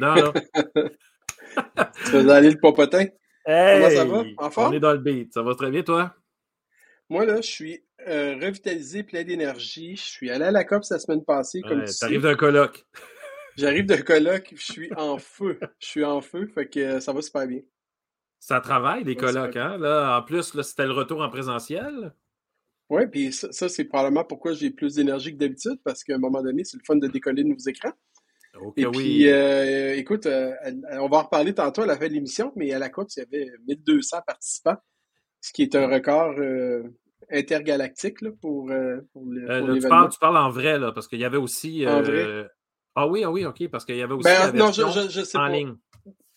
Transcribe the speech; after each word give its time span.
j'étais 0.00 0.22
dedans, 0.22 0.32
là. 1.54 1.90
tu 2.06 2.20
vas 2.20 2.34
aller 2.34 2.50
le 2.50 2.58
popotin? 2.58 3.06
Comment 3.44 3.90
ça 3.90 4.04
va? 4.04 4.24
On 4.56 4.72
est 4.72 4.80
dans 4.80 4.92
le 4.92 4.98
beat. 4.98 5.32
Ça 5.32 5.42
va 5.42 5.54
très 5.54 5.70
bien, 5.70 5.82
toi? 5.82 6.14
Moi, 7.08 7.26
là, 7.26 7.40
je 7.40 7.48
suis 7.48 7.84
euh, 8.06 8.36
revitalisé, 8.36 9.02
plein 9.02 9.24
d'énergie. 9.24 9.96
Je 9.96 10.02
suis 10.02 10.30
allé 10.30 10.44
à 10.44 10.50
la 10.50 10.64
COP 10.64 10.84
la 10.90 10.98
semaine 10.98 11.24
passée, 11.24 11.60
comme 11.62 11.84
tu 11.84 12.04
arrives 12.04 12.22
d'un 12.22 12.36
colloque. 12.36 12.84
J'arrive 13.56 13.86
d'un 13.86 14.02
colloque, 14.02 14.54
je 14.56 14.72
suis 14.72 14.92
en 14.94 15.18
feu. 15.18 15.58
Je 15.80 15.86
suis 15.86 16.04
en 16.04 16.20
feu, 16.20 16.46
fait 16.46 16.68
que 16.68 16.80
euh, 16.80 17.00
ça 17.00 17.12
va 17.12 17.20
super 17.20 17.46
bien. 17.46 17.60
Ça 18.38 18.60
travaille, 18.60 19.04
les 19.04 19.16
colloques, 19.16 19.56
hein? 19.56 19.76
Là, 19.76 20.18
en 20.18 20.22
plus, 20.22 20.54
là, 20.54 20.62
c'était 20.62 20.86
le 20.86 20.92
retour 20.92 21.20
en 21.20 21.28
présentiel. 21.28 22.14
Oui, 22.88 23.06
puis 23.06 23.32
ça, 23.32 23.68
c'est 23.68 23.84
probablement 23.84 24.24
pourquoi 24.24 24.52
j'ai 24.52 24.70
plus 24.70 24.94
d'énergie 24.94 25.32
que 25.32 25.38
d'habitude, 25.38 25.78
parce 25.84 26.02
qu'à 26.02 26.14
un 26.14 26.18
moment 26.18 26.42
donné, 26.42 26.64
c'est 26.64 26.76
le 26.76 26.82
fun 26.84 26.96
de 26.96 27.06
décoller 27.06 27.42
de 27.42 27.48
nouveaux 27.48 27.68
écrans. 27.68 27.92
Et 28.76 28.86
puis, 28.86 29.28
euh, 29.28 29.96
écoute, 29.96 30.26
on 30.26 31.08
va 31.08 31.16
en 31.18 31.22
reparler 31.22 31.54
tantôt 31.54 31.82
à 31.82 31.86
la 31.86 31.96
fin 31.96 32.08
de 32.08 32.12
l'émission, 32.12 32.52
mais 32.56 32.72
à 32.72 32.78
la 32.78 32.88
COP, 32.88 33.08
il 33.16 33.20
y 33.20 33.22
avait 33.22 33.50
1200 33.66 34.18
participants, 34.26 34.76
ce 35.40 35.52
qui 35.52 35.62
est 35.62 35.74
un 35.74 35.86
record 35.86 36.34
intergalactique 37.32 38.20
là, 38.20 38.30
pour, 38.40 38.70
euh, 38.70 39.00
pour, 39.12 39.24
euh, 39.32 39.74
tu, 39.74 39.88
parles, 39.88 40.10
tu, 40.10 40.18
parles, 40.18 40.36
en 40.36 40.50
vrai, 40.50 40.78
là, 40.78 40.92
parce 40.92 41.08
qu'il 41.08 41.20
y 41.20 41.24
avait 41.24 41.36
aussi. 41.36 41.86
En 41.86 42.02
vrai? 42.02 42.24
Euh, 42.24 42.44
ah 42.94 43.06
oui, 43.06 43.22
ah 43.24 43.30
oui, 43.30 43.44
OK, 43.44 43.68
parce 43.68 43.84
qu'il 43.84 43.96
y 43.96 44.02
avait 44.02 44.14
aussi. 44.14 44.24
Ben, 44.24 44.52
non, 44.52 44.72
je, 44.72 45.08
je, 45.08 45.22
sais 45.22 45.38
en 45.38 45.46
ligne. 45.46 45.74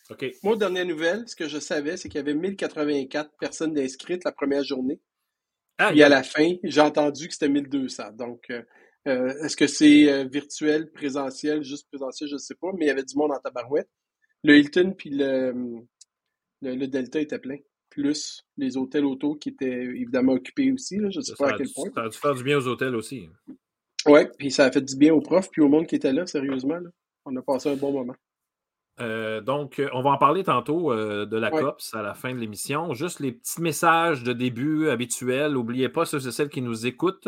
OK. 0.10 0.26
Moi, 0.44 0.56
dernière 0.58 0.86
nouvelle, 0.86 1.24
ce 1.28 1.36
que 1.36 1.48
je 1.48 1.60
savais, 1.60 1.98
c'est 1.98 2.10
qu'il 2.10 2.20
y 2.20 2.22
avait 2.22 2.36
1084 2.36 3.32
personnes 3.40 3.78
inscrites 3.78 4.24
la 4.24 4.32
première 4.32 4.64
journée. 4.64 5.00
Ah, 5.80 5.90
Puis 5.90 6.04
à 6.04 6.10
la 6.10 6.22
fin, 6.22 6.54
j'ai 6.64 6.82
entendu 6.82 7.28
que 7.28 7.34
c'était 7.34 7.50
1200. 7.50 8.12
Donc, 8.14 8.52
est-ce 9.06 9.58
que 9.58 9.68
c'est 9.68 10.26
virtuel, 10.26 10.92
présentiel, 10.92 11.64
juste 11.64 11.88
présentiel, 11.90 12.30
je 12.30 12.36
ne 12.36 12.40
sais 12.40 12.56
pas, 12.56 12.72
mais 12.74 12.86
il 12.86 12.88
y 12.88 12.92
avait 12.92 13.04
du 13.04 13.16
monde 13.16 13.32
en 13.32 13.40
tabarouette. 13.40 13.90
Le 14.44 14.58
Hilton 14.58 14.94
puis 14.98 15.10
le, 15.10 15.54
le 16.62 16.88
Delta 16.88 17.20
était 17.20 17.40
plein 17.40 17.58
plus 17.94 18.44
les 18.58 18.76
hôtels 18.76 19.06
auto 19.06 19.36
qui 19.36 19.50
étaient 19.50 19.84
évidemment 19.84 20.34
occupés 20.34 20.72
aussi. 20.72 20.98
je 20.98 21.20
ne 21.20 21.24
sais 21.24 21.36
pas 21.38 21.52
à 21.52 21.58
quel 21.58 21.70
point. 21.70 21.90
Ça 21.94 22.02
a 22.04 22.10
dû 22.10 22.18
faire 22.18 22.36
du 22.36 22.44
bien 22.44 22.58
aux 22.58 22.68
hôtels 22.68 22.96
aussi. 22.96 23.30
Oui, 24.08 24.22
puis 24.38 24.52
ça 24.52 24.66
a 24.66 24.72
fait 24.72 24.82
du 24.82 24.96
bien 24.96 25.14
aux 25.14 25.22
profs 25.22 25.50
puis 25.52 25.62
au 25.62 25.70
monde 25.70 25.86
qui 25.86 25.96
était 25.96 26.12
là, 26.12 26.26
sérieusement. 26.26 26.80
On 27.26 27.36
a 27.36 27.42
passé 27.42 27.70
un 27.70 27.76
bon 27.76 27.92
moment. 27.92 28.16
Euh, 29.00 29.42
donc, 29.42 29.80
euh, 29.80 29.90
on 29.94 30.02
va 30.02 30.12
en 30.12 30.18
parler 30.18 30.44
tantôt 30.44 30.92
euh, 30.92 31.26
de 31.26 31.36
la 31.38 31.50
COPS 31.50 31.96
à 31.96 32.04
la 32.04 32.14
fin 32.14 32.32
de 32.32 32.38
l'émission. 32.38 32.94
Juste 32.94 33.20
les 33.20 33.32
petits 33.32 33.62
messages 33.62 34.24
de 34.24 34.34
début 34.34 34.90
habituels. 34.90 35.54
N'oubliez 35.54 35.90
pas, 35.90 36.06
ceux 36.06 36.28
et 36.28 36.32
celles 36.32 36.50
qui 36.50 36.62
nous 36.62 36.86
écoutent, 36.86 37.28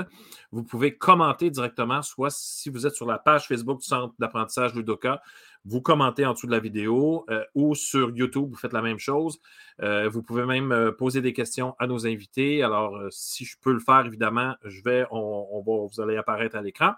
vous 0.51 0.63
pouvez 0.63 0.95
commenter 0.95 1.49
directement, 1.49 2.03
soit 2.03 2.29
si 2.29 2.69
vous 2.69 2.85
êtes 2.85 2.93
sur 2.93 3.07
la 3.07 3.17
page 3.17 3.47
Facebook 3.47 3.79
du 3.79 3.87
Centre 3.87 4.13
d'apprentissage 4.19 4.75
Ludoka, 4.75 5.21
vous 5.65 5.81
commentez 5.81 6.23
en 6.27 6.33
dessous 6.33 6.45
de 6.45 6.51
la 6.51 6.59
vidéo 6.59 7.25
euh, 7.31 7.43
ou 7.55 7.73
sur 7.73 8.11
YouTube, 8.11 8.49
vous 8.51 8.55
faites 8.55 8.73
la 8.73 8.83
même 8.83 8.99
chose. 8.99 9.39
Vous 9.81 10.23
pouvez 10.23 10.45
même 10.45 10.93
poser 10.97 11.19
des 11.19 11.33
questions 11.33 11.75
à 11.79 11.87
nos 11.87 12.07
invités. 12.07 12.63
Alors, 12.63 12.97
si 13.09 13.43
je 13.43 13.57
peux 13.59 13.73
le 13.73 13.79
faire, 13.79 14.05
évidemment, 14.05 14.53
je 14.63 14.81
vais, 14.81 15.05
on, 15.11 15.61
va, 15.65 15.85
vous 15.85 15.99
allez 15.99 16.15
apparaître 16.15 16.55
à 16.55 16.61
l'écran. 16.61 16.93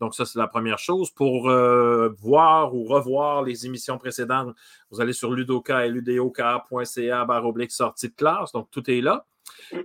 Donc, 0.00 0.14
ça, 0.14 0.24
c'est 0.24 0.38
la 0.38 0.48
première 0.48 0.78
chose. 0.78 1.10
Pour 1.10 1.48
voir 1.48 2.74
ou 2.74 2.84
revoir 2.84 3.42
les 3.42 3.66
émissions 3.66 3.98
précédentes, 3.98 4.54
vous 4.90 5.00
allez 5.00 5.12
sur 5.12 5.30
ludoka 5.32 5.86
et 5.86 5.90
ludoka.ca 5.90 7.24
barre 7.24 7.46
oblique 7.46 7.72
sortie 7.72 8.08
de 8.08 8.14
classe. 8.14 8.52
Donc, 8.52 8.70
tout 8.70 8.90
est 8.90 9.00
là. 9.00 9.26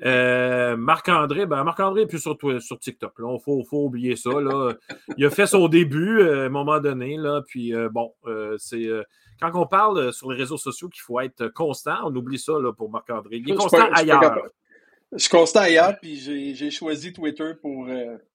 Euh, 0.04 0.78
Marc-André, 0.78 1.46
ben 1.46 1.64
Marc-André 1.64 2.02
est 2.02 2.08
plus 2.08 2.20
sur, 2.20 2.38
sur 2.62 2.80
TikTok. 2.80 3.14
Il 3.18 3.38
faut, 3.44 3.64
faut, 3.64 3.86
oublier 3.86 4.16
ça. 4.16 4.30
Là. 4.30 4.74
Il 5.18 5.26
a 5.26 5.30
fait 5.30 5.48
son 5.48 5.68
début 5.68 6.20
euh, 6.20 6.44
à 6.44 6.46
un 6.46 6.50
moment 6.50 6.80
donné. 6.80 7.18
Là, 7.18 7.42
puis 7.48 7.74
euh, 7.74 7.90
bon, 7.90 8.14
c'est 8.58 8.88
quand 9.40 9.52
on 9.54 9.66
parle 9.66 10.12
sur 10.14 10.32
les 10.32 10.38
réseaux 10.38 10.58
sociaux 10.58 10.90
qu'il 10.90 11.02
faut 11.02 11.20
être 11.20 11.48
constant, 11.48 11.96
on 12.06 12.16
oublie 12.16 12.40
ça 12.40 12.54
là, 12.60 12.74
pour 12.74 12.90
Marc-André. 12.90 13.38
Il 13.38 13.52
est 13.52 13.56
constant 13.56 13.90
ailleurs. 13.92 14.38
Je 15.12 15.18
suis 15.18 15.30
constant 15.30 15.62
ailleurs, 15.62 15.98
puis 16.00 16.18
j'ai 16.18 16.72
choisi 16.72 17.14
Twitter 17.14 17.54
pour, 17.62 17.88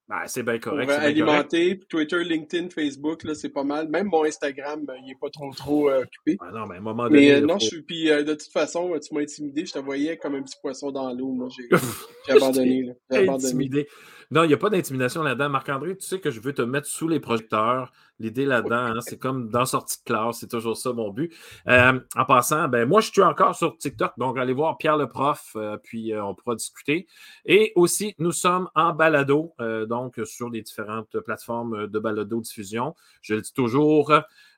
ben, 0.08 0.20
c'est 0.26 0.42
bien 0.42 0.58
correct. 0.58 0.90
Pour 0.90 0.98
alimenter. 0.98 1.80
Twitter, 1.88 2.22
LinkedIn, 2.22 2.68
Facebook, 2.68 3.24
là, 3.24 3.34
c'est 3.34 3.48
pas 3.48 3.64
mal. 3.64 3.88
Même 3.88 4.08
mon 4.08 4.24
Instagram, 4.24 4.84
il 5.00 5.06
n'est 5.06 5.16
pas 5.18 5.30
trop 5.30 5.50
trop 5.54 5.88
euh, 5.88 6.02
occupé. 6.02 6.36
Ah 6.40 6.50
non, 6.52 6.66
mais 6.66 6.74
à 6.74 6.78
un 6.78 6.82
moment 6.82 7.04
donné. 7.04 7.34
Mais 7.34 7.40
non, 7.40 7.58
je 7.58 7.66
suis. 7.66 7.82
Puis 7.82 8.10
euh, 8.10 8.22
de 8.22 8.34
toute 8.34 8.52
façon, 8.52 8.92
tu 9.00 9.14
m'as 9.14 9.22
intimidé. 9.22 9.64
Je 9.64 9.72
te 9.72 9.78
voyais 9.78 10.18
comme 10.18 10.34
un 10.34 10.42
petit 10.42 10.58
poisson 10.60 10.90
dans 10.90 11.10
l'eau. 11.12 11.32
Moi, 11.32 11.48
j'ai 11.50 12.34
abandonné. 12.34 12.92
J'ai 13.10 13.18
abandonné. 13.18 13.46
Intimidé. 13.46 13.88
Non, 14.30 14.44
il 14.44 14.48
n'y 14.48 14.54
a 14.54 14.58
pas 14.58 14.70
d'intimidation 14.70 15.22
là-dedans. 15.22 15.48
Marc-André, 15.48 15.96
tu 15.96 16.06
sais 16.06 16.20
que 16.20 16.30
je 16.30 16.40
veux 16.40 16.52
te 16.52 16.62
mettre 16.62 16.86
sous 16.86 17.08
les 17.08 17.20
projecteurs. 17.20 17.92
L'idée 18.20 18.46
là-dedans, 18.46 18.76
hein, 18.76 19.00
c'est 19.00 19.18
comme 19.18 19.48
dans 19.48 19.66
sortie 19.66 19.98
de 19.98 20.04
classe, 20.04 20.38
c'est 20.38 20.48
toujours 20.48 20.76
ça 20.76 20.92
mon 20.92 21.10
but. 21.10 21.34
Euh, 21.66 21.98
en 22.14 22.24
passant, 22.24 22.68
ben 22.68 22.88
moi, 22.88 23.00
je 23.00 23.10
suis 23.10 23.22
encore 23.22 23.56
sur 23.56 23.76
TikTok, 23.76 24.12
donc 24.18 24.38
allez 24.38 24.52
voir 24.52 24.78
Pierre 24.78 24.96
le 24.96 25.08
prof, 25.08 25.52
euh, 25.56 25.76
puis 25.82 26.12
euh, 26.12 26.24
on 26.24 26.32
pourra 26.32 26.54
discuter. 26.54 27.08
Et 27.44 27.72
aussi, 27.74 28.14
nous 28.18 28.30
sommes 28.30 28.68
en 28.76 28.92
balado, 28.92 29.54
donc 29.88 30.20
sur 30.24 30.48
les 30.48 30.62
différentes 30.62 31.18
plateformes 31.20 31.88
de 31.88 31.98
balado 31.98 32.40
diffusion. 32.40 32.94
Je 33.20 33.34
le 33.34 33.40
dis 33.40 33.52
toujours. 33.52 34.12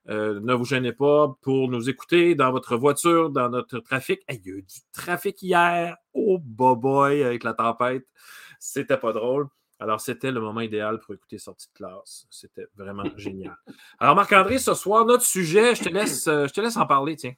ne 0.06 0.52
vous 0.52 0.64
gênez 0.64 0.92
pas 0.92 1.34
pour 1.40 1.70
nous 1.70 1.88
écouter 1.88 2.34
dans 2.34 2.50
votre 2.50 2.76
voiture, 2.76 3.30
dans 3.30 3.48
notre 3.48 3.78
trafic. 3.78 4.20
il 4.28 4.46
y 4.46 4.50
a 4.50 4.54
eu 4.54 4.62
du 4.62 4.80
trafic 4.92 5.42
hier. 5.42 5.96
Oh, 6.12 6.38
boy, 6.38 7.22
avec 7.22 7.42
la 7.42 7.54
tempête. 7.54 8.06
C'était 8.58 8.96
pas 8.96 9.12
drôle. 9.12 9.48
Alors, 9.78 10.00
c'était 10.00 10.30
le 10.30 10.40
moment 10.40 10.62
idéal 10.62 11.00
pour 11.00 11.14
écouter 11.14 11.38
Sortie 11.38 11.68
de 11.68 11.74
classe. 11.74 12.26
C'était 12.30 12.66
vraiment 12.76 13.04
génial. 13.16 13.56
Alors, 13.98 14.14
Marc-André, 14.14 14.58
ce 14.58 14.74
soir, 14.74 15.04
notre 15.04 15.24
sujet, 15.24 15.74
je 15.74 15.84
te 15.84 15.88
laisse, 15.88 16.26
euh, 16.28 16.46
je 16.46 16.52
te 16.52 16.60
laisse 16.60 16.76
en 16.76 16.86
parler, 16.86 17.16
tiens. 17.16 17.34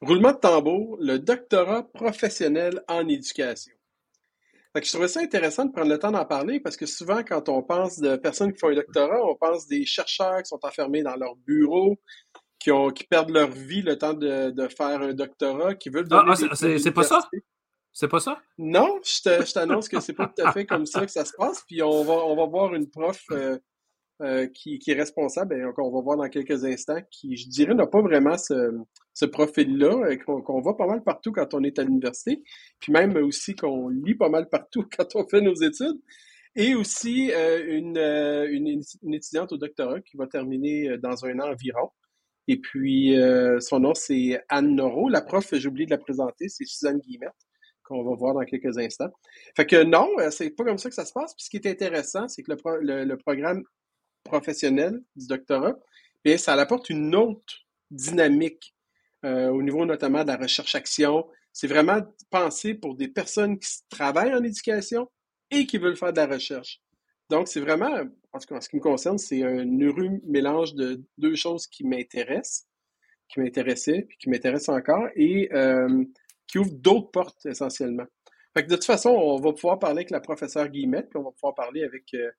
Roulement 0.00 0.32
de 0.32 0.38
tambour, 0.38 0.98
le 1.00 1.18
doctorat 1.18 1.84
professionnel 1.84 2.82
en 2.88 3.08
éducation. 3.08 3.72
je 4.74 4.92
trouvais 4.92 5.08
ça 5.08 5.20
intéressant 5.20 5.64
de 5.64 5.72
prendre 5.72 5.88
le 5.88 5.98
temps 5.98 6.10
d'en 6.10 6.26
parler 6.26 6.60
parce 6.60 6.76
que 6.76 6.84
souvent, 6.84 7.22
quand 7.22 7.48
on 7.48 7.62
pense 7.62 7.98
de 7.98 8.16
personnes 8.16 8.52
qui 8.52 8.58
font 8.58 8.68
un 8.68 8.74
doctorat, 8.74 9.22
on 9.24 9.36
pense 9.36 9.66
des 9.66 9.86
chercheurs 9.86 10.42
qui 10.42 10.48
sont 10.48 10.60
enfermés 10.64 11.02
dans 11.02 11.16
leur 11.16 11.34
bureau, 11.36 11.98
qui, 12.58 12.70
ont, 12.72 12.90
qui 12.90 13.04
perdent 13.04 13.30
leur 13.30 13.50
vie 13.50 13.80
le 13.80 13.96
temps 13.96 14.12
de, 14.12 14.68
faire 14.68 15.00
un 15.00 15.14
doctorat, 15.14 15.74
qui 15.76 15.88
veulent 15.88 16.08
ah, 16.10 16.24
ah, 16.28 16.54
c'est 16.54 16.92
pas 16.92 17.04
ça? 17.04 17.26
C'est 17.98 18.08
pas 18.08 18.20
ça? 18.20 18.38
Non, 18.58 19.00
je 19.02 19.52
t'annonce 19.54 19.88
que 19.88 20.00
c'est 20.00 20.12
pas 20.12 20.26
tout 20.26 20.46
à 20.46 20.52
fait 20.52 20.66
comme 20.66 20.84
ça 20.84 21.06
que 21.06 21.10
ça 21.10 21.24
se 21.24 21.32
passe. 21.32 21.64
Puis 21.66 21.82
on 21.82 22.04
va, 22.04 22.12
on 22.26 22.36
va 22.36 22.44
voir 22.44 22.74
une 22.74 22.90
prof 22.90 23.24
euh, 23.30 23.56
euh, 24.20 24.46
qui, 24.48 24.78
qui, 24.78 24.90
est 24.90 24.94
responsable, 24.94 25.54
et 25.54 25.64
on 25.64 25.90
va 25.90 26.00
voir 26.02 26.18
dans 26.18 26.28
quelques 26.28 26.62
instants, 26.66 27.00
qui, 27.10 27.38
je 27.38 27.48
dirais, 27.48 27.74
n'a 27.74 27.86
pas 27.86 28.02
vraiment 28.02 28.36
ce, 28.36 28.70
ce 29.14 29.24
profil-là, 29.24 30.10
euh, 30.10 30.16
qu'on 30.18 30.60
voit 30.60 30.76
pas 30.76 30.86
mal 30.86 31.04
partout 31.04 31.32
quand 31.32 31.54
on 31.54 31.64
est 31.64 31.78
à 31.78 31.84
l'université, 31.84 32.42
puis 32.80 32.92
même 32.92 33.16
aussi 33.16 33.54
qu'on 33.54 33.88
lit 33.88 34.14
pas 34.14 34.28
mal 34.28 34.50
partout 34.50 34.84
quand 34.94 35.16
on 35.16 35.26
fait 35.26 35.40
nos 35.40 35.54
études. 35.54 35.98
Et 36.54 36.74
aussi 36.74 37.32
une, 37.32 37.96
une, 37.96 38.82
une, 39.02 39.14
étudiante 39.14 39.52
au 39.52 39.56
doctorat 39.56 40.02
qui 40.02 40.18
va 40.18 40.26
terminer 40.26 40.98
dans 40.98 41.24
un 41.24 41.38
an 41.40 41.50
environ. 41.50 41.90
Et 42.46 42.58
puis, 42.60 43.16
son 43.60 43.80
nom, 43.80 43.94
c'est 43.94 44.42
Anne 44.50 44.74
Noro. 44.74 45.08
La 45.08 45.22
prof, 45.22 45.46
j'ai 45.52 45.68
oublié 45.68 45.86
de 45.86 45.90
la 45.90 45.98
présenter, 45.98 46.48
c'est 46.48 46.64
Suzanne 46.66 46.98
Guillemette 46.98 47.45
qu'on 47.86 48.02
va 48.02 48.14
voir 48.14 48.34
dans 48.34 48.44
quelques 48.44 48.78
instants. 48.78 49.10
Fait 49.56 49.66
que 49.66 49.82
non, 49.82 50.08
euh, 50.18 50.30
c'est 50.30 50.50
pas 50.50 50.64
comme 50.64 50.78
ça 50.78 50.88
que 50.88 50.94
ça 50.94 51.04
se 51.04 51.12
passe. 51.12 51.34
Puis 51.34 51.44
ce 51.44 51.50
qui 51.50 51.56
est 51.56 51.66
intéressant, 51.66 52.28
c'est 52.28 52.42
que 52.42 52.52
le, 52.52 53.14
programme 53.16 53.62
professionnel 54.24 55.00
du 55.14 55.26
doctorat, 55.26 55.76
ça 56.36 56.54
apporte 56.54 56.90
une 56.90 57.14
autre 57.14 57.54
dynamique 57.90 58.74
euh, 59.24 59.48
au 59.48 59.62
niveau 59.62 59.86
notamment 59.86 60.22
de 60.22 60.28
la 60.28 60.36
recherche-action. 60.36 61.26
C'est 61.52 61.68
vraiment 61.68 62.00
pensé 62.30 62.74
pour 62.74 62.96
des 62.96 63.08
personnes 63.08 63.58
qui 63.58 63.68
travaillent 63.88 64.34
en 64.34 64.42
éducation 64.42 65.08
et 65.50 65.66
qui 65.66 65.78
veulent 65.78 65.96
faire 65.96 66.12
de 66.12 66.18
la 66.18 66.26
recherche. 66.26 66.80
Donc, 67.30 67.48
c'est 67.48 67.60
vraiment, 67.60 68.02
en 68.32 68.40
ce 68.40 68.68
qui 68.68 68.76
me 68.76 68.80
concerne, 68.80 69.18
c'est 69.18 69.42
un 69.42 69.80
heureux 69.80 70.20
mélange 70.24 70.74
de 70.74 71.02
deux 71.18 71.34
choses 71.34 71.66
qui 71.66 71.84
m'intéressent, 71.84 72.66
qui 73.28 73.40
m'intéressaient, 73.40 74.02
puis 74.08 74.18
qui 74.18 74.30
m'intéressent 74.30 74.76
encore. 74.76 75.08
Et 75.16 75.48
euh, 75.52 76.04
qui 76.46 76.58
ouvre 76.58 76.72
d'autres 76.72 77.10
portes 77.10 77.44
essentiellement. 77.46 78.06
Fait 78.54 78.64
que 78.64 78.70
de 78.70 78.76
toute 78.76 78.84
façon, 78.84 79.10
on 79.10 79.38
va 79.38 79.52
pouvoir 79.52 79.78
parler 79.78 79.98
avec 79.98 80.10
la 80.10 80.20
professeure 80.20 80.68
Guillemette, 80.68 81.10
puis 81.10 81.18
on 81.18 81.24
va 81.24 81.30
pouvoir 81.30 81.54
parler 81.54 81.84
avec 81.84 82.04
euh, 82.14 82.30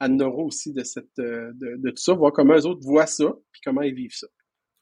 Anne 0.00 0.16
Noro 0.16 0.46
aussi 0.46 0.72
de, 0.72 0.84
cette, 0.84 1.18
euh, 1.18 1.50
de, 1.54 1.90
tout 1.90 1.96
ça, 1.96 2.12
voir 2.12 2.32
comment 2.32 2.54
les 2.54 2.66
autres 2.66 2.82
voient 2.82 3.06
ça, 3.06 3.32
puis 3.52 3.62
comment 3.64 3.82
ils 3.82 3.94
vivent 3.94 4.14
ça. 4.14 4.26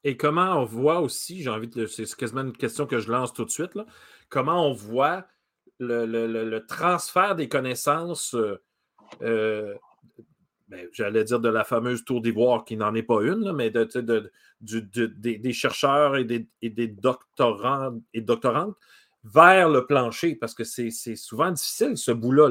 Et 0.02 0.16
comment 0.16 0.60
on 0.60 0.64
voit 0.64 1.00
aussi, 1.00 1.42
j'ai 1.42 1.50
envie 1.50 1.68
de. 1.68 1.86
C'est 1.86 2.12
quasiment 2.16 2.40
une 2.40 2.56
question 2.56 2.86
que 2.86 2.98
je 2.98 3.10
lance 3.10 3.32
tout 3.32 3.44
de 3.44 3.50
suite, 3.50 3.74
là, 3.74 3.84
comment 4.30 4.66
on 4.66 4.72
voit 4.72 5.26
le, 5.78 6.58
transfert 6.66 7.36
des 7.36 7.48
connaissances, 7.48 8.34
euh, 9.22 9.74
ben, 10.68 10.88
j'allais 10.92 11.24
dire 11.24 11.40
de 11.40 11.48
la 11.48 11.64
fameuse 11.64 12.04
tour 12.04 12.20
d'ivoire, 12.20 12.64
qui 12.64 12.76
n'en 12.76 12.94
est 12.94 13.02
pas 13.02 13.22
une, 13.22 13.52
mais 13.52 13.70
de, 13.70 14.32
des, 14.60 15.52
chercheurs 15.52 16.16
et 16.16 16.24
des, 16.24 16.46
des, 16.62 16.86
doctorants 16.86 17.98
et 18.14 18.20
doctorantes 18.20 18.76
vers 19.24 19.68
le 19.68 19.86
plancher, 19.86 20.34
parce 20.34 20.54
que 20.54 20.64
c'est 20.64 20.90
souvent 21.16 21.50
difficile 21.50 21.96
ce 21.96 22.10
bout-là. 22.10 22.48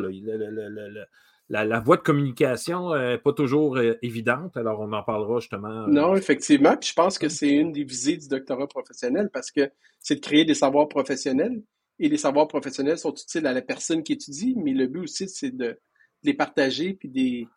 la, 1.50 1.80
voie 1.80 1.98
de 1.98 2.02
communication 2.02 2.96
n'est 2.96 3.18
pas 3.18 3.34
toujours 3.34 3.78
euh, 3.78 3.98
évidente. 4.02 4.56
Alors, 4.56 4.80
on 4.82 4.92
en 4.94 5.04
parlera 5.04 5.40
justement. 5.40 5.88
non, 5.88 6.16
effectivement. 6.16 6.78
Puis 6.78 6.90
je 6.90 6.94
pense 6.94 7.18
que 7.18 7.30
c'est 7.30 7.50
une 7.50 7.72
des 7.72 7.84
visées 7.84 8.18
du 8.18 8.28
doctorat 8.28 8.68
professionnel 8.68 9.30
parce 9.34 9.52
que 9.52 9.72
c'est 10.00 10.16
de 10.16 10.22
créer 10.22 10.46
des 10.46 10.54
savoirs 10.54 10.88
professionnels. 10.88 11.62
Et 12.02 12.08
les 12.08 12.18
savoirs 12.18 12.48
professionnels 12.48 12.98
sont 12.98 13.14
utiles 13.14 13.46
à 13.46 13.52
la 13.52 13.62
personne 13.62 14.04
qui 14.04 14.14
étudie, 14.14 14.56
mais 14.56 14.72
le 14.72 14.88
but 14.88 15.02
aussi, 15.02 15.28
c'est 15.28 15.56
de, 15.56 15.78
les 16.24 16.34
partager 16.34 16.94
puis 16.94 17.10
des. 17.10 17.48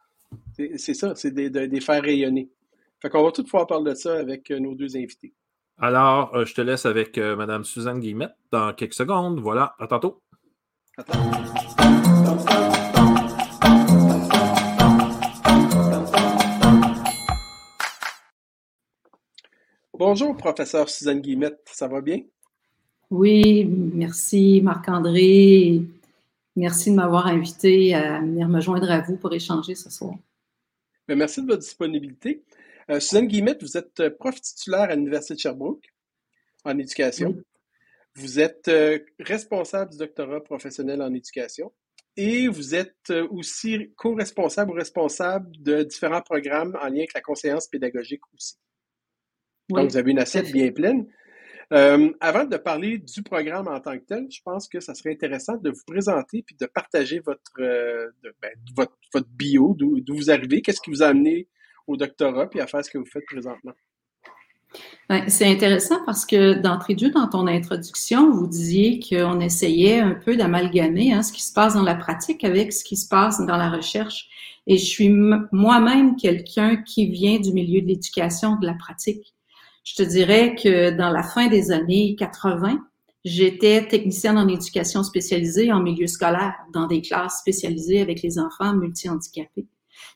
C'est 0.76 0.94
ça, 0.94 1.14
c'est 1.14 1.30
de, 1.30 1.60
les 1.60 1.80
faire 1.80 2.02
rayonner. 2.02 2.48
Fait 3.02 3.10
qu'on 3.10 3.24
va 3.24 3.32
tout 3.32 3.42
pouvoir 3.42 3.66
parler 3.66 3.90
de 3.90 3.96
ça 3.96 4.16
avec 4.16 4.48
nos 4.50 4.76
deux 4.76 4.96
invités. 4.96 5.32
Alors, 5.76 6.44
je 6.46 6.54
te 6.54 6.60
laisse 6.60 6.86
avec 6.86 7.18
Mme 7.18 7.64
Suzanne 7.64 7.98
Guillemette 7.98 8.36
dans 8.52 8.72
quelques 8.74 8.94
secondes. 8.94 9.40
Voilà, 9.40 9.74
à 9.80 9.88
tantôt. 9.88 10.22
À 10.96 11.02
tantôt. 11.02 11.18
Bonjour, 19.98 20.36
professeur 20.36 20.88
Suzanne 20.88 21.22
Guillemette, 21.22 21.62
ça 21.72 21.88
va 21.88 22.00
bien? 22.00 22.20
Oui, 23.10 23.64
merci 23.64 24.60
Marc-André. 24.62 25.82
Merci 26.54 26.92
de 26.92 26.94
m'avoir 26.94 27.26
invité 27.26 27.96
à 27.96 28.20
venir 28.20 28.46
me 28.46 28.60
joindre 28.60 28.92
à 28.92 29.00
vous 29.00 29.16
pour 29.16 29.32
échanger 29.34 29.74
ce 29.74 29.90
soir. 29.90 30.14
Ben, 31.08 31.18
merci 31.18 31.42
de 31.42 31.48
votre 31.48 31.62
disponibilité. 31.62 32.44
Euh, 32.90 33.00
Suzanne 33.00 33.26
Guillemette, 33.26 33.62
vous 33.62 33.76
êtes 33.76 34.08
prof 34.18 34.40
titulaire 34.40 34.90
à 34.90 34.94
l'Université 34.94 35.34
de 35.34 35.40
Sherbrooke 35.40 35.84
en 36.64 36.78
éducation. 36.78 37.36
Vous 38.14 38.40
êtes 38.40 38.68
euh, 38.68 38.98
responsable 39.18 39.92
du 39.92 39.98
doctorat 39.98 40.42
professionnel 40.42 41.00
en 41.00 41.12
éducation 41.14 41.72
et 42.16 42.46
vous 42.48 42.74
êtes 42.74 43.10
euh, 43.10 43.26
aussi 43.30 43.90
co-responsable 43.96 44.72
ou 44.72 44.74
responsable 44.74 45.50
de 45.58 45.82
différents 45.82 46.20
programmes 46.20 46.76
en 46.82 46.88
lien 46.88 46.98
avec 46.98 47.14
la 47.14 47.22
conseillance 47.22 47.68
pédagogique 47.68 48.20
aussi. 48.34 48.56
Donc, 49.70 49.90
vous 49.90 49.96
avez 49.96 50.10
une 50.10 50.18
assiette 50.18 50.52
bien 50.52 50.70
pleine. 50.72 51.06
Euh, 51.72 52.12
avant 52.20 52.44
de 52.44 52.58
parler 52.58 52.98
du 52.98 53.22
programme 53.22 53.66
en 53.66 53.80
tant 53.80 53.98
que 53.98 54.04
tel, 54.04 54.26
je 54.30 54.40
pense 54.44 54.68
que 54.68 54.78
ça 54.80 54.94
serait 54.94 55.12
intéressant 55.12 55.56
de 55.56 55.70
vous 55.70 55.84
présenter 55.86 56.42
puis 56.42 56.54
de 56.60 56.66
partager 56.66 57.20
votre, 57.20 57.40
euh, 57.60 58.10
ben, 58.42 58.50
votre, 58.76 58.98
votre, 59.14 59.28
bio, 59.30 59.74
d'où 59.78 60.02
vous 60.14 60.30
arrivez, 60.30 60.60
qu'est-ce 60.60 60.82
qui 60.82 60.90
vous 60.90 61.02
a 61.02 61.06
amené 61.06 61.48
au 61.86 61.96
doctorat 61.96 62.48
puis 62.48 62.60
à 62.60 62.66
faire 62.66 62.84
ce 62.84 62.90
que 62.90 62.98
vous 62.98 63.06
faites 63.06 63.26
présentement. 63.26 63.72
C'est 65.28 65.46
intéressant 65.46 66.02
parce 66.06 66.24
que 66.24 66.54
d'entrée 66.54 66.94
de 66.94 67.00
jeu, 67.00 67.10
dans 67.10 67.28
ton 67.28 67.46
introduction, 67.46 68.30
vous 68.30 68.46
disiez 68.46 68.98
qu'on 69.00 69.40
essayait 69.40 70.00
un 70.00 70.14
peu 70.14 70.36
d'amalgamer 70.36 71.12
hein, 71.12 71.22
ce 71.22 71.32
qui 71.32 71.42
se 71.42 71.52
passe 71.52 71.74
dans 71.74 71.82
la 71.82 71.94
pratique 71.94 72.44
avec 72.44 72.72
ce 72.72 72.82
qui 72.82 72.96
se 72.96 73.06
passe 73.06 73.38
dans 73.44 73.58
la 73.58 73.68
recherche. 73.68 74.28
Et 74.66 74.78
je 74.78 74.84
suis 74.84 75.10
moi-même 75.10 76.16
quelqu'un 76.16 76.76
qui 76.76 77.06
vient 77.06 77.38
du 77.38 77.52
milieu 77.52 77.82
de 77.82 77.88
l'éducation, 77.88 78.56
de 78.56 78.66
la 78.66 78.74
pratique. 78.74 79.34
Je 79.84 79.96
te 79.96 80.02
dirais 80.02 80.54
que 80.54 80.90
dans 80.96 81.10
la 81.10 81.22
fin 81.22 81.48
des 81.48 81.72
années 81.72 82.14
80, 82.16 82.78
j'étais 83.24 83.86
technicienne 83.86 84.38
en 84.38 84.48
éducation 84.48 85.02
spécialisée 85.02 85.72
en 85.72 85.80
milieu 85.80 86.06
scolaire, 86.06 86.54
dans 86.72 86.86
des 86.86 87.02
classes 87.02 87.40
spécialisées 87.40 88.00
avec 88.00 88.22
les 88.22 88.38
enfants 88.38 88.74
multi-handicapés. 88.74 89.66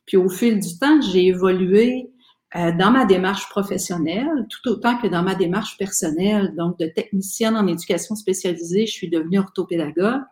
Puis 0.07 0.17
au 0.17 0.29
fil 0.29 0.61
du 0.61 0.79
temps, 0.79 1.01
j'ai 1.01 1.27
évolué 1.27 2.11
euh, 2.55 2.73
dans 2.73 2.93
ma 2.93 3.05
démarche 3.05 3.49
professionnelle, 3.49 4.47
tout 4.49 4.71
autant 4.71 4.97
que 4.99 5.09
dans 5.09 5.23
ma 5.23 5.35
démarche 5.35 5.77
personnelle. 5.77 6.55
Donc, 6.57 6.79
de 6.79 6.87
technicienne 6.87 7.57
en 7.57 7.67
éducation 7.67 8.15
spécialisée, 8.15 8.87
je 8.87 8.93
suis 8.93 9.11
devenue 9.11 9.41
orthopédagogue 9.41 10.23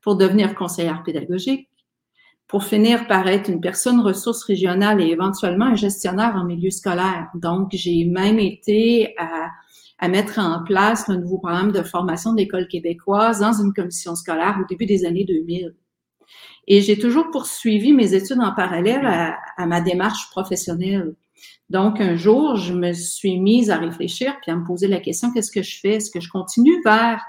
pour 0.00 0.16
devenir 0.16 0.54
conseillère 0.54 1.02
pédagogique, 1.02 1.68
pour 2.46 2.64
finir 2.64 3.08
par 3.08 3.26
être 3.26 3.50
une 3.50 3.60
personne 3.60 4.00
ressource 4.00 4.44
régionale 4.44 5.02
et 5.02 5.08
éventuellement 5.08 5.66
un 5.66 5.74
gestionnaire 5.74 6.36
en 6.36 6.44
milieu 6.44 6.70
scolaire. 6.70 7.28
Donc, 7.34 7.70
j'ai 7.72 8.04
même 8.04 8.38
été 8.38 9.14
à, 9.18 9.50
mettre 10.08 10.38
en 10.38 10.62
place 10.64 11.08
le 11.08 11.16
nouveau 11.16 11.38
programme 11.38 11.72
de 11.72 11.82
formation 11.82 12.34
d'école 12.34 12.68
québécoise 12.68 13.40
dans 13.40 13.54
une 13.54 13.72
commission 13.72 14.14
scolaire 14.14 14.58
au 14.62 14.66
début 14.66 14.84
des 14.84 15.06
années 15.06 15.24
2000. 15.24 15.74
Et 16.66 16.80
j'ai 16.80 16.98
toujours 16.98 17.30
poursuivi 17.30 17.92
mes 17.92 18.14
études 18.14 18.40
en 18.40 18.54
parallèle 18.54 19.04
à, 19.06 19.66
ma 19.66 19.80
démarche 19.80 20.30
professionnelle. 20.30 21.14
Donc, 21.70 22.00
un 22.00 22.16
jour, 22.16 22.56
je 22.56 22.74
me 22.74 22.92
suis 22.92 23.38
mise 23.38 23.70
à 23.70 23.76
réfléchir 23.76 24.36
puis 24.42 24.50
à 24.50 24.56
me 24.56 24.64
poser 24.64 24.86
la 24.86 25.00
question, 25.00 25.32
qu'est-ce 25.32 25.52
que 25.52 25.62
je 25.62 25.80
fais? 25.80 25.94
Est-ce 25.94 26.10
que 26.10 26.20
je 26.20 26.28
continue 26.28 26.82
vers 26.84 27.22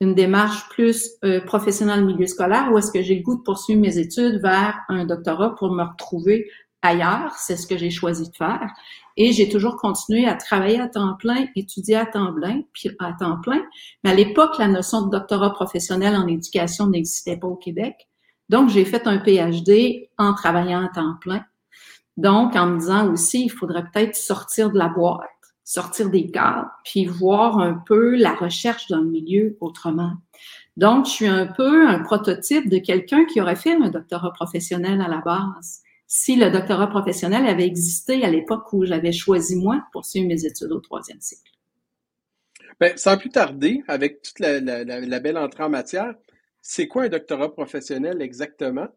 une 0.00 0.14
démarche 0.14 0.68
plus 0.70 1.10
euh, 1.24 1.40
professionnelle 1.40 2.04
milieu 2.04 2.26
scolaire 2.26 2.70
ou 2.72 2.78
est-ce 2.78 2.90
que 2.90 3.02
j'ai 3.02 3.14
le 3.16 3.22
goût 3.22 3.36
de 3.36 3.42
poursuivre 3.42 3.80
mes 3.80 3.98
études 3.98 4.40
vers 4.42 4.78
un 4.88 5.04
doctorat 5.04 5.54
pour 5.54 5.72
me 5.72 5.84
retrouver 5.84 6.50
ailleurs? 6.82 7.32
C'est 7.38 7.56
ce 7.56 7.66
que 7.66 7.78
j'ai 7.78 7.90
choisi 7.90 8.28
de 8.28 8.36
faire. 8.36 8.68
Et 9.16 9.32
j'ai 9.32 9.48
toujours 9.48 9.76
continué 9.76 10.26
à 10.26 10.34
travailler 10.34 10.80
à 10.80 10.88
temps 10.88 11.14
plein, 11.14 11.46
étudier 11.54 11.96
à 11.96 12.06
temps 12.06 12.34
plein, 12.34 12.62
puis 12.72 12.90
à 12.98 13.12
temps 13.12 13.40
plein. 13.40 13.62
Mais 14.02 14.10
à 14.10 14.14
l'époque, 14.14 14.58
la 14.58 14.66
notion 14.66 15.02
de 15.02 15.10
doctorat 15.10 15.52
professionnel 15.52 16.16
en 16.16 16.26
éducation 16.26 16.88
n'existait 16.88 17.36
pas 17.36 17.46
au 17.46 17.56
Québec. 17.56 18.08
Donc, 18.48 18.68
j'ai 18.68 18.84
fait 18.84 19.06
un 19.06 19.18
PhD 19.18 20.10
en 20.18 20.34
travaillant 20.34 20.84
à 20.84 20.88
temps 20.88 21.16
plein. 21.20 21.44
Donc, 22.16 22.56
en 22.56 22.66
me 22.66 22.78
disant 22.78 23.10
aussi, 23.10 23.44
il 23.46 23.50
faudrait 23.50 23.84
peut-être 23.92 24.16
sortir 24.16 24.70
de 24.70 24.78
la 24.78 24.88
boîte 24.88 25.28
sortir 25.64 26.10
des 26.10 26.30
cadres, 26.30 26.70
puis 26.84 27.06
voir 27.06 27.58
un 27.58 27.82
peu 27.86 28.16
la 28.16 28.34
recherche 28.34 28.86
d'un 28.88 29.02
milieu 29.02 29.56
autrement. 29.60 30.12
Donc, 30.76 31.06
je 31.06 31.10
suis 31.10 31.26
un 31.26 31.46
peu 31.46 31.88
un 31.88 32.00
prototype 32.00 32.68
de 32.68 32.78
quelqu'un 32.78 33.24
qui 33.24 33.40
aurait 33.40 33.56
fait 33.56 33.74
un 33.74 33.88
doctorat 33.88 34.32
professionnel 34.32 35.00
à 35.00 35.08
la 35.08 35.18
base. 35.18 35.80
Si 36.06 36.36
le 36.36 36.50
doctorat 36.50 36.88
professionnel 36.88 37.46
avait 37.46 37.66
existé 37.66 38.24
à 38.24 38.30
l'époque 38.30 38.72
où 38.72 38.84
j'avais 38.84 39.12
choisi 39.12 39.56
moi 39.56 39.82
pour 39.92 40.04
suivre 40.04 40.28
mes 40.28 40.44
études 40.44 40.70
au 40.70 40.80
troisième 40.80 41.20
cycle. 41.20 41.50
Bien, 42.78 42.92
sans 42.96 43.16
plus 43.16 43.30
tarder, 43.30 43.82
avec 43.88 44.20
toute 44.20 44.40
la 44.40 45.20
belle 45.20 45.38
entrée 45.38 45.62
en 45.62 45.70
matière, 45.70 46.14
c'est 46.66 46.88
quoi 46.88 47.04
un 47.04 47.08
doctorat 47.10 47.52
professionnel 47.52 48.22
exactement? 48.22 48.88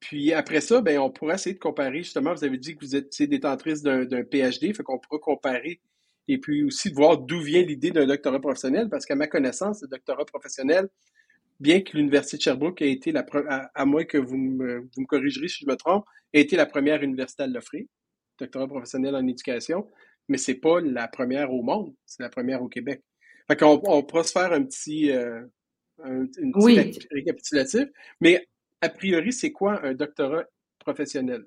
Puis 0.00 0.32
après 0.32 0.62
ça, 0.62 0.80
ben, 0.80 0.98
on 0.98 1.10
pourra 1.10 1.34
essayer 1.34 1.54
de 1.54 1.60
comparer. 1.60 1.98
Justement, 1.98 2.32
vous 2.32 2.44
avez 2.44 2.56
dit 2.56 2.74
que 2.74 2.80
vous 2.80 2.96
êtes 2.96 3.22
détentrice 3.22 3.82
d'un 3.82 4.06
PhD, 4.24 4.74
fait 4.74 4.82
qu'on 4.82 4.98
pourra 4.98 5.18
comparer 5.18 5.80
et 6.28 6.38
puis 6.38 6.62
aussi 6.62 6.90
de 6.90 6.94
voir 6.94 7.18
d'où 7.18 7.40
vient 7.40 7.62
l'idée 7.62 7.90
d'un 7.90 8.06
doctorat 8.06 8.40
professionnel, 8.40 8.88
parce 8.88 9.04
qu'à 9.06 9.16
ma 9.16 9.26
connaissance, 9.26 9.82
le 9.82 9.88
doctorat 9.88 10.24
professionnel, 10.24 10.88
bien 11.60 11.80
que 11.82 11.96
l'Université 11.96 12.38
de 12.38 12.42
Sherbrooke 12.42 12.82
ait 12.82 12.92
été 12.92 13.12
la 13.12 13.24
à, 13.48 13.70
à 13.74 13.84
moins 13.84 14.04
que 14.04 14.18
vous 14.18 14.36
me, 14.36 14.80
vous 14.80 15.00
me 15.02 15.06
corrigerez 15.06 15.48
si 15.48 15.64
je 15.64 15.70
me 15.70 15.76
trompe, 15.76 16.04
ait 16.32 16.40
été 16.40 16.56
la 16.56 16.66
première 16.66 17.02
université 17.02 17.42
à 17.42 17.46
l'offrir, 17.46 17.84
doctorat 18.38 18.66
professionnel 18.66 19.14
en 19.14 19.26
éducation, 19.26 19.86
mais 20.28 20.38
c'est 20.38 20.54
pas 20.54 20.80
la 20.80 21.08
première 21.08 21.52
au 21.52 21.62
monde, 21.62 21.94
c'est 22.06 22.22
la 22.22 22.30
première 22.30 22.62
au 22.62 22.68
Québec. 22.68 23.02
Fait 23.46 23.56
qu'on 23.56 23.80
on 23.84 24.02
pourra 24.02 24.22
se 24.22 24.32
faire 24.32 24.52
un 24.52 24.62
petit, 24.62 25.10
euh, 25.10 25.42
un, 26.04 26.26
une 26.38 26.52
petite 26.52 27.08
récapitulatif, 27.10 27.84
mais 28.20 28.46
a 28.80 28.88
priori, 28.88 29.32
c'est 29.32 29.52
quoi 29.52 29.84
un 29.84 29.94
doctorat 29.94 30.44
professionnel? 30.78 31.44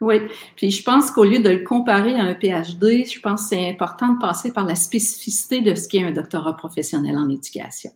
Oui, 0.00 0.16
puis 0.56 0.70
je 0.70 0.82
pense 0.82 1.10
qu'au 1.10 1.24
lieu 1.24 1.40
de 1.40 1.50
le 1.50 1.62
comparer 1.62 2.14
à 2.14 2.22
un 2.22 2.34
PhD, 2.34 3.04
je 3.04 3.20
pense 3.20 3.42
que 3.42 3.48
c'est 3.50 3.68
important 3.68 4.14
de 4.14 4.18
passer 4.18 4.50
par 4.50 4.64
la 4.64 4.74
spécificité 4.74 5.60
de 5.60 5.74
ce 5.74 5.88
qu'est 5.88 6.02
un 6.02 6.12
doctorat 6.12 6.56
professionnel 6.56 7.18
en 7.18 7.28
éducation. 7.28 7.90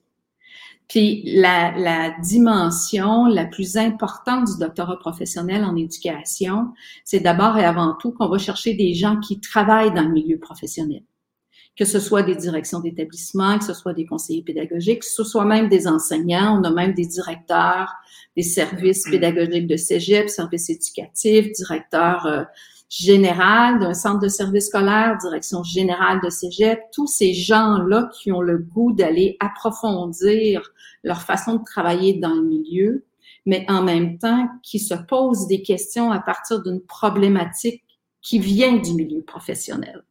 Puis 0.86 1.22
la, 1.24 1.72
la, 1.78 2.14
dimension 2.20 3.24
la 3.24 3.46
plus 3.46 3.78
importante 3.78 4.44
du 4.52 4.58
doctorat 4.58 4.98
professionnel 4.98 5.64
en 5.64 5.76
éducation, 5.76 6.74
c'est 7.06 7.20
d'abord 7.20 7.56
et 7.56 7.64
avant 7.64 7.94
tout 7.94 8.12
qu'on 8.12 8.28
va 8.28 8.36
chercher 8.36 8.74
des 8.74 8.92
gens 8.92 9.18
qui 9.18 9.40
travaillent 9.40 9.94
dans 9.94 10.02
le 10.02 10.12
milieu 10.12 10.38
professionnel 10.38 11.02
que 11.76 11.84
ce 11.84 11.98
soit 11.98 12.22
des 12.22 12.36
directions 12.36 12.80
d'établissement, 12.80 13.58
que 13.58 13.64
ce 13.64 13.74
soit 13.74 13.94
des 13.94 14.06
conseillers 14.06 14.42
pédagogiques, 14.42 15.00
que 15.00 15.06
ce 15.06 15.24
soit 15.24 15.44
même 15.44 15.68
des 15.68 15.88
enseignants. 15.88 16.60
On 16.60 16.64
a 16.64 16.70
même 16.70 16.94
des 16.94 17.06
directeurs 17.06 17.92
des 18.36 18.42
services 18.42 19.06
mm. 19.06 19.10
pédagogiques 19.10 19.66
de 19.66 19.76
cégep, 19.76 20.28
services 20.28 20.70
éducatifs, 20.70 21.52
directeurs 21.52 22.26
euh, 22.26 22.44
général 22.88 23.80
d'un 23.80 23.94
centre 23.94 24.20
de 24.20 24.28
service 24.28 24.66
scolaire, 24.66 25.18
direction 25.18 25.64
générale 25.64 26.20
de 26.22 26.30
cégep, 26.30 26.80
tous 26.92 27.08
ces 27.08 27.32
gens-là 27.32 28.08
qui 28.14 28.30
ont 28.30 28.40
le 28.40 28.58
goût 28.58 28.92
d'aller 28.92 29.36
approfondir 29.40 30.72
leur 31.02 31.22
façon 31.22 31.56
de 31.56 31.64
travailler 31.64 32.14
dans 32.14 32.34
le 32.34 32.44
milieu, 32.44 33.04
mais 33.46 33.66
en 33.68 33.82
même 33.82 34.18
temps 34.18 34.48
qui 34.62 34.78
se 34.78 34.94
posent 34.94 35.48
des 35.48 35.62
questions 35.62 36.12
à 36.12 36.20
partir 36.20 36.62
d'une 36.62 36.80
problématique 36.80 37.82
qui 38.22 38.38
vient 38.38 38.76
du 38.76 38.94
milieu 38.94 39.22
professionnel. 39.22 40.04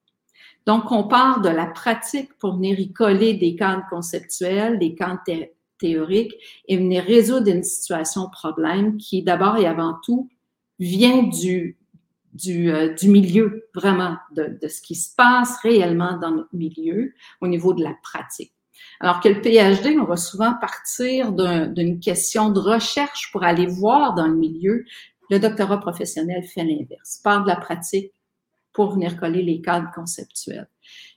Donc, 0.65 0.91
on 0.91 1.03
part 1.03 1.41
de 1.41 1.49
la 1.49 1.65
pratique 1.65 2.37
pour 2.39 2.55
venir 2.55 2.79
y 2.79 2.91
coller 2.93 3.33
des 3.33 3.55
cadres 3.55 3.85
conceptuels, 3.89 4.79
des 4.79 4.95
cadres 4.95 5.21
théoriques 5.77 6.35
et 6.67 6.77
venir 6.77 7.03
résoudre 7.03 7.49
une 7.49 7.63
situation 7.63 8.29
problème 8.29 8.97
qui, 8.97 9.23
d'abord 9.23 9.57
et 9.57 9.65
avant 9.65 9.97
tout, 10.05 10.29
vient 10.79 11.23
du, 11.23 11.77
du, 12.33 12.71
euh, 12.71 12.95
milieu, 13.03 13.67
vraiment, 13.75 14.15
de, 14.35 14.57
de, 14.61 14.67
ce 14.67 14.81
qui 14.81 14.95
se 14.95 15.13
passe 15.15 15.57
réellement 15.61 16.17
dans 16.17 16.31
notre 16.31 16.55
milieu 16.55 17.13
au 17.41 17.47
niveau 17.47 17.73
de 17.73 17.83
la 17.83 17.93
pratique. 18.01 18.53
Alors 18.99 19.19
que 19.19 19.27
le 19.27 19.41
PhD, 19.41 19.97
on 19.99 20.05
va 20.05 20.15
souvent 20.15 20.53
partir 20.53 21.33
d'une 21.33 21.99
question 21.99 22.49
de 22.49 22.59
recherche 22.59 23.31
pour 23.31 23.43
aller 23.43 23.65
voir 23.65 24.13
dans 24.13 24.27
le 24.27 24.35
milieu. 24.35 24.85
Le 25.29 25.39
doctorat 25.39 25.79
professionnel 25.79 26.43
fait 26.43 26.63
l'inverse, 26.63 27.19
part 27.23 27.43
de 27.43 27.49
la 27.49 27.55
pratique 27.55 28.12
pour 28.73 28.93
venir 28.93 29.19
coller 29.19 29.43
les 29.43 29.61
cadres 29.61 29.91
conceptuels. 29.93 30.67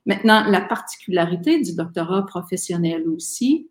Maintenant, 0.05 0.45
la 0.49 0.61
particularité 0.61 1.61
du 1.61 1.75
doctorat 1.75 2.25
professionnel 2.27 3.09
aussi, 3.09 3.69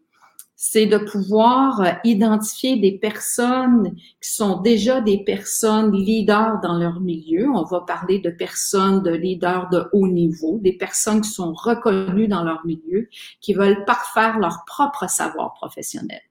c'est 0.58 0.86
de 0.86 0.98
pouvoir 0.98 1.82
euh, 1.82 1.92
identifier 2.04 2.78
des 2.78 2.98
personnes 2.98 3.94
qui 4.22 4.30
sont 4.32 4.62
déjà 4.62 5.02
des 5.02 5.24
personnes 5.24 5.92
leaders 5.92 6.60
dans 6.62 6.78
leur 6.78 7.02
milieu. 7.02 7.50
On 7.50 7.64
va 7.64 7.82
parler 7.82 8.20
de 8.20 8.30
personnes 8.30 9.04
de 9.04 9.12
leaders 9.12 9.70
de 9.70 9.86
haut 9.92 10.08
niveau, 10.08 10.60
des 10.62 10.74
personnes 10.74 11.22
qui 11.22 11.30
sont 11.30 11.54
reconnues 11.54 12.28
dans 12.28 12.44
leur 12.44 12.66
milieu, 12.66 13.10
qui 13.42 13.54
veulent 13.54 13.84
parfaire 13.86 14.40
leur 14.40 14.64
propre 14.66 15.10
savoir 15.10 15.54
professionnel. 15.54 16.22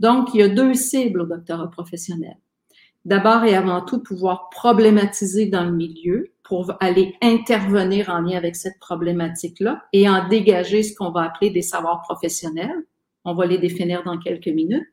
Donc, 0.00 0.34
il 0.34 0.40
y 0.40 0.42
a 0.42 0.48
deux 0.48 0.74
cibles 0.74 1.22
au 1.22 1.26
doctorat 1.26 1.70
professionnel. 1.70 2.36
D'abord 3.04 3.44
et 3.44 3.54
avant 3.54 3.82
tout, 3.82 4.02
pouvoir 4.02 4.48
problématiser 4.50 5.46
dans 5.46 5.64
le 5.64 5.72
milieu 5.72 6.33
pour 6.44 6.72
aller 6.80 7.14
intervenir 7.22 8.10
en 8.10 8.20
lien 8.20 8.36
avec 8.36 8.54
cette 8.54 8.78
problématique-là 8.78 9.82
et 9.92 10.08
en 10.08 10.28
dégager 10.28 10.82
ce 10.82 10.94
qu'on 10.94 11.10
va 11.10 11.22
appeler 11.22 11.50
des 11.50 11.62
savoirs 11.62 12.02
professionnels 12.02 12.84
on 13.24 13.34
va 13.34 13.46
les 13.46 13.58
définir 13.58 14.02
dans 14.04 14.18
quelques 14.18 14.48
minutes. 14.48 14.86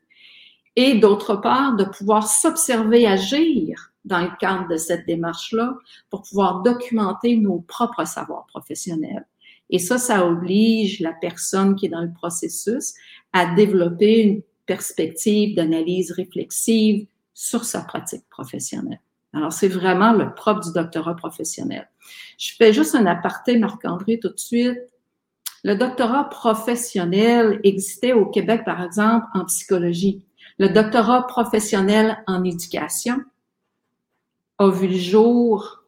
Et 0.74 0.98
d'autre 0.98 1.36
part, 1.36 1.76
de 1.76 1.84
pouvoir 1.84 2.26
s'observer 2.26 3.06
agir 3.06 3.92
dans 4.04 4.20
le 4.20 4.30
cadre 4.40 4.68
de 4.68 4.76
cette 4.76 5.06
démarche-là 5.06 5.74
pour 6.10 6.22
pouvoir 6.22 6.62
documenter 6.62 7.36
nos 7.36 7.60
propres 7.60 8.06
savoirs 8.06 8.46
professionnels. 8.46 9.26
Et 9.70 9.78
ça, 9.78 9.98
ça 9.98 10.26
oblige 10.26 11.00
la 11.00 11.12
personne 11.12 11.76
qui 11.76 11.86
est 11.86 11.90
dans 11.90 12.00
le 12.00 12.12
processus 12.12 12.94
à 13.32 13.54
développer 13.54 14.22
une 14.22 14.42
perspective 14.66 15.54
d'analyse 15.54 16.10
réflexive 16.12 17.06
sur 17.34 17.64
sa 17.64 17.82
pratique 17.82 18.28
professionnelle. 18.30 19.00
Alors, 19.34 19.52
c'est 19.52 19.68
vraiment 19.68 20.12
le 20.12 20.34
propre 20.34 20.60
du 20.60 20.72
doctorat 20.72 21.16
professionnel. 21.16 21.88
Je 22.38 22.52
fais 22.56 22.72
juste 22.72 22.94
un 22.94 23.06
aparté, 23.06 23.58
Marc-André, 23.58 24.18
tout 24.18 24.28
de 24.28 24.38
suite. 24.38 24.78
Le 25.64 25.74
doctorat 25.74 26.28
professionnel 26.28 27.60
existait 27.62 28.12
au 28.12 28.26
Québec, 28.26 28.62
par 28.64 28.82
exemple, 28.82 29.26
en 29.34 29.44
psychologie. 29.44 30.22
Le 30.58 30.68
doctorat 30.68 31.26
professionnel 31.26 32.22
en 32.26 32.44
éducation 32.44 33.22
a 34.58 34.68
vu 34.70 34.88
le 34.88 34.96
jour 34.96 35.84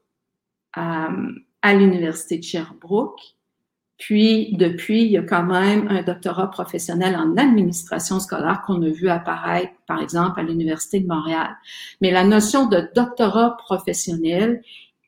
euh, 0.76 1.32
à 1.62 1.74
l'Université 1.74 2.38
de 2.38 2.44
Sherbrooke. 2.44 3.33
Puis, 4.06 4.54
depuis, 4.58 5.00
il 5.00 5.12
y 5.12 5.16
a 5.16 5.23
quand 5.23 5.44
même 5.44 5.88
un 5.88 6.02
doctorat 6.02 6.50
professionnel 6.50 7.16
en 7.16 7.38
administration 7.38 8.20
scolaire 8.20 8.61
qu'on 8.66 8.82
a 8.82 8.90
vu 8.90 9.08
apparaître, 9.08 9.73
par 9.87 10.02
exemple, 10.02 10.38
à 10.38 10.42
l'Université 10.42 11.00
de 11.00 11.06
Montréal. 11.06 11.56
Mais 12.02 12.11
la 12.11 12.23
notion 12.23 12.66
de 12.66 12.87
doctorat 12.94 13.56
professionnel 13.56 14.61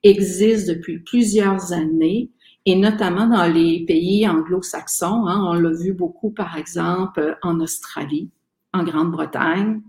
existe 0.02 0.70
depuis 0.70 1.00
plusieurs 1.00 1.74
années 1.74 2.30
et 2.64 2.74
notamment 2.74 3.26
dans 3.26 3.44
les 3.44 3.84
pays 3.84 4.26
anglo-saxons. 4.26 5.26
Hein, 5.26 5.44
on 5.46 5.52
l'a 5.52 5.76
vu 5.76 5.92
beaucoup, 5.92 6.30
par 6.30 6.56
exemple, 6.56 7.36
en 7.42 7.60
Australie, 7.60 8.30
en 8.72 8.82
Grande-Bretagne, 8.82 9.82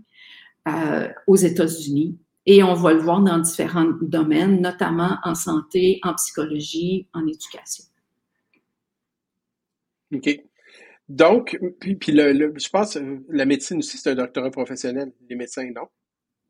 euh, 0.68 1.08
aux 1.26 1.36
États-Unis. 1.36 2.18
Et 2.44 2.62
on 2.62 2.74
va 2.74 2.92
le 2.92 3.00
voir 3.00 3.22
dans 3.22 3.38
différents 3.38 3.88
domaines, 4.02 4.60
notamment 4.60 5.16
en 5.24 5.34
santé, 5.34 5.98
en 6.02 6.12
psychologie, 6.12 7.08
en 7.14 7.26
éducation. 7.26 7.86
OK. 10.14 10.40
Donc, 11.08 11.58
puis, 11.80 11.96
puis 11.96 12.12
le, 12.12 12.52
je 12.56 12.68
pense 12.68 12.98
la 13.30 13.44
médecine 13.46 13.78
aussi, 13.78 13.96
c'est 13.96 14.10
un 14.10 14.14
doctorat 14.14 14.50
professionnel, 14.50 15.12
les 15.28 15.36
médecins, 15.36 15.70
non? 15.74 15.88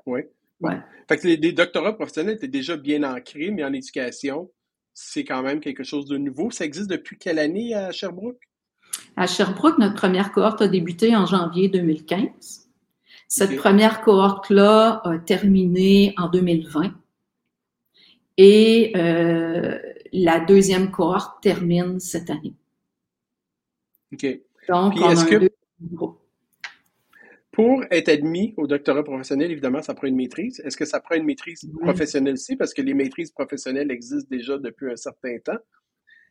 Oui. 0.07 0.21
Ouais. 0.61 0.79
Fait 1.09 1.17
que 1.19 1.27
les, 1.29 1.37
les 1.37 1.53
doctorats 1.53 1.93
professionnels 1.93 2.37
étaient 2.37 2.49
déjà 2.49 2.77
bien 2.77 3.05
ancrés, 3.05 3.51
mais 3.53 3.63
en 3.63 3.73
éducation, 3.73 4.51
c'est 4.95 5.25
quand 5.25 5.43
même 5.43 5.61
quelque 5.61 5.85
chose 5.85 6.07
de 6.07 6.17
nouveau. 6.17 6.51
Ça 6.51 6.65
existe 6.65 6.91
depuis 6.91 7.17
quelle 7.19 7.39
année 7.39 7.73
à 7.75 7.93
Sherbrooke? 7.93 8.41
À 9.17 9.29
Sherbrooke, 9.29 9.79
notre 9.79 9.95
première 9.95 10.33
cohorte 10.33 10.61
a 10.63 10.67
débuté 10.67 11.15
en 11.15 11.25
janvier 11.25 11.69
2015. 11.69 12.69
Cette 13.29 13.57
première 13.57 14.01
cohorte-là 14.01 15.03
a 15.05 15.19
terminé 15.19 16.15
en 16.17 16.29
2020. 16.29 16.95
Et 18.39 18.93
euh, 18.97 19.79
la 20.13 20.41
deuxième 20.41 20.91
cohorte 20.91 21.43
termine 21.43 22.01
cette 22.01 22.31
année. 22.31 22.55
OK. 24.13 24.27
Donc, 24.69 24.95
on 24.97 25.17
a 25.17 25.25
que... 25.25 25.51
Pour 27.51 27.83
être 27.91 28.09
admis 28.09 28.55
au 28.57 28.69
doctorat 28.69 29.03
professionnel, 29.03 29.51
évidemment, 29.51 29.83
ça 29.83 29.93
prend 29.93 30.07
une 30.07 30.15
maîtrise. 30.15 30.61
Est-ce 30.65 30.77
que 30.77 30.85
ça 30.85 31.01
prend 31.01 31.17
une 31.17 31.25
maîtrise 31.25 31.69
professionnelle 31.81 32.35
aussi? 32.35 32.55
Parce 32.55 32.73
que 32.73 32.83
les 32.83 32.95
maîtrises 32.95 33.33
professionnelles 33.33 33.91
existent 33.91 34.29
déjà 34.31 34.59
depuis 34.59 34.93
un 34.93 34.97
certain 34.97 35.39
temps. 35.45 35.59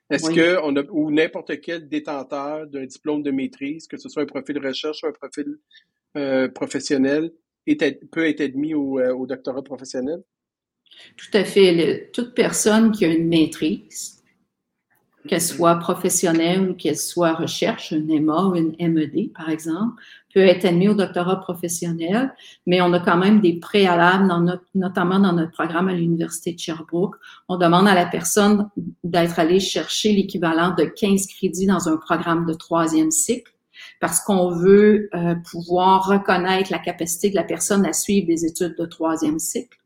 Est-ce 0.09 0.31
que 0.31 0.57
on 0.63 0.75
a, 0.77 0.83
ou 0.89 1.11
n'importe 1.11 1.59
quel 1.59 1.89
détenteur 1.89 2.65
d'un 2.67 2.85
diplôme 2.85 3.23
de 3.23 3.31
maîtrise, 3.31 3.87
que 3.87 3.97
ce 3.97 4.07
soit 4.07 4.23
un 4.23 4.25
profil 4.25 4.57
recherche 4.57 5.03
ou 5.03 5.07
un 5.07 5.11
profil 5.11 5.57
euh, 6.15 6.47
professionnel, 6.47 7.31
peut 8.11 8.25
être 8.25 8.39
admis 8.39 8.73
au, 8.73 8.99
euh, 8.99 9.13
au, 9.13 9.27
doctorat 9.27 9.63
professionnel? 9.63 10.23
Tout 11.17 11.37
à 11.37 11.43
fait. 11.43 12.09
toute 12.13 12.33
personne 12.33 12.91
qui 12.91 13.03
a 13.03 13.09
une 13.09 13.27
maîtrise, 13.27 14.16
qu'elle 15.27 15.41
soit 15.41 15.75
professionnelle 15.75 16.69
ou 16.69 16.73
qu'elle 16.73 16.97
soit 16.97 17.33
recherche, 17.33 17.91
une 17.91 18.09
EMA 18.09 18.45
ou 18.45 18.55
une 18.55 18.75
MED, 18.79 19.31
par 19.33 19.49
exemple, 19.49 20.01
peut 20.33 20.41
être 20.41 20.65
admis 20.65 20.87
au 20.87 20.93
doctorat 20.93 21.39
professionnel, 21.39 22.33
mais 22.65 22.81
on 22.81 22.93
a 22.93 22.99
quand 22.99 23.17
même 23.17 23.41
des 23.41 23.59
préalables, 23.59 24.27
dans 24.27 24.39
notre, 24.39 24.65
notamment 24.75 25.19
dans 25.19 25.33
notre 25.33 25.51
programme 25.51 25.87
à 25.87 25.93
l'Université 25.93 26.53
de 26.53 26.59
Sherbrooke. 26.59 27.15
On 27.49 27.57
demande 27.57 27.87
à 27.87 27.95
la 27.95 28.05
personne 28.05 28.69
d'être 29.03 29.39
allée 29.39 29.59
chercher 29.59 30.13
l'équivalent 30.13 30.75
de 30.77 30.83
15 30.85 31.27
crédits 31.27 31.65
dans 31.65 31.89
un 31.89 31.97
programme 31.97 32.45
de 32.45 32.53
troisième 32.53 33.11
cycle 33.11 33.51
parce 33.99 34.19
qu'on 34.19 34.51
veut 34.51 35.09
euh, 35.13 35.35
pouvoir 35.49 36.07
reconnaître 36.07 36.71
la 36.71 36.79
capacité 36.79 37.29
de 37.29 37.35
la 37.35 37.43
personne 37.43 37.85
à 37.85 37.93
suivre 37.93 38.27
des 38.27 38.45
études 38.45 38.75
de 38.77 38.85
troisième 38.85 39.39
cycle. 39.39 39.77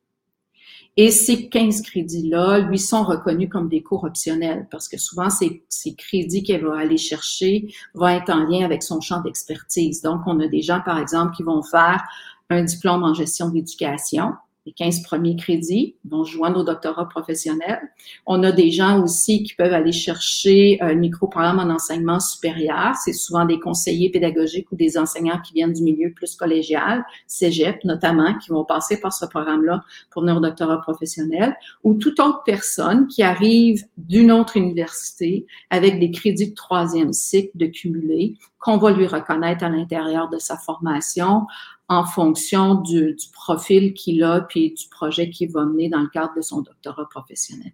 Et 0.98 1.10
ces 1.10 1.48
15 1.48 1.81
crédits-là, 1.83 2.60
lui, 2.60 2.77
sont 2.77 3.03
reconnus 3.03 3.50
comme 3.50 3.69
des 3.69 3.81
cours 3.81 4.03
optionnels 4.03 4.67
parce 4.69 4.89
que 4.89 4.98
souvent, 4.98 5.29
ces, 5.29 5.63
ces 5.69 5.95
crédits 5.95 6.43
qu'elle 6.43 6.65
va 6.65 6.79
aller 6.79 6.98
chercher 6.98 7.74
vont 7.93 8.10
être 8.10 8.29
en 8.29 8.43
lien 8.43 8.65
avec 8.65 8.83
son 8.83 9.00
champ 9.00 9.21
d'expertise. 9.21 10.01
Donc, 10.01 10.21
on 10.25 10.39
a 10.41 10.48
des 10.48 10.62
gens, 10.62 10.81
par 10.81 11.00
exemple, 11.00 11.36
qui 11.36 11.43
vont 11.43 11.63
faire 11.63 12.03
un 12.50 12.63
diplôme 12.63 13.03
en 13.03 13.13
gestion 13.13 13.50
d'éducation 13.50 14.33
les 14.65 14.74
15 14.74 15.01
premiers 15.01 15.36
crédits 15.36 15.96
vont 16.08 16.24
joindre 16.24 16.60
au 16.60 16.63
doctorat 16.63 17.10
professionnel. 17.10 17.80
On 18.27 18.44
a 18.44 18.51
des 18.51 18.70
gens 18.70 19.01
aussi 19.01 19.41
qui 19.41 19.56
peuvent 19.56 19.74
aller 19.74 19.91
chercher 19.91 20.77
un 20.82 20.94
micro-programme 20.94 21.58
en 21.58 21.74
enseignement 21.74 22.20
supérieur. 22.20 22.94
C'est 23.03 23.13
souvent 23.13 23.46
des 23.46 23.60
conseillers 23.60 24.12
pédagogiques 24.12 24.72
ou 24.72 24.75
des 24.75 25.00
enseignants 25.00 25.39
qui 25.39 25.53
viennent 25.53 25.74
du 25.74 25.82
milieu 25.82 26.12
plus 26.12 26.36
collégial, 26.36 27.03
cégep 27.25 27.84
notamment, 27.86 28.38
qui 28.38 28.50
vont 28.50 28.63
passer 28.63 29.00
par 29.00 29.13
ce 29.13 29.25
programme-là 29.25 29.84
pour 30.12 30.22
venir 30.22 30.38
au 30.38 30.41
doctorat 30.41 30.80
professionnel. 30.82 31.56
Ou 31.84 31.96
toute 31.96 32.20
autre 32.20 32.44
personne 32.46 33.08
qui 33.08 33.24
arrive 33.24 33.84
d'une 33.98 34.32
autre 34.32 34.58
université 34.58 35.48
avec 35.72 36.00
des 36.00 36.12
crédits 36.12 36.51
de 36.51 36.56
troisième 36.56 37.13
cycle 37.13 37.51
de 37.56 37.65
cumulé 37.65 38.36
qu'on 38.60 38.77
va 38.77 38.91
lui 38.91 39.08
reconnaître 39.08 39.63
à 39.63 39.70
l'intérieur 39.70 40.30
de 40.30 40.38
sa 40.38 40.56
formation 40.56 41.48
en 41.91 42.05
fonction 42.05 42.75
du, 42.75 43.17
profil 43.33 43.93
qu'il 43.93 44.24
a 44.24 44.39
puis 44.39 44.71
du 44.71 44.88
projet 44.88 45.29
qu'il 45.29 45.51
va 45.51 45.65
mener 45.65 45.89
dans 45.89 46.00
le 46.00 46.07
cadre 46.07 46.33
de 46.38 46.41
son 46.41 46.62
doctorat 46.62 47.07
professionnel. 47.10 47.74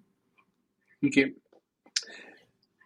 OK. 1.04 1.20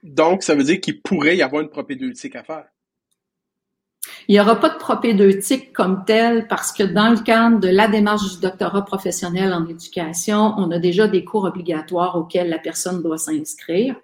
Donc, 0.03 0.43
ça 0.43 0.55
veut 0.55 0.63
dire 0.63 0.81
qu'il 0.81 1.01
pourrait 1.01 1.38
y 1.38 1.41
avoir 1.41 1.61
une 1.61 1.69
propédeutique 1.69 2.35
à 2.35 2.43
faire? 2.43 2.65
Il 4.27 4.33
n'y 4.33 4.41
aura 4.41 4.59
pas 4.59 4.69
de 4.69 4.77
propédeutique 4.77 5.71
comme 5.71 6.03
telle 6.05 6.47
parce 6.50 6.73
que 6.73 6.83
dans 6.83 7.11
le 7.11 7.23
cadre 7.23 7.59
de 7.59 7.69
la 7.69 7.88
démarche 7.88 8.35
du 8.35 8.41
doctorat 8.41 8.83
professionnel 8.83 9.53
en 9.53 9.65
éducation, 9.67 10.53
on 10.57 10.69
a 10.71 10.79
déjà 10.79 11.07
des 11.07 11.23
cours 11.23 11.45
obligatoires 11.45 12.17
auxquels 12.17 12.50
la 12.50 12.59
personne 12.59 13.01
doit 13.01 13.17
s'inscrire 13.17 13.95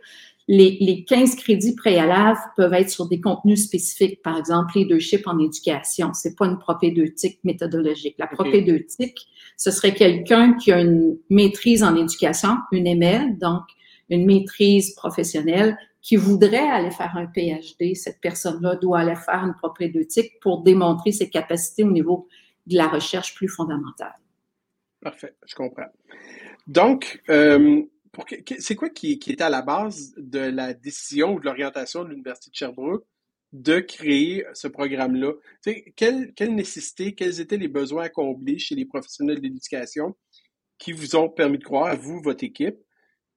les, 0.47 0.77
les 0.79 1.03
15 1.03 1.35
crédits 1.35 1.75
préalables 1.75 2.39
peuvent 2.55 2.73
être 2.73 2.89
sur 2.89 3.07
des 3.07 3.19
contenus 3.19 3.65
spécifiques, 3.65 4.21
par 4.21 4.37
exemple 4.37 4.77
leadership 4.77 5.27
en 5.27 5.39
éducation. 5.39 6.13
C'est 6.13 6.37
pas 6.37 6.45
une 6.45 6.57
propédeutique 6.57 7.39
méthodologique. 7.43 8.15
La 8.17 8.27
propédeutique, 8.27 9.27
ce 9.57 9.71
serait 9.71 9.93
quelqu'un 9.93 10.53
qui 10.53 10.71
a 10.71 10.79
une 10.79 11.17
maîtrise 11.29 11.83
en 11.83 11.95
éducation, 11.95 12.57
une 12.71 12.87
ML, 12.87 13.37
donc 13.37 13.63
une 14.09 14.25
maîtrise 14.25 14.95
professionnelle, 14.95 15.77
qui 16.01 16.15
voudrait 16.15 16.69
aller 16.69 16.91
faire 16.91 17.17
un 17.17 17.27
PhD. 17.27 17.93
Cette 17.93 18.21
personne-là 18.21 18.77
doit 18.77 18.99
aller 18.99 19.15
faire 19.15 19.43
une 19.43 19.55
propédeutique 19.55 20.39
pour 20.39 20.63
démontrer 20.63 21.11
ses 21.11 21.29
capacités 21.29 21.83
au 21.83 21.91
niveau 21.91 22.29
de 22.67 22.77
la 22.77 22.87
recherche 22.87 23.35
plus 23.35 23.49
fondamentale. 23.49 24.15
Parfait, 25.01 25.35
je 25.45 25.55
comprends. 25.55 25.89
Donc, 26.67 27.21
euh, 27.29 27.81
c'est 28.59 28.75
quoi 28.75 28.89
qui, 28.89 29.13
était 29.13 29.43
à 29.43 29.49
la 29.49 29.61
base 29.61 30.13
de 30.17 30.39
la 30.39 30.73
décision 30.73 31.33
ou 31.33 31.39
de 31.39 31.45
l'orientation 31.45 32.03
de 32.03 32.09
l'Université 32.09 32.49
de 32.51 32.55
Sherbrooke 32.55 33.05
de 33.53 33.79
créer 33.79 34.45
ce 34.53 34.67
programme-là? 34.67 35.33
Quelle, 35.95 36.33
quelle 36.33 36.55
nécessité, 36.55 37.15
quels 37.15 37.39
étaient 37.39 37.57
les 37.57 37.67
besoins 37.67 38.09
combler 38.09 38.57
chez 38.59 38.75
les 38.75 38.85
professionnels 38.85 39.37
de 39.37 39.43
l'éducation 39.43 40.15
qui 40.77 40.91
vous 40.91 41.15
ont 41.15 41.29
permis 41.29 41.57
de 41.57 41.63
croire, 41.63 41.87
à 41.87 41.95
vous, 41.95 42.21
votre 42.21 42.43
équipe, 42.43 42.77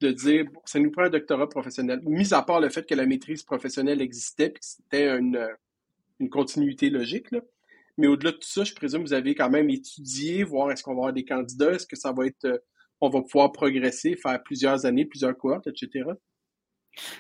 de 0.01 0.11
dire, 0.13 0.47
ça 0.65 0.79
nous 0.79 0.91
prend 0.91 1.05
un 1.05 1.11
doctorat 1.11 1.49
professionnel, 1.49 2.01
mis 2.05 2.33
à 2.33 2.43
part 2.43 2.61
le 2.61 2.69
fait 2.69 2.87
que 2.87 2.95
la 2.95 3.07
maîtrise 3.07 3.43
professionnelle 3.43 4.01
existait, 4.01 4.47
et 4.47 4.53
que 4.53 4.59
c'était 4.61 5.19
une, 5.19 5.47
une 6.19 6.31
continuité 6.31 6.91
logique, 6.91 7.31
là. 7.31 7.41
Mais 7.99 8.07
au-delà 8.07 8.33
de 8.33 8.37
tout 8.37 8.49
ça, 8.49 8.65
je 8.65 8.75
présume 8.75 9.03
que 9.03 9.09
vous 9.09 9.13
avez 9.13 9.35
quand 9.35 9.51
même 9.51 9.69
étudié, 9.69 10.43
voir 10.43 10.71
est-ce 10.71 10.83
qu'on 10.83 10.93
va 10.93 11.01
avoir 11.01 11.13
des 11.13 11.25
candidats, 11.25 11.73
est-ce 11.73 11.87
que 11.87 11.97
ça 11.97 12.13
va 12.13 12.27
être, 12.27 12.47
euh, 12.47 12.59
on 13.01 13.09
va 13.09 13.23
pouvoir 13.23 13.53
progresser, 13.53 14.17
faire 14.17 14.43
plusieurs 14.43 14.87
années, 14.87 15.05
plusieurs 15.05 15.37
cohortes, 15.37 15.67
etc. 15.67 16.05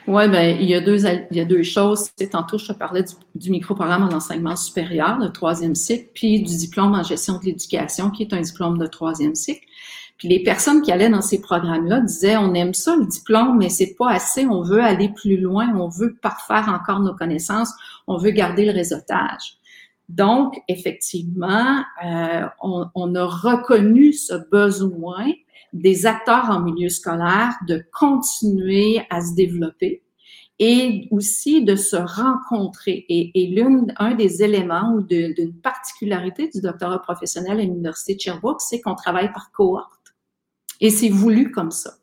Oui, 0.07 0.29
ben, 0.29 0.57
il 0.61 0.69
y 0.69 0.75
a 0.75 0.81
deux, 0.81 1.07
il 1.07 1.37
y 1.37 1.41
a 1.41 1.45
deux 1.45 1.63
choses. 1.63 2.11
Tantôt, 2.31 2.59
je 2.59 2.67
te 2.67 2.73
parlais 2.73 3.03
du, 3.03 3.15
du 3.35 3.51
micro-programme 3.51 4.03
en 4.03 4.13
enseignement 4.13 4.57
supérieur, 4.57 5.19
le 5.19 5.31
troisième 5.31 5.75
cycle, 5.75 6.11
puis 6.15 6.43
du 6.43 6.57
diplôme 6.57 6.95
en 6.95 7.03
gestion 7.03 7.39
de 7.39 7.45
l'éducation, 7.45 8.11
qui 8.11 8.25
est 8.25 8.33
un 8.33 8.41
diplôme 8.41 8.79
de 8.79 8.87
troisième 8.87 9.35
cycle. 9.35 9.65
Puis 10.19 10.29
les 10.29 10.43
personnes 10.43 10.83
qui 10.83 10.93
allaient 10.93 11.09
dans 11.09 11.23
ces 11.23 11.41
programmes-là 11.41 12.01
disaient, 12.01 12.37
on 12.37 12.53
aime 12.53 12.75
ça, 12.75 12.95
le 12.95 13.07
diplôme, 13.07 13.57
mais 13.57 13.71
c'est 13.71 13.95
pas 13.95 14.11
assez, 14.11 14.45
on 14.45 14.63
veut 14.63 14.83
aller 14.83 15.09
plus 15.09 15.39
loin, 15.39 15.75
on 15.75 15.89
veut 15.89 16.15
parfaire 16.21 16.69
encore 16.69 17.01
nos 17.01 17.15
connaissances, 17.15 17.73
on 18.07 18.19
veut 18.19 18.31
garder 18.31 18.67
le 18.67 18.73
réseautage. 18.73 19.57
Donc, 20.11 20.61
effectivement, 20.69 21.83
euh, 22.05 22.45
on, 22.61 22.87
on, 22.95 23.15
a 23.15 23.25
reconnu 23.25 24.13
ce 24.13 24.35
besoin 24.51 25.27
des 25.73 26.07
acteurs 26.07 26.51
en 26.51 26.61
milieu 26.61 26.89
scolaire 26.89 27.55
de 27.67 27.85
continuer 27.93 29.03
à 29.11 29.21
se 29.21 29.35
développer 29.35 30.03
et 30.59 31.09
aussi 31.11 31.65
de 31.65 31.75
se 31.75 31.97
rencontrer. 31.97 33.07
Et, 33.09 33.31
et 33.35 33.47
l'une, 33.49 33.95
un 33.97 34.15
des 34.15 34.43
éléments 34.43 34.93
ou 34.95 35.03
d'une 35.03 35.55
particularité 35.55 36.49
du 36.49 36.61
doctorat 36.61 37.01
professionnel 37.01 37.61
à 37.61 37.63
l'Université 37.63 38.15
de 38.15 38.21
Sherbrooke, 38.21 38.61
c'est 38.61 38.81
qu'on 38.81 38.95
travaille 38.95 39.33
par 39.33 39.51
cohorte. 39.53 40.15
Et 40.81 40.91
c'est 40.91 41.09
voulu 41.09 41.51
comme 41.51 41.71
ça, 41.71 41.95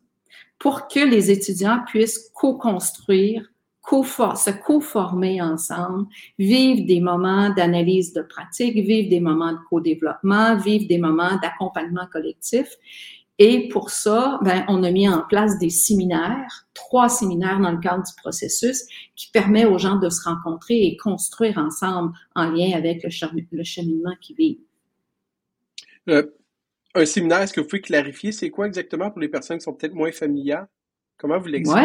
pour 0.60 0.88
que 0.88 1.00
les 1.00 1.30
étudiants 1.30 1.82
puissent 1.86 2.32
co-construire, 2.34 3.48
se 3.90 4.52
co-former 4.52 5.42
ensemble, 5.42 6.08
vivre 6.38 6.86
des 6.86 7.00
moments 7.00 7.50
d'analyse 7.52 8.12
de 8.14 8.22
pratique, 8.22 8.76
vivre 8.76 9.10
des 9.10 9.22
moments 9.22 9.54
de 9.54 9.60
co-développement, 9.70 10.58
vivre 10.58 10.88
des 10.88 10.98
moments 10.98 11.38
d'accompagnement 11.42 12.06
collectif. 12.12 12.68
Et 13.40 13.70
pour 13.70 13.92
ça, 13.92 14.40
ben, 14.44 14.66
on 14.68 14.84
a 14.84 14.90
mis 14.90 15.08
en 15.08 15.22
place 15.22 15.60
des 15.60 15.70
séminaires, 15.70 16.68
trois 16.74 17.08
séminaires 17.08 17.60
dans 17.60 17.72
le 17.72 17.80
cadre 17.80 18.04
du 18.04 18.14
processus, 18.18 18.84
qui 19.16 19.30
permet 19.32 19.66
aux 19.66 19.78
gens 19.78 19.98
de 19.98 20.10
se 20.10 20.24
rencontrer 20.24 20.86
et 20.86 20.98
construire 20.98 21.58
ensemble 21.58 22.14
en 22.36 22.50
lien 22.50 22.76
avec 22.76 23.04
le, 23.04 23.10
cheminement 23.64 24.16
qu'ils 24.22 24.36
vivent. 24.36 24.60
Euh, 26.10 26.24
un 26.96 27.06
séminaire, 27.06 27.42
est-ce 27.42 27.54
que 27.54 27.62
vous 27.62 27.68
pouvez 27.68 27.82
clarifier 27.82 28.32
c'est 28.32 28.50
quoi 28.50 28.66
exactement 28.66 29.12
pour 29.12 29.20
les 29.20 29.30
personnes 29.30 29.60
qui 29.60 29.64
sont 29.66 29.74
peut-être 29.74 29.94
moins 29.94 30.12
familières? 30.12 30.66
Comment 31.18 31.38
vous 31.38 31.48
l'expliquez? 31.48 31.82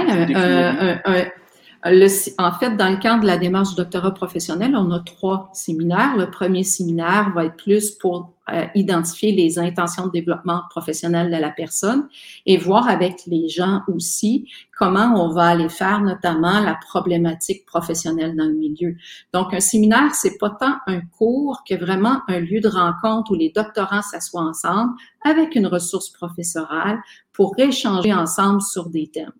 En 1.84 2.52
fait, 2.52 2.76
dans 2.76 2.90
le 2.90 2.98
cadre 2.98 3.22
de 3.22 3.26
la 3.26 3.38
démarche 3.38 3.70
du 3.70 3.74
doctorat 3.74 4.14
professionnel, 4.14 4.76
on 4.76 4.92
a 4.92 5.00
trois 5.00 5.50
séminaires. 5.52 6.16
Le 6.16 6.30
premier 6.30 6.62
séminaire 6.62 7.32
va 7.34 7.46
être 7.46 7.56
plus 7.56 7.90
pour 7.90 8.34
euh, 8.52 8.66
identifier 8.76 9.32
les 9.32 9.58
intentions 9.58 10.06
de 10.06 10.12
développement 10.12 10.62
professionnel 10.70 11.32
de 11.32 11.36
la 11.36 11.50
personne 11.50 12.06
et 12.46 12.56
voir 12.56 12.88
avec 12.88 13.22
les 13.26 13.48
gens 13.48 13.80
aussi 13.88 14.48
comment 14.78 15.12
on 15.16 15.34
va 15.34 15.46
aller 15.46 15.68
faire 15.68 16.00
notamment 16.02 16.60
la 16.60 16.74
problématique 16.74 17.66
professionnelle 17.66 18.36
dans 18.36 18.46
le 18.46 18.54
milieu. 18.54 18.94
Donc, 19.34 19.52
un 19.52 19.60
séminaire, 19.60 20.14
c'est 20.14 20.38
pas 20.38 20.50
tant 20.50 20.76
un 20.86 21.00
cours 21.00 21.64
que 21.68 21.74
vraiment 21.74 22.20
un 22.28 22.38
lieu 22.38 22.60
de 22.60 22.68
rencontre 22.68 23.32
où 23.32 23.34
les 23.34 23.50
doctorants 23.50 24.02
s'assoient 24.02 24.42
ensemble 24.42 24.92
avec 25.24 25.56
une 25.56 25.66
ressource 25.66 26.10
professorale 26.10 27.00
pour 27.32 27.54
échanger 27.58 28.14
ensemble 28.14 28.62
sur 28.62 28.88
des 28.88 29.08
thèmes. 29.08 29.32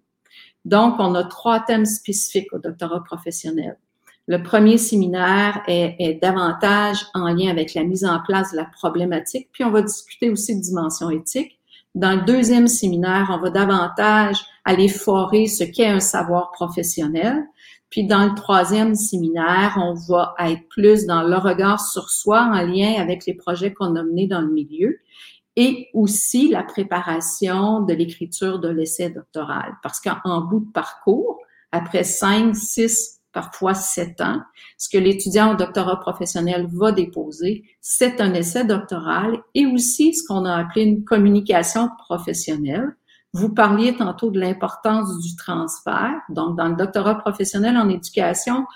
Donc, 0.64 0.96
on 0.98 1.14
a 1.14 1.25
trois 1.25 1.61
thèmes 1.61 1.87
spécifiques 1.87 2.53
au 2.53 2.59
doctorat 2.59 3.03
professionnel. 3.05 3.77
Le 4.29 4.42
premier 4.42 4.79
séminaire 4.79 5.62
est, 5.66 6.20
davantage 6.22 7.05
en 7.12 7.27
lien 7.35 7.51
avec 7.51 7.75
la 7.75 7.83
mise 7.83 8.05
en 8.05 8.20
place 8.20 8.53
de 8.53 8.57
la 8.57 8.64
problématique, 8.66 9.48
puis 9.53 9.64
on 9.64 9.70
va 9.70 9.83
discuter 9.83 10.31
aussi 10.31 10.57
de 10.57 10.62
dimension 10.62 11.11
éthique. 11.11 11.59
Dans 11.94 12.14
le 12.14 12.25
deuxième 12.25 12.68
séminaire, 12.68 13.29
on 13.31 13.38
va 13.38 13.51
davantage 13.51 14.38
aller 14.64 14.88
forer 14.88 15.48
ce 15.48 15.64
qu'est 15.64 15.88
un 15.88 16.01
savoir 16.01 16.53
professionnel. 16.53 17.44
Puis 17.90 18.07
dans 18.07 18.25
le 18.25 18.35
troisième 18.35 18.94
séminaire, 18.94 19.77
on 19.77 19.92
va 19.92 20.35
être 20.38 20.66
plus 20.68 21.05
dans 21.05 21.22
le 21.22 21.37
regard 21.37 21.85
sur 21.85 22.09
soi 22.09 22.42
en 22.42 22.62
lien 22.62 22.94
avec 22.98 23.27
les 23.27 23.35
projets 23.35 23.75
qu'on 23.75 23.96
a 23.96 24.03
menés 24.03 24.29
dans 24.29 24.40
le 24.40 24.51
milieu 24.51 24.98
et 25.56 25.88
aussi 25.94 26.48
la 26.48 26.62
préparation 26.62 27.80
de 27.80 27.92
l'écriture 27.92 28.58
de 28.58 28.68
l'essai 28.68 29.10
doctoral. 29.10 29.74
Parce 29.82 30.00
qu'en 30.00 30.40
bout 30.42 30.60
de 30.60 30.72
parcours, 30.72 31.38
après 31.72 32.04
cinq, 32.04 32.54
six, 32.56 33.20
parfois 33.32 33.74
sept 33.74 34.20
ans, 34.20 34.40
ce 34.76 34.88
que 34.88 34.98
l'étudiant 34.98 35.52
au 35.52 35.56
doctorat 35.56 36.00
professionnel 36.00 36.68
va 36.72 36.92
déposer, 36.92 37.64
c'est 37.80 38.20
un 38.20 38.34
essai 38.34 38.64
doctoral 38.64 39.42
et 39.54 39.66
aussi 39.66 40.14
ce 40.14 40.26
qu'on 40.26 40.44
a 40.44 40.54
appelé 40.54 40.84
une 40.84 41.04
communication 41.04 41.88
professionnelle. 41.98 42.94
Vous 43.34 43.48
parliez 43.48 43.96
tantôt 43.96 44.30
de 44.30 44.38
l'importance 44.38 45.18
du 45.20 45.34
transfert. 45.36 46.20
Donc, 46.28 46.58
dans 46.58 46.68
le 46.68 46.76
doctorat 46.76 47.14
professionnel 47.14 47.78
en 47.78 47.88
éducation, 47.88 48.66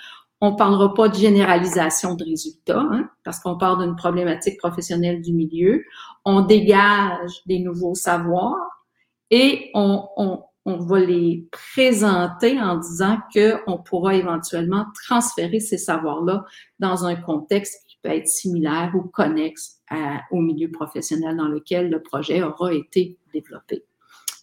on 0.40 0.54
parlera 0.54 0.92
pas 0.94 1.08
de 1.08 1.14
généralisation 1.14 2.14
de 2.14 2.24
résultats, 2.24 2.80
hein, 2.80 3.08
parce 3.24 3.40
qu'on 3.40 3.56
parle 3.56 3.84
d'une 3.84 3.96
problématique 3.96 4.58
professionnelle 4.58 5.22
du 5.22 5.32
milieu. 5.32 5.82
On 6.24 6.42
dégage 6.42 7.42
des 7.46 7.58
nouveaux 7.58 7.94
savoirs 7.94 8.84
et 9.30 9.70
on, 9.74 10.06
on, 10.16 10.42
on 10.66 10.78
va 10.78 10.98
les 10.98 11.48
présenter 11.52 12.60
en 12.60 12.76
disant 12.76 13.18
qu'on 13.32 13.78
pourra 13.78 14.16
éventuellement 14.16 14.84
transférer 15.06 15.60
ces 15.60 15.78
savoirs-là 15.78 16.44
dans 16.80 17.06
un 17.06 17.14
contexte 17.14 17.86
qui 17.86 17.98
peut 18.02 18.10
être 18.10 18.26
similaire 18.26 18.92
ou 18.94 19.02
connexe 19.02 19.80
au 20.32 20.40
milieu 20.40 20.70
professionnel 20.70 21.36
dans 21.36 21.48
lequel 21.48 21.88
le 21.88 22.02
projet 22.02 22.42
aura 22.42 22.74
été 22.74 23.16
développé. 23.32 23.84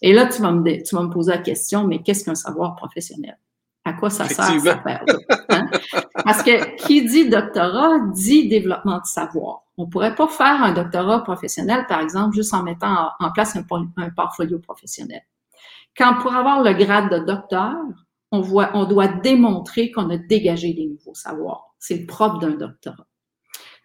Et 0.00 0.12
là, 0.12 0.26
tu 0.26 0.40
vas 0.40 0.50
me, 0.50 0.82
tu 0.82 0.94
vas 0.94 1.02
me 1.02 1.10
poser 1.10 1.32
la 1.32 1.38
question, 1.38 1.86
mais 1.86 2.02
qu'est-ce 2.02 2.24
qu'un 2.24 2.34
savoir 2.34 2.74
professionnel? 2.74 3.38
À 3.84 3.92
quoi 3.92 4.10
ça 4.10 4.26
sert 4.28 4.50
hein? 5.48 5.70
Parce 6.24 6.42
que 6.42 6.76
qui 6.76 7.04
dit 7.04 7.28
doctorat 7.28 7.98
dit 8.12 8.48
développement 8.48 8.98
de 8.98 9.06
savoir. 9.06 9.62
On 9.76 9.86
pourrait 9.86 10.14
pas 10.14 10.28
faire 10.28 10.62
un 10.62 10.72
doctorat 10.72 11.22
professionnel, 11.22 11.84
par 11.88 12.00
exemple, 12.00 12.34
juste 12.34 12.54
en 12.54 12.62
mettant 12.62 13.10
en 13.18 13.32
place 13.32 13.56
un, 13.56 13.64
un 13.96 14.10
portfolio 14.10 14.58
professionnel. 14.58 15.22
Quand 15.96 16.14
pour 16.20 16.34
avoir 16.34 16.62
le 16.62 16.72
grade 16.72 17.10
de 17.10 17.18
docteur, 17.18 17.74
on, 18.30 18.40
voit, 18.40 18.70
on 18.74 18.84
doit 18.84 19.08
démontrer 19.08 19.90
qu'on 19.90 20.10
a 20.10 20.16
dégagé 20.16 20.72
des 20.72 20.86
nouveaux 20.86 21.14
savoirs. 21.14 21.74
C'est 21.78 21.98
le 21.98 22.06
propre 22.06 22.38
d'un 22.38 22.50
doctorat. 22.50 23.06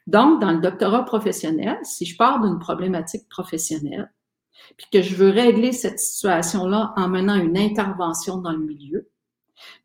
Donc, 0.08 0.42
dans 0.42 0.52
le 0.52 0.60
doctorat 0.60 1.06
professionnel, 1.06 1.78
si 1.84 2.06
je 2.06 2.18
pars 2.18 2.42
d'une 2.42 2.58
problématique 2.58 3.30
professionnelle, 3.30 4.12
puis 4.76 4.88
que 4.92 5.02
je 5.02 5.16
veux 5.16 5.30
régler 5.30 5.72
cette 5.72 6.00
situation-là 6.00 6.94
en 6.96 7.10
menant 7.10 7.36
une 7.36 7.58
intervention 7.58 8.38
dans 8.38 8.52
le 8.52 8.60
milieu, 8.60 9.10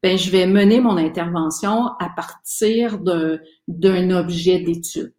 ben, 0.02 0.18
je 0.18 0.30
vais 0.30 0.46
mener 0.46 0.80
mon 0.80 0.96
intervention 0.96 1.88
à 1.98 2.08
partir 2.14 2.98
d'un 2.98 4.10
objet 4.10 4.60
d'étude. 4.60 5.12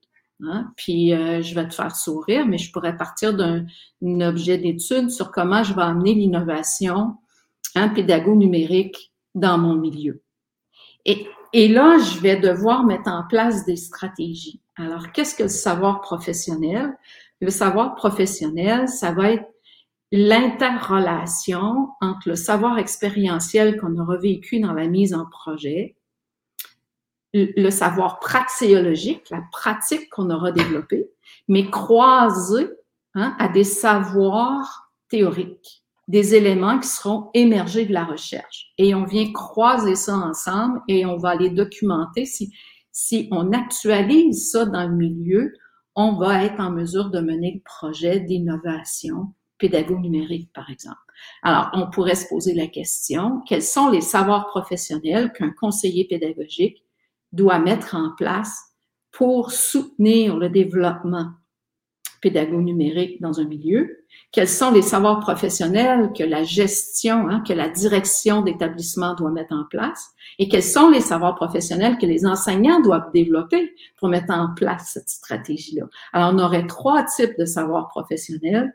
Hein. 0.44 0.72
Puis 0.76 1.13
euh, 1.13 1.41
je 1.41 1.56
vais 1.56 1.68
te 1.68 1.74
faire 1.74 1.96
sourire, 1.96 2.46
mais 2.46 2.58
je 2.58 2.72
pourrais 2.72 2.98
partir 2.98 3.34
d'un 3.34 3.65
objet 4.22 4.58
d'étude 4.58 5.10
sur 5.10 5.32
comment 5.32 5.63
je 5.63 5.74
vais 5.74 5.82
amener 5.82 6.13
l'innovation 6.13 7.15
hein, 7.76 7.89
pédago-numérique 7.89 9.12
dans 9.34 9.58
mon 9.58 9.76
milieu. 9.76 10.22
Et, 11.06 11.28
et 11.54 11.68
là, 11.68 11.98
je 12.00 12.20
vais 12.20 12.38
devoir 12.38 12.84
mettre 12.84 13.10
en 13.10 13.24
place 13.28 13.65
des 13.65 13.76
stratégies. 13.76 14.62
Alors, 14.78 15.12
qu'est-ce 15.12 15.36
que 15.36 15.44
le 15.44 15.50
savoir 15.50 16.02
professionnel? 16.02 16.98
Le 17.41 17.50
savoir 17.50 17.96
professionnel, 17.96 18.88
ça 18.88 19.12
va 19.12 19.32
être 19.32 19.46
l'interrelation 20.15 21.89
entre 21.99 22.30
le 22.30 22.36
savoir 22.36 22.80
expérientiel 22.80 23.78
qu'on 23.78 23.97
aura 23.97 24.17
vécu 24.17 24.60
dans 24.60 24.73
la 24.73 24.88
mise 24.88 25.13
en 25.13 25.25
projet, 25.25 25.97
le 27.34 27.69
savoir 27.69 28.19
praxéologique, 28.19 29.30
la 29.30 29.43
pratique 29.51 30.10
qu'on 30.10 30.30
aura 30.30 30.54
développée, 30.54 31.10
mais 31.49 31.69
croisé 31.69 32.69
hein, 33.13 33.36
à 33.39 33.49
des 33.49 33.65
savoirs 33.65 34.93
théoriques, 35.10 35.84
des 36.08 36.34
éléments 36.34 36.80
qui 36.80 36.88
seront 36.88 37.30
émergés 37.34 37.86
de 37.86 37.93
la 37.93 38.06
recherche. 38.06 38.71
Et 38.78 38.95
on 38.95 39.04
vient 39.04 39.34
croiser 39.34 39.95
ça 39.95 40.15
ensemble 40.15 40.82
et 40.88 41.06
on 41.06 41.17
va 41.17 41.36
les 41.36 41.49
documenter. 41.49 42.25
Si, 42.25 42.54
si 42.93 43.28
on 43.32 43.51
actualise 43.51 44.49
ça 44.49 44.65
dans 44.65 44.88
le 44.88 44.95
milieu, 44.95 45.51
on 45.95 46.13
va 46.13 46.45
être 46.45 46.62
en 46.62 46.71
mesure 46.71 47.10
de 47.10 47.19
mener 47.19 47.56
le 47.56 47.62
projet 47.65 48.21
d'innovation 48.21 49.34
pédago 49.58 49.98
numérique, 49.98 50.52
par 50.54 50.70
exemple. 50.70 50.98
Alors, 51.44 51.70
on 51.74 51.89
pourrait 51.89 52.15
se 52.15 52.28
poser 52.28 52.54
la 52.54 52.68
question, 52.68 53.41
quels 53.48 53.63
sont 53.63 53.89
les 53.89 54.02
savoirs 54.02 54.48
professionnels 54.48 55.32
qu'un 55.34 55.52
conseiller 55.52 56.06
pédagogique 56.06 56.84
doit 57.32 57.60
mettre 57.60 57.96
en 57.96 58.12
place 58.15 58.58
pour 59.12 59.52
soutenir 59.52 60.38
le 60.38 60.50
développement 60.50 61.32
pédago-numérique 62.22 63.22
dans 63.22 63.39
un 63.39 63.46
milieu, 63.46 64.04
quels 64.32 64.50
sont 64.50 64.72
les 64.72 64.82
savoirs 64.82 65.20
professionnels 65.20 66.12
que 66.18 66.24
la 66.24 66.44
gestion, 66.44 67.30
hein, 67.30 67.44
que 67.48 67.54
la 67.54 67.70
direction 67.70 68.41
d'établissement 68.41 69.13
doit 69.13 69.30
mettre 69.30 69.54
en 69.54 69.65
place, 69.70 70.10
et 70.39 70.50
quels 70.50 70.63
sont 70.63 70.89
les 70.89 71.02
savoirs 71.02 71.36
professionnels 71.36 71.98
que 72.00 72.06
les 72.08 72.26
enseignants 72.26 72.82
doivent 72.82 73.12
développer 73.13 73.74
pour 73.98 74.10
mettre 74.10 74.34
en 74.34 74.54
place 74.56 74.91
cette 74.94 75.10
stratégie-là? 75.10 75.86
Alors, 76.13 76.32
on 76.34 76.39
aurait 76.39 76.65
trois 76.65 77.04
types 77.04 77.38
de 77.38 77.46
savoirs 77.46 77.89
professionnels 77.89 78.74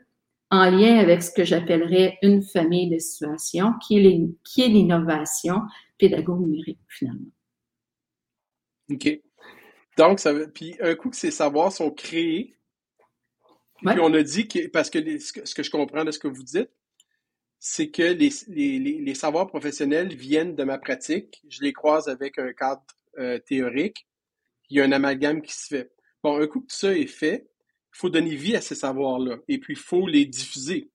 en 0.51 0.69
lien 0.69 0.99
avec 0.99 1.23
ce 1.23 1.31
que 1.31 1.45
j'appellerais 1.45 2.17
une 2.21 2.43
famille 2.43 2.89
de 2.89 2.99
situations, 2.99 3.73
qui 3.85 3.97
est 3.97 4.67
l'innovation 4.67 5.61
pédago-numérique, 5.97 6.79
finalement. 6.89 7.31
OK. 8.91 9.21
Donc, 9.97 10.19
ça 10.19 10.33
veut, 10.33 10.51
puis 10.51 10.75
un 10.81 10.95
coup 10.95 11.09
que 11.09 11.15
ces 11.15 11.31
savoirs 11.31 11.71
sont 11.71 11.89
créés, 11.91 12.57
puis 13.77 13.99
on 13.99 14.13
a 14.13 14.21
dit 14.21 14.47
que, 14.47 14.67
parce 14.67 14.89
que 14.89 15.17
ce 15.17 15.55
que 15.55 15.63
je 15.63 15.71
comprends 15.71 16.03
de 16.03 16.11
ce 16.11 16.19
que 16.19 16.27
vous 16.27 16.43
dites, 16.43 16.69
c'est 17.59 17.89
que 17.89 18.01
les, 18.01 18.29
les, 18.47 18.79
les, 18.79 19.15
savoirs 19.15 19.47
professionnels 19.47 20.15
viennent 20.15 20.55
de 20.55 20.63
ma 20.63 20.79
pratique. 20.79 21.43
Je 21.47 21.61
les 21.61 21.73
croise 21.73 22.07
avec 22.07 22.39
un 22.39 22.53
cadre 22.53 22.83
euh, 23.19 23.37
théorique. 23.39 24.07
Il 24.69 24.77
y 24.77 24.81
a 24.81 24.83
un 24.83 24.91
amalgame 24.91 25.41
qui 25.41 25.53
se 25.53 25.67
fait. 25.67 25.91
Bon, 26.23 26.41
un 26.41 26.47
coup 26.47 26.61
que 26.61 26.67
tout 26.67 26.75
ça 26.75 26.97
est 26.97 27.07
fait, 27.07 27.50
il 27.93 27.97
faut 27.97 28.09
donner 28.09 28.35
vie 28.35 28.55
à 28.55 28.61
ces 28.61 28.75
savoirs-là. 28.75 29.37
Et 29.47 29.59
puis, 29.59 29.73
il 29.73 29.79
faut 29.79 30.07
les 30.07 30.25
diffuser. 30.25 30.89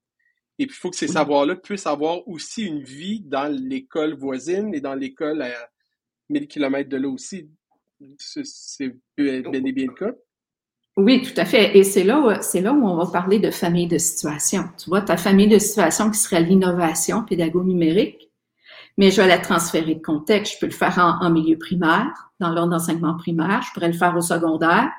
Et 0.58 0.66
puis, 0.66 0.76
il 0.76 0.80
faut 0.80 0.90
que 0.90 0.96
ces 0.96 1.08
savoirs-là 1.08 1.56
puissent 1.56 1.86
avoir 1.86 2.26
aussi 2.26 2.62
une 2.62 2.82
vie 2.82 3.20
dans 3.20 3.52
l'école 3.52 4.14
voisine 4.14 4.74
et 4.74 4.80
dans 4.80 4.94
l'école 4.94 5.42
à 5.42 5.70
1000 6.30 6.48
km 6.48 6.88
de 6.88 6.96
là 6.96 7.08
aussi. 7.08 7.50
C'est 8.18 8.96
bien 9.16 9.42
et 9.52 9.72
bien 9.72 9.86
le 9.86 9.94
cas. 9.94 10.12
Oui, 10.96 11.20
tout 11.20 11.38
à 11.38 11.44
fait. 11.44 11.76
Et 11.76 11.84
c'est 11.84 12.04
là, 12.04 12.40
c'est 12.40 12.62
là 12.62 12.72
où 12.72 12.86
on 12.86 12.96
va 12.96 13.06
parler 13.06 13.38
de 13.38 13.50
famille 13.50 13.86
de 13.86 13.98
situation. 13.98 14.64
Tu 14.78 14.88
vois, 14.88 15.02
ta 15.02 15.18
famille 15.18 15.48
de 15.48 15.58
situation 15.58 16.10
qui 16.10 16.18
serait 16.18 16.40
l'innovation 16.40 17.22
pédago-numérique, 17.22 18.30
mais 18.96 19.10
je 19.10 19.20
vais 19.20 19.28
la 19.28 19.38
transférer 19.38 19.96
de 19.96 20.02
contexte. 20.02 20.54
Je 20.54 20.58
peux 20.60 20.66
le 20.66 20.72
faire 20.72 21.18
en, 21.20 21.30
milieu 21.30 21.58
primaire, 21.58 22.30
dans 22.40 22.50
l'ordre 22.50 22.70
d'enseignement 22.70 23.14
primaire. 23.14 23.60
Je 23.62 23.72
pourrais 23.74 23.88
le 23.88 23.98
faire 23.98 24.16
au 24.16 24.22
secondaire. 24.22 24.90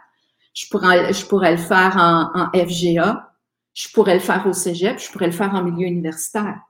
Je 0.57 0.67
pourrais, 0.69 1.13
je 1.13 1.25
pourrais 1.25 1.51
le 1.51 1.57
faire 1.57 1.95
en, 1.97 2.31
en 2.33 2.49
FGA. 2.51 3.31
Je 3.73 3.89
pourrais 3.89 4.15
le 4.15 4.19
faire 4.19 4.47
au 4.47 4.53
cégep. 4.53 4.99
Je 4.99 5.11
pourrais 5.11 5.27
le 5.27 5.31
faire 5.31 5.53
en 5.53 5.63
milieu 5.63 5.87
universitaire. 5.87 6.61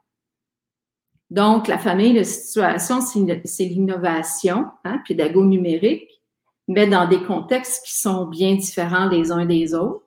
Donc, 1.30 1.68
la 1.68 1.78
famille 1.78 2.14
de 2.14 2.24
situation, 2.24 3.00
c'est 3.02 3.66
l'innovation 3.66 4.66
hein, 4.84 5.02
pédago-numérique 5.08 6.18
mais 6.68 6.88
dans 6.88 7.08
des 7.08 7.24
contextes 7.24 7.86
qui 7.86 7.98
sont 7.98 8.26
bien 8.26 8.56
différents 8.56 9.08
les 9.08 9.32
uns 9.32 9.46
des 9.46 9.74
autres. 9.74 10.04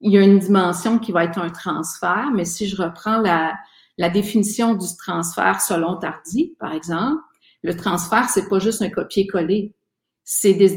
Il 0.00 0.12
y 0.12 0.18
a 0.18 0.22
une 0.22 0.38
dimension 0.38 0.98
qui 0.98 1.10
va 1.10 1.24
être 1.24 1.38
un 1.38 1.50
transfert, 1.50 2.30
mais 2.32 2.44
si 2.44 2.68
je 2.68 2.80
reprends 2.80 3.18
la, 3.18 3.54
la 3.98 4.08
définition 4.08 4.74
du 4.74 4.86
transfert 4.98 5.60
selon 5.60 5.96
Tardy, 5.96 6.54
par 6.60 6.72
exemple, 6.72 7.22
le 7.62 7.74
transfert, 7.74 8.28
c'est 8.28 8.48
pas 8.48 8.58
juste 8.58 8.82
un 8.82 8.90
copier-coller. 8.90 9.74
C'est 10.28 10.54
des, 10.54 10.76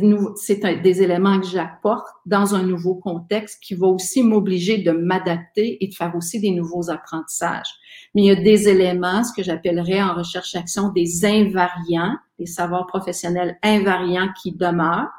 des 0.84 1.02
éléments 1.02 1.40
que 1.40 1.48
j'apporte 1.48 2.08
dans 2.28 2.54
un 2.54 2.62
nouveau 2.62 2.94
contexte 2.96 3.64
qui 3.64 3.74
va 3.74 3.88
aussi 3.88 4.22
m'obliger 4.22 4.78
de 4.78 4.92
m'adapter 4.92 5.84
et 5.84 5.88
de 5.88 5.94
faire 5.96 6.16
aussi 6.16 6.40
des 6.40 6.52
nouveaux 6.52 6.92
apprentissages. 6.92 7.74
Mais 8.14 8.22
il 8.22 8.26
y 8.28 8.32
a 8.32 8.36
des 8.36 8.70
éléments, 8.70 9.24
ce 9.24 9.34
que 9.34 9.42
j'appellerais 9.42 10.04
en 10.04 10.14
recherche-action 10.14 10.90
des 10.90 11.26
invariants, 11.26 12.16
des 12.38 12.46
savoirs 12.46 12.86
professionnels 12.86 13.58
invariants 13.64 14.30
qui 14.40 14.52
demeurent, 14.52 15.10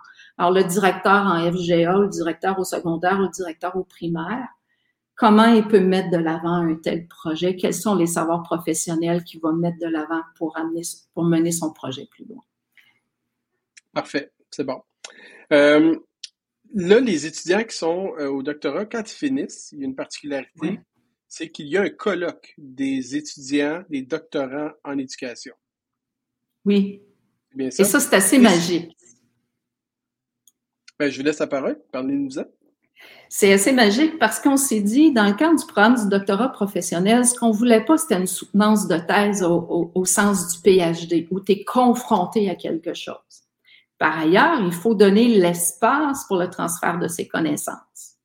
alors, 0.40 0.52
le 0.52 0.64
directeur 0.64 1.26
en 1.26 1.52
FGA, 1.52 1.98
le 1.98 2.08
directeur 2.08 2.58
au 2.58 2.64
secondaire, 2.64 3.20
le 3.20 3.28
directeur 3.28 3.76
au 3.76 3.84
primaire, 3.84 4.48
comment 5.14 5.44
il 5.44 5.68
peut 5.68 5.80
mettre 5.80 6.08
de 6.08 6.16
l'avant 6.16 6.54
un 6.54 6.76
tel 6.76 7.06
projet? 7.08 7.56
Quels 7.56 7.74
sont 7.74 7.94
les 7.94 8.06
savoirs 8.06 8.42
professionnels 8.42 9.22
qu'il 9.22 9.40
va 9.42 9.52
mettre 9.52 9.76
de 9.78 9.86
l'avant 9.86 10.22
pour, 10.36 10.56
amener, 10.56 10.80
pour 11.12 11.24
mener 11.24 11.52
son 11.52 11.74
projet 11.74 12.08
plus 12.10 12.24
loin? 12.24 12.42
Parfait, 13.92 14.32
c'est 14.50 14.64
bon. 14.64 14.80
Euh, 15.52 15.98
là, 16.74 17.00
les 17.00 17.26
étudiants 17.26 17.64
qui 17.64 17.76
sont 17.76 18.14
euh, 18.18 18.28
au 18.28 18.42
doctorat, 18.42 18.86
quand 18.86 19.10
ils 19.10 19.14
finissent, 19.14 19.70
il 19.72 19.80
y 19.80 19.82
a 19.82 19.86
une 19.86 19.96
particularité, 19.96 20.80
c'est 21.28 21.48
qu'il 21.48 21.66
y 21.68 21.76
a 21.76 21.82
un 21.82 21.90
colloque 21.90 22.54
des 22.58 23.16
étudiants, 23.16 23.84
des 23.88 24.02
doctorants 24.02 24.70
en 24.84 24.98
éducation. 24.98 25.54
Oui. 26.64 27.02
Bien 27.54 27.70
ça? 27.70 27.82
Et 27.82 27.86
ça, 27.86 28.00
c'est 28.00 28.14
assez 28.14 28.38
magique. 28.38 28.96
Ben, 30.98 31.10
je 31.10 31.18
vous 31.18 31.24
laisse 31.24 31.38
la 31.38 31.46
parole. 31.46 31.80
Parlez-nous-en. 31.92 32.44
C'est 33.28 33.52
assez 33.52 33.72
magique 33.72 34.18
parce 34.18 34.40
qu'on 34.40 34.56
s'est 34.56 34.80
dit, 34.80 35.12
dans 35.12 35.26
le 35.26 35.34
cadre 35.34 35.58
du 35.58 35.64
programme 35.64 35.94
du 35.94 36.08
doctorat 36.08 36.50
professionnel, 36.50 37.24
ce 37.24 37.34
qu'on 37.34 37.52
voulait 37.52 37.84
pas, 37.84 37.96
c'était 37.96 38.18
une 38.18 38.26
soutenance 38.26 38.88
de 38.88 38.98
thèse 38.98 39.42
au, 39.42 40.04
sens 40.04 40.48
du 40.52 40.58
PhD, 40.58 41.28
où 41.30 41.40
tu 41.40 41.52
es 41.52 41.64
confronté 41.64 42.50
à 42.50 42.56
quelque 42.56 42.92
chose. 42.92 43.16
Par 44.00 44.18
ailleurs, 44.18 44.60
il 44.60 44.72
faut 44.72 44.94
donner 44.94 45.28
l'espace 45.28 46.26
pour 46.26 46.38
le 46.38 46.50
transfert 46.50 46.98
de 46.98 47.06
ces 47.06 47.28
connaissances. 47.28 48.16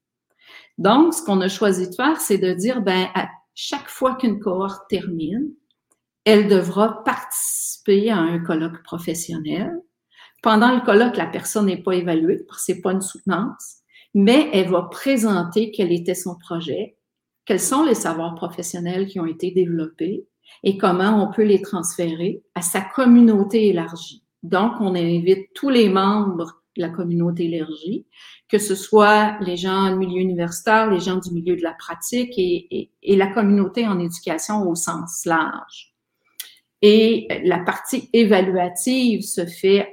Donc, 0.80 1.14
ce 1.14 1.22
qu'on 1.22 1.42
a 1.42 1.48
choisi 1.48 1.88
de 1.88 1.96
faire, 1.96 2.20
c'est 2.20 2.40
de 2.40 2.52
dire, 2.54 2.82
ben, 2.82 3.10
à 3.14 3.28
chaque 3.54 3.90
fois 3.90 4.16
qu'une 4.16 4.40
cohorte 4.40 4.90
termine, 4.90 5.52
elle 6.24 6.48
devra 6.48 7.04
participer 7.04 8.10
à 8.10 8.18
un 8.18 8.40
colloque 8.40 8.82
professionnel 8.82 9.72
pendant 10.46 10.76
le 10.76 10.82
colloque, 10.82 11.18
la 11.18 11.26
personne 11.26 11.66
n'est 11.66 11.82
pas 11.82 11.96
évaluée 11.96 12.44
parce 12.48 12.60
que 12.60 12.66
c'est 12.74 12.82
pas 12.82 12.92
une 12.92 13.02
soutenance, 13.02 13.78
mais 14.14 14.48
elle 14.54 14.70
va 14.70 14.84
présenter 14.84 15.72
quel 15.72 15.92
était 15.92 16.14
son 16.14 16.36
projet, 16.38 17.00
quels 17.46 17.60
sont 17.60 17.84
les 17.84 17.96
savoirs 17.96 18.36
professionnels 18.36 19.08
qui 19.08 19.20
ont 19.20 19.26
été 19.26 19.50
développés 19.50 20.28
et 20.62 20.78
comment 20.78 21.20
on 21.24 21.34
peut 21.34 21.46
les 21.46 21.64
transférer 21.64 22.44
à 22.54 22.62
sa 22.62 22.82
communauté 22.82 23.70
élargie. 23.70 24.24
Donc, 24.50 24.74
on 24.80 24.96
invite 24.96 25.54
tous 25.54 25.70
les 25.70 25.90
membres 25.90 26.62
de 26.78 26.82
la 26.82 26.90
communauté 26.90 27.46
élargie, 27.46 28.06
que 28.48 28.58
ce 28.58 28.76
soit 28.76 29.40
les 29.42 29.58
gens 29.58 29.92
du 29.92 29.98
milieu 29.98 30.22
universitaire, 30.22 30.90
les 30.92 31.00
gens 31.00 31.18
du 31.18 31.32
milieu 31.32 31.56
de 31.56 31.64
la 31.64 31.74
pratique 31.74 32.34
et, 32.38 32.92
la 33.04 33.28
communauté 33.28 33.88
en 33.88 34.00
éducation 34.00 34.70
au 34.70 34.76
sens 34.76 35.26
large. 35.26 35.94
Et 36.82 37.28
la 37.44 37.60
partie 37.60 38.10
évaluative 38.14 39.22
se 39.22 39.46
fait 39.46 39.92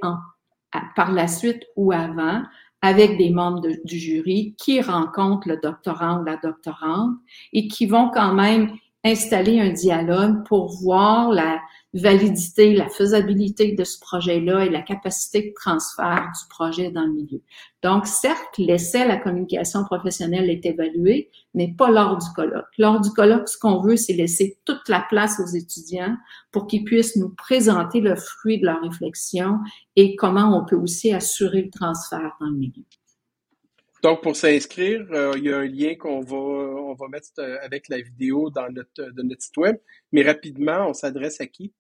par 0.97 1.13
la 1.13 1.29
suite 1.29 1.63
ou 1.77 1.93
avant 1.93 2.43
avec 2.83 3.17
des 3.17 3.31
membres 3.31 3.63
du 3.85 3.99
jury 3.99 4.55
qui 4.59 4.81
rencontrent 4.83 5.49
le 5.49 5.59
doctorant 5.63 6.21
ou 6.21 6.25
la 6.25 6.37
doctorante 6.37 7.15
et 7.53 7.69
qui 7.69 7.87
vont 7.87 8.11
quand 8.11 8.35
même 8.35 8.73
installer 9.05 9.61
un 9.61 9.71
dialogue 9.71 10.45
pour 10.47 10.77
voir 10.83 11.31
la 11.31 11.61
validité, 11.95 12.73
la 12.73 12.89
faisabilité 12.89 13.73
de 13.73 13.85
ce 13.85 14.01
projet-là 14.01 14.65
et 14.65 14.71
la 14.71 14.81
capacité 14.81 15.43
de 15.43 15.53
transfert 15.55 16.31
du 16.35 16.49
projet 16.49 16.91
dans 16.91 17.05
le 17.05 17.13
milieu. 17.13 17.43
Donc, 17.83 18.07
certes, 18.07 18.57
l'essai, 18.57 19.07
la 19.07 19.19
communication 19.19 19.85
professionnelle 19.85 20.49
est 20.49 20.65
évaluée, 20.65 21.31
mais 21.55 21.75
pas 21.77 21.91
lors 21.91 22.17
du 22.17 22.27
colloque. 22.35 22.65
Lors 22.79 23.01
du 23.01 23.11
colloque, 23.11 23.49
ce 23.49 23.59
qu'on 23.59 23.83
veut, 23.83 23.97
c'est 23.97 24.15
laisser 24.15 24.59
toute 24.65 24.89
la 24.89 25.05
place 25.09 25.39
aux 25.39 25.55
étudiants 25.55 26.17
pour 26.51 26.67
qu'ils 26.67 26.85
puissent 26.85 27.17
nous 27.17 27.31
présenter 27.31 28.01
le 28.01 28.17
fruit 28.17 28.59
de 28.59 28.67
leur 28.67 28.81
réflexion 28.81 29.59
et 29.97 30.17
comment 30.17 30.59
on 30.59 30.65
peut 30.65 30.77
aussi 30.77 31.13
assurer 31.13 31.63
le 31.63 31.71
transfert 31.71 32.37
dans 32.41 32.47
le 32.47 32.57
milieu. 32.57 32.85
Donc, 34.03 34.23
pour 34.23 34.35
s'inscrire, 34.35 35.07
euh, 35.13 35.33
il 35.37 35.45
y 35.45 35.53
a 35.53 35.59
un 35.59 35.67
lien 35.67 35.95
qu'on 35.95 36.21
va, 36.21 36.37
on 36.37 36.95
va 36.95 37.09
mettre 37.09 37.29
euh, 37.39 37.59
avec 37.63 37.89
la 37.89 38.01
vidéo 38.01 38.51
dans 38.51 38.69
notre, 38.73 39.13
de 39.13 39.23
notre 39.23 39.43
site 39.43 39.57
web. 39.59 39.77
Mais 40.11 40.23
rapidement, 40.23 40.89
on 40.89 40.93
s'adresse 40.93 41.41
à 41.41 41.47
qui? 41.47 41.73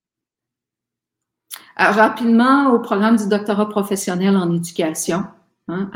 Alors, 1.76 1.96
rapidement, 1.96 2.72
au 2.72 2.78
programme 2.78 3.16
du 3.16 3.28
doctorat 3.28 3.68
professionnel 3.68 4.36
en 4.36 4.52
éducation, 4.52 5.24
hein, 5.68 5.90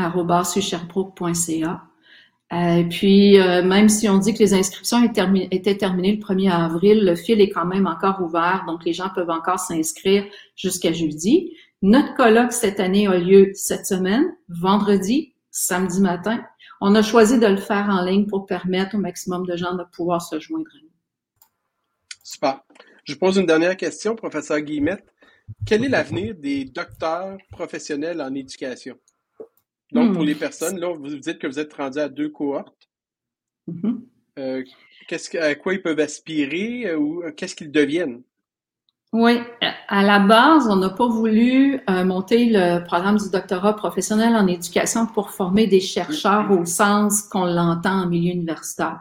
euh, 2.53 2.85
puis, 2.89 3.39
même 3.39 3.89
si 3.89 4.09
on 4.09 4.19
dit 4.19 4.33
que 4.33 4.39
les 4.39 4.55
inscriptions 4.55 5.03
étaient 5.05 5.77
terminées 5.77 6.17
le 6.17 6.23
1er 6.23 6.51
avril, 6.51 7.05
le 7.05 7.17
fil 7.17 7.41
est 7.41 7.51
quand 7.51 7.67
même 7.67 7.87
encore 7.87 8.21
ouvert, 8.23 8.65
donc 8.67 8.85
les 8.85 8.93
gens 8.93 9.11
peuvent 9.15 9.31
encore 9.31 9.59
s'inscrire 9.59 10.25
jusqu'à 10.55 10.93
jeudi. 10.93 11.53
Notre 11.83 12.15
colloque 12.15 12.53
cette 12.53 12.81
année 12.81 13.07
a 13.07 13.19
lieu 13.19 13.51
cette 13.55 13.87
semaine, 13.87 14.35
vendredi, 14.49 15.35
samedi 15.51 16.01
matin. 16.01 16.45
On 16.81 16.95
a 16.95 17.03
choisi 17.03 17.39
de 17.39 17.47
le 17.47 17.57
faire 17.57 17.89
en 17.89 18.05
ligne 18.05 18.27
pour 18.27 18.47
permettre 18.47 18.97
au 18.97 18.99
maximum 18.99 19.47
de 19.47 19.57
gens 19.57 19.75
de 19.75 19.85
pouvoir 19.93 20.23
se 20.23 20.39
joindre 20.39 20.67
à 20.75 20.79
nous. 20.83 20.91
Super. 22.23 22.61
Je 23.05 23.15
pose 23.15 23.37
une 23.37 23.47
dernière 23.47 23.77
question, 23.77 24.17
professeur 24.17 24.61
Guillemette. 24.61 25.13
Quel 25.65 25.85
est 25.85 25.89
l'avenir 25.89 26.35
des 26.35 26.65
docteurs 26.65 27.39
professionnels 27.51 28.21
en 28.21 28.35
éducation? 28.35 28.97
Donc, 29.93 30.15
pour 30.15 30.23
hmm. 30.23 30.27
les 30.27 30.35
personnes, 30.35 30.79
là, 30.79 30.93
vous 30.93 31.17
dites 31.17 31.39
que 31.39 31.47
vous 31.47 31.59
êtes 31.59 31.73
rendu 31.73 31.99
à 31.99 32.09
deux 32.09 32.29
cohortes. 32.29 32.89
Mm-hmm. 33.69 34.01
Euh, 34.39 34.65
qu'est-ce 35.09 35.37
à 35.39 35.55
quoi 35.55 35.75
ils 35.75 35.83
peuvent 35.83 36.01
aspirer 36.01 36.87
euh, 36.87 36.99
ou 36.99 37.23
euh, 37.23 37.33
qu'est-ce 37.33 37.55
qu'ils 37.55 37.73
deviennent? 37.73 38.23
Oui, 39.13 39.41
à 39.89 40.03
la 40.03 40.19
base, 40.19 40.69
on 40.69 40.77
n'a 40.77 40.91
pas 40.91 41.07
voulu 41.07 41.81
euh, 41.89 42.05
monter 42.05 42.51
le 42.51 42.85
programme 42.85 43.17
du 43.17 43.31
doctorat 43.31 43.75
professionnel 43.75 44.35
en 44.35 44.47
éducation 44.47 45.07
pour 45.07 45.31
former 45.31 45.67
des 45.67 45.81
chercheurs 45.81 46.51
au 46.51 46.65
sens 46.67 47.23
qu'on 47.23 47.47
l'entend 47.47 48.03
en 48.03 48.07
milieu 48.09 48.33
universitaire. 48.33 49.01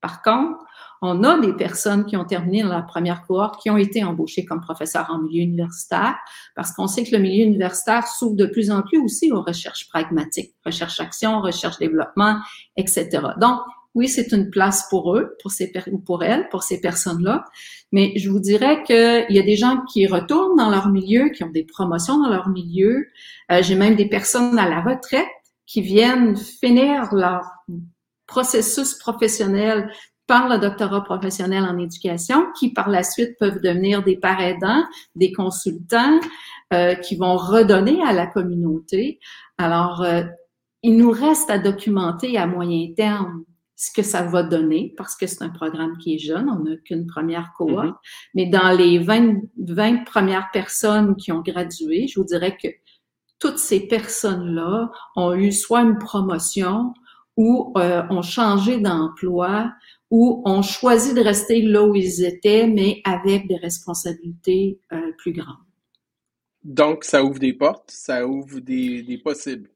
Par 0.00 0.22
contre, 0.22 0.64
on 1.02 1.24
a 1.24 1.38
des 1.40 1.52
personnes 1.52 2.06
qui 2.06 2.16
ont 2.16 2.24
terminé 2.24 2.62
dans 2.62 2.68
la 2.68 2.82
première 2.82 3.26
cohorte 3.26 3.60
qui 3.60 3.70
ont 3.70 3.76
été 3.76 4.04
embauchées 4.04 4.44
comme 4.44 4.60
professeurs 4.60 5.10
en 5.10 5.18
milieu 5.18 5.42
universitaire 5.42 6.16
parce 6.54 6.72
qu'on 6.72 6.86
sait 6.86 7.02
que 7.02 7.10
le 7.10 7.18
milieu 7.18 7.44
universitaire 7.44 8.06
s'ouvre 8.06 8.36
de 8.36 8.46
plus 8.46 8.70
en 8.70 8.82
plus 8.82 8.98
aussi 8.98 9.32
aux 9.32 9.42
recherches 9.42 9.88
pragmatiques, 9.88 10.54
recherche-action, 10.64 11.40
recherche-développement, 11.40 12.38
etc. 12.76 13.08
Donc, 13.40 13.58
oui, 13.94 14.08
c'est 14.08 14.32
une 14.32 14.48
place 14.48 14.86
pour 14.88 15.16
eux, 15.16 15.36
pour 15.42 15.50
ces 15.50 15.70
ou 15.90 15.98
pour 15.98 16.22
elles, 16.22 16.48
pour 16.48 16.62
ces 16.62 16.80
personnes-là. 16.80 17.44
Mais 17.90 18.12
je 18.16 18.30
vous 18.30 18.40
dirais 18.40 18.82
qu'il 18.84 19.26
y 19.28 19.38
a 19.38 19.42
des 19.42 19.56
gens 19.56 19.82
qui 19.92 20.06
retournent 20.06 20.56
dans 20.56 20.70
leur 20.70 20.88
milieu, 20.88 21.28
qui 21.30 21.44
ont 21.44 21.50
des 21.50 21.64
promotions 21.64 22.22
dans 22.22 22.30
leur 22.30 22.48
milieu. 22.48 23.06
Euh, 23.50 23.60
J'ai 23.60 23.74
même 23.74 23.96
des 23.96 24.08
personnes 24.08 24.58
à 24.58 24.68
la 24.68 24.80
retraite 24.80 25.26
qui 25.66 25.82
viennent 25.82 26.36
finir 26.36 27.12
leur 27.12 27.42
processus 28.26 28.94
professionnel 28.94 29.90
par 30.32 30.48
le 30.48 30.56
doctorat 30.56 31.04
professionnel 31.04 31.62
en 31.64 31.76
éducation, 31.76 32.46
qui 32.58 32.72
par 32.72 32.88
la 32.88 33.02
suite 33.02 33.36
peuvent 33.38 33.60
devenir 33.60 34.02
des 34.02 34.16
parents 34.16 34.40
aidants, 34.40 34.82
des 35.14 35.30
consultants, 35.30 36.20
euh, 36.72 36.94
qui 36.94 37.16
vont 37.16 37.36
redonner 37.36 38.02
à 38.02 38.14
la 38.14 38.26
communauté. 38.26 39.20
Alors, 39.58 40.00
euh, 40.00 40.22
il 40.82 40.96
nous 40.96 41.10
reste 41.10 41.50
à 41.50 41.58
documenter 41.58 42.38
à 42.38 42.46
moyen 42.46 42.94
terme 42.96 43.44
ce 43.76 43.90
que 43.92 44.02
ça 44.02 44.22
va 44.22 44.42
donner, 44.42 44.94
parce 44.96 45.16
que 45.16 45.26
c'est 45.26 45.42
un 45.42 45.50
programme 45.50 45.98
qui 45.98 46.14
est 46.14 46.18
jeune, 46.18 46.48
on 46.48 46.60
n'a 46.60 46.76
qu'une 46.78 47.06
première 47.06 47.52
cohorte. 47.58 47.88
Mm-hmm. 47.88 48.30
Mais 48.34 48.46
dans 48.46 48.70
les 48.70 49.00
20, 49.00 49.34
20 49.58 50.04
premières 50.06 50.50
personnes 50.50 51.14
qui 51.16 51.30
ont 51.30 51.42
gradué, 51.42 52.06
je 52.06 52.18
vous 52.18 52.24
dirais 52.24 52.56
que 52.56 52.68
toutes 53.38 53.58
ces 53.58 53.86
personnes-là 53.86 54.90
ont 55.14 55.34
eu 55.34 55.52
soit 55.52 55.82
une 55.82 55.98
promotion 55.98 56.94
ou 57.36 57.72
euh, 57.76 58.02
ont 58.10 58.22
changé 58.22 58.78
d'emploi 58.78 59.72
ou 60.12 60.42
ont 60.44 60.60
choisi 60.60 61.14
de 61.14 61.22
rester 61.22 61.62
là 61.62 61.82
où 61.82 61.94
ils 61.94 62.22
étaient, 62.22 62.66
mais 62.66 63.00
avec 63.02 63.48
des 63.48 63.56
responsabilités 63.56 64.78
euh, 64.92 65.10
plus 65.16 65.32
grandes. 65.32 65.56
Donc, 66.62 67.04
ça 67.04 67.24
ouvre 67.24 67.38
des 67.38 67.54
portes, 67.54 67.90
ça 67.90 68.26
ouvre 68.26 68.60
des, 68.60 69.02
des 69.02 69.16
possibles. 69.16 69.70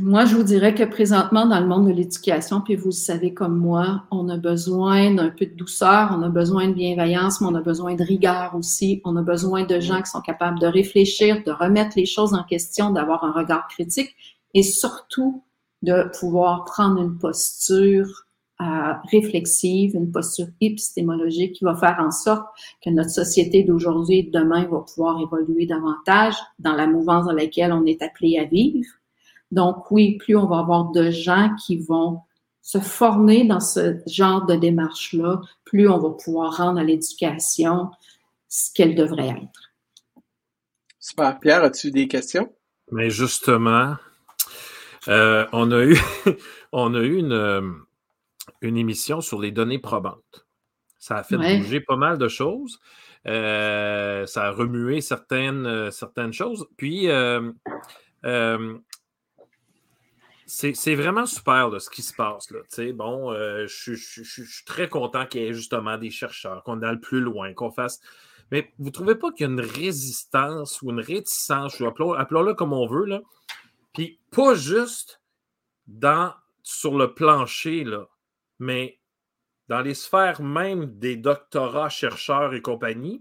Moi, 0.00 0.24
je 0.24 0.34
vous 0.34 0.42
dirais 0.42 0.74
que 0.74 0.82
présentement, 0.82 1.46
dans 1.46 1.60
le 1.60 1.68
monde 1.68 1.86
de 1.86 1.92
l'éducation, 1.92 2.60
puis 2.60 2.74
vous 2.74 2.88
le 2.88 2.90
savez 2.90 3.32
comme 3.32 3.56
moi, 3.56 4.02
on 4.10 4.28
a 4.28 4.36
besoin 4.36 5.14
d'un 5.14 5.30
peu 5.30 5.46
de 5.46 5.54
douceur, 5.54 6.16
on 6.18 6.22
a 6.22 6.28
besoin 6.28 6.66
de 6.66 6.74
bienveillance, 6.74 7.40
mais 7.40 7.46
on 7.46 7.54
a 7.54 7.62
besoin 7.62 7.94
de 7.94 8.02
rigueur 8.02 8.56
aussi. 8.56 9.00
On 9.04 9.14
a 9.14 9.22
besoin 9.22 9.64
de 9.64 9.78
gens 9.78 10.02
qui 10.02 10.10
sont 10.10 10.20
capables 10.20 10.58
de 10.58 10.66
réfléchir, 10.66 11.44
de 11.44 11.52
remettre 11.52 11.92
les 11.96 12.06
choses 12.06 12.34
en 12.34 12.42
question, 12.42 12.90
d'avoir 12.90 13.22
un 13.22 13.30
regard 13.30 13.68
critique 13.68 14.16
et 14.52 14.64
surtout 14.64 15.44
de 15.82 16.10
pouvoir 16.18 16.64
prendre 16.64 17.00
une 17.00 17.18
posture 17.18 18.27
euh, 18.60 18.92
réflexive, 19.10 19.94
une 19.94 20.10
posture 20.10 20.48
épistémologique 20.60 21.54
qui 21.54 21.64
va 21.64 21.76
faire 21.76 21.96
en 22.00 22.10
sorte 22.10 22.46
que 22.84 22.90
notre 22.90 23.10
société 23.10 23.62
d'aujourd'hui 23.62 24.18
et 24.18 24.22
de 24.24 24.30
demain 24.30 24.66
va 24.66 24.80
pouvoir 24.80 25.20
évoluer 25.20 25.66
davantage 25.66 26.34
dans 26.58 26.74
la 26.74 26.86
mouvance 26.86 27.26
dans 27.26 27.32
laquelle 27.32 27.72
on 27.72 27.86
est 27.86 28.02
appelé 28.02 28.38
à 28.38 28.44
vivre 28.44 28.88
donc 29.50 29.90
oui, 29.90 30.18
plus 30.18 30.36
on 30.36 30.46
va 30.46 30.58
avoir 30.58 30.90
de 30.90 31.10
gens 31.10 31.54
qui 31.56 31.78
vont 31.78 32.20
se 32.60 32.78
former 32.78 33.44
dans 33.44 33.60
ce 33.60 33.98
genre 34.06 34.44
de 34.44 34.54
démarche-là, 34.54 35.40
plus 35.64 35.88
on 35.88 35.98
va 35.98 36.10
pouvoir 36.10 36.56
rendre 36.56 36.78
à 36.78 36.84
l'éducation 36.84 37.90
ce 38.48 38.72
qu'elle 38.74 38.94
devrait 38.94 39.28
être. 39.28 39.72
Super. 40.98 41.38
Pierre, 41.40 41.62
as-tu 41.62 41.90
des 41.90 42.08
questions? 42.08 42.52
Mais 42.90 43.08
justement, 43.08 43.94
euh, 45.08 45.46
on 45.52 45.70
a 45.72 45.82
eu, 45.84 45.98
on 46.72 46.94
a 46.94 47.00
eu 47.00 47.16
une, 47.16 47.32
euh, 47.32 47.62
une 48.60 48.76
émission 48.76 49.20
sur 49.20 49.40
les 49.40 49.52
données 49.52 49.78
probantes. 49.78 50.46
Ça 50.98 51.16
a 51.16 51.22
fait 51.22 51.36
bouger 51.36 51.80
pas 51.80 51.96
mal 51.96 52.18
de 52.18 52.28
choses. 52.28 52.80
Euh, 53.26 54.26
ça 54.26 54.46
a 54.46 54.50
remué 54.50 55.00
certaines, 55.00 55.90
certaines 55.90 56.32
choses. 56.32 56.66
Puis, 56.76 57.08
c'est 60.48 60.94
vraiment 60.94 61.26
super 61.26 61.70
ce 61.80 61.90
qui 61.90 62.02
se 62.02 62.14
passe. 62.14 62.50
Là. 62.50 62.60
Bon, 62.94 63.32
euh, 63.32 63.66
je, 63.68 63.94
suis 63.94 64.64
très 64.64 64.88
content 64.88 65.26
qu'il 65.26 65.42
y 65.42 65.44
ait 65.44 65.52
justement 65.52 65.98
des 65.98 66.10
chercheurs, 66.10 66.62
qu'on 66.64 66.82
aille 66.82 67.00
plus 67.00 67.20
loin, 67.20 67.52
qu'on 67.52 67.70
fasse. 67.70 68.00
Mais 68.50 68.72
vous 68.78 68.86
ne 68.86 68.90
trouvez 68.90 69.14
pas 69.14 69.30
qu'il 69.30 69.46
y 69.46 69.48
a 69.48 69.52
une 69.52 69.60
résistance 69.60 70.80
ou 70.80 70.90
une 70.90 71.00
réticence, 71.00 71.80
appelons-le 71.82 72.54
comme 72.54 72.72
on 72.72 72.86
veut, 72.86 73.04
là, 73.04 73.20
puis 73.92 74.20
pas 74.30 74.54
juste 74.54 75.20
dans, 75.86 76.32
sur 76.62 76.96
le 76.96 77.12
plancher, 77.12 77.84
là, 77.84 78.06
mais 78.58 78.98
dans 79.68 79.80
les 79.80 79.94
sphères 79.94 80.42
même 80.42 80.98
des 80.98 81.16
doctorats, 81.16 81.88
chercheurs 81.88 82.54
et 82.54 82.62
compagnie, 82.62 83.20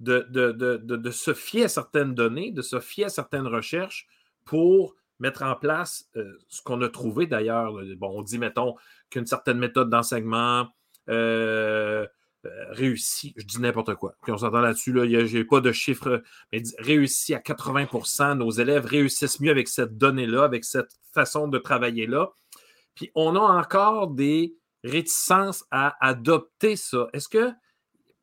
de, 0.00 0.26
de, 0.30 0.52
de, 0.52 0.76
de 0.76 1.10
se 1.10 1.34
fier 1.34 1.64
à 1.64 1.68
certaines 1.68 2.14
données, 2.14 2.52
de 2.52 2.62
se 2.62 2.80
fier 2.80 3.06
à 3.06 3.08
certaines 3.10 3.46
recherches 3.46 4.08
pour 4.44 4.96
mettre 5.18 5.42
en 5.42 5.54
place 5.54 6.08
euh, 6.16 6.38
ce 6.48 6.62
qu'on 6.62 6.80
a 6.80 6.88
trouvé 6.88 7.26
d'ailleurs. 7.26 7.74
Bon, 7.98 8.18
on 8.18 8.22
dit, 8.22 8.38
mettons, 8.38 8.74
qu'une 9.10 9.26
certaine 9.26 9.58
méthode 9.58 9.90
d'enseignement 9.90 10.68
euh, 11.10 12.06
euh, 12.46 12.64
réussit, 12.70 13.34
je 13.36 13.44
dis 13.44 13.60
n'importe 13.60 13.94
quoi. 13.96 14.14
Puis 14.22 14.32
on 14.32 14.38
s'entend 14.38 14.60
là-dessus, 14.60 14.92
là, 14.92 15.06
je 15.06 15.36
n'ai 15.36 15.44
pas 15.44 15.60
de 15.60 15.72
chiffres, 15.72 16.22
mais 16.52 16.62
réussit 16.78 17.36
à 17.36 17.38
80% 17.38 18.38
nos 18.38 18.50
élèves 18.50 18.86
réussissent 18.86 19.40
mieux 19.40 19.50
avec 19.50 19.68
cette 19.68 19.98
donnée-là, 19.98 20.44
avec 20.44 20.64
cette 20.64 20.98
façon 21.12 21.48
de 21.48 21.58
travailler-là. 21.58 22.30
Puis 22.94 23.10
on 23.14 23.36
a 23.36 23.40
encore 23.40 24.08
des 24.08 24.56
réticences 24.84 25.64
à 25.70 25.96
adopter 26.06 26.76
ça. 26.76 27.08
Est-ce 27.12 27.28
que, 27.28 27.52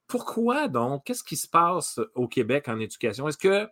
pourquoi 0.07 0.67
donc, 0.67 1.03
qu'est-ce 1.05 1.23
qui 1.23 1.37
se 1.37 1.47
passe 1.47 1.99
au 2.15 2.27
Québec 2.27 2.67
en 2.67 2.79
éducation? 2.79 3.27
Est-ce 3.27 3.37
que 3.37 3.67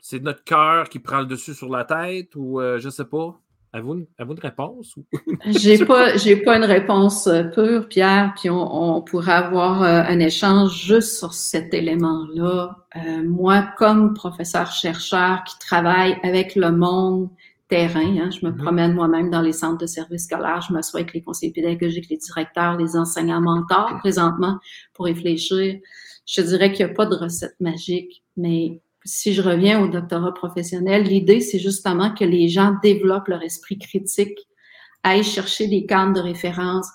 c'est 0.00 0.22
notre 0.22 0.44
cœur 0.44 0.88
qui 0.88 1.00
prend 1.00 1.20
le 1.20 1.26
dessus 1.26 1.54
sur 1.54 1.68
la 1.68 1.84
tête 1.84 2.34
ou 2.36 2.60
euh, 2.60 2.78
je 2.78 2.88
sais 2.88 3.04
pas? 3.04 3.38
Avez-vous 3.72 3.94
une, 3.94 4.06
une, 4.18 4.40
réponse? 4.40 4.94
j'ai 5.46 5.84
pas, 5.84 6.12
pas 6.44 6.56
une 6.56 6.64
réponse 6.64 7.26
euh, 7.26 7.42
pure, 7.44 7.86
Pierre, 7.86 8.32
puis 8.34 8.48
on, 8.48 8.96
on 8.96 9.02
pourrait 9.02 9.32
avoir 9.32 9.82
euh, 9.82 10.02
un 10.06 10.18
échange 10.20 10.86
juste 10.86 11.18
sur 11.18 11.34
cet 11.34 11.74
élément-là. 11.74 12.86
moi, 13.24 13.68
comme 13.76 14.14
professeur-chercheur 14.14 15.44
qui 15.44 15.58
travaille 15.58 16.16
avec 16.22 16.54
le 16.54 16.72
monde 16.72 17.28
terrain, 17.68 18.16
hein, 18.18 18.30
je 18.30 18.46
me 18.46 18.50
mm-hmm. 18.50 18.62
promène 18.62 18.94
moi-même 18.94 19.30
dans 19.30 19.42
les 19.42 19.52
centres 19.52 19.78
de 19.78 19.86
services 19.86 20.24
scolaires, 20.24 20.62
je 20.66 20.72
m'assois 20.72 21.00
avec 21.00 21.14
les 21.14 21.22
conseillers 21.22 21.52
pédagogiques, 21.52 22.08
les 22.10 22.16
directeurs, 22.16 22.76
les 22.76 22.96
enseignants 22.96 23.40
mentors 23.40 23.98
présentement 23.98 24.58
pour 24.94 25.06
réfléchir. 25.06 25.78
Je 26.26 26.42
dirais 26.42 26.72
qu'il 26.72 26.84
n'y 26.84 26.92
a 26.92 26.94
pas 26.94 27.06
de 27.06 27.14
recette 27.14 27.56
magique, 27.60 28.22
mais 28.36 28.80
si 29.04 29.32
je 29.32 29.42
reviens 29.42 29.80
au 29.80 29.88
doctorat 29.88 30.34
professionnel, 30.34 31.04
l'idée, 31.04 31.40
c'est 31.40 31.58
justement 31.58 32.14
que 32.14 32.24
les 32.24 32.48
gens 32.48 32.74
développent 32.82 33.28
leur 33.28 33.42
esprit 33.42 33.78
critique, 33.78 34.38
aillent 35.02 35.22
chercher 35.22 35.68
des 35.68 35.86
cadres 35.86 36.14
de 36.14 36.20
référence, 36.20 36.88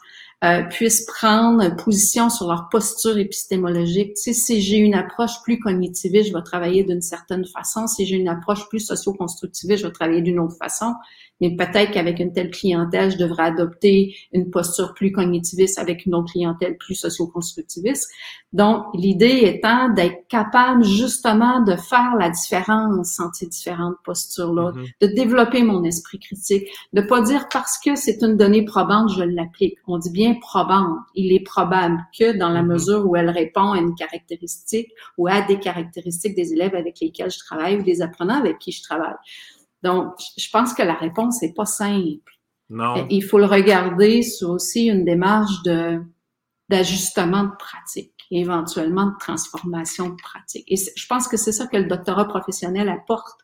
euh, 0.43 0.63
puissent 0.63 1.05
prendre 1.05 1.75
position 1.77 2.29
sur 2.29 2.47
leur 2.49 2.67
posture 2.69 3.17
épistémologique. 3.17 4.15
Tu 4.15 4.21
sais, 4.21 4.33
si 4.33 4.61
j'ai 4.61 4.77
une 4.77 4.93
approche 4.93 5.41
plus 5.43 5.57
cognitiviste, 5.59 6.29
je 6.29 6.33
vais 6.33 6.43
travailler 6.43 6.83
d'une 6.83 7.01
certaine 7.01 7.45
façon. 7.45 7.87
Si 7.87 8.05
j'ai 8.05 8.17
une 8.17 8.27
approche 8.27 8.67
plus 8.67 8.81
socio-constructiviste, 8.81 9.83
je 9.83 9.87
vais 9.87 9.93
travailler 9.93 10.21
d'une 10.21 10.39
autre 10.39 10.57
façon 10.57 10.95
mais 11.41 11.55
peut-être 11.55 11.91
qu'avec 11.91 12.19
une 12.19 12.31
telle 12.31 12.51
clientèle, 12.51 13.11
je 13.11 13.17
devrais 13.17 13.43
adopter 13.43 14.15
une 14.31 14.49
posture 14.49 14.93
plus 14.93 15.11
cognitiviste 15.11 15.79
avec 15.79 16.05
une 16.05 16.15
autre 16.15 16.31
clientèle 16.31 16.77
plus 16.77 16.95
socio-constructiviste. 16.95 18.09
Donc, 18.53 18.85
l'idée 18.93 19.41
étant 19.43 19.89
d'être 19.89 20.27
capable 20.27 20.83
justement 20.83 21.61
de 21.61 21.75
faire 21.75 22.15
la 22.19 22.29
différence 22.29 23.19
entre 23.19 23.35
ces 23.35 23.47
différentes 23.47 23.95
postures-là, 24.05 24.71
mm-hmm. 24.71 24.91
de 25.01 25.07
développer 25.07 25.63
mon 25.63 25.83
esprit 25.83 26.19
critique, 26.19 26.67
de 26.93 27.01
pas 27.01 27.21
dire 27.21 27.47
parce 27.51 27.77
que 27.77 27.95
c'est 27.95 28.21
une 28.21 28.37
donnée 28.37 28.63
probante, 28.63 29.11
je 29.13 29.23
l'applique. 29.23 29.77
On 29.87 29.97
dit 29.97 30.11
bien 30.11 30.35
probante. 30.35 30.99
Il 31.15 31.33
est 31.33 31.43
probable 31.43 31.97
que 32.17 32.37
dans 32.37 32.49
la 32.49 32.61
mm-hmm. 32.61 32.67
mesure 32.67 33.05
où 33.05 33.15
elle 33.15 33.29
répond 33.29 33.71
à 33.71 33.79
une 33.79 33.95
caractéristique 33.95 34.91
ou 35.17 35.27
à 35.27 35.41
des 35.41 35.59
caractéristiques 35.59 36.35
des 36.35 36.53
élèves 36.53 36.75
avec 36.75 36.99
lesquels 37.01 37.31
je 37.31 37.39
travaille 37.39 37.77
ou 37.79 37.83
des 37.83 38.01
apprenants 38.01 38.39
avec 38.39 38.59
qui 38.59 38.71
je 38.71 38.83
travaille. 38.83 39.15
Donc, 39.83 40.13
je 40.37 40.49
pense 40.49 40.73
que 40.73 40.81
la 40.81 40.93
réponse 40.93 41.41
n'est 41.41 41.53
pas 41.53 41.65
simple. 41.65 42.33
Non. 42.69 43.05
Il 43.09 43.23
faut 43.23 43.37
le 43.37 43.45
regarder 43.45 44.21
sur 44.21 44.51
aussi 44.51 44.85
une 44.85 45.05
démarche 45.05 45.61
de 45.63 46.01
d'ajustement 46.69 47.43
de 47.43 47.55
pratique, 47.59 48.15
éventuellement 48.31 49.07
de 49.07 49.17
transformation 49.19 50.09
de 50.09 50.15
pratique. 50.15 50.63
Et 50.71 50.77
je 50.77 51.07
pense 51.07 51.27
que 51.27 51.37
c'est 51.37 51.51
ça 51.51 51.67
que 51.67 51.75
le 51.77 51.85
doctorat 51.85 52.25
professionnel 52.25 52.89
apporte. 52.89 53.41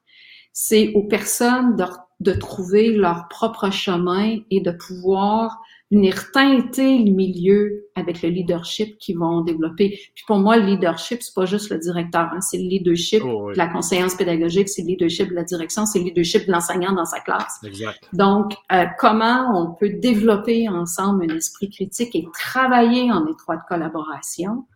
C'est 0.53 0.93
aux 0.93 1.03
personnes 1.03 1.75
de 1.75 1.85
de 2.19 2.33
trouver 2.33 2.91
leur 2.91 3.27
propre 3.29 3.71
chemin 3.71 4.39
et 4.51 4.61
de 4.61 4.71
pouvoir 4.71 5.61
venir 5.91 6.31
teinter 6.31 6.99
le 6.99 7.11
milieu 7.11 7.87
avec 7.95 8.21
le 8.21 8.29
leadership 8.29 8.97
qu'ils 8.99 9.17
vont 9.17 9.41
développer. 9.41 9.99
Puis 10.13 10.23
pour 10.27 10.37
moi, 10.37 10.57
le 10.57 10.65
leadership, 10.65 11.23
c'est 11.23 11.33
pas 11.33 11.45
juste 11.45 11.71
le 11.71 11.79
directeur, 11.79 12.29
hein, 12.31 12.41
c'est 12.41 12.57
le 12.57 12.65
leadership 12.67 13.23
Oh, 13.25 13.47
oui. 13.47 13.53
de 13.53 13.57
la 13.57 13.67
conseillance 13.67 14.13
pédagogique, 14.15 14.69
c'est 14.69 14.83
le 14.83 14.89
leadership 14.89 15.29
de 15.29 15.33
la 15.35 15.43
direction, 15.43 15.85
c'est 15.87 15.99
le 15.99 16.05
leadership 16.05 16.45
de 16.45 16.51
l'enseignant 16.51 16.93
dans 16.93 17.05
sa 17.05 17.19
classe. 17.21 17.59
Exact. 17.63 17.99
Donc, 18.13 18.53
euh, 18.71 18.85
comment 18.99 19.51
on 19.59 19.73
peut 19.73 19.89
développer 19.89 20.69
ensemble 20.69 21.25
un 21.29 21.35
esprit 21.35 21.69
critique 21.69 22.15
et 22.15 22.25
travailler 22.33 23.11
en 23.11 23.25
étroite 23.25 23.61
collaboration, 23.67 24.67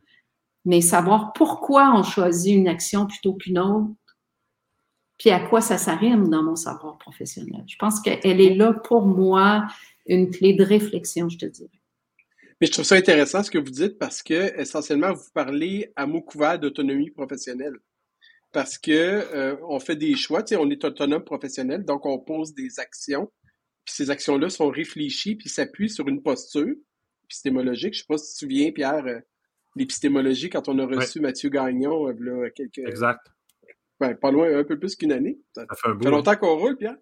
mais 0.66 0.82
savoir 0.82 1.34
pourquoi 1.34 1.94
on 1.96 2.02
choisit 2.04 2.56
une 2.56 2.68
action 2.68 3.06
plutôt 3.06 3.36
qu'une 3.36 3.60
autre, 3.60 3.92
puis 5.20 5.30
à 5.30 5.40
quoi 5.40 5.62
ça 5.62 5.78
s'arrime 5.78 6.28
dans 6.28 6.42
mon 6.42 6.56
savoir 6.56 6.98
professionnel. 6.98 7.64
Je 7.68 7.76
pense 7.78 8.02
qu'elle 8.02 8.42
est 8.42 8.56
là 8.56 8.74
pour 8.74 9.06
moi 9.06 9.68
une 10.06 10.30
clé 10.30 10.54
de 10.54 10.64
réflexion, 10.64 11.30
je 11.30 11.38
te 11.38 11.46
dirais. 11.46 11.70
Mais 12.62 12.68
je 12.68 12.72
trouve 12.72 12.86
ça 12.86 12.96
intéressant 12.96 13.44
ce 13.44 13.52
que 13.52 13.58
vous 13.58 13.72
dites 13.72 13.98
parce 13.98 14.24
que 14.24 14.58
essentiellement 14.60 15.14
vous 15.14 15.30
parlez 15.34 15.92
à 15.96 16.06
mot 16.06 16.22
couvert 16.22 16.60
d'autonomie 16.60 17.12
professionnelle. 17.12 17.76
Parce 18.52 18.78
que 18.78 18.92
euh, 18.92 19.56
on 19.68 19.80
fait 19.80 19.96
des 19.96 20.16
choix, 20.16 20.44
tu 20.44 20.50
sais, 20.50 20.56
on 20.56 20.70
est 20.70 20.84
autonome 20.86 21.24
professionnel, 21.24 21.84
donc 21.84 22.06
on 22.06 22.20
pose 22.20 22.54
des 22.54 22.80
actions, 22.80 23.32
puis 23.84 23.96
ces 23.96 24.12
actions-là 24.12 24.50
sont 24.50 24.70
réfléchies, 24.70 25.36
puis 25.36 25.50
s'appuient 25.50 25.90
sur 25.90 26.08
une 26.08 26.22
posture 26.22 26.76
épistémologique. 27.26 27.96
Je 27.96 28.00
sais 28.00 28.06
pas 28.08 28.18
si 28.18 28.28
tu 28.28 28.34
te 28.34 28.38
souviens, 28.40 28.72
Pierre, 28.72 29.06
euh, 29.08 29.20
l'épistémologie 29.76 30.50
quand 30.50 30.70
on 30.70 30.78
a 30.78 30.86
reçu 30.86 31.20
Mathieu 31.20 31.50
Gagnon, 31.50 32.08
euh, 32.08 32.14
là, 32.20 32.50
quelques, 32.52 32.78
Exact. 32.78 33.22
ben, 34.00 34.16
pas 34.16 34.32
loin, 34.32 34.56
un 34.56 34.64
peu 34.64 34.78
plus 34.78 34.96
qu'une 34.96 35.12
année. 35.12 35.40
Ça 35.56 35.66
Ça 35.68 35.76
fait 35.76 35.88
un 35.90 35.96
bout. 35.96 36.04
fait 36.04 36.12
longtemps 36.12 36.36
qu'on 36.36 36.58
roule, 36.58 36.78
Pierre. 36.78 36.98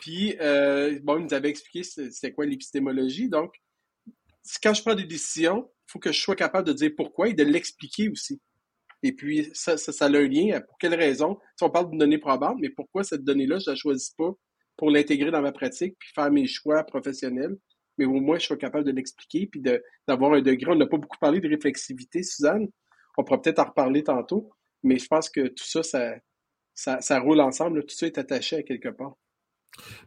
Puis, 0.00 0.36
euh, 0.40 0.98
bon, 1.02 1.18
il 1.18 1.24
nous 1.24 1.34
avait 1.34 1.50
expliqué 1.50 1.82
c'était 1.82 2.32
quoi 2.32 2.46
l'épistémologie. 2.46 3.28
Donc, 3.28 3.54
quand 4.62 4.74
je 4.74 4.82
prends 4.82 4.94
des 4.94 5.04
décisions, 5.04 5.70
il 5.88 5.92
faut 5.92 5.98
que 5.98 6.12
je 6.12 6.20
sois 6.20 6.36
capable 6.36 6.66
de 6.66 6.72
dire 6.72 6.90
pourquoi 6.96 7.28
et 7.28 7.34
de 7.34 7.44
l'expliquer 7.44 8.08
aussi. 8.08 8.40
Et 9.02 9.12
puis, 9.12 9.50
ça, 9.52 9.76
ça, 9.76 10.06
a 10.06 10.08
un 10.08 10.28
lien. 10.28 10.60
Pour 10.60 10.78
quelle 10.78 10.94
raison? 10.94 11.38
Si 11.56 11.64
on 11.64 11.70
parle 11.70 11.90
d'une 11.90 11.98
donnée 11.98 12.18
probable, 12.18 12.60
mais 12.60 12.70
pourquoi 12.70 13.04
cette 13.04 13.24
donnée-là, 13.24 13.58
je 13.58 13.70
la 13.70 13.76
choisis 13.76 14.10
pas 14.10 14.32
pour 14.76 14.90
l'intégrer 14.90 15.30
dans 15.30 15.42
ma 15.42 15.52
pratique 15.52 15.96
puis 15.98 16.10
faire 16.14 16.30
mes 16.30 16.46
choix 16.46 16.82
professionnels? 16.84 17.56
Mais 17.98 18.04
au 18.04 18.20
moins, 18.20 18.38
je 18.38 18.46
sois 18.46 18.56
capable 18.56 18.84
de 18.84 18.92
l'expliquer 18.92 19.46
puis 19.46 19.62
d'avoir 20.06 20.32
un 20.32 20.40
degré. 20.40 20.70
On 20.70 20.76
n'a 20.76 20.86
pas 20.86 20.98
beaucoup 20.98 21.18
parlé 21.18 21.40
de 21.40 21.48
réflexivité, 21.48 22.22
Suzanne. 22.22 22.68
On 23.16 23.24
pourra 23.24 23.40
peut-être 23.40 23.58
en 23.58 23.66
reparler 23.66 24.02
tantôt. 24.02 24.50
Mais 24.82 24.98
je 24.98 25.06
pense 25.06 25.30
que 25.30 25.48
tout 25.48 25.64
ça, 25.64 25.82
ça, 25.82 26.14
ça, 26.74 27.00
ça 27.00 27.20
roule 27.20 27.40
ensemble. 27.40 27.84
Tout 27.86 27.94
ça 27.94 28.06
est 28.06 28.18
attaché 28.18 28.56
à 28.56 28.62
quelque 28.62 28.88
part. 28.88 29.16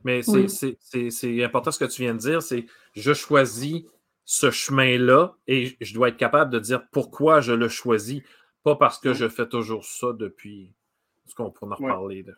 Mais 0.03 0.21
c'est 0.21 0.77
Oui. 1.23 1.43
important 1.43 1.71
ce 1.71 1.79
que 1.79 1.85
tu 1.85 2.01
viens 2.03 2.13
de 2.13 2.19
dire, 2.19 2.41
c'est 2.41 2.65
je 2.95 3.13
choisis 3.13 3.83
ce 4.25 4.51
chemin-là 4.51 5.33
et 5.47 5.75
je 5.81 5.93
dois 5.93 6.09
être 6.09 6.17
capable 6.17 6.51
de 6.51 6.59
dire 6.59 6.83
pourquoi 6.91 7.41
je 7.41 7.51
le 7.53 7.67
choisis, 7.67 8.21
pas 8.63 8.75
parce 8.75 8.99
que 8.99 9.13
je 9.13 9.27
fais 9.27 9.47
toujours 9.47 9.85
ça 9.85 10.07
depuis 10.13 10.71
ce 11.25 11.33
qu'on 11.35 11.49
pourra 11.51 11.73
en 11.73 11.83
reparler. 11.83 12.23
de- 12.23 12.35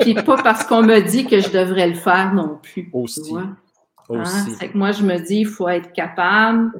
Puis 0.00 0.14
pas 0.14 0.42
parce 0.42 0.64
qu'on 0.64 0.82
me 0.82 1.00
dit 1.00 1.26
que 1.26 1.40
je 1.40 1.50
devrais 1.50 1.88
le 1.88 1.94
faire 1.94 2.32
non 2.34 2.58
plus. 2.62 2.88
Aussi. 2.92 3.22
tu 3.22 3.30
vois? 3.30 3.42
Hein? 3.42 3.56
Aussi. 4.08 4.56
Que 4.58 4.76
moi, 4.76 4.92
je 4.92 5.02
me 5.02 5.18
dis, 5.18 5.40
il 5.40 5.46
faut 5.46 5.68
être 5.68 5.92
capable 5.92 6.72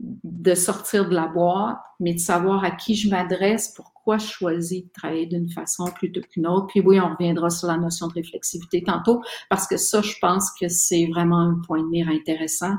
de 0.00 0.54
sortir 0.54 1.08
de 1.08 1.14
la 1.14 1.26
boîte, 1.26 1.78
mais 2.00 2.14
de 2.14 2.18
savoir 2.18 2.64
à 2.64 2.70
qui 2.70 2.94
je 2.94 3.08
m'adresse, 3.08 3.72
pourquoi 3.74 4.18
je 4.18 4.26
choisis 4.26 4.84
de 4.84 4.90
travailler 4.92 5.26
d'une 5.26 5.48
façon 5.48 5.86
plutôt 5.86 6.20
qu'une 6.20 6.46
autre. 6.46 6.66
Puis 6.66 6.80
oui, 6.80 7.00
on 7.00 7.14
reviendra 7.14 7.48
sur 7.48 7.68
la 7.68 7.78
notion 7.78 8.06
de 8.08 8.12
réflexivité 8.12 8.82
tantôt, 8.82 9.22
parce 9.48 9.66
que 9.66 9.76
ça, 9.76 10.02
je 10.02 10.14
pense 10.20 10.50
que 10.60 10.68
c'est 10.68 11.06
vraiment 11.06 11.40
un 11.40 11.60
point 11.66 11.82
de 11.82 11.88
mire 11.88 12.08
intéressant. 12.08 12.74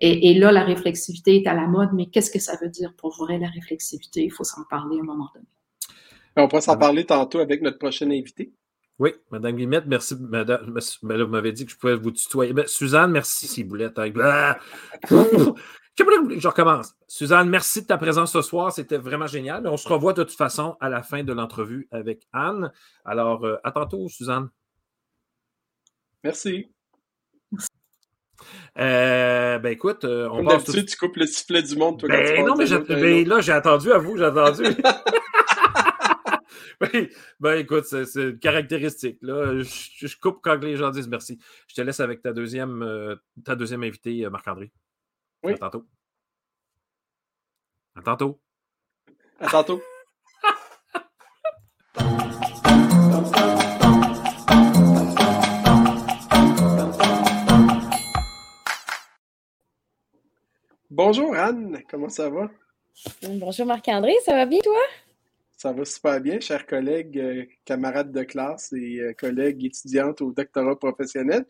Et, 0.00 0.30
et 0.30 0.38
là, 0.38 0.50
la 0.50 0.64
réflexivité 0.64 1.42
est 1.42 1.46
à 1.46 1.54
la 1.54 1.66
mode, 1.66 1.90
mais 1.92 2.06
qu'est-ce 2.06 2.30
que 2.30 2.40
ça 2.40 2.56
veut 2.62 2.70
dire 2.70 2.94
pour 2.96 3.16
vrai, 3.16 3.38
la 3.38 3.48
réflexivité? 3.48 4.24
Il 4.24 4.32
faut 4.32 4.44
s'en 4.44 4.64
parler 4.70 4.96
à 4.98 5.02
un 5.02 5.04
moment 5.04 5.28
donné. 5.34 5.46
On 6.36 6.48
pourra 6.48 6.62
s'en 6.62 6.78
parler 6.78 7.04
tantôt 7.04 7.40
avec 7.40 7.60
notre 7.60 7.78
prochain 7.78 8.10
invité. 8.10 8.54
Oui, 8.98 9.10
Madame 9.30 9.56
Guillemette, 9.56 9.84
merci. 9.86 10.14
Madame, 10.18 10.70
monsieur- 10.70 11.00
ben 11.02 11.16
là, 11.16 11.24
vous 11.24 11.30
m'avez 11.30 11.52
dit 11.52 11.66
que 11.66 11.72
je 11.72 11.76
pouvais 11.76 11.96
vous 11.96 12.10
tutoyer. 12.12 12.52
Ben, 12.52 12.66
Suzanne, 12.66 13.10
merci, 13.10 13.46
Ciboulette. 13.46 13.98
Je 15.98 16.48
recommence. 16.48 16.94
Suzanne, 17.06 17.48
merci 17.48 17.82
de 17.82 17.86
ta 17.86 17.98
présence 17.98 18.32
ce 18.32 18.42
soir. 18.42 18.72
C'était 18.72 18.96
vraiment 18.96 19.26
génial. 19.26 19.66
On 19.66 19.76
se 19.76 19.86
revoit 19.86 20.14
de 20.14 20.22
toute 20.22 20.36
façon 20.36 20.76
à 20.80 20.88
la 20.88 21.02
fin 21.02 21.22
de 21.22 21.32
l'entrevue 21.32 21.86
avec 21.90 22.26
Anne. 22.32 22.72
Alors, 23.04 23.44
euh, 23.44 23.56
à 23.62 23.72
tantôt, 23.72 24.08
Suzanne. 24.08 24.48
Merci. 26.24 26.68
Euh, 28.78 29.58
ben 29.58 29.70
écoute, 29.70 30.04
euh, 30.04 30.28
on 30.30 30.38
Comme 30.38 30.46
passe 30.46 30.64
tout 30.64 30.82
tu 30.82 30.96
coupes 30.96 31.16
le 31.16 31.26
sifflet 31.26 31.62
du 31.62 31.76
monde, 31.76 32.00
toi, 32.00 32.08
quand 32.08 32.16
tu 32.16 32.32
Ben 32.32 32.46
non, 32.46 32.56
mais, 32.56 32.72
un 32.72 32.80
ben 32.80 33.28
là, 33.28 33.40
j'ai 33.40 33.52
attendu 33.52 33.92
à 33.92 33.98
vous, 33.98 34.16
j'ai 34.16 34.24
attendu. 34.24 34.62
ben, 36.80 37.08
ben, 37.38 37.58
écoute, 37.58 37.84
c'est 37.84 38.14
une 38.16 38.38
caractéristique. 38.38 39.18
Là. 39.22 39.58
Je, 39.58 40.06
je 40.06 40.16
coupe 40.18 40.38
quand 40.42 40.56
les 40.56 40.76
gens 40.76 40.90
disent 40.90 41.08
merci. 41.08 41.38
Je 41.68 41.74
te 41.74 41.82
laisse 41.82 42.00
avec 42.00 42.22
ta 42.22 42.32
deuxième, 42.32 42.82
euh, 42.82 43.14
ta 43.44 43.54
deuxième 43.54 43.82
invitée, 43.82 44.28
Marc-André. 44.30 44.72
Oui. 45.44 45.54
À 45.54 45.58
tantôt. 45.58 45.84
À 47.96 48.02
tantôt. 48.02 48.40
À 49.40 49.48
tantôt. 49.48 49.82
Bonjour 60.90 61.34
Anne, 61.34 61.82
comment 61.90 62.08
ça 62.08 62.30
va? 62.30 62.48
Bonjour 63.22 63.66
Marc-André, 63.66 64.14
ça 64.24 64.34
va 64.36 64.46
bien 64.46 64.60
toi? 64.60 64.78
Ça 65.56 65.72
va 65.72 65.84
super 65.84 66.20
bien, 66.20 66.38
chers 66.38 66.66
collègues, 66.66 67.18
euh, 67.18 67.46
camarades 67.64 68.12
de 68.12 68.22
classe 68.22 68.72
et 68.74 69.00
euh, 69.00 69.12
collègues 69.14 69.64
étudiantes 69.64 70.20
au 70.20 70.30
doctorat 70.30 70.78
professionnel. 70.78 71.46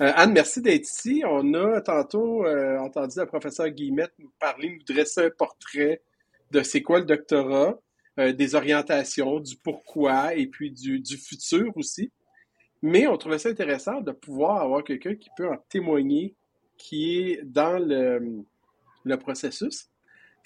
Euh, 0.00 0.12
Anne, 0.14 0.32
merci 0.32 0.62
d'être 0.62 0.88
ici. 0.88 1.22
On 1.26 1.54
a 1.54 1.80
tantôt 1.80 2.46
euh, 2.46 2.78
entendu 2.78 3.18
la 3.18 3.26
professeure 3.26 3.68
Guillemette 3.68 4.12
nous 4.18 4.30
parler, 4.38 4.70
nous 4.70 4.94
dresser 4.94 5.22
un 5.22 5.30
portrait 5.30 6.02
de 6.50 6.62
c'est 6.62 6.82
quoi 6.82 7.00
le 7.00 7.04
doctorat, 7.04 7.78
euh, 8.18 8.32
des 8.32 8.54
orientations, 8.54 9.40
du 9.40 9.56
pourquoi 9.56 10.34
et 10.34 10.46
puis 10.46 10.70
du, 10.70 11.16
futur 11.16 11.76
aussi. 11.76 12.12
Mais 12.80 13.06
on 13.08 13.16
trouvait 13.16 13.38
ça 13.38 13.48
intéressant 13.48 14.00
de 14.00 14.12
pouvoir 14.12 14.62
avoir 14.62 14.84
quelqu'un 14.84 15.16
qui 15.16 15.30
peut 15.36 15.48
en 15.48 15.56
témoigner, 15.68 16.36
qui 16.76 17.18
est 17.18 17.42
dans 17.42 17.78
le, 17.84 18.44
processus. 19.16 19.88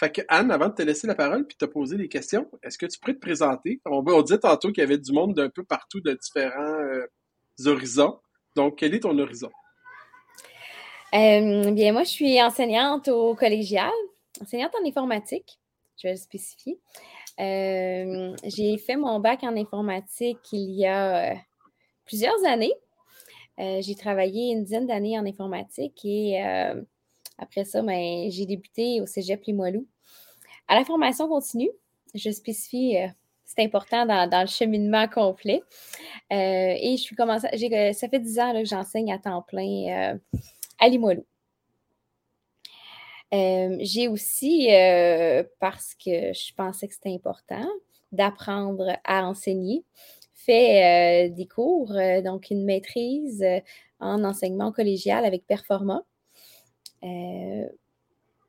Fait 0.01 0.11
que 0.11 0.23
Anne, 0.29 0.51
avant 0.51 0.69
de 0.69 0.75
te 0.75 0.83
laisser 0.83 1.07
la 1.07 1.15
parole 1.15 1.47
puis 1.47 1.57
de 1.61 1.67
te 1.67 1.71
poser 1.71 1.97
des 1.97 2.09
questions, 2.09 2.51
est-ce 2.63 2.79
que 2.79 2.87
tu 2.87 2.99
pourrais 2.99 3.15
te 3.15 3.21
présenter? 3.21 3.81
On, 3.85 4.03
on 4.07 4.23
disait 4.23 4.39
tantôt 4.39 4.69
qu'il 4.73 4.81
y 4.81 4.85
avait 4.85 4.99
du 4.99 5.13
monde 5.13 5.35
d'un 5.35 5.51
peu 5.51 5.63
partout, 5.63 6.01
de 6.01 6.13
différents 6.13 6.79
horizons. 7.67 8.19
Donc, 8.55 8.77
quel 8.77 8.95
est 8.95 9.01
ton 9.01 9.19
horizon? 9.19 9.51
Euh, 11.15 11.71
bien, 11.73 11.93
moi, 11.93 12.05
je 12.05 12.11
suis 12.11 12.43
enseignante 12.43 13.09
au 13.09 13.35
collégial, 13.35 13.91
enseignante 14.41 14.73
en 14.81 14.87
informatique, 14.87 15.59
je 15.99 16.09
vais 16.09 16.15
le 16.15 16.19
spécifier. 16.19 16.79
Euh, 17.41 18.35
j'ai 18.45 18.79
fait 18.79 18.97
mon 18.97 19.21
bac 19.21 19.43
en 19.43 19.57
informatique 19.57 20.39
il 20.53 20.71
y 20.71 20.87
a 20.87 21.33
euh, 21.33 21.35
plusieurs 22.07 22.45
années. 22.47 22.75
J'ai 23.59 23.95
travaillé 23.95 24.53
une 24.53 24.65
dizaine 24.65 24.89
d'années 24.89 25.17
en 25.17 25.25
informatique 25.25 26.01
et 26.05 26.43
après 27.39 27.65
ça, 27.65 27.81
ben, 27.81 28.29
j'ai 28.29 28.45
débuté 28.45 29.01
au 29.01 29.07
Cégep 29.07 29.45
Limoilou. 29.45 29.87
À 30.67 30.75
la 30.75 30.85
formation 30.85 31.29
continue, 31.29 31.71
je 32.13 32.31
spécifie, 32.31 32.97
c'est 33.55 33.65
important 33.65 34.07
dans, 34.07 34.41
le 34.41 34.47
cheminement 34.47 35.09
complet. 35.09 35.63
Euh, 36.33 36.75
et 36.81 36.97
je 36.97 37.03
suis 37.03 37.17
commencé, 37.17 37.49
j'ai, 37.55 37.93
ça 37.93 38.09
fait 38.09 38.21
dix 38.21 38.39
ans 38.39 38.53
là, 38.53 38.61
que 38.61 38.69
j'enseigne 38.69 39.13
à 39.13 39.19
temps 39.19 39.43
plein 39.43 40.15
euh, 40.15 40.19
à 40.79 40.89
Limoilou. 40.89 41.25
Euh, 43.35 43.77
j'ai 43.81 44.09
aussi, 44.09 44.69
euh, 44.71 45.43
parce 45.59 45.95
que 45.95 46.33
je 46.33 46.55
pensais 46.55 46.87
que 46.87 46.95
c'était 46.95 47.15
important, 47.15 47.67
d'apprendre 48.13 48.99
à 49.05 49.27
enseigner, 49.27 49.85
fait 50.35 51.29
euh, 51.29 51.35
des 51.35 51.47
cours, 51.47 51.93
euh, 51.93 52.21
donc 52.21 52.51
une 52.51 52.65
maîtrise 52.65 53.43
euh, 53.43 53.61
en 54.01 54.25
enseignement 54.25 54.73
collégial 54.73 55.25
avec 55.25 55.47
Performa. 55.47 56.03
Euh, 57.05 57.67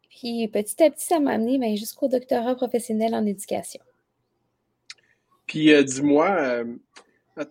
puis 0.10 0.48
petit 0.48 0.84
à 0.84 0.90
petit, 0.92 1.06
ça 1.06 1.20
m'a 1.20 1.32
amené 1.32 1.58
ben, 1.58 1.76
jusqu'au 1.78 2.08
doctorat 2.08 2.56
professionnel 2.56 3.16
en 3.16 3.26
éducation. 3.26 3.82
Puis 5.54 5.72
euh, 5.72 5.84
dis-moi, 5.84 6.64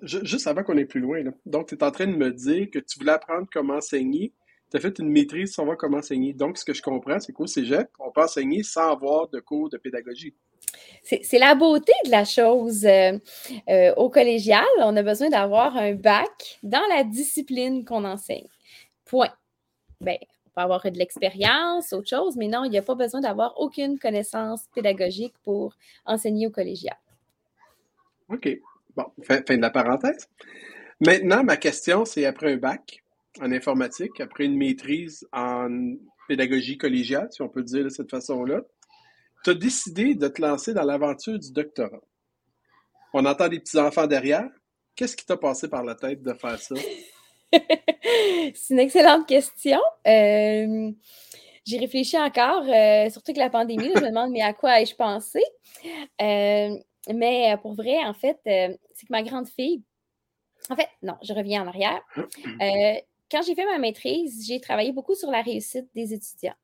juste 0.02 0.48
avant 0.48 0.64
qu'on 0.64 0.76
aille 0.76 0.86
plus 0.86 0.98
loin, 0.98 1.22
donc 1.46 1.68
tu 1.68 1.76
es 1.76 1.84
en 1.84 1.92
train 1.92 2.08
de 2.08 2.16
me 2.16 2.32
dire 2.32 2.68
que 2.68 2.80
tu 2.80 2.98
voulais 2.98 3.12
apprendre 3.12 3.46
comment 3.52 3.74
enseigner, 3.74 4.32
tu 4.72 4.76
as 4.76 4.80
fait 4.80 4.98
une 4.98 5.08
maîtrise 5.08 5.50
sur 5.50 5.62
savoir 5.62 5.76
comment 5.76 5.98
enseigner. 5.98 6.32
Donc, 6.32 6.58
ce 6.58 6.64
que 6.64 6.74
je 6.74 6.82
comprends, 6.82 7.20
c'est 7.20 7.32
qu'au 7.32 7.46
cégep, 7.46 7.88
on 8.00 8.10
peut 8.10 8.22
enseigner 8.22 8.64
sans 8.64 8.90
avoir 8.90 9.28
de 9.28 9.38
cours 9.38 9.70
de 9.70 9.76
pédagogie. 9.76 10.34
c'est 11.04 11.38
la 11.38 11.54
beauté 11.54 11.92
de 12.04 12.10
la 12.10 12.24
chose. 12.24 12.84
Euh, 12.84 13.16
euh, 13.68 13.94
au 13.96 14.10
collégial, 14.10 14.64
on 14.78 14.96
a 14.96 15.02
besoin 15.04 15.28
d'avoir 15.28 15.76
un 15.76 15.94
bac 15.94 16.58
dans 16.64 16.82
la 16.88 17.04
discipline 17.04 17.84
qu'on 17.84 18.04
enseigne. 18.04 18.48
Point. 19.04 19.32
Bien, 20.00 20.16
on 20.46 20.50
peut 20.56 20.60
avoir 20.62 20.82
de 20.90 20.98
l'expérience, 20.98 21.92
autre 21.92 22.08
chose, 22.08 22.34
mais 22.34 22.48
non, 22.48 22.64
il 22.64 22.70
n'y 22.70 22.78
a 22.78 22.82
pas 22.82 22.96
besoin 22.96 23.20
d'avoir 23.20 23.60
aucune 23.60 23.96
connaissance 23.96 24.62
pédagogique 24.74 25.34
pour 25.44 25.76
enseigner 26.04 26.48
au 26.48 26.50
collégial. 26.50 26.96
OK. 28.28 28.48
Bon, 28.96 29.06
fin, 29.22 29.40
de 29.40 29.60
la 29.60 29.70
parenthèse. 29.70 30.28
Maintenant, 31.00 31.42
ma 31.42 31.56
question, 31.56 32.04
c'est 32.04 32.26
après 32.26 32.52
un 32.52 32.56
bac 32.56 33.02
en 33.40 33.50
informatique, 33.50 34.20
après 34.20 34.44
une 34.44 34.56
maîtrise 34.56 35.26
en 35.32 35.68
pédagogie 36.28 36.76
collégiale, 36.78 37.28
si 37.30 37.42
on 37.42 37.48
peut 37.48 37.62
dire 37.62 37.84
de 37.84 37.88
cette 37.88 38.10
façon-là, 38.10 38.60
tu 39.44 39.50
as 39.50 39.54
décidé 39.54 40.14
de 40.14 40.28
te 40.28 40.40
lancer 40.40 40.74
dans 40.74 40.84
l'aventure 40.84 41.38
du 41.38 41.52
doctorat. 41.52 42.00
On 43.12 43.24
entend 43.26 43.48
des 43.48 43.58
petits-enfants 43.58 44.06
derrière. 44.06 44.48
Qu'est-ce 44.94 45.16
qui 45.16 45.26
t'a 45.26 45.36
passé 45.36 45.68
par 45.68 45.82
la 45.82 45.94
tête 45.94 46.22
de 46.22 46.32
faire 46.34 46.58
ça? 46.60 46.74
C'est 48.54 48.74
une 48.74 48.80
excellente 48.80 49.26
question. 49.26 49.80
Euh, 50.06 50.90
J'ai 51.64 51.78
réfléchi 51.78 52.18
encore, 52.18 52.64
euh, 52.68 53.10
surtout 53.10 53.32
que 53.32 53.38
la 53.38 53.50
pandémie, 53.50 53.90
je 53.94 54.00
me 54.00 54.08
demande, 54.08 54.30
mais 54.30 54.42
à 54.42 54.52
quoi 54.52 54.80
ai-je 54.80 54.94
pensé? 54.94 55.40
Euh, 56.20 56.76
mais 57.12 57.56
pour 57.62 57.74
vrai, 57.74 57.98
en 58.04 58.14
fait, 58.14 58.38
euh, 58.46 58.76
c'est 58.94 59.06
que 59.06 59.12
ma 59.12 59.22
grande 59.22 59.48
fille, 59.48 59.82
en 60.70 60.76
fait, 60.76 60.88
non, 61.02 61.14
je 61.22 61.32
reviens 61.32 61.62
en 61.62 61.66
arrière. 61.66 62.00
quand 63.30 63.42
j'ai 63.42 63.54
fait 63.54 63.66
ma 63.66 63.78
maîtrise, 63.78 64.46
j'ai 64.46 64.60
travaillé 64.60 64.92
beaucoup 64.92 65.14
sur 65.14 65.30
la 65.30 65.42
réussite 65.42 65.88
des 65.94 66.12
étudiants. 66.12 66.54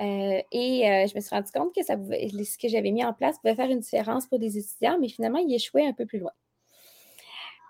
Euh, 0.00 0.42
et 0.52 0.90
euh, 0.90 1.06
je 1.06 1.14
me 1.14 1.20
suis 1.20 1.34
rendu 1.34 1.50
compte 1.50 1.74
que 1.74 1.82
ça 1.82 1.94
ce 1.96 2.58
que 2.58 2.68
j'avais 2.68 2.90
mis 2.90 3.02
en 3.02 3.14
place 3.14 3.38
pouvait 3.38 3.54
faire 3.54 3.70
une 3.70 3.80
différence 3.80 4.26
pour 4.26 4.38
des 4.38 4.58
étudiants, 4.58 4.98
mais 5.00 5.08
finalement, 5.08 5.38
il 5.38 5.52
échouait 5.52 5.86
un 5.86 5.94
peu 5.94 6.04
plus 6.04 6.18
loin. 6.18 6.32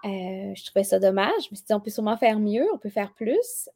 Euh, 0.05 0.55
je 0.55 0.65
trouvais 0.67 0.85
ça 0.85 0.99
dommage. 0.99 1.33
Je 1.45 1.49
me 1.53 1.57
suis 1.57 1.65
dit, 1.65 1.75
on 1.75 1.81
peut 1.81 1.91
sûrement 1.91 2.17
faire 2.17 2.39
mieux, 2.39 2.67
on 2.75 2.79
peut 2.79 2.91
faire 2.91 3.13
plus. 3.15 3.69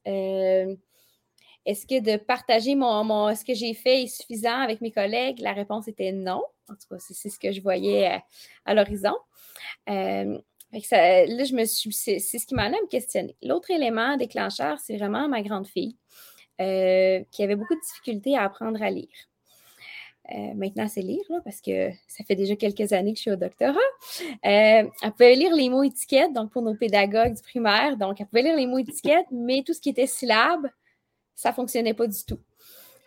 Est-ce 1.66 1.86
que 1.86 2.00
de 2.00 2.16
partager 2.16 2.74
mon, 2.74 3.34
ce 3.34 3.44
que 3.44 3.54
j'ai 3.54 3.74
fait 3.74 4.02
est 4.02 4.06
suffisant 4.06 4.61
avec 4.61 4.80
mes 4.80 4.90
collègues? 4.90 5.40
La 5.40 5.52
réponse 5.52 5.88
était 5.88 6.12
non. 6.12 6.42
En 6.68 6.74
tout 6.74 6.88
cas, 6.88 6.96
c'est 6.98 7.28
ce 7.28 7.38
que 7.38 7.52
je 7.52 7.61
voyais 7.61 8.22
à, 8.64 8.74
l'horizon. 8.74 9.14
suis, 11.66 11.92
c'est 11.92 12.20
ce 12.20 12.46
qui 12.46 12.54
m'a 12.54 12.62
amené 12.62 12.78
à 12.78 12.82
me 12.82 12.88
questionner. 12.88 13.36
L'autre 13.42 13.70
élément 13.70 14.16
déclencheur, 14.16 14.78
c'est 14.78 14.96
vraiment 14.96 15.28
ma 15.28 15.42
grande 15.42 15.66
fille. 15.66 15.96
Euh, 16.61 17.24
qui 17.30 17.42
avait 17.42 17.56
beaucoup 17.56 17.74
de 17.74 17.80
difficultés 17.80 18.36
à 18.36 18.42
apprendre 18.42 18.82
à 18.82 18.90
lire. 18.90 19.08
Euh, 20.30 20.52
maintenant, 20.54 20.88
c'est 20.88 21.00
lire, 21.00 21.24
parce 21.42 21.62
que 21.62 21.90
ça 22.06 22.22
fait 22.22 22.36
déjà 22.36 22.54
quelques 22.54 22.92
années 22.92 23.12
que 23.12 23.16
je 23.16 23.22
suis 23.22 23.30
au 23.30 23.36
doctorat. 23.36 23.78
Euh, 24.44 24.44
elle 24.44 25.12
pouvait 25.12 25.36
lire 25.36 25.54
les 25.54 25.70
mots 25.70 25.82
étiquettes, 25.82 26.34
donc 26.34 26.52
pour 26.52 26.61
nos 26.61 26.74
pédagogues 26.74 27.34
du 27.34 27.40
primaire. 27.40 27.96
Donc, 27.96 28.20
elle 28.20 28.26
pouvait 28.26 28.42
lire 28.42 28.56
les 28.56 28.66
mots 28.66 28.78
étiquettes, 28.78 29.26
mais 29.32 29.62
tout 29.64 29.72
ce 29.72 29.80
qui 29.80 29.88
était 29.88 30.06
syllabes, 30.06 30.68
ça 31.41 31.51
ne 31.51 31.55
fonctionnait 31.55 31.95
pas 31.95 32.07
du 32.07 32.24
tout. 32.24 32.38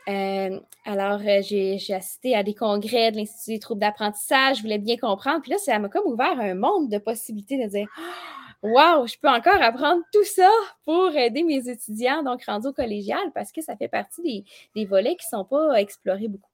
alors, 0.07 1.19
j'ai 1.41 1.93
assisté 1.93 2.35
à 2.35 2.43
des 2.43 2.55
congrès 2.55 3.11
de 3.11 3.17
l'Institut 3.17 3.51
des 3.51 3.59
troubles 3.59 3.81
d'apprentissage, 3.81 4.57
je 4.57 4.61
voulais 4.63 4.79
bien 4.79 4.97
comprendre. 4.97 5.41
Puis 5.41 5.51
là, 5.51 5.57
ça 5.59 5.77
m'a 5.79 5.89
comme 5.89 6.11
ouvert 6.11 6.39
un 6.39 6.55
monde 6.55 6.89
de 6.89 6.97
possibilités 6.97 7.63
de 7.63 7.69
dire 7.69 7.87
Wow, 8.63 9.05
je 9.07 9.17
peux 9.21 9.27
encore 9.27 9.61
apprendre 9.61 10.03
tout 10.13 10.23
ça 10.23 10.49
pour 10.85 11.13
aider 11.15 11.43
mes 11.43 11.67
étudiants, 11.67 12.23
donc 12.23 12.45
rendus 12.45 12.67
au 12.67 12.73
collégial, 12.73 13.31
parce 13.35 13.51
que 13.51 13.61
ça 13.61 13.75
fait 13.75 13.89
partie 13.89 14.45
des, 14.73 14.85
volets 14.85 15.17
qui 15.17 15.25
ne 15.31 15.37
sont 15.37 15.45
pas 15.45 15.75
explorés 15.81 16.29
beaucoup. 16.29 16.49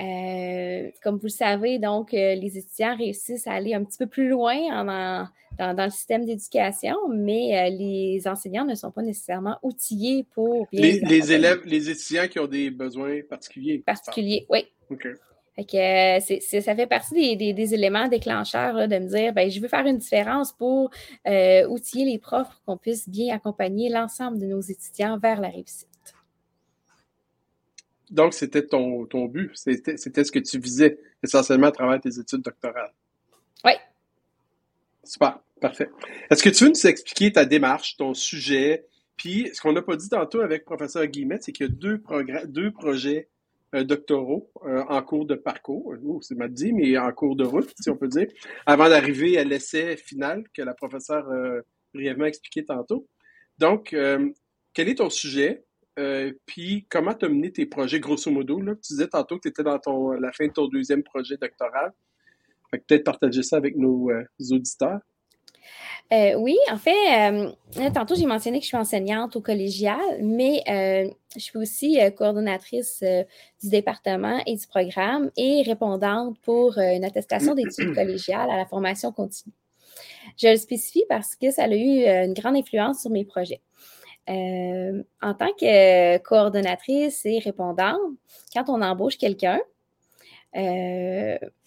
Euh, 0.00 0.90
comme 1.02 1.16
vous 1.16 1.26
le 1.26 1.28
savez, 1.28 1.78
donc, 1.78 2.14
euh, 2.14 2.34
les 2.34 2.58
étudiants 2.58 2.96
réussissent 2.96 3.46
à 3.46 3.52
aller 3.52 3.74
un 3.74 3.84
petit 3.84 3.98
peu 3.98 4.06
plus 4.06 4.28
loin 4.28 4.84
dans, 5.58 5.84
le 5.84 5.90
système 5.90 6.24
d'éducation, 6.24 6.96
mais 7.10 7.56
euh, 7.56 7.76
les 7.76 8.26
enseignants 8.26 8.64
ne 8.64 8.74
sont 8.74 8.90
pas 8.90 9.02
nécessairement 9.02 9.58
outillés 9.62 10.26
pour 10.34 10.66
bien. 10.72 10.80
Les, 10.80 11.00
les 11.00 11.32
élèves, 11.32 11.60
les 11.64 11.90
étudiants 11.90 12.26
qui 12.28 12.38
ont 12.40 12.48
des 12.48 12.70
besoins 12.70 13.20
particuliers. 13.28 13.82
Particuliers, 13.86 14.46
oui. 14.50 14.66
OK. 14.90 15.06
Fait 15.56 15.64
que, 15.64 16.60
ça 16.60 16.74
fait 16.74 16.86
partie 16.86 17.36
des, 17.36 17.74
éléments 17.74 18.08
déclencheurs 18.08 18.88
de 18.88 18.98
me 18.98 19.08
dire, 19.08 19.32
ben, 19.32 19.48
je 19.48 19.60
veux 19.60 19.68
faire 19.68 19.86
une 19.86 19.98
différence 19.98 20.52
pour 20.52 20.90
euh, 21.28 21.66
outiller 21.68 22.04
les 22.04 22.18
profs 22.18 22.48
pour 22.48 22.64
qu'on 22.64 22.76
puisse 22.76 23.08
bien 23.08 23.36
accompagner 23.36 23.88
l'ensemble 23.88 24.40
de 24.40 24.46
nos 24.46 24.60
étudiants 24.60 25.16
vers 25.16 25.40
la 25.40 25.48
réussite. 25.48 25.88
Donc, 28.14 28.32
c'était 28.32 28.64
ton, 28.64 29.06
ton 29.06 29.24
but, 29.26 29.50
c'était 29.54 29.96
ce 29.96 30.30
que 30.30 30.38
tu 30.38 30.60
visais 30.60 31.00
essentiellement 31.20 31.66
à 31.66 31.72
travers 31.72 32.00
tes 32.00 32.16
études 32.16 32.42
doctorales. 32.42 32.92
Oui. 33.64 33.72
Super, 35.02 35.40
parfait. 35.60 35.90
Est-ce 36.30 36.40
que 36.40 36.48
tu 36.48 36.64
veux 36.64 36.70
nous 36.70 36.86
expliquer 36.86 37.32
ta 37.32 37.44
démarche, 37.44 37.96
ton 37.96 38.14
sujet? 38.14 38.86
Puis, 39.16 39.50
ce 39.52 39.60
qu'on 39.60 39.72
n'a 39.72 39.82
pas 39.82 39.96
dit 39.96 40.08
tantôt 40.08 40.42
avec 40.42 40.60
le 40.60 40.64
professeur 40.64 41.04
Guillemette, 41.06 41.42
c'est 41.42 41.50
qu'il 41.50 41.66
y 41.66 41.68
a 41.68 41.72
deux, 41.72 42.00
deux 42.46 42.70
projets 42.70 43.28
euh, 43.74 43.82
doctoraux 43.82 44.48
euh, 44.64 44.84
en 44.88 45.02
cours 45.02 45.26
de 45.26 45.34
parcours, 45.34 45.92
c'est 46.22 46.36
mal 46.36 46.52
dit, 46.52 46.72
mais 46.72 46.96
en 46.96 47.10
cours 47.10 47.34
de 47.34 47.44
route, 47.44 47.74
si 47.80 47.90
on 47.90 47.96
peut 47.96 48.06
dire, 48.06 48.28
avant 48.64 48.88
d'arriver 48.88 49.38
à 49.38 49.42
l'essai 49.42 49.96
final 49.96 50.44
que 50.54 50.62
la 50.62 50.74
professeure 50.74 51.28
euh, 51.30 51.62
brièvement 51.92 52.26
expliqué 52.26 52.64
tantôt. 52.64 53.08
Donc, 53.58 53.96
quel 54.72 54.88
est 54.88 54.96
ton 54.96 55.10
sujet? 55.10 55.64
Puis 56.46 56.86
comment 56.90 57.14
tu 57.14 57.26
as 57.26 57.28
mené 57.28 57.52
tes 57.52 57.66
projets, 57.66 58.00
grosso 58.00 58.30
modo? 58.30 58.60
Là? 58.60 58.74
Tu 58.74 58.94
disais 58.94 59.08
tantôt 59.08 59.36
que 59.36 59.42
tu 59.42 59.48
étais 59.48 59.62
dans 59.62 59.78
ton, 59.78 60.12
la 60.12 60.32
fin 60.32 60.46
de 60.46 60.52
ton 60.52 60.68
deuxième 60.68 61.02
projet 61.02 61.36
doctoral. 61.36 61.92
peut-être 62.70 63.04
partager 63.04 63.42
ça 63.42 63.56
avec 63.56 63.76
nos 63.76 64.10
auditeurs. 64.50 65.00
Euh, 66.12 66.34
oui, 66.34 66.56
en 66.70 66.76
fait, 66.76 67.30
euh, 67.32 67.90
tantôt 67.94 68.14
j'ai 68.14 68.26
mentionné 68.26 68.58
que 68.58 68.64
je 68.64 68.68
suis 68.68 68.76
enseignante 68.76 69.36
au 69.36 69.40
collégial, 69.40 69.98
mais 70.20 70.62
euh, 70.68 71.10
je 71.34 71.40
suis 71.40 71.58
aussi 71.58 71.98
coordonnatrice 72.16 73.02
du 73.62 73.70
département 73.70 74.40
et 74.46 74.54
du 74.54 74.66
programme 74.66 75.30
et 75.36 75.62
répondante 75.62 76.38
pour 76.40 76.78
une 76.78 77.04
attestation 77.04 77.54
d'études 77.56 77.94
collégiales 77.94 78.50
à 78.50 78.56
la 78.56 78.66
formation 78.66 79.12
continue. 79.12 79.54
Je 80.36 80.48
le 80.48 80.56
spécifie 80.56 81.04
parce 81.08 81.36
que 81.36 81.50
ça 81.50 81.64
a 81.64 81.68
eu 81.68 82.04
une 82.04 82.34
grande 82.34 82.56
influence 82.56 83.00
sur 83.00 83.10
mes 83.10 83.24
projets. 83.24 83.60
En 84.28 85.34
tant 85.34 85.52
que 85.58 86.18
coordonnatrice 86.18 87.24
et 87.26 87.38
répondante, 87.38 88.00
quand 88.54 88.64
on 88.68 88.80
embauche 88.82 89.18
quelqu'un, 89.18 89.60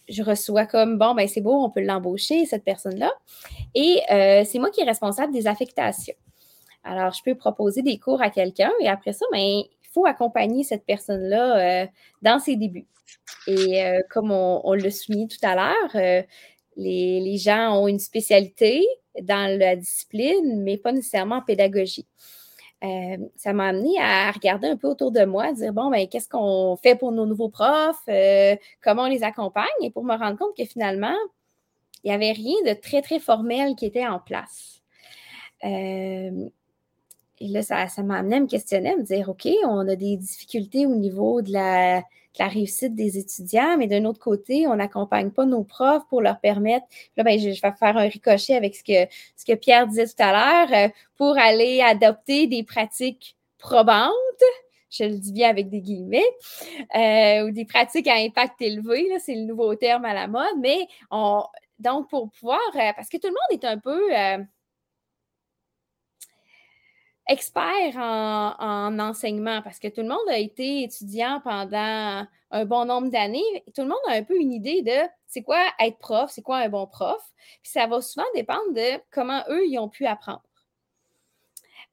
je 0.09 0.23
reçois 0.23 0.65
comme 0.65 0.97
bon, 0.97 1.13
ben 1.13 1.27
c'est 1.27 1.41
beau, 1.41 1.63
on 1.63 1.69
peut 1.69 1.81
l'embaucher, 1.81 2.45
cette 2.45 2.63
personne-là. 2.63 3.11
Et 3.75 4.01
euh, 4.11 4.43
c'est 4.45 4.59
moi 4.59 4.69
qui 4.69 4.81
est 4.81 4.85
responsable 4.85 5.33
des 5.33 5.47
affectations. 5.47 6.15
Alors, 6.83 7.11
je 7.11 7.21
peux 7.23 7.35
proposer 7.35 7.81
des 7.81 7.99
cours 7.99 8.21
à 8.21 8.29
quelqu'un 8.29 8.71
et 8.79 8.87
après 8.87 9.13
ça, 9.13 9.25
ben, 9.31 9.39
il 9.39 9.67
faut 9.91 10.05
accompagner 10.05 10.63
cette 10.63 10.85
personne-là 10.85 11.83
euh, 11.83 11.87
dans 12.21 12.39
ses 12.39 12.55
débuts. 12.55 12.87
Et 13.47 13.83
euh, 13.83 13.99
comme 14.09 14.31
on, 14.31 14.73
l'a 14.73 14.91
souligné 14.91 15.27
tout 15.27 15.45
à 15.45 15.55
l'heure, 15.55 16.23
les, 16.77 17.37
gens 17.37 17.81
ont 17.81 17.87
une 17.87 17.99
spécialité 17.99 18.85
dans 19.21 19.57
la 19.57 19.75
discipline, 19.75 20.63
mais 20.63 20.77
pas 20.77 20.91
nécessairement 20.91 21.37
en 21.37 21.41
pédagogie. 21.41 22.07
Euh, 22.83 23.17
ça 23.35 23.53
m'a 23.53 23.69
amené 23.69 23.99
à 23.99 24.31
regarder 24.31 24.67
un 24.67 24.77
peu 24.77 24.87
autour 24.87 25.11
de 25.11 25.25
moi, 25.25 25.45
à 25.45 25.53
dire 25.53 25.73
bon, 25.73 25.89
ben, 25.89 26.07
qu'est-ce 26.07 26.29
qu'on 26.29 26.75
fait 26.75 26.95
pour 26.95 27.11
nos 27.11 27.25
nouveaux 27.25 27.49
profs, 27.49 28.03
euh, 28.07 28.55
comment 28.83 29.03
on 29.03 29.07
les 29.07 29.23
accompagne, 29.23 29.65
et 29.81 29.89
pour 29.89 30.03
me 30.03 30.15
rendre 30.15 30.37
compte 30.37 30.55
que 30.55 30.65
finalement, 30.65 31.15
il 32.03 32.09
n'y 32.09 32.13
avait 32.13 32.31
rien 32.33 32.55
de 32.65 32.79
très, 32.79 33.01
très 33.01 33.19
formel 33.19 33.75
qui 33.75 33.85
était 33.85 34.05
en 34.05 34.19
place. 34.19 34.81
Euh, 35.63 36.49
et 37.39 37.47
là, 37.47 37.61
ça, 37.63 37.87
m'a 38.03 38.17
amené 38.17 38.35
à 38.37 38.39
me 38.41 38.47
questionner, 38.47 38.91
à 38.91 38.95
me 38.95 39.03
dire 39.03 39.29
OK, 39.29 39.47
on 39.65 39.87
a 39.87 39.95
des 39.95 40.15
difficultés 40.17 40.85
au 40.85 40.95
niveau 40.95 41.41
de 41.41 41.51
la, 41.53 42.03
la 42.39 42.47
réussite 42.47 42.95
des 42.95 43.17
étudiants, 43.17 43.77
mais 43.77 43.87
d'un 43.87 44.05
autre 44.05 44.19
côté, 44.19 44.67
on 44.67 44.75
n'accompagne 44.75 45.31
pas 45.31 45.45
nos 45.45 45.63
profs 45.63 46.07
pour 46.09 46.21
leur 46.21 46.39
permettre. 46.39 46.85
Là, 47.15 47.23
ben, 47.23 47.39
je, 47.39 47.49
vais 47.49 47.55
faire 47.55 47.97
un 47.97 48.07
ricochet 48.07 48.55
avec 48.55 48.75
ce 48.75 48.83
que, 48.83 49.11
ce 49.35 49.45
que 49.45 49.53
Pierre 49.53 49.87
disait 49.87 50.07
tout 50.07 50.13
à 50.19 50.31
l'heure, 50.31 50.85
euh, 50.85 50.89
pour 51.15 51.37
aller 51.37 51.81
adopter 51.81 52.47
des 52.47 52.63
pratiques 52.63 53.35
probantes 53.57 54.13
je 54.89 55.03
le 55.03 55.17
dis 55.17 55.33
bien 55.33 55.49
avec 55.49 55.69
des 55.69 55.81
guillemets, 55.81 56.23
euh, 56.95 57.45
ou 57.45 57.51
des 57.51 57.65
pratiques 57.65 58.07
à 58.07 58.15
impact 58.15 58.61
élevé, 58.61 59.05
c'est 59.19 59.35
le 59.35 59.41
nouveau 59.41 59.75
terme 59.75 60.05
à 60.05 60.13
la 60.13 60.27
mode, 60.27 60.57
mais 60.59 60.87
on, 61.11 61.43
donc 61.79 62.09
pour 62.09 62.31
pouvoir, 62.31 62.59
euh, 62.75 62.91
parce 62.95 63.09
que 63.09 63.17
tout 63.17 63.27
le 63.27 63.33
monde 63.33 63.61
est 63.61 63.65
un 63.65 63.77
peu, 63.77 64.01
expert 67.29 67.95
en, 67.95 68.99
enseignement 68.99 69.61
parce 69.61 69.79
que 69.79 69.87
tout 69.87 70.01
le 70.01 70.07
monde 70.07 70.29
a 70.29 70.37
été 70.37 70.83
étudiant 70.83 71.41
pendant 71.43 72.25
un 72.51 72.65
bon 72.65 72.85
nombre 72.85 73.09
d'années. 73.09 73.63
Tout 73.75 73.81
le 73.81 73.89
monde 73.89 73.97
a 74.07 74.13
un 74.13 74.23
peu 74.23 74.39
une 74.39 74.51
idée 74.51 74.81
de 74.81 75.07
c'est 75.27 75.41
quoi 75.41 75.61
être 75.79 75.97
prof, 75.97 76.31
c'est 76.31 76.41
quoi 76.41 76.57
un 76.57 76.69
bon 76.69 76.87
prof. 76.87 77.21
Puis 77.61 77.71
ça 77.71 77.87
va 77.87 78.01
souvent 78.01 78.25
dépendre 78.35 78.73
de 78.73 79.01
comment 79.11 79.43
eux, 79.49 79.65
ils 79.67 79.77
ont 79.79 79.89
pu 79.89 80.05
apprendre. 80.05 80.41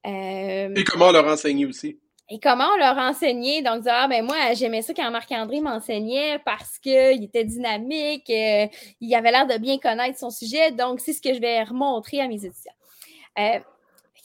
Euh, 0.07 0.73
Et 0.75 0.85
comment 0.85 1.11
leur 1.11 1.27
enseigner 1.27 1.67
aussi. 1.67 1.99
et 2.29 2.39
comment 2.39 2.69
on 2.75 2.77
leur 2.77 2.97
enseignait. 2.99 3.63
Donc, 3.63 3.83
dire, 3.83 3.93
ah, 3.95 4.09
ben 4.09 4.25
moi, 4.25 4.53
j'aimais 4.55 4.83
ça 4.83 4.93
quand 4.95 5.11
Marc-André 5.11 5.61
m'enseignait 5.61 6.39
parce 6.45 6.79
qu'il 6.79 7.25
était 7.25 7.45
dynamique, 7.45 8.29
euh, 8.31 8.67
il 9.01 9.15
avait 9.15 9.31
l'air 9.31 9.47
de 9.47 9.57
bien 9.59 9.79
connaître 9.79 10.19
son 10.19 10.31
sujet. 10.31 10.73
Donc, 10.73 11.01
c'est 11.01 11.13
ce 11.13 11.23
que 11.23 11.35
je 11.35 11.41
vais 11.41 11.63
remontrer 11.63 12.21
à 12.21 12.29
mes 12.29 12.45
étudiants. 12.45 12.73
Euh, 13.39 13.59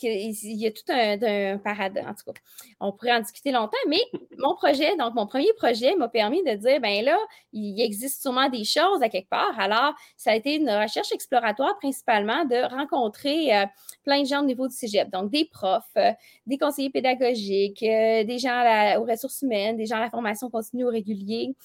il 0.04 0.58
y 0.58 0.68
a 0.68 0.72
tout 0.72 0.84
un, 0.90 1.58
paradoxe. 1.58 2.06
En 2.08 2.14
tout 2.14 2.32
cas, 2.34 2.40
on 2.80 2.92
pourrait 2.92 3.14
en 3.14 3.20
discuter 3.20 3.52
longtemps, 3.52 3.78
mais 3.88 4.02
mon 4.38 4.56
projet, 4.56 4.96
donc 4.98 5.14
mon 5.16 5.28
premier 5.28 5.52
projet 5.58 5.96
m'a 5.96 6.08
permis 6.08 6.44
de 6.44 6.54
dire, 6.54 6.80
ben 6.80 7.04
là, 7.04 7.18
il 7.54 7.82
existe 7.82 8.22
sûrement 8.22 8.50
des 8.50 8.64
choses 8.64 9.02
à 9.02 9.10
quelque 9.10 9.30
part. 9.30 9.60
Alors, 9.60 9.94
ça 10.18 10.32
a 10.32 10.36
été 10.36 10.56
une 10.56 10.70
recherche 10.70 11.12
exploratoire 11.12 11.78
principalement 11.80 12.46
de 12.46 12.70
rencontrer 12.76 13.56
euh, 13.56 13.66
plein 14.04 14.22
de 14.22 14.28
gens 14.28 14.42
au 14.42 14.46
niveau 14.46 14.68
du 14.68 14.76
cégep. 14.76 15.10
Donc, 15.10 15.32
des 15.32 15.46
profs, 15.46 15.84
euh, 15.98 16.12
des 16.46 16.58
conseillers 16.58 16.90
pédagogiques, 16.90 17.84
euh, 17.84 18.24
des 18.24 18.40
gens 18.40 18.98
aux 19.00 19.06
ressources 19.06 19.42
humaines, 19.42 19.78
des 19.78 19.86
gens 19.86 19.98
à 19.98 20.02
la 20.02 20.10
formation 20.10 20.50
continue 20.50 20.86
ou 20.86 20.90
régulier 20.90 21.56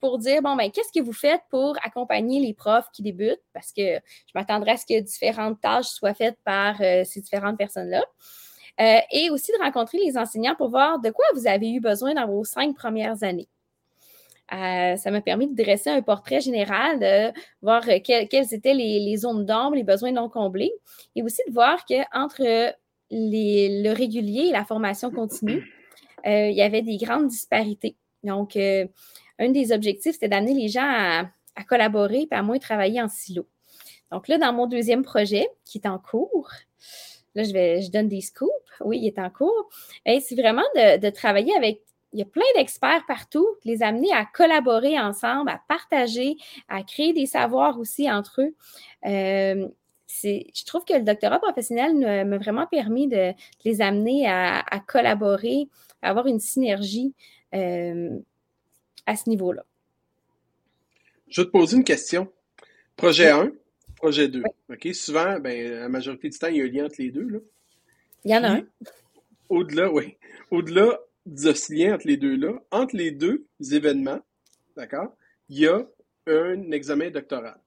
pour 0.00 0.18
dire, 0.18 0.42
bon, 0.42 0.56
ben, 0.56 0.70
qu'est-ce 0.70 0.92
que 0.92 1.04
vous 1.04 1.12
faites 1.12 1.42
pour 1.50 1.76
accompagner 1.82 2.40
les 2.40 2.54
profs 2.54 2.90
qui 2.92 3.02
débutent? 3.02 3.42
Parce 3.52 3.72
que 3.72 3.96
je 3.96 4.32
m'attendrais 4.34 4.72
à 4.72 4.76
ce 4.76 4.86
que 4.86 5.00
différentes 5.00 5.60
tâches 5.60 5.86
soient 5.86 6.14
faites 6.14 6.38
par 6.44 6.80
euh, 6.80 7.04
ces 7.04 7.20
différentes 7.20 7.58
personnes-là. 7.58 8.04
Euh, 8.80 8.98
et 9.12 9.30
aussi 9.30 9.52
de 9.52 9.62
rencontrer 9.62 9.98
les 10.04 10.18
enseignants 10.18 10.56
pour 10.56 10.68
voir 10.68 10.98
de 11.00 11.10
quoi 11.10 11.24
vous 11.34 11.46
avez 11.46 11.70
eu 11.70 11.80
besoin 11.80 12.14
dans 12.14 12.26
vos 12.26 12.44
cinq 12.44 12.74
premières 12.74 13.22
années. 13.22 13.48
Euh, 14.52 14.96
ça 14.96 15.10
m'a 15.10 15.20
permis 15.20 15.46
de 15.46 15.54
dresser 15.54 15.90
un 15.90 16.02
portrait 16.02 16.40
général, 16.40 16.98
de 16.98 17.40
voir 17.62 17.82
quelles 18.02 18.52
étaient 18.52 18.74
les, 18.74 19.16
zones 19.16 19.46
d'ombre, 19.46 19.76
les 19.76 19.84
besoins 19.84 20.12
non 20.12 20.28
comblés, 20.28 20.72
et 21.14 21.22
aussi 21.22 21.40
de 21.46 21.52
voir 21.52 21.84
qu'entre 21.86 22.42
le 23.10 23.92
régulier 23.92 24.48
et 24.48 24.52
la 24.52 24.64
formation 24.64 25.10
continue, 25.10 25.64
il 26.26 26.52
y 26.52 26.62
avait 26.62 26.82
des 26.82 26.96
grandes 26.98 27.28
disparités. 27.28 27.96
Donc, 28.22 28.58
un 29.38 29.50
des 29.50 29.72
objectifs, 29.72 30.14
c'était 30.14 30.28
d'amener 30.28 30.54
les 30.54 30.68
gens 30.68 30.82
à, 30.86 31.64
collaborer 31.64 32.26
et 32.30 32.34
à 32.34 32.42
moins 32.42 32.58
travailler 32.58 33.00
en 33.00 33.08
silo. 33.08 33.46
Donc 34.10 34.28
là, 34.28 34.38
dans 34.38 34.52
mon 34.52 34.66
deuxième 34.66 35.02
projet, 35.02 35.48
qui 35.64 35.78
est 35.78 35.86
en 35.86 35.98
cours, 35.98 36.50
là, 37.34 37.42
je, 37.42 37.90
donne 37.90 38.08
des 38.08 38.20
scoops. 38.20 38.50
Oui, 38.80 38.98
il 39.00 39.06
est 39.06 39.18
en 39.18 39.30
cours. 39.30 39.68
C'est 40.06 40.34
vraiment 40.34 40.64
de, 40.74 41.10
travailler 41.10 41.54
avec. 41.56 41.80
Il 42.12 42.20
y 42.20 42.22
a 42.22 42.26
plein 42.26 42.44
d'experts 42.54 43.04
partout, 43.08 43.48
les 43.64 43.82
amener 43.82 44.12
à 44.12 44.24
collaborer 44.24 45.00
ensemble, 45.00 45.50
à 45.50 45.60
partager, 45.66 46.36
à 46.68 46.84
créer 46.84 47.12
des 47.12 47.26
savoirs 47.26 47.80
aussi 47.80 48.08
entre 48.08 48.40
eux. 48.40 48.54
Euh, 49.04 49.66
je 50.22 50.64
trouve 50.64 50.84
que 50.84 50.94
le 50.94 51.02
doctorat 51.02 51.40
professionnel 51.40 52.24
m'a 52.24 52.38
vraiment 52.38 52.68
permis 52.68 53.08
de, 53.08 53.32
les 53.64 53.80
amener 53.80 54.28
à, 54.28 54.62
collaborer, 54.86 55.68
à 56.02 56.10
avoir 56.10 56.28
une 56.28 56.38
synergie. 56.38 57.14
Euh, 57.52 58.16
à 59.06 59.16
ce 59.16 59.28
niveau-là. 59.28 59.64
Je 61.28 61.40
vais 61.40 61.46
te 61.46 61.52
poser 61.52 61.76
une 61.76 61.84
question. 61.84 62.30
Projet 62.96 63.30
1, 63.30 63.52
projet 63.96 64.28
2. 64.28 64.42
OK? 64.70 64.88
Souvent, 64.94 65.38
ben, 65.40 65.80
la 65.80 65.88
majorité 65.88 66.28
du 66.28 66.38
temps, 66.38 66.48
il 66.48 66.56
y 66.56 66.60
a 66.60 66.64
un 66.64 66.68
lien 66.68 66.84
entre 66.86 66.96
les 66.98 67.10
deux. 67.10 67.28
Là. 67.28 67.38
Il 68.24 68.30
y 68.30 68.36
en 68.36 68.44
a 68.44 68.48
un. 68.50 68.66
Au-delà, 69.48 69.92
oui. 69.92 70.16
Au-delà 70.50 70.98
de 71.26 71.52
ce 71.52 71.72
lien 71.72 71.94
entre 71.94 72.06
les 72.06 72.16
deux-là, 72.16 72.62
entre 72.70 72.96
les 72.96 73.10
deux 73.10 73.46
événements, 73.72 74.20
d'accord, 74.76 75.16
il 75.48 75.60
y 75.60 75.66
a 75.66 75.86
un 76.26 76.70
examen 76.70 77.10
doctoral. 77.10 77.58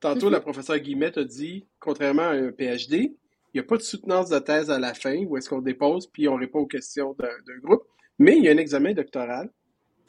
Tantôt, 0.00 0.28
mm-hmm. 0.28 0.32
la 0.32 0.40
professeure 0.40 0.78
Guillemette 0.78 1.18
a 1.18 1.24
dit, 1.24 1.66
contrairement 1.78 2.28
à 2.28 2.32
un 2.32 2.52
PhD, 2.52 3.14
il 3.52 3.58
n'y 3.58 3.60
a 3.60 3.64
pas 3.64 3.76
de 3.76 3.82
soutenance 3.82 4.30
de 4.30 4.38
thèse 4.38 4.70
à 4.70 4.78
la 4.78 4.94
fin 4.94 5.24
où 5.24 5.36
est-ce 5.36 5.48
qu'on 5.48 5.60
dépose 5.60 6.06
puis 6.06 6.28
on 6.28 6.36
répond 6.36 6.60
aux 6.60 6.66
questions 6.66 7.14
d'un 7.18 7.58
groupe, 7.58 7.84
mais 8.18 8.36
il 8.36 8.44
y 8.44 8.48
a 8.48 8.52
un 8.52 8.56
examen 8.56 8.92
doctoral 8.92 9.50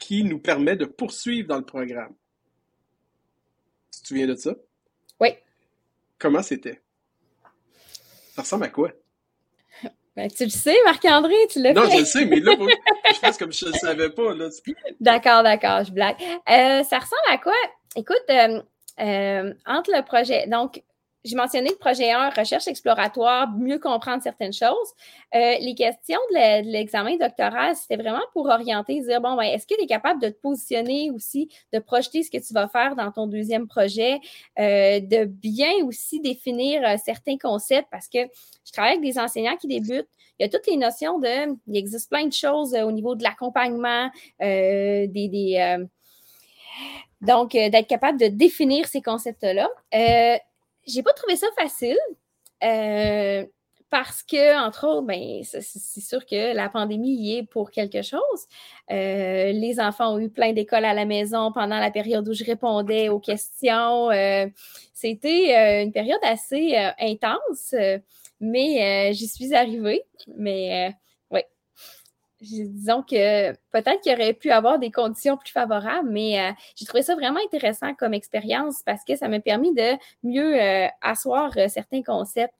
qui 0.02 0.24
nous 0.24 0.40
permet 0.40 0.74
de 0.74 0.84
poursuivre 0.84 1.46
dans 1.46 1.58
le 1.58 1.64
programme. 1.64 2.14
Tu 3.94 4.02
te 4.02 4.08
souviens 4.08 4.26
de 4.26 4.34
ça? 4.34 4.52
Oui. 5.20 5.28
Comment 6.18 6.42
c'était? 6.42 6.82
Ça 8.34 8.42
ressemble 8.42 8.64
à 8.64 8.68
quoi? 8.68 8.90
Ben, 10.16 10.28
tu 10.28 10.44
le 10.44 10.50
sais, 10.50 10.76
Marc-André, 10.84 11.34
tu 11.48 11.62
l'as 11.62 11.72
fait. 11.72 11.80
Non, 11.80 11.88
je 11.88 12.00
le 12.00 12.04
sais, 12.04 12.24
mais 12.26 12.40
là, 12.40 12.52
je 13.14 13.20
pense 13.20 13.38
comme 13.38 13.52
je 13.52 13.64
ne 13.64 13.70
le 13.70 13.78
savais 13.78 14.10
pas. 14.10 14.34
D'accord, 15.00 15.42
d'accord, 15.42 15.84
je 15.84 15.92
blague. 15.92 16.16
Euh, 16.20 16.82
ça 16.82 16.98
ressemble 16.98 17.28
à 17.30 17.38
quoi? 17.38 17.54
Écoute, 17.94 18.24
euh, 18.28 18.60
euh, 19.00 19.54
entre 19.66 19.92
le 19.94 20.04
projet, 20.04 20.46
donc, 20.48 20.82
j'ai 21.24 21.36
mentionné 21.36 21.70
le 21.70 21.76
projet 21.76 22.10
1, 22.10 22.30
recherche 22.30 22.66
exploratoire, 22.66 23.48
mieux 23.52 23.78
comprendre 23.78 24.22
certaines 24.22 24.52
choses. 24.52 24.92
Euh, 25.34 25.54
les 25.60 25.74
questions 25.74 26.18
de 26.30 26.70
l'examen 26.70 27.16
doctoral, 27.16 27.76
c'était 27.76 27.96
vraiment 27.96 28.22
pour 28.32 28.46
orienter, 28.46 29.00
dire, 29.00 29.20
bon, 29.20 29.36
ben, 29.36 29.44
est-ce 29.44 29.66
que 29.66 29.74
tu 29.74 29.82
es 29.82 29.86
capable 29.86 30.20
de 30.20 30.28
te 30.28 30.40
positionner 30.40 31.10
aussi, 31.12 31.48
de 31.72 31.78
projeter 31.78 32.24
ce 32.24 32.30
que 32.30 32.38
tu 32.38 32.52
vas 32.52 32.66
faire 32.66 32.96
dans 32.96 33.12
ton 33.12 33.28
deuxième 33.28 33.68
projet, 33.68 34.18
euh, 34.58 34.98
de 34.98 35.24
bien 35.24 35.72
aussi 35.84 36.20
définir 36.20 36.82
euh, 36.84 36.96
certains 37.04 37.38
concepts, 37.38 37.88
parce 37.90 38.08
que 38.08 38.18
je 38.64 38.72
travaille 38.72 38.96
avec 38.98 39.04
des 39.04 39.18
enseignants 39.18 39.56
qui 39.56 39.68
débutent. 39.68 40.08
Il 40.40 40.42
y 40.42 40.44
a 40.44 40.48
toutes 40.48 40.66
les 40.66 40.76
notions 40.76 41.20
de, 41.20 41.56
il 41.68 41.76
existe 41.76 42.10
plein 42.10 42.26
de 42.26 42.32
choses 42.32 42.74
au 42.74 42.90
niveau 42.90 43.14
de 43.14 43.22
l'accompagnement, 43.22 44.10
des, 44.40 45.08
des 45.08 45.86
donc, 47.20 47.52
d'être 47.52 47.86
capable 47.86 48.18
de 48.18 48.26
définir 48.26 48.88
ces 48.88 49.02
concepts-là 49.02 49.68
j'ai 50.86 51.02
pas 51.02 51.12
trouvé 51.12 51.36
ça 51.36 51.46
facile. 51.56 51.98
Euh, 52.62 53.44
parce 53.90 54.22
que, 54.22 54.58
entre 54.58 54.86
autres, 54.86 55.06
ben, 55.06 55.42
c'est 55.42 56.00
sûr 56.00 56.24
que 56.24 56.54
la 56.54 56.70
pandémie 56.70 57.14
y 57.14 57.36
est 57.36 57.42
pour 57.42 57.70
quelque 57.70 58.00
chose. 58.00 58.20
Euh, 58.90 59.52
les 59.52 59.80
enfants 59.80 60.14
ont 60.14 60.18
eu 60.18 60.30
plein 60.30 60.54
d'écoles 60.54 60.86
à 60.86 60.94
la 60.94 61.04
maison 61.04 61.52
pendant 61.52 61.78
la 61.78 61.90
période 61.90 62.26
où 62.26 62.32
je 62.32 62.42
répondais 62.42 63.10
aux 63.10 63.20
questions. 63.20 64.10
Euh, 64.10 64.46
c'était 64.94 65.82
une 65.82 65.92
période 65.92 66.20
assez 66.22 66.74
intense, 66.98 67.74
mais 68.40 69.12
j'y 69.12 69.28
suis 69.28 69.54
arrivée. 69.54 70.02
Mais 70.38 70.94
disons 72.42 73.02
que 73.02 73.52
peut-être 73.70 74.00
qu'il 74.00 74.12
aurait 74.12 74.34
pu 74.34 74.50
avoir 74.50 74.78
des 74.78 74.90
conditions 74.90 75.36
plus 75.36 75.50
favorables, 75.50 76.08
mais 76.10 76.40
euh, 76.40 76.52
j'ai 76.76 76.84
trouvé 76.84 77.02
ça 77.02 77.14
vraiment 77.14 77.40
intéressant 77.44 77.94
comme 77.94 78.14
expérience 78.14 78.82
parce 78.84 79.04
que 79.04 79.16
ça 79.16 79.28
m'a 79.28 79.40
permis 79.40 79.74
de 79.74 79.96
mieux 80.22 80.60
euh, 80.60 80.86
asseoir 81.00 81.52
euh, 81.56 81.68
certains 81.68 82.02
concepts 82.02 82.54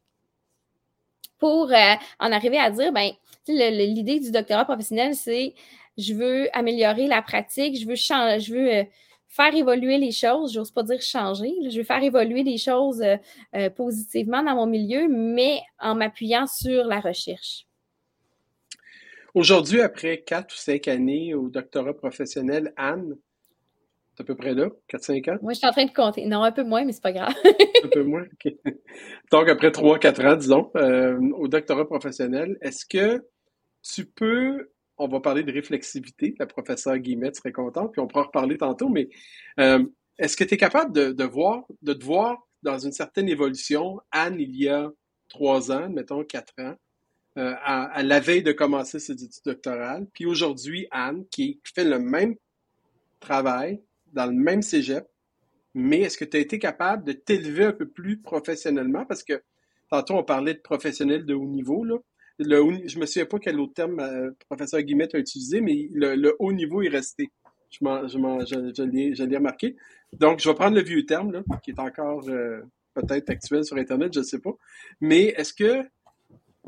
pour 1.38 1.72
en 2.20 2.32
arriver 2.32 2.58
à 2.58 2.70
dire, 2.70 2.92
ben, 2.92 3.10
l'idée 3.48 4.20
du 4.20 4.30
doctorat 4.30 4.64
professionnel, 4.64 5.16
c'est 5.16 5.54
je 5.98 6.14
veux 6.14 6.56
améliorer 6.56 7.08
la 7.08 7.20
pratique, 7.20 7.76
je 7.80 7.84
veux 7.84 7.96
je 7.96 8.52
veux 8.52 8.86
faire 9.26 9.52
évoluer 9.52 9.98
les 9.98 10.12
choses, 10.12 10.52
j'ose 10.52 10.70
pas 10.70 10.84
dire 10.84 11.02
changer, 11.02 11.52
je 11.68 11.78
veux 11.78 11.84
faire 11.84 12.00
évoluer 12.00 12.44
les 12.44 12.58
choses 12.58 13.04
positivement 13.74 14.44
dans 14.44 14.54
mon 14.54 14.66
milieu, 14.66 15.08
mais 15.08 15.60
en 15.80 15.96
m'appuyant 15.96 16.46
sur 16.46 16.84
la 16.84 17.00
recherche. 17.00 17.66
Aujourd'hui, 19.34 19.80
après 19.80 20.22
quatre 20.22 20.52
ou 20.54 20.58
cinq 20.58 20.88
années 20.88 21.34
au 21.34 21.48
doctorat 21.48 21.94
professionnel, 21.94 22.72
Anne, 22.76 23.16
c'est 24.14 24.22
à 24.22 24.24
peu 24.24 24.34
près 24.34 24.54
là, 24.54 24.68
4-5 24.90 25.30
ans? 25.30 25.38
Moi, 25.40 25.54
je 25.54 25.58
suis 25.58 25.66
en 25.66 25.72
train 25.72 25.86
de 25.86 25.92
compter. 25.92 26.26
Non, 26.26 26.42
un 26.42 26.52
peu 26.52 26.64
moins, 26.64 26.84
mais 26.84 26.92
c'est 26.92 27.02
pas 27.02 27.12
grave. 27.12 27.34
un 27.84 27.88
peu 27.88 28.02
moins, 28.02 28.22
OK. 28.24 28.52
Donc, 29.30 29.48
après 29.48 29.70
3-4 29.70 30.26
ans, 30.26 30.36
disons, 30.36 30.70
euh, 30.76 31.18
au 31.36 31.48
doctorat 31.48 31.86
professionnel, 31.86 32.58
est-ce 32.60 32.84
que 32.84 33.26
tu 33.82 34.04
peux, 34.04 34.70
on 34.98 35.08
va 35.08 35.20
parler 35.20 35.42
de 35.44 35.52
réflexivité, 35.52 36.34
la 36.38 36.46
professeure 36.46 36.98
Guillemette 36.98 37.36
serait 37.36 37.52
contente, 37.52 37.92
puis 37.92 38.02
on 38.02 38.06
pourra 38.06 38.24
en 38.24 38.26
reparler 38.26 38.58
tantôt, 38.58 38.90
mais 38.90 39.08
euh, 39.58 39.82
est-ce 40.18 40.36
que 40.36 40.44
tu 40.44 40.54
es 40.54 40.58
capable 40.58 40.92
de, 40.92 41.12
de, 41.12 41.24
voir, 41.24 41.64
de 41.80 41.94
te 41.94 42.04
voir 42.04 42.36
dans 42.62 42.78
une 42.78 42.92
certaine 42.92 43.30
évolution, 43.30 43.98
Anne, 44.10 44.36
il 44.38 44.54
y 44.56 44.68
a 44.68 44.90
trois 45.30 45.72
ans, 45.72 45.88
mettons 45.88 46.22
quatre 46.22 46.52
ans, 46.58 46.74
euh, 47.38 47.54
à, 47.64 48.02
la 48.02 48.20
veille 48.20 48.42
de 48.42 48.52
commencer 48.52 48.98
ses 48.98 49.12
études 49.12 49.44
doctorales. 49.46 50.06
Puis 50.12 50.26
aujourd'hui, 50.26 50.86
Anne, 50.90 51.24
qui 51.30 51.60
fait 51.64 51.84
le 51.84 51.98
même 51.98 52.34
travail 53.20 53.80
dans 54.12 54.26
le 54.26 54.32
même 54.32 54.60
cégep, 54.60 55.06
mais 55.74 56.00
est-ce 56.00 56.18
que 56.18 56.26
tu 56.26 56.36
as 56.36 56.40
été 56.40 56.58
capable 56.58 57.04
de 57.04 57.12
t'élever 57.12 57.64
un 57.64 57.72
peu 57.72 57.88
plus 57.88 58.18
professionnellement? 58.18 59.06
Parce 59.06 59.22
que 59.22 59.42
tantôt, 59.90 60.14
on 60.14 60.24
parlait 60.24 60.54
de 60.54 60.60
professionnels 60.60 61.24
de 61.24 61.32
haut 61.32 61.46
niveau. 61.46 61.84
Là. 61.84 61.96
Le 62.38 62.86
je 62.86 62.98
me 62.98 63.06
souviens 63.06 63.26
pas 63.26 63.38
quel 63.38 63.58
autre 63.60 63.74
terme 63.74 64.00
euh, 64.00 64.32
professeur 64.48 64.82
Guillemette 64.82 65.14
a 65.14 65.18
utilisé, 65.18 65.60
mais 65.62 65.88
le, 65.92 66.34
haut 66.38 66.52
niveau 66.52 66.82
est 66.82 66.88
resté. 66.88 67.30
Je, 67.70 67.78
je, 67.80 69.14
je 69.14 69.24
l'ai 69.24 69.36
remarqué. 69.36 69.76
Donc, 70.12 70.40
je 70.40 70.48
vais 70.48 70.54
prendre 70.54 70.76
le 70.76 70.82
vieux 70.82 71.06
terme, 71.06 71.32
là, 71.32 71.42
qui 71.62 71.70
est 71.70 71.78
encore 71.78 72.28
euh, 72.28 72.60
peut-être 72.94 73.30
actuel 73.30 73.64
sur 73.64 73.76
Internet, 73.76 74.12
je 74.12 74.20
ne 74.20 74.24
sais 74.24 74.38
pas. 74.38 74.52
Mais 75.00 75.28
est-ce 75.28 75.54
que 75.54 75.82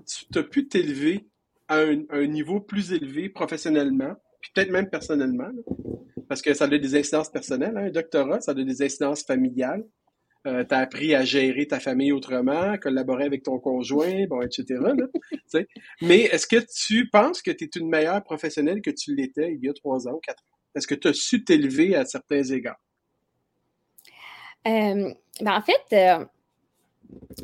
tu 0.07 0.39
as 0.39 0.43
pu 0.43 0.69
t'élever 0.69 1.29
à 1.69 1.79
un, 1.79 2.27
niveau 2.27 2.61
plus 2.61 2.93
élevé 2.93 3.29
professionnellement, 3.29 4.15
puis 4.41 4.51
peut-être 4.55 4.71
même 4.71 4.91
personnellement, 4.91 5.51
parce 6.29 6.43
que 6.43 6.53
ça 6.55 6.65
a 6.65 6.69
des 6.69 6.97
incidences 6.97 7.31
personnelles. 7.31 7.77
Hein, 7.77 7.87
un 7.87 7.91
doctorat, 7.91 8.41
ça 8.41 8.53
a 8.53 8.55
des 8.55 8.83
incidences 8.83 9.25
familiales. 9.25 9.85
euh, 10.47 10.65
tu 10.65 10.75
as 10.75 10.79
appris 10.79 11.15
à 11.15 11.25
gérer 11.25 11.67
ta 11.67 11.81
famille 11.81 12.13
autrement, 12.13 12.77
collaborer 12.79 13.25
avec 13.25 13.43
ton 13.45 13.59
conjoint, 13.59 14.27
bon, 14.29 14.43
etc. 14.43 14.81
Mais 16.03 16.23
est-ce 16.23 16.47
que 16.47 16.63
tu 16.87 17.09
penses 17.09 17.41
que 17.41 17.51
tu 17.51 17.65
es 17.65 17.71
une 17.77 17.89
meilleure 17.89 18.23
professionnelle 18.23 18.83
que 18.83 18.91
tu 18.91 19.15
l'étais 19.15 19.55
il 19.55 19.65
y 19.65 19.69
a 19.69 19.73
trois 19.73 20.07
ans 20.07 20.13
ou 20.13 20.21
quatre 20.21 20.43
ans? 20.43 20.59
Est-ce 20.75 20.87
que 20.87 20.95
tu 20.95 21.09
as 21.09 21.15
su 21.15 21.45
t'élever 21.45 21.95
à 21.97 22.05
certains 22.05 22.43
égards? 22.43 22.81
Euh, 24.67 25.13
ben 25.41 25.53
en 25.53 25.63
fait, 25.63 25.85
euh, 25.93 26.25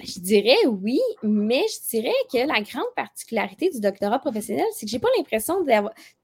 je 0.03 0.21
dirais 0.21 0.67
oui, 0.67 1.01
mais 1.23 1.65
je 1.69 1.89
dirais 1.91 2.15
que 2.33 2.39
la 2.39 2.61
grande 2.63 2.93
particularité 2.97 3.71
du 3.71 3.81
doctorat 3.81 4.19
professionnel, 4.19 4.67
c'est 4.73 4.87
que 4.87 4.91
je 4.91 4.97
n'ai 4.97 5.01
pas 5.01 5.09
l'impression 5.17 5.65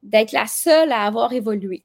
d'être 0.02 0.32
la 0.32 0.46
seule 0.46 0.92
à 0.92 1.02
avoir 1.02 1.32
évolué. 1.32 1.84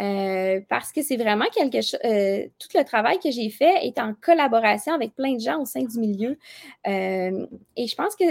Euh, 0.00 0.60
parce 0.68 0.92
que 0.92 1.02
c'est 1.02 1.16
vraiment 1.16 1.46
quelque 1.52 1.80
chose. 1.80 1.98
Euh, 2.04 2.46
tout 2.58 2.68
le 2.76 2.84
travail 2.84 3.18
que 3.18 3.32
j'ai 3.32 3.50
fait 3.50 3.84
est 3.84 3.98
en 3.98 4.14
collaboration 4.14 4.94
avec 4.94 5.14
plein 5.16 5.34
de 5.34 5.40
gens 5.40 5.60
au 5.60 5.64
sein 5.64 5.82
du 5.82 5.98
milieu. 5.98 6.38
Euh, 6.86 7.46
et 7.76 7.86
je 7.88 7.96
pense 7.96 8.14
que 8.14 8.24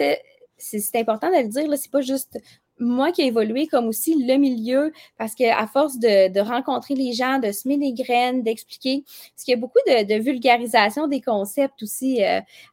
c'est 0.58 0.96
important 0.96 1.30
de 1.30 1.42
le 1.44 1.50
dire, 1.50 1.68
c'est 1.78 1.92
pas 1.92 2.02
juste 2.02 2.40
moi 2.80 3.12
qui 3.12 3.22
ai 3.22 3.28
évolué, 3.28 3.68
comme 3.68 3.88
aussi 3.88 4.24
le 4.24 4.36
milieu, 4.38 4.92
parce 5.18 5.36
qu'à 5.36 5.66
force 5.68 5.98
de, 6.00 6.40
rencontrer 6.40 6.96
les 6.96 7.14
gens, 7.14 7.40
de 7.40 7.52
semer 7.52 7.78
des 7.78 7.94
graines, 7.94 8.44
d'expliquer, 8.44 9.04
parce 9.06 9.44
qu'il 9.44 9.54
y 9.54 9.58
a 9.58 9.60
beaucoup 9.60 9.80
de, 9.88 10.20
vulgarisation 10.20 11.08
des 11.08 11.22
concepts 11.22 11.82
aussi 11.84 12.22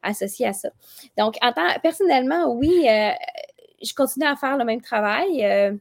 associés 0.03 0.47
à 0.47 0.53
ça. 0.53 0.69
Donc, 1.17 1.35
en 1.41 1.51
tant, 1.51 1.67
personnellement, 1.81 2.53
oui, 2.53 2.85
je 3.81 3.93
continue 3.95 4.25
à 4.25 4.35
faire 4.35 4.57
le 4.57 4.65
même 4.65 4.81
travail. 4.81 5.77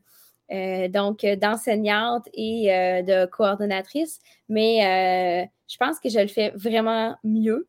Euh, 0.52 0.88
donc 0.88 1.24
euh, 1.24 1.36
d'enseignante 1.36 2.28
et 2.34 2.72
euh, 2.72 3.02
de 3.02 3.26
coordonnatrice, 3.26 4.20
mais 4.48 5.48
je 5.68 5.76
pense 5.78 5.98
que 6.00 6.10
je 6.10 6.18
le 6.18 6.28
fais 6.28 6.50
vraiment 6.50 7.16
mieux. 7.24 7.66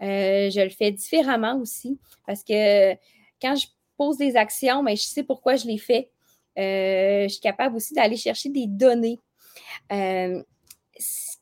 je 0.00 0.62
le 0.62 0.68
fais 0.70 0.90
différemment 0.90 1.58
aussi 1.58 1.98
parce 2.26 2.44
que 2.44 2.92
quand 3.40 3.56
je 3.56 3.66
pose 3.96 4.16
des 4.16 4.36
actions, 4.36 4.82
mais 4.82 4.96
je 4.96 5.02
sais 5.02 5.22
pourquoi 5.22 5.56
je 5.56 5.66
les 5.66 5.78
fais. 5.78 6.10
je 6.56 7.28
suis 7.28 7.40
capable 7.40 7.76
aussi 7.76 7.94
d'aller 7.94 8.16
chercher 8.16 8.48
des 8.48 8.66
données. 8.66 9.20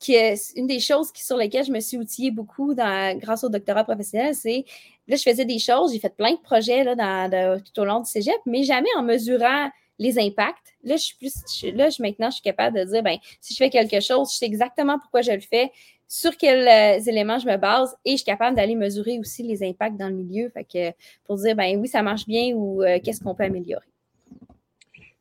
Qui 0.01 0.13
est, 0.13 0.51
une 0.57 0.67
des 0.67 0.81
choses 0.81 1.11
sur 1.15 1.37
lesquelles 1.37 1.65
je 1.65 1.71
me 1.71 1.79
suis 1.79 1.97
outillée 1.97 2.29
beaucoup 2.29 2.75
grâce 2.75 3.43
au 3.43 3.49
doctorat 3.49 3.85
professionnel, 3.85 4.35
c'est 4.35 4.65
là, 5.07 5.15
je 5.15 5.23
faisais 5.23 5.45
des 5.45 5.59
choses, 5.59 5.93
j'ai 5.93 5.99
fait 5.99 6.15
plein 6.15 6.33
de 6.33 6.39
projets 6.39 6.83
là, 6.83 7.59
tout 7.59 7.81
au 7.81 7.85
long 7.85 8.01
du 8.01 8.09
cégep, 8.09 8.35
mais 8.45 8.63
jamais 8.63 8.89
en 8.97 9.03
mesurant 9.03 9.69
les 9.97 10.19
impacts. 10.19 10.75
Là, 10.83 10.97
je 10.97 11.03
suis 11.03 11.15
plus, 11.15 11.33
là, 11.73 11.89
je, 11.89 12.01
maintenant, 12.01 12.29
je 12.29 12.35
suis 12.35 12.43
capable 12.43 12.77
de 12.77 12.83
dire, 12.83 13.01
ben, 13.01 13.17
si 13.39 13.53
je 13.53 13.57
fais 13.57 13.69
quelque 13.69 13.99
chose, 13.99 14.31
je 14.33 14.37
sais 14.37 14.45
exactement 14.45 14.99
pourquoi 14.99 15.21
je 15.21 15.31
le 15.31 15.39
fais, 15.39 15.71
sur 16.07 16.37
quels 16.37 16.67
euh, 16.67 17.09
éléments 17.09 17.39
je 17.39 17.47
me 17.47 17.57
base 17.57 17.95
et 18.05 18.11
je 18.11 18.17
suis 18.17 18.25
capable 18.25 18.55
d'aller 18.55 18.75
mesurer 18.75 19.19
aussi 19.19 19.43
les 19.43 19.63
impacts 19.63 19.97
dans 19.97 20.09
le 20.09 20.15
milieu. 20.15 20.51
Pour 21.25 21.37
dire, 21.37 21.55
ben 21.55 21.79
oui, 21.79 21.87
ça 21.87 22.03
marche 22.03 22.25
bien 22.25 22.53
ou 22.53 22.83
euh, 22.83 22.99
qu'est-ce 23.03 23.23
qu'on 23.23 23.35
peut 23.35 23.43
améliorer? 23.43 23.85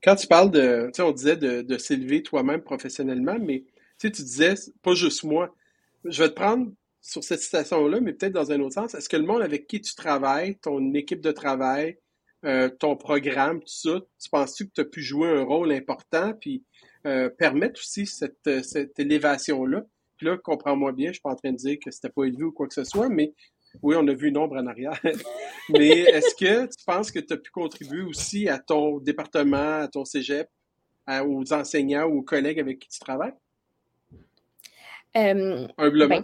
Quand 0.02 0.16
tu 0.16 0.26
parles 0.26 0.50
de, 0.50 0.86
tu 0.86 0.96
sais, 0.96 1.02
on 1.02 1.12
disait 1.12 1.36
de, 1.36 1.78
s'élever 1.78 2.22
toi-même 2.22 2.60
professionnellement, 2.60 3.38
mais 3.40 3.60
tu 3.98 4.08
sais, 4.08 4.10
tu 4.10 4.22
disais, 4.22 4.54
pas 4.82 4.94
juste 4.94 5.24
moi. 5.24 5.54
Je 6.04 6.22
vais 6.22 6.28
te 6.28 6.34
prendre 6.34 6.70
sur 7.00 7.24
cette 7.24 7.40
citation-là, 7.40 8.00
mais 8.00 8.12
peut-être 8.12 8.32
dans 8.32 8.52
un 8.52 8.60
autre 8.60 8.74
sens. 8.74 8.94
Est-ce 8.94 9.08
que 9.08 9.16
le 9.16 9.24
monde 9.24 9.40
avec 9.40 9.66
qui 9.66 9.80
tu 9.80 9.94
travailles, 9.94 10.56
ton 10.56 10.92
équipe 10.92 11.22
de 11.22 11.32
travail, 11.32 11.98
euh, 12.44 12.68
ton 12.68 12.96
programme, 12.96 13.60
tout 13.60 13.66
ça, 13.66 14.00
tu 14.22 14.28
penses-tu 14.28 14.66
que 14.66 14.72
tu 14.74 14.80
as 14.82 14.84
pu 14.84 15.00
jouer 15.00 15.28
un 15.28 15.42
rôle 15.42 15.72
important? 15.72 16.34
Puis 16.38 16.62
permettre 17.38 17.80
aussi 17.80 18.06
cette 18.06 18.98
élévation-là? 18.98 19.84
Puis 20.16 20.26
là, 20.26 20.36
comprends-moi 20.38 20.92
bien, 20.92 21.08
je 21.08 21.14
suis 21.14 21.22
pas 21.22 21.30
en 21.30 21.36
train 21.36 21.52
de 21.52 21.56
dire 21.56 21.76
que 21.84 21.90
c'était 21.90 22.08
pas 22.08 22.24
élevé 22.24 22.44
ou 22.44 22.52
quoi 22.52 22.66
que 22.68 22.74
ce 22.74 22.84
soit, 22.84 23.08
mais 23.08 23.34
oui, 23.82 23.96
on 23.98 24.06
a 24.06 24.12
vu 24.12 24.28
une 24.28 24.38
ombre 24.38 24.56
en 24.56 24.66
arrière. 24.66 25.00
mais 25.68 25.88
est-ce 25.88 26.34
que 26.34 26.66
tu 26.66 26.84
penses 26.86 27.10
que 27.10 27.18
tu 27.18 27.32
as 27.32 27.36
pu 27.36 27.50
contribuer 27.50 28.02
aussi 28.02 28.48
à 28.48 28.58
ton 28.58 28.98
département, 28.98 29.80
à 29.80 29.88
ton 29.88 30.04
cégep, 30.04 30.48
aux 31.08 31.52
enseignants 31.52 32.06
ou 32.06 32.18
aux 32.18 32.22
collègues 32.22 32.60
avec 32.60 32.78
qui 32.78 32.88
tu 32.88 32.98
travailles? 33.00 33.34
Humblement. 35.14 36.08
Ben, 36.08 36.22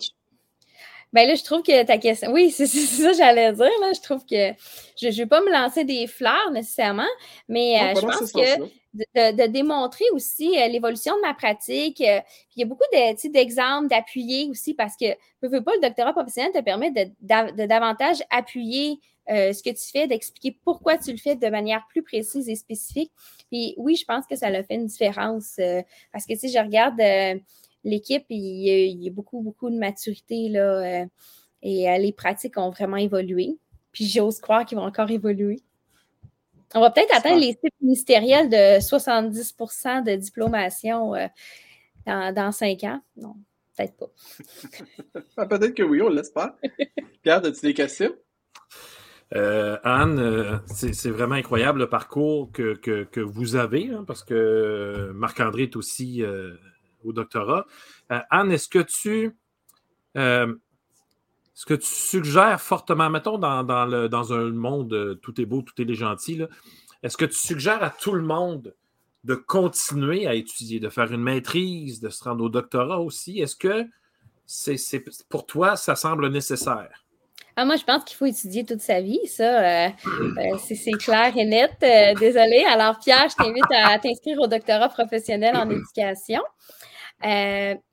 ben 1.13 1.27
là, 1.27 1.35
je 1.35 1.43
trouve 1.43 1.63
que 1.63 1.85
ta 1.85 1.99
question. 1.99 2.33
Oui, 2.33 2.51
c'est 2.51 2.67
ça 2.67 3.11
que 3.11 3.17
j'allais 3.17 3.53
dire. 3.53 3.71
Là. 3.81 3.93
Je 3.95 4.01
trouve 4.01 4.25
que 4.25 4.53
je 5.01 5.07
ne 5.07 5.13
vais 5.13 5.27
pas 5.27 5.41
me 5.41 5.51
lancer 5.51 5.85
des 5.85 6.07
fleurs 6.07 6.51
nécessairement, 6.53 7.09
mais 7.49 7.81
euh, 7.81 8.01
je 8.01 8.01
pense 8.01 8.33
que 8.33 8.80
de, 8.95 9.47
démontrer 9.47 10.05
aussi 10.13 10.59
euh, 10.59 10.69
l'évolution 10.69 11.15
de 11.17 11.21
ma 11.23 11.35
pratique. 11.35 12.01
Euh, 12.01 12.21
il 12.57 12.61
y 12.61 12.63
a 12.63 12.67
beaucoup 12.67 12.85
d'exemples 12.93 13.89
d'appuyer 13.89 14.49
aussi 14.49 14.75
parce 14.75 14.97
que 14.97 15.13
pas 15.41 15.49
le 15.75 15.81
doctorat 15.81 16.13
professionnel 16.13 16.53
te 16.53 16.61
permet 16.61 16.91
de, 16.91 17.67
davantage 17.67 18.23
appuyer 18.31 19.01
ce 19.29 19.63
que 19.63 19.71
tu 19.71 19.91
fais, 19.93 20.09
d'expliquer 20.09 20.59
pourquoi 20.65 20.99
tu 20.99 21.13
le 21.13 21.17
fais 21.17 21.37
de 21.37 21.49
manière 21.49 21.87
plus 21.89 22.03
précise 22.03 22.49
et 22.49 22.57
spécifique. 22.57 23.13
Puis 23.49 23.75
oui, 23.77 23.95
je 23.95 24.05
pense 24.05 24.27
que 24.27 24.35
ça 24.35 24.49
a 24.49 24.63
fait 24.65 24.75
une 24.75 24.87
différence 24.87 25.61
parce 26.13 26.27
que 26.27 26.35
si 26.35 26.51
je 26.51 26.59
regarde 26.59 27.01
l'équipe, 27.85 28.25
il, 28.29 29.03
y 29.03 29.09
a 29.09 29.13
beaucoup, 29.13 29.41
beaucoup 29.41 29.71
de 29.71 29.79
maturité 29.79 30.49
là, 30.49 31.03
euh, 31.03 31.07
et 31.63 31.91
euh, 31.91 31.99
les 31.99 32.13
pratiques 32.13 32.57
ont 32.57 32.71
vraiment 32.71 32.97
évolué. 32.97 33.59
Puis 33.93 34.07
j'ose 34.07 34.41
croire 34.41 34.65
qu'ils 34.65 34.79
vont 34.79 34.85
encore 34.85 35.11
évoluer. 35.11 35.61
On 36.75 36.81
va 36.81 36.91
peut-être 36.91 37.15
atteindre 37.15 37.41
les 37.41 37.55
types 37.55 37.75
ministériels 37.81 38.49
de 38.49 38.79
70% 38.81 40.05
de 40.05 40.17
diplomation 40.17 41.15
euh, 41.15 41.27
dans, 42.07 42.53
cinq 42.53 42.85
ans. 42.85 43.01
Non, 43.17 43.35
peut-être 43.77 43.97
pas. 43.97 45.47
Peut-être 45.47 45.75
que 45.75 45.83
oui, 45.83 46.01
on 46.03 46.09
l'espère. 46.09 46.55
Pierre, 47.23 47.45
as-tu 47.45 47.61
des 47.61 47.75
questions? 47.75 48.15
Anne, 49.33 50.61
c'est 50.67 51.11
vraiment 51.11 51.37
incroyable 51.37 51.81
le 51.81 51.89
parcours 51.89 52.51
que, 52.53 53.21
vous 53.21 53.57
avez, 53.57 53.89
hein, 53.89 54.05
parce 54.07 54.25
que 54.25 55.13
Marc-André 55.15 55.65
est 55.65 55.77
aussi 55.77 56.25
au 57.05 57.13
doctorat. 57.13 57.67
Euh, 58.13 58.21
Anne, 58.31 58.53
est-ce 58.53 58.69
que 58.69 58.81
tu. 58.81 59.37
Euh, 61.61 61.67
ce 61.67 61.67
que 61.67 61.75
tu 61.75 61.87
suggères 61.87 62.61
fortement, 62.61 63.11
mettons 63.11 63.39
dans, 63.39 63.63
le, 63.87 64.09
dans 64.09 64.33
un 64.33 64.51
monde 64.51 64.93
euh, 64.93 65.15
tout 65.15 65.41
est 65.41 65.47
beau, 65.47 65.63
tout 65.63 65.81
est 65.81 65.95
gentil, 65.95 66.43
est-ce 67.03 67.17
que 67.17 67.25
tu 67.25 67.39
suggères 67.39 67.83
à 67.83 67.91
tout 67.91 68.13
le 68.13 68.23
monde 68.23 68.75
de 69.25 69.35
continuer 69.35 70.27
à 70.27 70.35
étudier, 70.35 70.81
de 70.81 70.89
faire 70.89 71.13
une 71.13 71.23
maîtrise, 71.23 72.01
de 72.01 72.09
se 72.09 72.25
rendre 72.25 72.45
au 72.45 72.49
doctorat 72.49 73.01
aussi? 73.01 73.41
Est-ce 73.41 73.57
que 73.57 73.87
c'est, 74.47 75.05
pour 75.29 75.47
toi, 75.47 75.77
ça 75.77 75.95
semble 75.95 76.29
nécessaire? 76.29 77.05
Ah, 77.57 77.65
moi, 77.65 77.77
je 77.77 77.85
pense 77.85 78.05
qu'il 78.05 78.17
faut 78.17 78.27
étudier 78.27 78.65
toute 78.65 78.81
sa 78.81 79.01
vie, 79.01 79.21
ça. 79.27 79.91
c'est, 80.59 80.93
clair 80.93 81.37
et 81.37 81.45
net. 81.45 81.73
désolé. 82.19 82.65
Alors, 82.69 82.99
Pierre, 82.99 83.29
je 83.29 83.37
t'invite 83.37 83.71
à 83.71 83.99
t'inscrire 83.99 84.39
au 84.41 84.47
doctorat 84.47 84.89
professionnel 84.89 85.57
en 85.57 85.69
éducation. 85.69 86.43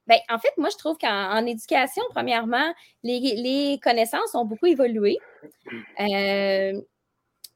Euh, 0.10 0.14
ben, 0.14 0.20
en 0.30 0.40
fait, 0.40 0.52
moi, 0.58 0.70
je 0.72 0.78
trouve 0.78 0.98
qu'en 0.98 1.46
éducation, 1.46 2.04
premièrement, 2.12 2.74
les, 3.04 3.80
connaissances 3.82 4.34
ont 4.36 4.46
beaucoup 4.46 4.66
évolué. 4.66 5.18
Euh, 6.00 6.82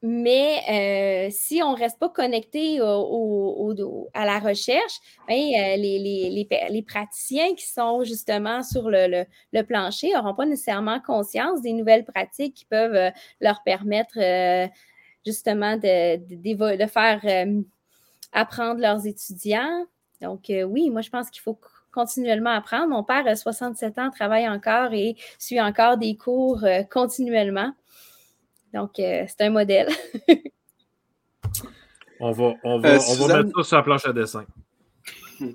mais 0.04 1.28
euh, 1.28 1.28
si 1.30 1.62
on 1.62 1.72
ne 1.72 1.78
reste 1.78 1.98
pas 2.00 2.08
connecté 2.08 2.80
à 2.80 4.26
la 4.26 4.38
recherche, 4.40 4.94
ben, 5.28 5.36
les, 5.78 6.84
praticiens 6.86 7.54
qui 7.54 7.66
sont 7.66 8.02
justement 8.04 8.62
sur 8.62 8.90
le, 8.90 9.62
plancher 9.62 10.12
n'auront 10.12 10.34
pas 10.34 10.46
nécessairement 10.46 11.00
conscience 11.00 11.62
des 11.62 11.72
nouvelles 11.72 12.04
pratiques 12.04 12.54
qui 12.54 12.64
peuvent 12.64 13.12
leur 13.40 13.62
permettre 13.62 14.18
justement 15.24 15.76
de, 15.76 16.16
de 16.76 16.86
faire 16.86 17.46
apprendre 18.32 18.80
leurs 18.80 19.06
étudiants, 19.06 19.84
donc, 20.22 20.50
euh, 20.50 20.62
oui, 20.62 20.88
moi, 20.88 21.02
je 21.02 21.10
pense 21.10 21.30
qu'il 21.30 21.42
faut 21.42 21.58
continuellement 21.92 22.50
apprendre. 22.50 22.88
Mon 22.88 23.04
père 23.04 23.26
a 23.26 23.36
67 23.36 23.98
ans, 23.98 24.10
travaille 24.10 24.48
encore 24.48 24.92
et 24.92 25.16
suit 25.38 25.60
encore 25.60 25.98
des 25.98 26.16
cours 26.16 26.64
euh, 26.64 26.82
continuellement. 26.90 27.72
Donc, 28.74 28.98
euh, 28.98 29.24
c'est 29.28 29.42
un 29.42 29.50
modèle. 29.50 29.88
on 32.20 32.32
va, 32.32 32.54
on 32.64 32.78
va, 32.78 32.98
on 32.98 33.26
va 33.26 33.42
mettre 33.42 33.56
ça 33.58 33.64
sur 33.64 33.76
la 33.76 33.82
planche 33.82 34.06
à 34.06 34.12
dessin. 34.12 34.46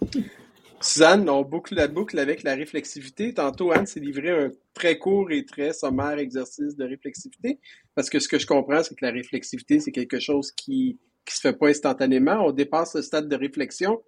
Suzanne, 0.79 1.27
on 1.27 1.41
boucle 1.41 1.73
la 1.73 1.87
boucle 1.87 2.19
avec 2.19 2.43
la 2.43 2.53
réflexivité. 2.53 3.33
Tantôt, 3.33 3.71
Anne 3.71 3.87
s'est 3.87 3.99
livré 3.99 4.29
un 4.29 4.51
très 4.75 4.99
court 4.99 5.31
et 5.31 5.43
très 5.43 5.73
sommaire 5.73 6.19
exercice 6.19 6.75
de 6.75 6.85
réflexivité. 6.85 7.59
Parce 7.95 8.09
que 8.09 8.19
ce 8.19 8.27
que 8.27 8.37
je 8.37 8.45
comprends, 8.45 8.83
c'est 8.83 8.93
que 8.95 9.03
la 9.03 9.11
réflexivité, 9.11 9.79
c'est 9.79 9.91
quelque 9.91 10.19
chose 10.19 10.51
qui 10.51 10.99
ne 11.27 11.31
se 11.31 11.41
fait 11.41 11.53
pas 11.53 11.69
instantanément. 11.69 12.45
On 12.45 12.51
dépasse 12.51 12.95
le 12.95 13.01
stade 13.01 13.27
de 13.27 13.35
réflexion. 13.35 14.01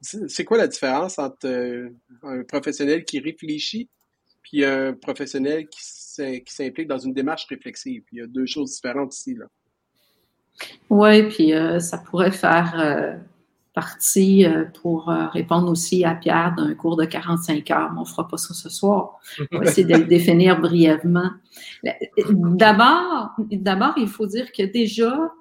C'est 0.00 0.44
quoi 0.44 0.58
la 0.58 0.68
différence 0.68 1.18
entre 1.18 1.46
euh, 1.46 1.88
un 2.22 2.42
professionnel 2.44 3.04
qui 3.04 3.18
réfléchit 3.18 3.88
puis 4.42 4.64
un 4.64 4.92
professionnel 4.92 5.66
qui 5.68 5.80
s'implique 6.46 6.86
dans 6.86 6.98
une 6.98 7.12
démarche 7.12 7.46
réflexive? 7.46 8.02
Il 8.12 8.18
y 8.18 8.22
a 8.22 8.26
deux 8.26 8.46
choses 8.46 8.74
différentes 8.74 9.16
ici. 9.16 9.36
Oui, 10.88 11.24
puis 11.24 11.52
euh, 11.52 11.80
ça 11.80 11.98
pourrait 11.98 12.30
faire 12.30 12.74
euh, 12.78 13.16
partie 13.74 14.46
pour 14.80 15.08
répondre 15.08 15.68
aussi 15.70 16.04
à 16.04 16.14
Pierre 16.14 16.54
d'un 16.56 16.74
cours 16.74 16.96
de 16.96 17.04
45 17.04 17.70
heures. 17.70 17.92
on 17.96 18.00
ne 18.00 18.04
fera 18.06 18.28
pas 18.28 18.36
ça 18.36 18.54
ce 18.54 18.68
soir. 18.68 19.18
On 19.52 19.58
va 19.58 19.64
essayer 19.64 19.86
de 19.86 19.96
le 19.96 20.04
définir 20.04 20.60
brièvement. 20.60 21.30
D'abord, 22.30 23.32
d'abord, 23.50 23.94
il 23.96 24.08
faut 24.08 24.26
dire 24.26 24.52
que 24.52 24.62
déjà, 24.62 25.32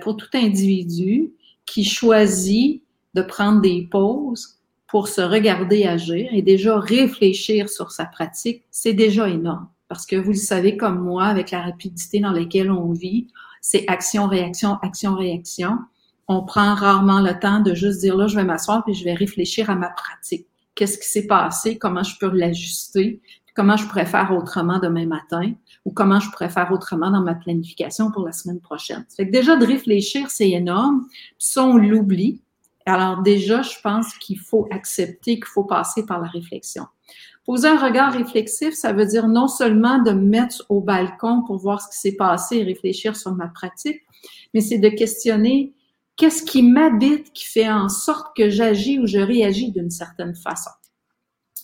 pour 0.00 0.16
tout 0.16 0.30
individu 0.34 1.32
qui 1.66 1.84
choisit 1.84 2.82
de 3.14 3.22
prendre 3.22 3.60
des 3.60 3.88
pauses 3.90 4.58
pour 4.86 5.08
se 5.08 5.20
regarder 5.20 5.84
agir 5.84 6.28
et 6.32 6.42
déjà 6.42 6.78
réfléchir 6.78 7.68
sur 7.68 7.92
sa 7.92 8.06
pratique, 8.06 8.64
c'est 8.70 8.92
déjà 8.92 9.28
énorme. 9.28 9.68
Parce 9.88 10.06
que 10.06 10.16
vous 10.16 10.30
le 10.30 10.36
savez 10.36 10.76
comme 10.76 11.00
moi, 11.00 11.24
avec 11.24 11.50
la 11.50 11.62
rapidité 11.62 12.20
dans 12.20 12.32
laquelle 12.32 12.70
on 12.70 12.92
vit, 12.92 13.28
c'est 13.60 13.84
action, 13.88 14.26
réaction, 14.26 14.78
action, 14.82 15.14
réaction 15.14 15.78
on 16.32 16.44
prend 16.44 16.76
rarement 16.76 17.20
le 17.20 17.36
temps 17.40 17.58
de 17.58 17.74
juste 17.74 17.98
dire 18.00 18.16
là, 18.16 18.28
je 18.28 18.36
vais 18.36 18.44
m'asseoir 18.44 18.84
puis 18.84 18.94
je 18.94 19.02
vais 19.02 19.14
réfléchir 19.14 19.68
à 19.68 19.74
ma 19.74 19.88
pratique. 19.88 20.46
Qu'est-ce 20.76 20.96
qui 20.96 21.08
s'est 21.08 21.26
passé? 21.26 21.76
Comment 21.76 22.04
je 22.04 22.16
peux 22.20 22.30
l'ajuster? 22.30 23.20
Comment 23.56 23.76
je 23.76 23.84
pourrais 23.84 24.06
faire 24.06 24.30
autrement 24.30 24.78
demain 24.78 25.06
matin? 25.06 25.52
Ou 25.84 25.90
comment 25.90 26.20
je 26.20 26.30
pourrais 26.30 26.48
faire 26.48 26.70
autrement 26.70 27.10
dans 27.10 27.20
ma 27.20 27.34
planification 27.34 28.12
pour 28.12 28.24
la 28.24 28.30
semaine 28.30 28.60
prochaine? 28.60 29.04
Fait 29.14 29.26
que 29.26 29.32
déjà, 29.32 29.56
de 29.56 29.66
réfléchir, 29.66 30.30
c'est 30.30 30.50
énorme. 30.50 31.04
ça, 31.38 31.64
on 31.64 31.76
l'oublie. 31.76 32.40
Alors 32.86 33.22
déjà, 33.22 33.62
je 33.62 33.76
pense 33.82 34.14
qu'il 34.18 34.38
faut 34.38 34.66
accepter 34.70 35.36
qu'il 35.36 35.44
faut 35.46 35.64
passer 35.64 36.06
par 36.06 36.20
la 36.20 36.28
réflexion. 36.28 36.86
Poser 37.44 37.68
un 37.68 37.78
regard 37.78 38.12
réflexif, 38.12 38.74
ça 38.74 38.92
veut 38.92 39.06
dire 39.06 39.26
non 39.26 39.48
seulement 39.48 39.98
de 40.02 40.12
me 40.12 40.24
mettre 40.24 40.64
au 40.68 40.80
balcon 40.80 41.42
pour 41.46 41.56
voir 41.56 41.80
ce 41.80 41.88
qui 41.88 41.96
s'est 41.98 42.16
passé 42.16 42.58
et 42.58 42.64
réfléchir 42.64 43.16
sur 43.16 43.34
ma 43.34 43.48
pratique, 43.48 44.00
mais 44.54 44.60
c'est 44.60 44.78
de 44.78 44.88
questionner 44.88 45.74
qu'est-ce 46.16 46.44
qui 46.44 46.62
m'habite 46.62 47.32
qui 47.32 47.46
fait 47.46 47.68
en 47.68 47.88
sorte 47.88 48.36
que 48.36 48.50
j'agis 48.50 48.98
ou 48.98 49.06
je 49.06 49.18
réagis 49.18 49.72
d'une 49.72 49.90
certaine 49.90 50.34
façon. 50.34 50.70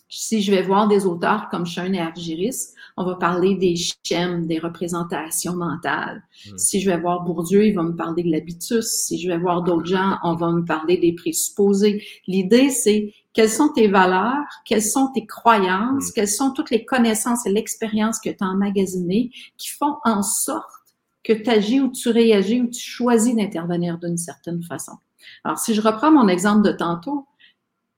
Si 0.08 0.40
je 0.40 0.52
vais 0.52 0.62
voir 0.62 0.86
des 0.86 1.04
auteurs 1.04 1.48
comme 1.50 1.66
Schoen 1.66 1.94
et 1.94 2.00
Argiris, 2.00 2.74
on 2.96 3.04
va 3.04 3.16
parler 3.16 3.56
des 3.56 3.74
schèmes, 3.76 4.46
des 4.46 4.58
représentations 4.58 5.54
mentales. 5.54 6.22
Hmm. 6.46 6.56
Si 6.56 6.80
je 6.80 6.88
vais 6.88 6.98
voir 6.98 7.24
Bourdieu, 7.24 7.66
il 7.66 7.74
va 7.74 7.82
me 7.82 7.96
parler 7.96 8.22
de 8.22 8.30
l'habitus. 8.30 8.86
Si 8.86 9.20
je 9.20 9.28
vais 9.28 9.38
voir 9.38 9.62
d'autres 9.62 9.86
gens, 9.86 10.18
on 10.22 10.34
va 10.34 10.50
me 10.52 10.64
parler 10.64 10.96
des 10.96 11.12
présupposés. 11.12 12.04
L'idée, 12.26 12.70
c'est 12.70 13.12
quelles 13.32 13.50
sont 13.50 13.68
tes 13.68 13.88
valeurs, 13.88 14.46
quelles 14.64 14.82
sont 14.82 15.10
tes 15.12 15.26
croyances, 15.26 16.08
hmm. 16.08 16.12
quelles 16.14 16.28
sont 16.28 16.52
toutes 16.52 16.70
les 16.70 16.84
connaissances 16.84 17.44
et 17.46 17.50
l'expérience 17.50 18.20
que 18.20 18.30
tu 18.30 18.42
as 18.42 18.46
emmagasinées 18.46 19.30
qui 19.58 19.68
font 19.68 19.96
en 20.04 20.22
sorte 20.22 20.70
que 21.24 21.32
tu 21.32 21.50
agis 21.50 21.80
ou 21.80 21.90
tu 21.90 22.10
réagis 22.10 22.62
ou 22.62 22.68
tu 22.68 22.80
choisis 22.80 23.34
d'intervenir 23.34 23.98
d'une 23.98 24.16
certaine 24.16 24.62
façon. 24.62 24.92
Alors, 25.42 25.58
si 25.58 25.74
je 25.74 25.80
reprends 25.80 26.12
mon 26.12 26.28
exemple 26.28 26.62
de 26.62 26.70
tantôt, 26.70 27.26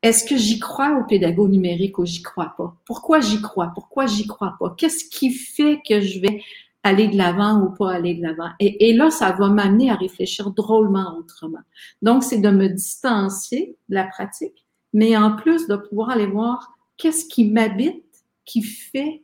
est-ce 0.03 0.25
que 0.25 0.37
j'y 0.37 0.59
crois 0.59 0.99
au 0.99 1.05
pédagogue 1.05 1.51
numérique 1.51 1.99
ou 1.99 2.07
j'y 2.07 2.23
crois 2.23 2.55
pas? 2.57 2.77
Pourquoi 2.85 3.21
j'y 3.21 3.41
crois? 3.43 3.73
Pourquoi 3.75 4.07
j'y 4.07 4.27
crois 4.27 4.55
pas? 4.59 4.75
Qu'est-ce 4.77 5.05
qui 5.09 5.31
fait 5.31 5.81
que 5.87 6.01
je 6.01 6.21
vais 6.21 6.43
aller 6.85 7.09
de 7.09 7.17
l'avant 7.17 7.61
ou 7.63 7.71
pas 7.71 7.93
aller 7.93 8.15
de 8.15 8.23
l'avant? 8.23 8.51
Et, 8.61 8.89
et, 8.89 8.93
là, 8.93 9.11
ça 9.11 9.33
va 9.33 9.49
m'amener 9.49 9.91
à 9.91 9.97
réfléchir 9.97 10.53
drôlement 10.53 11.17
autrement. 11.19 11.59
Donc, 12.01 12.23
c'est 12.23 12.41
de 12.41 12.51
me 12.51 12.69
distancier 12.69 13.77
de 13.89 13.95
la 13.97 14.05
pratique, 14.05 14.65
mais 14.93 15.17
en 15.17 15.35
plus 15.35 15.67
de 15.67 15.77
pouvoir 15.77 16.11
aller 16.11 16.27
voir 16.27 16.77
qu'est-ce 16.97 17.27
qui 17.27 17.51
m'habite, 17.51 18.05
qui 18.45 18.63
fait 18.63 19.23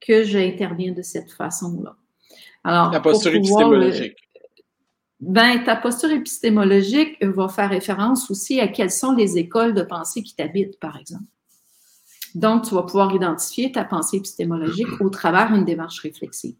que 0.00 0.24
j'interviens 0.24 0.92
de 0.92 1.02
cette 1.02 1.30
façon-là. 1.32 1.96
Alors, 2.64 2.90
ta 2.90 3.00
posture 3.00 3.34
épistémologique. 3.34 4.16
Ben, 5.20 5.64
ta 5.64 5.76
posture 5.76 6.10
épistémologique 6.10 7.16
va 7.22 7.48
faire 7.48 7.70
référence 7.70 8.30
aussi 8.30 8.60
à 8.60 8.68
quelles 8.68 8.90
sont 8.90 9.12
les 9.12 9.38
écoles 9.38 9.74
de 9.74 9.82
pensée 9.82 10.22
qui 10.22 10.34
t'habitent, 10.34 10.78
par 10.78 10.98
exemple. 10.98 11.24
Donc, 12.34 12.64
tu 12.64 12.74
vas 12.74 12.82
pouvoir 12.82 13.14
identifier 13.14 13.72
ta 13.72 13.84
pensée 13.84 14.18
épistémologique 14.18 15.00
au 15.00 15.08
travers 15.08 15.50
d'une 15.50 15.64
démarche 15.64 16.00
réflexive. 16.00 16.54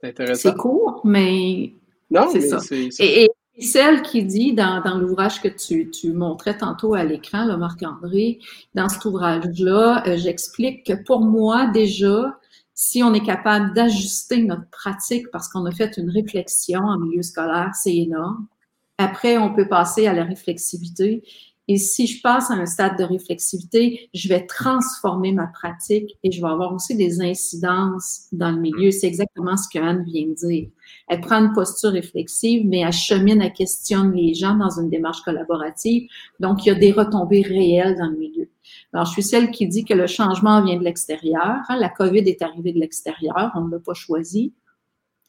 C'est 0.00 0.08
intéressant. 0.08 0.50
C'est 0.50 0.56
court, 0.56 1.00
mais 1.04 1.74
non, 2.10 2.28
c'est 2.30 2.42
ça. 2.42 2.58
Et, 3.00 3.28
celle 3.58 4.00
qui 4.02 4.24
dit 4.24 4.54
dans, 4.54 4.82
l'ouvrage 4.98 5.42
que 5.42 5.48
tu, 5.48 5.90
tu, 5.90 6.12
montrais 6.12 6.56
tantôt 6.56 6.94
à 6.94 7.04
l'écran, 7.04 7.56
Marc-André, 7.58 8.38
dans 8.74 8.88
cet 8.88 9.04
ouvrage-là, 9.04 10.04
euh, 10.06 10.16
j'explique 10.16 10.86
que 10.86 10.94
pour 11.04 11.20
moi, 11.20 11.66
déjà, 11.66 12.38
si 12.74 13.02
on 13.02 13.12
est 13.14 13.24
capable 13.24 13.74
d'ajuster 13.74 14.42
notre 14.42 14.68
pratique 14.70 15.30
parce 15.30 15.48
qu'on 15.48 15.66
a 15.66 15.72
fait 15.72 15.96
une 15.98 16.10
réflexion 16.10 16.80
en 16.80 16.98
milieu 16.98 17.22
scolaire, 17.22 17.72
c'est 17.74 17.96
énorme. 17.96 18.46
Après, 18.98 19.38
on 19.38 19.54
peut 19.54 19.68
passer 19.68 20.06
à 20.06 20.12
la 20.12 20.24
réflexivité 20.24 21.22
et 21.68 21.76
si 21.76 22.08
je 22.08 22.20
passe 22.20 22.50
à 22.50 22.54
un 22.54 22.66
stade 22.66 22.98
de 22.98 23.04
réflexivité, 23.04 24.10
je 24.12 24.28
vais 24.28 24.46
transformer 24.46 25.32
ma 25.32 25.46
pratique 25.46 26.18
et 26.24 26.32
je 26.32 26.40
vais 26.40 26.48
avoir 26.48 26.74
aussi 26.74 26.96
des 26.96 27.20
incidences 27.20 28.26
dans 28.32 28.50
le 28.50 28.60
milieu. 28.60 28.90
C'est 28.90 29.06
exactement 29.06 29.56
ce 29.56 29.68
que 29.72 29.82
Anne 29.82 30.02
vient 30.04 30.26
de 30.26 30.34
dire. 30.34 30.68
Elle 31.08 31.20
prend 31.20 31.36
une 31.36 31.52
posture 31.52 31.90
réflexive, 31.90 32.66
mais 32.66 32.80
elle 32.80 32.92
chemine, 32.92 33.40
elle 33.40 33.52
questionne 33.52 34.12
les 34.12 34.34
gens 34.34 34.56
dans 34.56 34.80
une 34.80 34.90
démarche 34.90 35.22
collaborative. 35.22 36.08
Donc, 36.40 36.64
il 36.64 36.68
y 36.68 36.72
a 36.72 36.74
des 36.74 36.90
retombées 36.90 37.42
réelles 37.42 37.96
dans 37.96 38.10
le 38.10 38.16
milieu. 38.16 38.48
Alors, 38.92 39.06
je 39.06 39.12
suis 39.12 39.22
celle 39.22 39.50
qui 39.52 39.68
dit 39.68 39.84
que 39.84 39.94
le 39.94 40.08
changement 40.08 40.64
vient 40.64 40.78
de 40.78 40.84
l'extérieur. 40.84 41.60
Hein. 41.68 41.76
La 41.78 41.90
COVID 41.90 42.28
est 42.28 42.42
arrivée 42.42 42.72
de 42.72 42.80
l'extérieur, 42.80 43.52
on 43.54 43.62
ne 43.66 43.70
l'a 43.70 43.78
pas 43.78 43.94
choisi 43.94 44.52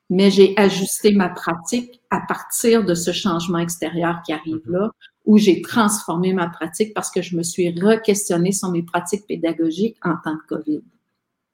mais 0.09 0.29
j'ai 0.29 0.53
ajusté 0.57 1.11
ma 1.13 1.29
pratique 1.29 2.01
à 2.11 2.19
partir 2.27 2.85
de 2.85 2.93
ce 2.93 3.11
changement 3.11 3.57
extérieur 3.57 4.21
qui 4.23 4.33
arrive 4.33 4.61
mhm. 4.65 4.73
là, 4.73 4.91
où 5.25 5.37
j'ai 5.37 5.61
transformé 5.61 6.33
ma 6.33 6.49
pratique 6.49 6.93
parce 6.93 7.09
que 7.09 7.21
je 7.21 7.37
me 7.37 7.43
suis 7.43 7.69
re-questionnée 7.69 8.51
sur 8.51 8.69
mes 8.71 8.83
pratiques 8.83 9.25
pédagogiques 9.27 9.97
en 10.03 10.15
temps 10.17 10.35
de 10.35 10.41
COVID. 10.47 10.83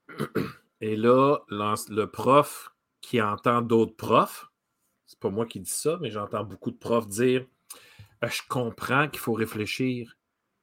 Et 0.81 0.95
là, 0.95 1.37
le 1.49 2.05
prof 2.05 2.71
qui 3.01 3.21
entend 3.21 3.61
d'autres 3.61 3.95
profs, 3.95 4.49
c'est 5.05 5.19
pas 5.19 5.29
moi 5.29 5.45
qui 5.45 5.59
dis 5.59 5.69
ça, 5.69 5.97
mais 6.01 6.09
j'entends 6.09 6.43
beaucoup 6.43 6.71
de 6.71 6.77
profs 6.77 7.07
dire 7.07 7.45
euh, 8.23 8.27
Je 8.29 8.41
comprends 8.47 9.07
qu'il 9.07 9.19
faut 9.19 9.33
réfléchir, 9.33 10.15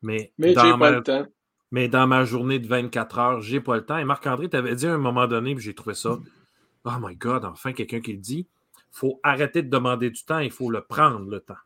mais, 0.03 0.33
mais 0.39 0.49
j'ai 0.49 0.79
pas 0.79 0.91
le 0.91 1.03
temps. 1.03 1.27
Mais 1.73 1.89
dans 1.89 2.07
ma 2.07 2.25
journée 2.25 2.59
de 2.59 2.67
24 2.67 3.19
heures, 3.19 3.41
j'ai 3.41 3.61
pas 3.61 3.77
le 3.77 3.85
temps. 3.85 3.99
Et 3.99 4.05
Marc-André, 4.05 4.49
tu 4.49 4.57
avais 4.57 4.75
dit 4.75 4.87
à 4.87 4.95
un 4.95 4.99
moment 4.99 5.27
donné, 5.27 5.55
puis 5.55 5.65
j'ai 5.65 5.75
trouvé 5.75 5.95
ça 5.95 6.19
Oh 6.85 6.93
my 7.01 7.17
God, 7.17 7.45
enfin 7.45 7.73
quelqu'un 7.73 8.01
qui 8.01 8.13
le 8.13 8.21
dit. 8.21 8.47
Il 8.77 8.99
faut 8.99 9.21
arrêter 9.23 9.63
de 9.63 9.69
demander 9.69 10.11
du 10.11 10.25
temps, 10.25 10.39
il 10.39 10.53
faut 10.53 10.71
le 10.71 10.81
prendre, 10.81 11.29
le 11.29 11.41
temps. 11.41 11.57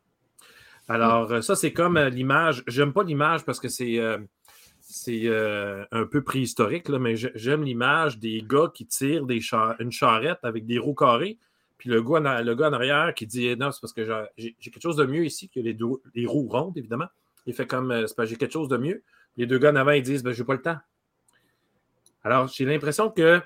Alors, 0.91 1.31
euh, 1.31 1.41
ça, 1.41 1.55
c'est 1.55 1.71
comme 1.71 1.95
euh, 1.95 2.09
l'image. 2.09 2.63
J'aime 2.67 2.91
pas 2.91 3.03
l'image 3.03 3.45
parce 3.45 3.61
que 3.61 3.69
c'est 3.69 3.97
euh, 3.97 5.85
un 5.89 6.05
peu 6.05 6.21
préhistorique, 6.21 6.89
mais 6.89 7.15
j'aime 7.15 7.63
l'image 7.63 8.19
des 8.19 8.43
gars 8.45 8.69
qui 8.73 8.85
tirent 8.85 9.25
une 9.79 9.91
charrette 9.91 10.39
avec 10.43 10.65
des 10.65 10.79
roues 10.79 10.93
carrées. 10.93 11.37
Puis 11.77 11.89
le 11.89 12.01
gars, 12.03 12.19
en 12.19 12.73
arrière 12.73 13.13
qui 13.13 13.25
dit 13.25 13.55
Non, 13.55 13.71
c'est 13.71 13.79
parce 13.79 13.93
que 13.93 14.25
j'ai 14.37 14.53
quelque 14.59 14.81
chose 14.81 14.97
de 14.97 15.05
mieux 15.05 15.23
ici 15.23 15.47
que 15.47 15.61
les, 15.61 15.77
les 16.13 16.25
roues 16.25 16.49
rondes, 16.49 16.77
évidemment. 16.77 17.07
Il 17.45 17.53
fait 17.53 17.65
comme 17.65 18.05
C'est 18.05 18.13
parce 18.13 18.27
j'ai 18.27 18.35
quelque 18.35 18.51
chose 18.51 18.67
de 18.67 18.75
mieux. 18.75 19.01
Les 19.37 19.45
deux 19.45 19.59
gars 19.59 19.71
en 19.71 19.77
avant, 19.77 19.91
ils 19.91 20.03
disent 20.03 20.23
ben, 20.23 20.33
J'ai 20.33 20.43
pas 20.43 20.55
le 20.55 20.61
temps. 20.61 20.77
Alors, 22.21 22.49
j'ai 22.49 22.65
l'impression 22.65 23.09
que 23.09 23.39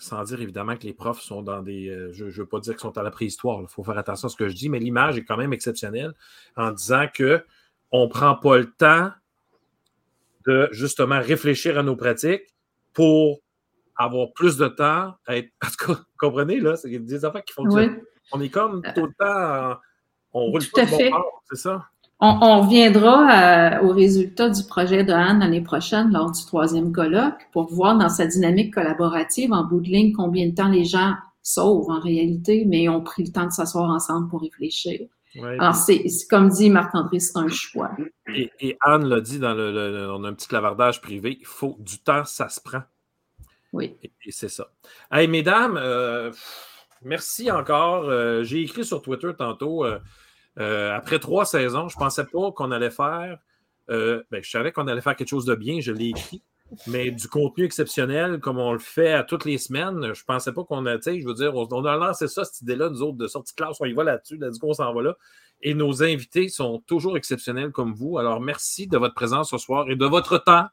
sans 0.00 0.24
dire 0.24 0.40
évidemment 0.40 0.76
que 0.76 0.84
les 0.84 0.94
profs 0.94 1.20
sont 1.20 1.42
dans 1.42 1.62
des. 1.62 1.88
Euh, 1.88 2.12
je 2.12 2.24
ne 2.24 2.30
veux 2.30 2.46
pas 2.46 2.58
dire 2.58 2.74
qu'ils 2.74 2.80
sont 2.80 2.96
à 2.96 3.02
la 3.02 3.10
préhistoire, 3.10 3.60
il 3.60 3.68
faut 3.68 3.84
faire 3.84 3.98
attention 3.98 4.26
à 4.26 4.30
ce 4.30 4.36
que 4.36 4.48
je 4.48 4.54
dis, 4.54 4.68
mais 4.68 4.78
l'image 4.78 5.18
est 5.18 5.24
quand 5.24 5.36
même 5.36 5.52
exceptionnelle 5.52 6.14
en 6.56 6.72
disant 6.72 7.06
qu'on 7.14 8.04
ne 8.04 8.08
prend 8.08 8.34
pas 8.34 8.58
le 8.58 8.70
temps 8.72 9.10
de 10.46 10.68
justement 10.72 11.20
réfléchir 11.20 11.78
à 11.78 11.82
nos 11.82 11.96
pratiques 11.96 12.54
pour 12.94 13.40
avoir 13.96 14.32
plus 14.32 14.56
de 14.56 14.68
temps 14.68 15.14
à 15.26 15.36
être. 15.36 15.50
Cas, 15.60 15.92
vous 15.92 15.96
comprenez, 16.18 16.60
là, 16.60 16.76
c'est 16.76 16.90
des 16.90 17.24
affaires 17.24 17.44
qui 17.44 17.52
fonctionnent. 17.52 18.00
On 18.32 18.40
est 18.40 18.48
comme 18.48 18.82
tout 18.94 19.06
le 19.06 19.12
temps. 19.18 19.78
On 20.32 20.46
roule 20.46 20.64
tout 20.64 20.70
pas 20.72 20.86
de 20.86 21.10
bon 21.10 21.22
c'est 21.50 21.56
ça? 21.56 21.89
On, 22.22 22.60
reviendra 22.60 23.78
euh, 23.78 23.82
au 23.82 23.92
résultat 23.92 24.50
du 24.50 24.62
projet 24.64 25.04
de 25.04 25.12
Anne 25.12 25.40
l'année 25.40 25.62
prochaine 25.62 26.12
lors 26.12 26.30
du 26.30 26.44
troisième 26.44 26.92
colloque 26.92 27.48
pour 27.50 27.72
voir 27.72 27.96
dans 27.96 28.10
sa 28.10 28.26
dynamique 28.26 28.74
collaborative 28.74 29.52
en 29.54 29.64
bout 29.64 29.80
de 29.80 29.88
ligne 29.88 30.12
combien 30.12 30.46
de 30.48 30.54
temps 30.54 30.68
les 30.68 30.84
gens 30.84 31.14
sauvent 31.42 31.88
en 31.88 31.98
réalité, 31.98 32.66
mais 32.66 32.90
ont 32.90 33.02
pris 33.02 33.24
le 33.24 33.32
temps 33.32 33.46
de 33.46 33.52
s'asseoir 33.52 33.88
ensemble 33.90 34.28
pour 34.28 34.42
réfléchir. 34.42 35.00
Alors, 35.42 35.74
c'est 35.74 36.04
comme 36.28 36.48
dit 36.48 36.70
Marc-André, 36.70 37.20
c'est 37.20 37.38
un 37.38 37.48
choix. 37.48 37.92
Et, 38.34 38.76
Anne 38.80 39.06
l'a 39.06 39.20
dit 39.20 39.38
dans 39.38 39.54
le, 39.54 40.10
on 40.12 40.24
a 40.24 40.28
un 40.28 40.34
petit 40.34 40.48
clavardage 40.48 41.00
privé, 41.00 41.38
il 41.40 41.46
faut 41.46 41.76
du 41.78 41.98
temps, 41.98 42.24
ça 42.24 42.48
se 42.48 42.60
prend. 42.60 42.82
Oui. 43.72 43.96
Et, 44.02 44.10
c'est 44.30 44.48
ça. 44.48 44.72
Hey, 45.12 45.28
mesdames, 45.28 45.76
euh, 45.76 46.32
merci 47.02 47.50
encore. 47.50 48.08
Euh, 48.08 48.42
j'ai 48.42 48.62
écrit 48.62 48.84
sur 48.84 49.02
Twitter 49.02 49.30
tantôt. 49.38 49.84
Euh, 49.84 50.00
après 50.60 51.18
trois 51.18 51.44
saisons, 51.44 51.88
je 51.88 51.96
ne 51.96 52.00
pensais 52.00 52.24
pas 52.24 52.52
qu'on 52.52 52.70
allait 52.70 52.90
faire. 52.90 53.38
Euh, 53.90 54.22
ben, 54.30 54.42
je 54.42 54.50
savais 54.50 54.72
qu'on 54.72 54.86
allait 54.86 55.00
faire 55.00 55.16
quelque 55.16 55.28
chose 55.28 55.44
de 55.44 55.54
bien, 55.54 55.80
je 55.80 55.92
l'ai 55.92 56.08
écrit. 56.08 56.42
mais 56.86 57.10
du 57.10 57.26
contenu 57.26 57.64
exceptionnel 57.64 58.38
comme 58.38 58.58
on 58.58 58.72
le 58.72 58.78
fait 58.78 59.12
à 59.12 59.24
toutes 59.24 59.44
les 59.44 59.58
semaines. 59.58 60.14
Je 60.14 60.20
ne 60.20 60.26
pensais 60.26 60.52
pas 60.52 60.62
qu'on 60.62 60.86
a, 60.86 60.96
tu 60.96 61.02
sais, 61.02 61.20
je 61.20 61.26
veux 61.26 61.34
dire, 61.34 61.54
on, 61.54 61.84
a 61.84 61.96
lancé 61.96 62.28
ça, 62.28 62.44
cette 62.44 62.62
idée-là, 62.62 62.90
nous 62.90 63.02
autres, 63.02 63.18
de 63.18 63.26
sortie 63.26 63.52
de 63.52 63.56
classe, 63.56 63.78
on 63.80 63.86
y 63.86 63.92
va 63.92 64.04
là-dessus, 64.04 64.36
là, 64.36 64.50
du 64.50 64.58
coup, 64.58 64.68
on 64.68 64.74
s'en 64.74 64.94
va 64.94 65.02
là. 65.02 65.16
Et 65.62 65.74
nos 65.74 66.02
invités 66.04 66.48
sont 66.48 66.78
toujours 66.86 67.16
exceptionnels 67.16 67.72
comme 67.72 67.92
vous. 67.92 68.18
Alors, 68.18 68.40
merci 68.40 68.86
de 68.86 68.96
votre 68.96 69.14
présence 69.14 69.50
ce 69.50 69.58
soir 69.58 69.90
et 69.90 69.96
de 69.96 70.06
votre 70.06 70.38
temps, 70.38 70.66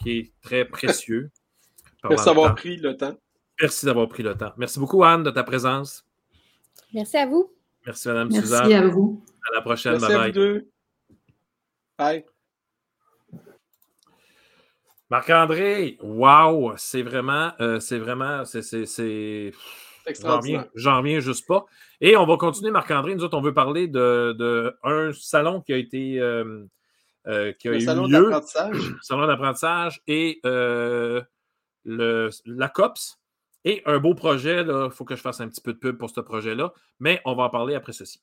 qui 0.00 0.18
est 0.18 0.32
très 0.42 0.64
précieux. 0.64 1.30
Merci 2.08 2.26
d'avoir 2.26 2.54
pris 2.54 2.76
le 2.76 2.96
temps. 2.96 3.18
Merci 3.60 3.86
d'avoir 3.86 4.08
pris 4.08 4.22
le 4.22 4.36
temps. 4.36 4.52
Merci 4.58 4.78
beaucoup, 4.78 5.02
Anne, 5.02 5.24
de 5.24 5.30
ta 5.30 5.42
présence. 5.42 6.06
Merci 6.94 7.16
à 7.16 7.26
vous. 7.26 7.55
Merci, 7.86 8.08
Madame 8.08 8.28
Merci 8.28 8.40
Suzanne. 8.42 8.68
Merci 8.68 8.74
à 8.74 8.88
vous. 8.88 9.24
À 9.48 9.54
la 9.54 9.60
prochaine. 9.62 9.92
Merci 9.92 10.12
à 10.12 10.26
vous 10.26 10.32
deux. 10.32 10.68
Bye. 11.98 12.24
Marc-André, 15.08 15.98
wow, 16.02 16.74
c'est 16.76 17.02
vraiment, 17.02 17.52
euh, 17.60 17.78
c'est 17.78 17.98
vraiment, 17.98 18.44
c'est. 18.44 19.52
J'en 20.74 20.98
reviens, 20.98 21.20
juste 21.20 21.46
pas. 21.46 21.64
Et 22.00 22.16
on 22.16 22.26
va 22.26 22.36
continuer, 22.36 22.72
Marc-André. 22.72 23.14
Nous 23.14 23.22
autres, 23.22 23.38
on 23.38 23.40
veut 23.40 23.54
parler 23.54 23.86
de, 23.86 24.34
de 24.36 24.76
un 24.82 25.12
salon 25.12 25.60
qui 25.60 25.72
a 25.72 25.76
été. 25.76 26.18
Euh, 26.20 26.64
euh, 27.28 27.52
qui 27.52 27.68
a 27.68 27.72
le 27.72 27.76
eu 27.78 27.80
salon 27.80 28.06
lieu, 28.06 28.30
d'apprentissage. 28.30 28.94
salon 29.02 29.26
d'apprentissage 29.26 30.00
et 30.08 30.40
le, 30.44 31.24
la 32.44 32.68
COPS. 32.68 33.20
Et 33.66 33.82
un 33.84 33.98
beau 33.98 34.14
projet, 34.14 34.62
il 34.62 34.90
faut 34.92 35.04
que 35.04 35.14
je 35.14 35.20
fasse 35.20 35.42
un 35.42 35.48
petit 35.48 35.60
peu 35.60 35.74
de 35.74 35.78
pub 35.78 35.98
pour 35.98 36.08
ce 36.08 36.20
projet-là, 36.20 36.72
mais 37.00 37.20
on 37.26 37.34
va 37.34 37.42
en 37.44 37.50
parler 37.50 37.74
après 37.74 37.92
ceci. 37.92 38.22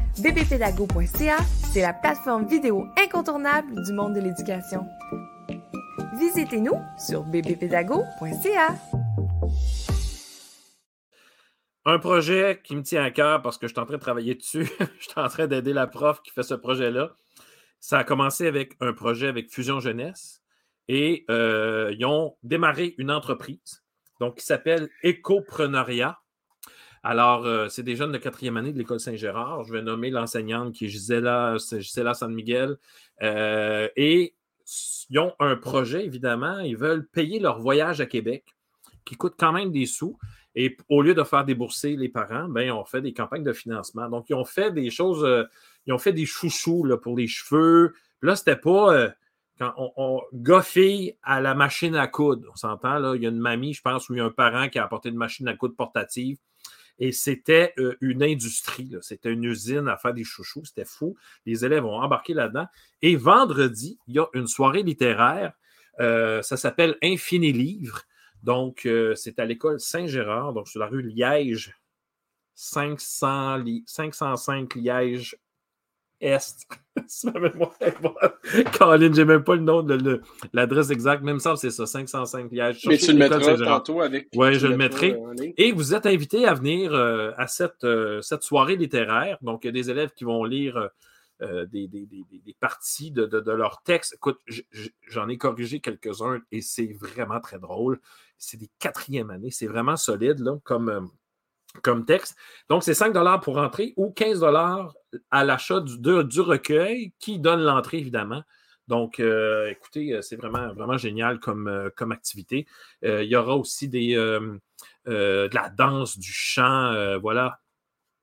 bbpédago.ca, 0.19 1.37
c'est 1.71 1.81
la 1.81 1.93
plateforme 1.93 2.45
vidéo 2.45 2.85
incontournable 2.97 3.83
du 3.83 3.93
monde 3.93 4.13
de 4.13 4.19
l'éducation. 4.19 4.85
Visitez-nous 6.19 6.79
sur 6.97 7.23
bbpédago.ca. 7.23 8.75
Un 11.85 11.97
projet 11.97 12.61
qui 12.63 12.75
me 12.75 12.83
tient 12.83 13.03
à 13.03 13.11
cœur 13.11 13.41
parce 13.41 13.57
que 13.57 13.67
je 13.67 13.73
suis 13.73 13.79
en 13.79 13.85
train 13.85 13.95
de 13.95 14.01
travailler 14.01 14.35
dessus. 14.35 14.69
je 14.99 15.03
suis 15.03 15.19
en 15.19 15.27
train 15.27 15.47
d'aider 15.47 15.73
la 15.73 15.87
prof 15.87 16.21
qui 16.21 16.31
fait 16.31 16.43
ce 16.43 16.53
projet-là. 16.53 17.15
Ça 17.79 17.99
a 17.99 18.03
commencé 18.03 18.45
avec 18.45 18.75
un 18.81 18.93
projet 18.93 19.27
avec 19.27 19.51
Fusion 19.51 19.79
Jeunesse 19.79 20.41
et 20.87 21.25
euh, 21.31 21.93
ils 21.97 22.05
ont 22.05 22.35
démarré 22.43 22.93
une 22.97 23.09
entreprise 23.09 23.83
donc, 24.19 24.37
qui 24.37 24.45
s'appelle 24.45 24.89
Écopreneuriat. 25.01 26.19
Alors, 27.03 27.45
euh, 27.45 27.67
c'est 27.67 27.83
des 27.83 27.95
jeunes 27.95 28.11
de 28.11 28.17
quatrième 28.17 28.57
année 28.57 28.71
de 28.71 28.77
l'École 28.77 28.99
Saint-Gérard. 28.99 29.63
Je 29.63 29.73
vais 29.73 29.81
nommer 29.81 30.11
l'enseignante 30.11 30.73
qui 30.73 30.85
est 30.85 30.87
Gisela, 30.87 31.57
San 32.13 32.33
Miguel. 32.33 32.77
Euh, 33.23 33.87
et 33.95 34.35
ils 35.09 35.19
ont 35.19 35.33
un 35.39 35.55
projet, 35.55 36.05
évidemment. 36.05 36.59
Ils 36.59 36.77
veulent 36.77 37.07
payer 37.07 37.39
leur 37.39 37.59
voyage 37.59 38.01
à 38.01 38.05
Québec, 38.05 38.55
qui 39.03 39.15
coûte 39.15 39.33
quand 39.37 39.51
même 39.51 39.71
des 39.71 39.87
sous. 39.87 40.17
Et 40.53 40.77
au 40.89 41.01
lieu 41.01 41.15
de 41.15 41.23
faire 41.23 41.43
débourser 41.43 41.95
les 41.95 42.09
parents, 42.09 42.47
ben, 42.47 42.71
on 42.71 42.85
fait 42.85 43.01
des 43.01 43.13
campagnes 43.13 43.43
de 43.43 43.53
financement. 43.53 44.07
Donc, 44.07 44.29
ils 44.29 44.35
ont 44.35 44.45
fait 44.45 44.71
des 44.71 44.91
choses, 44.91 45.23
euh, 45.23 45.45
ils 45.87 45.93
ont 45.93 45.97
fait 45.97 46.13
des 46.13 46.25
chouchous 46.25 46.83
là, 46.83 46.97
pour 46.97 47.17
les 47.17 47.27
cheveux. 47.27 47.93
Là, 48.21 48.35
c'était 48.35 48.57
pas 48.57 49.07
quand 49.57 49.73
on, 49.77 49.91
on 49.97 50.21
à 51.23 51.41
la 51.41 51.55
machine 51.55 51.95
à 51.95 52.07
coudre. 52.07 52.47
On 52.51 52.55
s'entend, 52.55 52.99
là, 52.99 53.15
il 53.15 53.23
y 53.23 53.25
a 53.25 53.29
une 53.29 53.39
mamie, 53.39 53.73
je 53.73 53.81
pense, 53.81 54.09
ou 54.09 54.13
il 54.13 54.17
y 54.17 54.19
a 54.19 54.25
un 54.25 54.29
parent 54.29 54.69
qui 54.69 54.77
a 54.77 54.83
apporté 54.83 55.09
une 55.09 55.17
machine 55.17 55.47
à 55.47 55.55
coudre 55.55 55.75
portative. 55.75 56.37
Et 56.99 57.11
c'était 57.11 57.73
euh, 57.77 57.95
une 58.01 58.23
industrie, 58.23 58.93
c'était 59.01 59.31
une 59.31 59.43
usine 59.43 59.87
à 59.87 59.97
faire 59.97 60.13
des 60.13 60.23
chouchous, 60.23 60.65
c'était 60.65 60.85
fou. 60.85 61.15
Les 61.45 61.65
élèves 61.65 61.85
ont 61.85 61.99
embarqué 61.99 62.33
là-dedans. 62.33 62.67
Et 63.01 63.15
vendredi, 63.15 63.97
il 64.07 64.15
y 64.15 64.19
a 64.19 64.27
une 64.33 64.47
soirée 64.47 64.83
littéraire, 64.83 65.53
euh, 65.99 66.41
ça 66.41 66.57
s'appelle 66.57 66.97
Infini 67.01 67.51
Livre. 67.51 68.03
Donc, 68.43 68.85
euh, 68.85 69.15
c'est 69.15 69.39
à 69.39 69.45
l'école 69.45 69.79
Saint-Gérard, 69.79 70.53
donc 70.53 70.67
sur 70.67 70.79
la 70.79 70.87
rue 70.87 71.03
Liège, 71.03 71.75
500, 72.55 73.63
505 73.85 74.75
Liège 74.75 75.35
est. 76.21 76.67
Caroline, 78.77 79.13
j'ai 79.13 79.25
même 79.25 79.43
pas 79.43 79.55
le 79.55 79.61
nom 79.61 79.81
de 79.81 80.21
l'adresse 80.53 80.89
exacte, 80.89 81.23
même 81.23 81.39
ça, 81.39 81.55
c'est 81.55 81.69
ça, 81.69 81.85
505 81.85 82.51
Liège. 82.51 82.85
Mais 82.87 82.97
tu 82.97 83.11
le 83.13 83.17
mettras 83.17 83.57
tantôt 83.57 84.01
avec. 84.01 84.29
Oui, 84.35 84.55
je 84.55 84.67
le 84.67 84.77
mettrai. 84.77 85.17
Et 85.57 85.71
vous 85.71 85.93
êtes 85.93 86.05
invité 86.05 86.45
à 86.45 86.53
venir 86.53 86.93
euh, 86.93 87.31
à 87.37 87.47
cette, 87.47 87.83
euh, 87.83 88.21
cette 88.21 88.43
soirée 88.43 88.75
littéraire. 88.75 89.37
Donc, 89.41 89.63
il 89.63 89.67
y 89.67 89.69
a 89.69 89.73
des 89.73 89.89
élèves 89.89 90.11
qui 90.11 90.23
vont 90.23 90.43
lire 90.43 90.89
euh, 91.41 91.65
des, 91.65 91.87
des, 91.87 92.05
des, 92.05 92.23
des, 92.31 92.55
parties 92.59 93.11
de, 93.11 93.25
de, 93.25 93.39
de 93.39 93.51
leur 93.51 93.81
texte. 93.83 94.13
Écoute, 94.13 94.39
j'en 95.07 95.27
ai 95.27 95.37
corrigé 95.37 95.79
quelques-uns 95.79 96.39
et 96.51 96.61
c'est 96.61 96.93
vraiment 96.99 97.39
très 97.39 97.57
drôle. 97.57 97.99
C'est 98.37 98.57
des 98.57 98.69
quatrièmes 98.79 99.29
années, 99.29 99.51
c'est 99.51 99.67
vraiment 99.67 99.95
solide 99.95 100.39
là, 100.39 100.57
comme 100.63 101.09
comme 101.83 102.05
texte. 102.05 102.37
Donc, 102.69 102.83
c'est 102.83 102.93
5 102.93 103.13
pour 103.41 103.57
entrer 103.57 103.93
ou 103.97 104.11
15 104.11 104.43
à 105.31 105.43
l'achat 105.43 105.79
du, 105.81 106.41
recueil 106.41 107.13
qui 107.19 107.39
donne 107.39 107.61
l'entrée, 107.61 107.97
évidemment. 107.97 108.43
Donc, 108.87 109.19
euh, 109.19 109.69
écoutez, 109.69 110.13
euh, 110.13 110.21
c'est 110.21 110.35
vraiment, 110.35 110.97
génial 110.97 111.39
comme, 111.39 111.67
euh, 111.67 111.89
activité. 112.11 112.65
il 113.03 113.23
y 113.23 113.35
aura 113.35 113.55
aussi 113.55 113.87
de 113.87 114.59
la 115.05 115.69
danse, 115.69 116.17
du 116.19 116.31
chant. 116.31 117.17
voilà. 117.19 117.59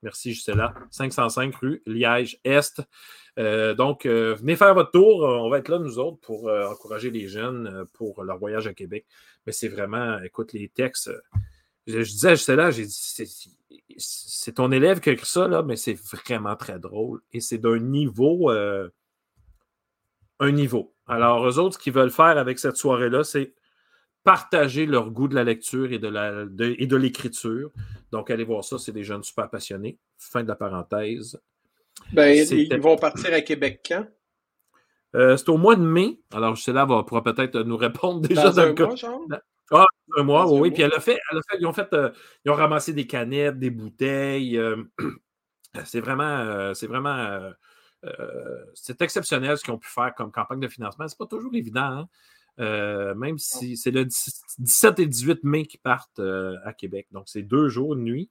Merci, 0.03 0.41
là. 0.49 0.75
505 0.91 1.55
rue 1.57 1.83
Liège-Est. 1.87 2.83
donc, 3.37 4.07
venez 4.07 4.57
faire 4.57 4.75
votre 4.75 4.91
tour. 4.91 5.23
On 5.23 5.49
va 5.49 5.59
être 5.59 5.69
là, 5.69 5.79
nous 5.79 5.99
autres, 5.99 6.19
pour 6.21 6.51
encourager 6.51 7.11
les 7.11 7.29
jeunes 7.29 7.87
pour 7.95 8.23
leur 8.23 8.39
voyage 8.39 8.67
à 8.67 8.75
Québec. 8.75 9.07
Mais 9.47 9.53
c'est 9.53 9.69
vraiment, 9.69 10.19
écoute, 10.21 10.53
les 10.53 10.69
textes 10.69 11.11
je, 11.89 12.03
disais 12.03 12.53
à 12.53 12.57
là, 12.57 12.71
j'ai 12.71 12.85
dit, 12.85 13.53
c'est 13.97 14.53
ton 14.53 14.71
élève 14.71 15.01
qui 15.01 15.09
a 15.09 15.13
écrit 15.13 15.27
ça, 15.27 15.49
là, 15.49 15.63
mais 15.63 15.77
c'est 15.77 15.95
vraiment 15.95 16.55
très 16.55 16.79
drôle. 16.79 17.21
Et 17.33 17.41
c'est 17.41 17.59
d'un 17.59 17.79
niveau, 17.79 18.51
euh, 18.51 18.89
un 20.39 20.53
niveau. 20.53 20.95
Alors, 21.07 21.49
eux 21.49 21.59
autres, 21.59 21.75
ce 21.75 21.79
qu'ils 21.79 21.95
veulent 21.95 22.11
faire 22.11 22.37
avec 22.39 22.59
cette 22.59 22.77
soirée-là, 22.77 23.25
c'est 23.25 23.55
partager 24.23 24.85
leur 24.85 25.11
goût 25.11 25.29
de 25.29 25.35
la 25.35 25.45
lecture 25.45 25.91
et 25.91 25.99
de, 25.99 26.09
la, 26.09 26.45
et 26.61 26.87
de 26.87 26.97
l'écriture. 26.97 27.71
Donc, 28.13 28.31
allez 28.31 28.45
voir 28.45 28.65
ça, 28.65 28.79
c'est 28.79 28.93
des 28.93 29.05
jeunes 29.05 29.23
super 29.23 29.49
passionnés. 29.49 29.99
Fin 30.19 30.43
de 30.43 30.49
la 30.49 30.57
parenthèse. 30.57 31.41
Ben, 32.13 32.47
ils 32.51 32.81
vont 32.81 32.97
partir 32.97 33.33
à 33.33 33.41
Québec 33.41 33.81
quand? 33.89 34.07
Euh, 35.15 35.39
c'est 35.39 35.49
au 35.49 35.57
mois 35.57 35.75
de 35.75 35.83
mai. 35.83 36.21
Alors, 36.33 36.57
là 36.67 36.85
va, 36.85 37.03
pourra 37.03 37.25
peut-être 37.25 37.61
nous 37.61 37.79
répondre 37.79 38.21
déjà 38.29 38.51
dans, 38.51 38.75
dans 38.75 38.91
le 38.91 38.97
genre? 38.97 39.27
Ah, 39.71 39.87
un 40.17 40.23
mois, 40.23 40.51
oui. 40.51 40.71
Puis 40.71 40.83
elle 40.83 40.95
a, 40.95 41.01
fait, 41.01 41.19
elle 41.31 41.39
a 41.39 41.41
fait, 41.51 41.59
ils 41.61 41.67
ont 41.67 41.73
fait, 41.73 41.93
euh, 41.93 42.11
ils 42.45 42.51
ont 42.51 42.55
ramassé 42.55 42.93
des 42.93 43.07
canettes, 43.07 43.59
des 43.59 43.71
bouteilles. 43.71 44.57
Euh, 44.57 44.83
c'est 45.85 46.01
vraiment, 46.01 46.25
euh, 46.25 46.75
c'est 46.75 46.87
vraiment, 46.87 47.53
c'est 48.75 49.03
exceptionnel 49.03 49.59
ce 49.59 49.65
qu'ils 49.65 49.75
ont 49.75 49.79
pu 49.79 49.91
faire 49.91 50.15
comme 50.15 50.33
campagne 50.33 50.61
de 50.61 50.69
financement. 50.69 51.07
C'est 51.09 51.19
pas 51.19 51.27
toujours 51.27 51.55
évident, 51.55 52.09
hein. 52.59 53.15
même 53.15 53.39
si 53.39 53.77
c'est 53.77 53.91
le 53.91 54.07
17 54.07 55.01
et 55.01 55.07
18 55.07 55.45
mai 55.45 55.67
qu'ils 55.67 55.81
partent 55.81 56.21
à 56.65 56.73
Québec. 56.73 57.09
Donc, 57.11 57.29
c'est 57.29 57.43
deux 57.43 57.69
jours, 57.69 57.97
de 57.97 58.01
nuit. 58.01 58.31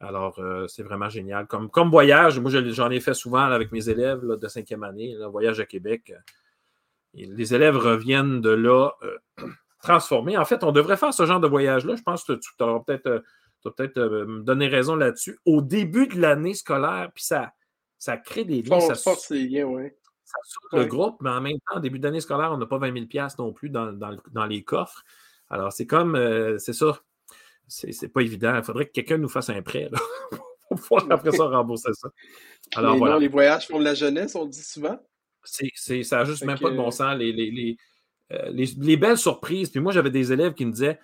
Alors, 0.00 0.40
c'est 0.68 0.82
vraiment 0.82 1.08
génial. 1.08 1.46
Comme, 1.46 1.70
comme 1.70 1.90
voyage, 1.90 2.38
moi, 2.40 2.50
j'en 2.50 2.90
ai 2.90 3.00
fait 3.00 3.14
souvent 3.14 3.44
avec 3.44 3.72
mes 3.72 3.88
élèves 3.88 4.22
de 4.22 4.48
cinquième 4.48 4.82
année, 4.82 5.16
voyage 5.30 5.60
à 5.60 5.66
Québec. 5.66 6.12
les 7.14 7.54
élèves 7.54 7.76
reviennent 7.76 8.40
de 8.40 8.50
là 8.50 8.92
transformé. 9.82 10.36
En 10.36 10.44
fait, 10.44 10.64
on 10.64 10.72
devrait 10.72 10.96
faire 10.96 11.14
ce 11.14 11.26
genre 11.26 11.40
de 11.40 11.48
voyage-là. 11.48 11.96
Je 11.96 12.02
pense 12.02 12.24
que 12.24 12.32
tu 12.32 12.50
auras 12.60 12.80
peut-être 12.80 13.06
euh, 13.06 13.20
peut 13.62 13.92
euh, 13.96 14.26
me 14.26 14.42
donner 14.42 14.68
raison 14.68 14.96
là-dessus. 14.96 15.38
Au 15.44 15.62
début 15.62 16.06
de 16.06 16.20
l'année 16.20 16.54
scolaire, 16.54 17.10
puis 17.14 17.24
ça, 17.24 17.52
ça 17.98 18.16
crée 18.16 18.44
des 18.44 18.62
liens. 18.62 18.80
ça, 18.80 18.94
ça 18.94 19.12
le 20.72 20.84
groupe, 20.84 21.16
mais 21.20 21.30
en 21.30 21.40
même 21.40 21.58
temps, 21.68 21.78
au 21.78 21.80
début 21.80 21.98
d'année 21.98 22.20
scolaire, 22.20 22.52
on 22.52 22.56
n'a 22.56 22.66
pas 22.66 22.78
20 22.78 23.08
000 23.12 23.28
non 23.38 23.52
plus 23.52 23.68
dans, 23.68 23.92
dans, 23.92 24.46
les 24.46 24.62
coffres. 24.62 25.02
Alors, 25.48 25.72
c'est 25.72 25.86
comme, 25.86 26.14
euh, 26.14 26.56
c'est 26.58 26.72
ça, 26.72 27.00
c'est 27.66 28.12
pas 28.12 28.20
évident. 28.20 28.54
Il 28.56 28.62
faudrait 28.62 28.86
que 28.86 28.92
quelqu'un 28.92 29.18
nous 29.18 29.28
fasse 29.28 29.50
un 29.50 29.62
prêt 29.62 29.90
pour 30.68 30.80
pouvoir 30.80 31.06
après 31.10 31.32
ça 31.32 31.44
rembourser 31.46 31.92
ça. 31.94 32.10
Alors, 32.76 32.96
voilà. 32.96 33.18
les 33.18 33.28
voyages 33.28 33.66
font 33.66 33.80
de 33.80 33.84
la 33.84 33.94
jeunesse, 33.94 34.34
on 34.36 34.44
le 34.44 34.50
dit 34.50 34.62
souvent. 34.62 34.98
C'est, 35.42 36.02
ça 36.04 36.18
n'a 36.18 36.24
juste 36.24 36.44
même 36.44 36.58
pas 36.58 36.70
de 36.70 36.76
bon 36.76 36.90
sens. 36.90 37.16
Les, 37.16 37.32
les, 37.32 37.50
les, 37.50 37.76
belles 38.96 39.18
surprises. 39.18 39.70
Puis 39.70 39.80
moi, 39.80 39.92
j'avais 39.92 40.10
des 40.10 40.32
élèves 40.32 40.54
qui 40.54 40.66
me 40.66 40.72
disaient, 40.72 40.98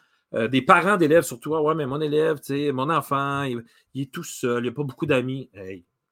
des 0.51 0.61
parents 0.61 0.97
d'élèves 0.97 1.23
surtout, 1.23 1.55
ah 1.55 1.63
ouais, 1.63 1.75
mais 1.75 1.87
mon 1.87 2.01
élève, 2.01 2.41
mon 2.73 2.91
enfant, 2.91 3.45
il, 3.45 3.63
est 3.95 4.13
tout 4.13 4.25
seul, 4.25 4.65
il 4.65 4.69
n'a 4.69 4.75
pas 4.75 4.83
beaucoup 4.83 5.07
d'amis. 5.07 5.51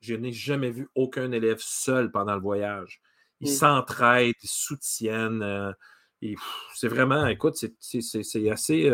je 0.00 0.14
n'ai 0.14 0.32
jamais 0.32 0.70
vu 0.70 0.88
aucun 0.94 1.30
élève 1.32 1.58
seul 1.60 2.10
pendant 2.10 2.34
le 2.34 2.40
voyage. 2.40 3.00
Ils 3.40 3.50
mmh. 3.50 3.54
s'entraident, 3.54 4.34
ils 4.42 4.48
soutiennent. 4.48 5.74
c'est 6.74 6.88
vraiment, 6.88 7.26
écoute, 7.26 7.56
c'est 7.56 8.50
assez 8.50 8.90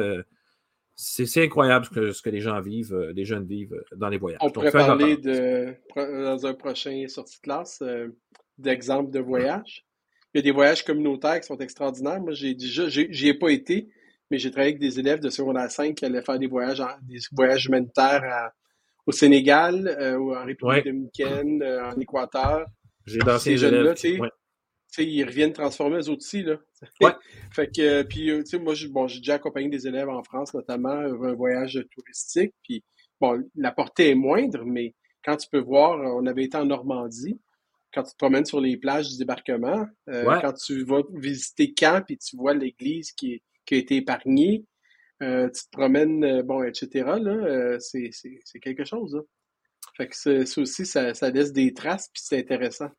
c'est 1.01 1.45
incroyable 1.45 1.87
ce 1.87 1.91
que, 1.91 2.13
ce 2.13 2.23
que, 2.23 2.31
les 2.31 2.41
gens 2.41 2.61
vivent, 2.61 2.95
euh, 2.95 3.13
les 3.13 3.25
jeunes 3.25 3.47
vivent 3.47 3.73
euh, 3.73 3.97
dans 3.97 4.09
les 4.09 4.19
voyages. 4.19 4.41
On 4.43 4.51
pourrait 4.51 4.71
parler 4.71 5.17
de, 5.17 5.75
dans 5.97 6.47
un 6.47 6.55
prochain 6.55 7.07
sortie 7.09 7.39
de 7.39 7.43
classe 7.43 7.81
euh, 7.83 8.09
d'exemples 8.59 9.11
de 9.11 9.21
voyages? 9.21 9.87
Il 10.33 10.39
y 10.39 10.41
a 10.41 10.43
des 10.43 10.53
voyages 10.53 10.85
communautaires 10.85 11.41
qui 11.41 11.47
sont 11.47 11.59
extraordinaires. 11.59 12.21
Moi, 12.21 12.33
j'ai 12.33 12.55
déjà, 12.55 12.89
j'y 12.89 13.29
ai 13.29 13.35
pas 13.35 13.51
été, 13.51 13.89
mais 14.31 14.39
j'ai 14.39 14.51
travaillé 14.51 14.73
avec 14.73 14.81
des 14.81 15.01
élèves 15.01 15.21
de 15.21 15.31
secondaire 15.31 15.71
5 15.71 15.95
qui 15.95 16.05
allaient 16.05 16.23
faire 16.23 16.39
des 16.39 16.47
voyages, 16.47 16.83
des 17.03 17.19
voyages 17.33 17.67
humanitaires 17.67 18.51
au 19.07 19.13
Sénégal, 19.13 20.17
ou 20.21 20.35
en 20.35 20.45
République 20.45 20.85
dominicaine, 20.85 21.65
en 21.65 21.99
Équateur. 21.99 22.67
J'ai 23.07 23.19
dansé 23.19 23.51
ces 23.51 23.57
jeunes-là, 23.57 23.95
ils 24.99 25.25
reviennent 25.25 25.53
transformer 25.53 25.99
eux 25.99 26.11
aussi, 26.11 26.43
là. 26.43 26.57
Ouais. 27.01 27.13
fait 27.53 27.69
que, 27.69 28.03
puis, 28.03 28.31
euh, 28.31 28.43
tu 28.43 28.51
sais, 28.51 28.59
moi, 28.59 28.75
bon, 28.91 29.07
j'ai 29.07 29.19
déjà 29.19 29.35
accompagné 29.35 29.69
des 29.69 29.87
élèves 29.87 30.09
en 30.09 30.23
France, 30.23 30.55
notamment, 30.55 30.91
un 30.91 31.35
voyage 31.35 31.85
touristique, 31.95 32.55
puis, 32.63 32.83
bon, 33.21 33.43
la 33.57 33.73
portée 33.73 34.11
est 34.11 34.15
moindre, 34.15 34.65
mais 34.65 34.95
quand 35.25 35.37
tu 35.37 35.49
peux 35.51 35.61
voir, 35.61 35.99
on 36.17 36.27
avait 36.27 36.45
été 36.45 36.57
en 36.57 36.65
Normandie, 36.65 37.39
quand 37.93 38.03
tu 38.03 38.13
te 38.13 38.17
promènes 38.17 38.45
sur 38.45 38.61
les 38.61 38.77
plages 38.77 39.09
du 39.09 39.19
débarquement, 39.19 39.87
euh, 40.09 40.41
quand 40.41 40.53
tu 40.53 40.85
vas 40.85 41.03
visiter 41.15 41.73
Camp, 41.73 42.05
puis 42.05 42.19
tu 42.19 42.37
vois 42.37 42.55
l'église 42.55 43.13
qui, 43.13 43.43
qui 43.67 43.75
a 43.75 43.79
été 43.79 43.97
épargnée, 43.97 44.65
euh, 45.23 45.49
tu 45.51 45.63
te 45.65 45.71
promènes, 45.71 46.43
bon, 46.43 46.63
etc., 46.63 46.89
là, 47.21 47.79
c'est 47.81 48.61
quelque 48.61 48.85
chose, 48.85 49.15
là. 49.15 49.23
Fait 49.97 50.09
que 50.09 50.17
ça 50.17 50.61
aussi, 50.61 50.87
ça, 50.87 51.15
ça 51.15 51.31
laisse 51.31 51.53
des 51.53 51.75
traces, 51.75 52.09
puis 52.13 52.23
c'est 52.25 52.39
intéressant. 52.39 52.91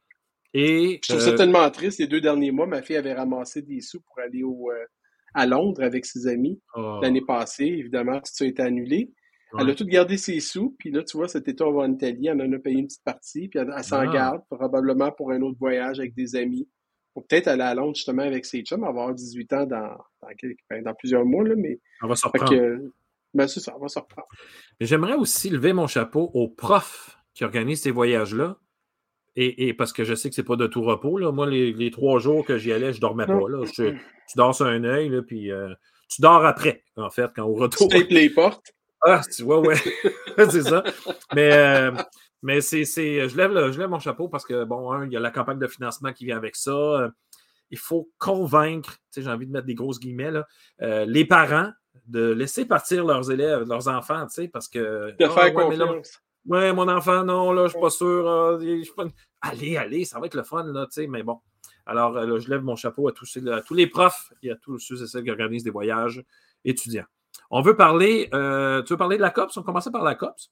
Et, 0.54 1.00
je 1.04 1.10
trouve 1.10 1.22
ça 1.22 1.32
euh, 1.32 1.38
tellement 1.38 1.70
triste. 1.72 2.00
Les 2.00 2.08
deux 2.08 2.22
derniers 2.22 2.52
mois, 2.52 2.68
ma 2.68 2.82
fille 2.82 2.98
avait 2.98 3.14
ramassé 3.14 3.62
des 3.62 3.82
sous 3.82 4.02
pour 4.02 4.20
aller 4.20 4.44
au, 4.44 4.70
euh, 4.72 4.86
à 5.34 5.46
Londres 5.46 5.82
avec 5.82 6.06
ses 6.06 6.28
amis. 6.28 6.60
Oh. 6.76 7.00
L'année 7.02 7.22
passée, 7.22 7.66
évidemment, 7.66 8.18
tout 8.18 8.32
ça 8.34 8.44
a 8.44 8.48
été 8.48 8.62
annulé. 8.62 9.12
Elle 9.60 9.70
a 9.70 9.76
tout 9.76 9.86
gardé 9.86 10.18
ses 10.18 10.40
sous, 10.40 10.76
puis 10.80 10.92
là, 10.92 11.04
tu 11.04 11.18
vois, 11.18 11.28
cet 11.28 11.48
été, 11.48 11.64
on 11.64 11.74
va 11.74 11.84
en 11.84 11.92
Italie, 11.92 12.28
elle 12.28 12.42
en 12.42 12.52
a 12.52 12.60
payé 12.60 12.80
une 12.80 12.88
petite 12.88 13.04
partie, 13.04 13.48
puis 13.48 13.60
elle, 13.60 13.84
s'en 13.84 14.00
ah. 14.00 14.08
garde, 14.08 14.42
probablement 14.50 15.12
pour 15.12 15.32
un 15.32 15.42
autre 15.42 15.58
voyage 15.60 16.00
avec 16.00 16.14
des 16.14 16.36
amis. 16.36 16.68
Pour 17.14 17.28
peut-être 17.28 17.48
aller 17.48 17.64
à 17.64 17.76
Londres, 17.76 17.96
justement, 17.96 18.22
avec 18.22 18.46
ses 18.46 18.62
chums, 18.62 18.86
avoir 18.86 19.14
18 19.14 19.54
ans 19.54 19.66
dans, 19.66 19.98
dans, 20.22 20.28
ben, 20.70 20.84
dans 20.84 20.94
plusieurs 20.94 21.26
mois, 21.26 21.44
là, 21.44 21.56
mais... 21.58 21.80
On 22.02 22.08
va 22.08 22.16
se 22.16 22.26
reprendre. 22.26 22.54
ben, 23.34 23.48
c'est 23.48 23.60
ça, 23.60 23.76
on 23.76 23.82
va 23.82 23.90
se 23.90 24.00
reprendre. 24.00 24.28
J'aimerais 24.80 25.16
aussi 25.16 25.50
lever 25.50 25.74
mon 25.74 25.88
chapeau 25.88 26.32
aux 26.34 26.48
profs 26.48 27.18
qui 27.34 27.44
organisent 27.44 27.82
ces 27.82 27.92
voyages-là, 27.92 28.58
et, 29.38 29.74
parce 29.74 29.94
que 29.94 30.04
je 30.04 30.14
sais 30.14 30.28
que 30.28 30.36
c'est 30.36 30.44
pas 30.44 30.58
de 30.58 30.68
tout 30.68 30.84
repos. 30.84 31.18
Là. 31.18 31.32
Moi, 31.32 31.50
les, 31.50 31.92
trois 31.92 32.20
jours 32.20 32.46
que 32.46 32.58
j'y 32.58 32.74
allais, 32.74 32.92
je 32.92 33.00
dormais 33.00 33.26
pas. 33.26 33.48
Là. 33.48 33.64
tu 33.74 33.98
dors 34.36 34.54
sur 34.54 34.66
un 34.66 34.84
œil, 34.84 35.08
là, 35.10 35.22
puis 35.22 35.52
euh, 35.52 35.74
tu 36.10 36.22
dors 36.22 36.46
après, 36.46 36.84
en 36.98 37.10
fait, 37.10 37.32
quand 37.34 37.46
au 37.46 37.54
retour. 37.54 37.88
Tu 37.90 38.04
les 38.10 38.30
portes. 38.30 38.74
Ah, 39.04 39.22
tu 39.36 39.44
vois, 39.44 39.60
ouais. 39.60 39.76
c'est 40.50 40.64
ça. 40.64 40.84
Mais, 41.34 41.52
euh, 41.54 41.92
mais 42.44 42.62
c'est, 42.62 42.86
je, 42.86 43.38
lève 43.38 43.72
je 43.72 43.80
lève 43.80 43.90
mon 43.90 44.00
chapeau 44.00 44.28
parce 44.28 44.46
que, 44.46 44.64
bon, 44.64 44.92
un, 44.92 45.06
il 45.06 45.12
y 45.12 45.18
a 45.18 45.20
la 45.20 45.32
campagne 45.32 45.60
de 45.60 45.68
financement 45.68 46.14
qui 46.14 46.26
vient 46.26 46.38
avec 46.38 46.56
ça. 46.56 47.12
Il 47.70 47.78
faut 47.78 48.10
convaincre, 48.18 48.98
j'ai 49.16 49.28
envie 49.28 49.48
de 49.48 49.52
mettre 49.52 49.66
des 49.66 49.76
grosses 49.76 50.00
guillemets, 50.00 50.32
là, 50.32 50.46
euh, 50.82 51.06
les 51.06 51.26
parents 51.26 51.72
de 52.08 52.32
laisser 52.32 52.66
partir 52.66 53.06
leurs 53.06 53.32
élèves, 53.32 53.64
leurs 53.68 53.88
enfants, 53.88 54.28
parce 54.52 54.68
que. 54.68 55.12
De 55.18 55.28
faire 55.28 55.38
ah, 55.38 55.52
confiance. 55.52 56.22
Ouais, 56.48 56.74
mon 56.74 56.88
enfant, 56.88 57.24
non, 57.24 57.52
là, 57.54 57.68
je 57.68 57.72
suis 57.72 57.80
pas 57.80 57.92
sûr. 57.92 58.28
Euh, 58.28 58.82
allez, 59.42 59.78
allez, 59.78 60.06
ça 60.06 60.20
va 60.20 60.26
être 60.26 60.36
le 60.36 60.44
fun, 60.44 60.64
là, 60.64 60.86
tu 60.86 61.02
sais, 61.02 61.08
mais 61.08 61.24
bon. 61.24 61.40
Alors, 61.86 62.18
euh, 62.18 62.26
là, 62.26 62.40
je 62.40 62.50
lève 62.50 62.64
mon 62.64 62.76
chapeau 62.76 63.08
à 63.08 63.12
tous, 63.12 63.38
à 63.48 63.62
tous 63.62 63.74
les 63.74 63.88
profs 63.88 64.34
et 64.42 64.52
à 64.52 64.56
tous 64.56 64.80
ceux 64.80 65.02
et 65.04 65.08
celles 65.08 65.24
qui 65.24 65.32
organisent 65.32 65.64
des 65.64 65.72
voyages 65.72 66.24
étudiants. 66.66 67.06
On 67.54 67.62
veut 67.62 67.76
parler, 67.76 68.30
euh, 68.34 68.82
tu 68.84 68.94
veux 68.94 68.98
parler 68.98 69.18
de 69.18 69.22
la 69.22 69.30
COPS? 69.30 69.58
On 69.58 69.64
commençait 69.64 69.92
par 69.92 70.04
la 70.04 70.16
COPS. 70.16 70.50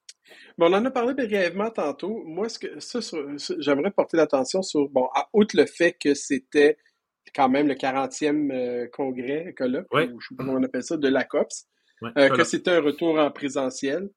Bon, 0.57 0.69
on 0.69 0.73
en 0.73 0.85
a 0.85 0.91
parlé 0.91 1.13
brièvement 1.13 1.69
tantôt. 1.69 2.23
Moi, 2.25 2.49
ce 2.49 2.59
que 2.59 2.79
ça, 2.79 2.99
j'aimerais 3.59 3.91
porter 3.91 4.17
l'attention 4.17 4.61
sur, 4.61 4.89
bon, 4.89 5.07
à, 5.15 5.29
outre 5.31 5.55
le 5.55 5.65
fait 5.65 5.93
que 5.93 6.13
c'était 6.13 6.77
quand 7.33 7.47
même 7.47 7.67
le 7.67 7.75
40e 7.75 8.89
congrès, 8.89 9.53
colloque, 9.57 9.87
ou, 9.93 10.19
je 10.19 10.27
sais 10.27 10.35
pas 10.35 10.43
comment 10.43 10.59
on 10.59 10.63
appelle 10.63 10.83
ça, 10.83 10.97
de 10.97 11.07
la 11.07 11.23
COPS, 11.23 11.67
que 12.15 12.43
c'était 12.43 12.71
un 12.71 12.81
retour 12.81 13.17
en 13.17 13.31
présentiel 13.31 14.09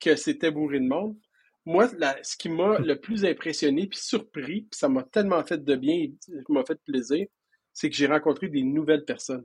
que 0.00 0.16
c'était 0.16 0.50
bourré 0.50 0.80
de 0.80 0.88
monde. 0.88 1.16
Moi, 1.64 1.88
ce 2.22 2.36
qui 2.36 2.48
m'a 2.48 2.78
le 2.80 2.96
plus 2.96 3.24
impressionné 3.24 3.86
puis 3.86 3.98
surpris, 3.98 4.62
puis 4.62 4.78
ça 4.78 4.88
m'a 4.88 5.02
tellement 5.04 5.42
fait 5.44 5.62
de 5.62 5.76
bien, 5.76 6.08
m'a 6.48 6.64
fait 6.64 6.80
plaisir, 6.84 7.26
c'est 7.72 7.88
que 7.90 7.96
j'ai 7.96 8.06
rencontré 8.06 8.48
des 8.48 8.62
nouvelles 8.62 9.04
personnes. 9.04 9.44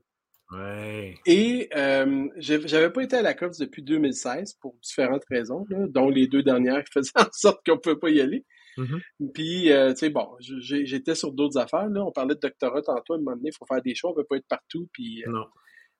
Ouais. 0.52 1.16
Et 1.26 1.70
euh, 1.76 2.28
j'avais 2.38 2.90
pas 2.92 3.04
été 3.04 3.18
à 3.18 3.22
la 3.22 3.34
COPS 3.34 3.60
depuis 3.60 3.84
2016 3.84 4.56
pour 4.60 4.76
différentes 4.82 5.26
raisons, 5.30 5.66
dont 5.70 6.10
les 6.10 6.28
deux 6.28 6.42
dernières 6.42 6.84
qui 6.84 6.92
faisaient 6.94 7.12
en 7.16 7.32
sorte 7.32 7.66
qu'on 7.66 7.76
ne 7.76 7.80
pouvait 7.80 8.00
pas 8.00 8.10
y 8.10 8.22
aller. 8.22 8.46
Mm-hmm. 8.78 9.32
Puis, 9.34 9.72
euh, 9.72 9.92
tu 9.92 9.98
sais, 9.98 10.10
bon, 10.10 10.28
j'étais 10.40 11.16
sur 11.16 11.34
d'autres 11.34 11.58
affaires. 11.58 11.90
Là. 11.90 12.04
On 12.04 12.12
parlait 12.12 12.36
de 12.36 12.40
doctorat 12.40 12.82
tantôt, 12.82 13.14
à 13.14 13.18
un 13.18 13.20
moment 13.20 13.36
donné, 13.36 13.50
il 13.50 13.58
faut 13.58 13.66
faire 13.66 13.82
des 13.82 13.94
choix, 13.94 14.12
on 14.12 14.14
ne 14.14 14.22
peut 14.22 14.28
pas 14.28 14.38
être 14.38 14.48
partout. 14.48 14.88
Puis, 14.94 15.24
euh, 15.28 15.32
non. 15.32 15.46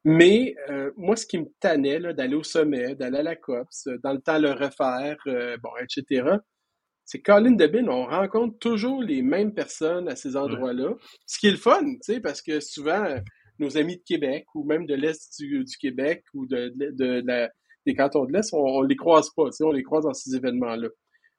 Mais 0.06 0.56
euh, 0.70 0.92
moi, 0.96 1.16
ce 1.16 1.26
qui 1.26 1.38
me 1.38 1.48
tannait 1.60 2.00
d'aller 2.14 2.36
au 2.36 2.44
sommet, 2.44 2.96
d'aller 2.96 3.18
à 3.18 3.24
la 3.24 3.36
COPS, 3.36 3.90
dans 4.02 4.14
le 4.14 4.22
temps 4.22 4.40
le 4.40 4.52
refaire, 4.52 5.18
euh, 5.28 5.58
bon, 5.62 5.72
etc., 5.82 6.38
c'est 7.04 7.22
Colin 7.22 7.54
Debin, 7.54 7.88
on 7.88 8.06
rencontre 8.06 8.60
toujours 8.60 9.02
les 9.02 9.24
mêmes 9.24 9.54
personnes 9.54 10.08
à 10.08 10.16
ces 10.16 10.38
endroits-là. 10.38 10.94
Ce 11.26 11.40
qui 11.40 11.48
est 11.48 11.52
le 11.52 11.58
fun, 11.58 11.84
tu 11.84 11.98
sais, 12.02 12.20
parce 12.20 12.42
que 12.42 12.60
souvent, 12.60 13.04
nos 13.60 13.78
amis 13.78 13.98
de 13.98 14.04
Québec 14.04 14.46
ou 14.56 14.64
même 14.64 14.86
de 14.86 14.96
l'Est 14.96 15.40
du, 15.40 15.66
Québec 15.80 16.24
ou 16.34 16.46
de, 16.46 16.74
des 17.86 17.96
cantons 17.96 18.26
de 18.26 18.34
l'Est, 18.34 18.54
on, 18.54 18.84
ne 18.84 18.88
les 18.88 18.96
croise 18.96 19.30
pas, 19.36 19.46
tu 19.46 19.58
sais, 19.58 19.64
on 19.64 19.72
les 19.72 19.84
croise 19.84 20.06
dans 20.06 20.14
ces 20.14 20.36
événements-là. 20.36 20.90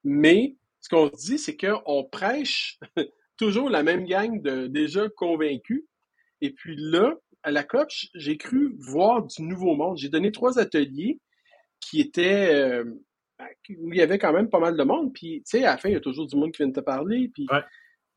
Mais 0.05 0.57
ce 0.81 0.89
qu'on 0.89 1.11
se 1.11 1.27
dit, 1.27 1.39
c'est 1.39 1.57
qu'on 1.57 2.05
prêche 2.11 2.79
toujours 3.37 3.71
la 3.71 3.83
même 3.83 4.05
gang 4.05 4.41
de 4.41 4.67
déjà 4.67 5.09
convaincus. 5.17 5.85
Et 6.41 6.51
puis 6.53 6.77
là, 6.79 7.15
à 7.43 7.51
la 7.51 7.65
COP, 7.65 7.89
j'ai 8.15 8.37
cru 8.37 8.75
voir 8.79 9.25
du 9.27 9.43
nouveau 9.43 9.75
monde. 9.75 9.99
J'ai 9.99 10.09
donné 10.09 10.33
trois 10.33 10.59
ateliers 10.59 11.21
qui 11.81 12.01
étaient 12.01 12.55
euh, 12.55 12.85
où 13.79 13.93
il 13.93 13.99
y 13.99 14.03
avait 14.03 14.19
quand 14.19 14.33
même 14.33 14.49
pas 14.49 14.61
mal 14.61 14.77
de 14.77 14.83
monde. 14.83 15.13
Puis, 15.13 15.43
tu 15.43 15.59
sais, 15.59 15.65
à 15.65 15.73
la 15.73 15.79
fin, 15.79 15.89
il 15.89 15.93
y 15.93 15.97
a 15.97 16.01
toujours 16.01 16.27
du 16.27 16.37
monde 16.37 16.53
qui 16.53 16.59
vient 16.59 16.69
de 16.69 16.75
te 16.75 16.85
parler. 16.85 17.31
Puis, 17.33 17.47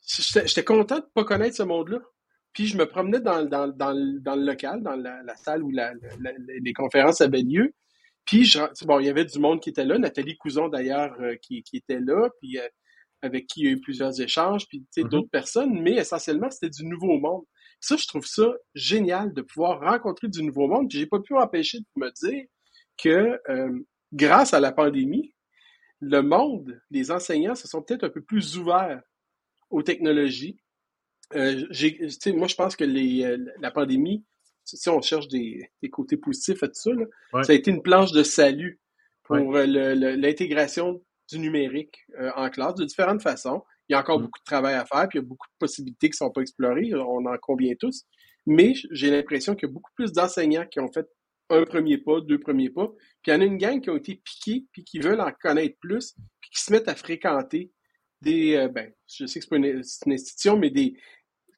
j'étais 0.01 0.63
content 0.63 0.99
de 0.99 1.05
pas 1.13 1.23
connaître 1.23 1.55
ce 1.55 1.63
monde-là. 1.63 1.99
Puis, 2.53 2.67
je 2.67 2.77
me 2.77 2.85
promenais 2.85 3.19
dans, 3.19 3.43
dans, 3.43 3.67
dans, 3.67 3.93
dans 4.21 4.35
le 4.35 4.45
local, 4.45 4.81
dans 4.83 4.95
la, 4.95 5.35
salle 5.35 5.63
où 5.63 5.71
les 5.71 6.73
conférences 6.73 7.21
avaient 7.21 7.41
lieu. 7.41 7.73
Puis, 8.25 8.45
je, 8.45 8.59
bon, 8.85 8.99
il 8.99 9.07
y 9.07 9.09
avait 9.09 9.25
du 9.25 9.39
monde 9.39 9.59
qui 9.59 9.69
était 9.69 9.85
là. 9.85 9.97
Nathalie 9.97 10.37
Couson, 10.37 10.69
d'ailleurs, 10.69 11.13
euh, 11.19 11.35
qui, 11.41 11.63
qui, 11.63 11.77
était 11.77 11.99
là. 11.99 12.29
Puis, 12.39 12.57
euh, 12.57 12.67
avec 13.21 13.47
qui 13.47 13.61
il 13.61 13.65
y 13.65 13.69
a 13.69 13.71
eu 13.71 13.81
plusieurs 13.81 14.19
échanges. 14.21 14.67
Puis, 14.67 14.79
tu 14.79 14.87
sais, 14.91 15.01
mm-hmm. 15.01 15.09
d'autres 15.09 15.29
personnes. 15.29 15.81
Mais 15.81 15.95
essentiellement, 15.95 16.49
c'était 16.49 16.69
du 16.69 16.85
nouveau 16.85 17.17
monde. 17.17 17.43
Ça, 17.79 17.97
je 17.97 18.07
trouve 18.07 18.25
ça 18.25 18.53
génial 18.75 19.33
de 19.33 19.41
pouvoir 19.41 19.81
rencontrer 19.81 20.29
du 20.29 20.41
nouveau 20.43 20.67
monde. 20.67 20.89
J'ai 20.89 21.05
pas 21.05 21.19
pu 21.19 21.33
m'empêcher 21.33 21.79
de 21.79 21.85
me 21.97 22.11
dire 22.11 22.45
que 22.97 23.39
euh, 23.49 23.79
grâce 24.13 24.53
à 24.53 24.59
la 24.59 24.71
pandémie, 24.71 25.33
le 25.99 26.21
monde, 26.21 26.79
les 26.91 27.11
enseignants 27.11 27.55
se 27.55 27.67
sont 27.67 27.81
peut-être 27.81 28.05
un 28.05 28.09
peu 28.09 28.21
plus 28.21 28.57
ouverts 28.57 29.01
aux 29.69 29.83
technologies. 29.83 30.57
Euh, 31.35 31.63
moi, 32.35 32.47
je 32.47 32.55
pense 32.55 32.75
que 32.75 32.83
les, 32.83 33.23
euh, 33.23 33.37
la 33.59 33.71
pandémie, 33.71 34.23
si 34.63 34.89
on 34.89 35.01
cherche 35.01 35.27
des, 35.27 35.69
côtés 35.91 36.17
positifs 36.17 36.63
à 36.63 36.67
tout 36.67 36.73
ça, 36.75 36.91
ça 37.43 37.51
a 37.51 37.55
été 37.55 37.69
une 37.69 37.81
planche 37.81 38.11
de 38.11 38.23
salut 38.23 38.79
pour 39.23 39.53
l'intégration 39.53 41.01
du 41.29 41.39
numérique 41.39 42.05
en 42.35 42.49
classe 42.49 42.75
de 42.75 42.85
différentes 42.85 43.21
façons. 43.21 43.63
Il 43.89 43.93
y 43.93 43.95
a 43.95 43.99
encore 43.99 44.19
mm. 44.19 44.23
beaucoup 44.23 44.39
de 44.39 44.45
travail 44.45 44.75
à 44.75 44.85
faire, 44.85 45.07
puis 45.09 45.19
il 45.19 45.21
y 45.21 45.25
a 45.25 45.27
beaucoup 45.27 45.47
de 45.47 45.57
possibilités 45.59 46.09
qui 46.09 46.13
ne 46.13 46.27
sont 46.27 46.31
pas 46.31 46.41
explorées. 46.41 46.93
On 46.93 47.25
en 47.25 47.37
convient 47.37 47.73
tous. 47.77 48.05
Mais 48.45 48.73
j'ai 48.91 49.09
l'impression 49.09 49.55
qu'il 49.55 49.67
y 49.67 49.71
a 49.71 49.73
beaucoup 49.73 49.91
plus 49.95 50.11
d'enseignants 50.11 50.65
qui 50.65 50.79
ont 50.79 50.91
fait 50.91 51.07
un 51.49 51.63
premier 51.65 51.97
pas, 51.97 52.19
deux 52.21 52.39
premiers 52.39 52.69
pas. 52.69 52.87
Puis 53.21 53.31
il 53.31 53.33
y 53.33 53.35
en 53.35 53.41
a 53.41 53.45
une 53.45 53.57
gang 53.57 53.81
qui 53.81 53.89
ont 53.89 53.97
été 53.97 54.15
piqués, 54.15 54.65
puis 54.71 54.83
qui 54.83 54.99
veulent 54.99 55.21
en 55.21 55.31
connaître 55.31 55.77
plus, 55.79 56.15
puis 56.41 56.49
qui 56.51 56.61
se 56.61 56.71
mettent 56.71 56.87
à 56.87 56.95
fréquenter 56.95 57.71
des, 58.21 58.55
euh, 58.55 58.67
ben, 58.69 58.91
je 59.07 59.25
sais 59.25 59.39
que 59.39 59.45
c'est 59.45 59.49
pas 59.49 59.57
une, 59.57 59.81
institution, 60.13 60.57
mais 60.57 60.69
des, 60.69 60.95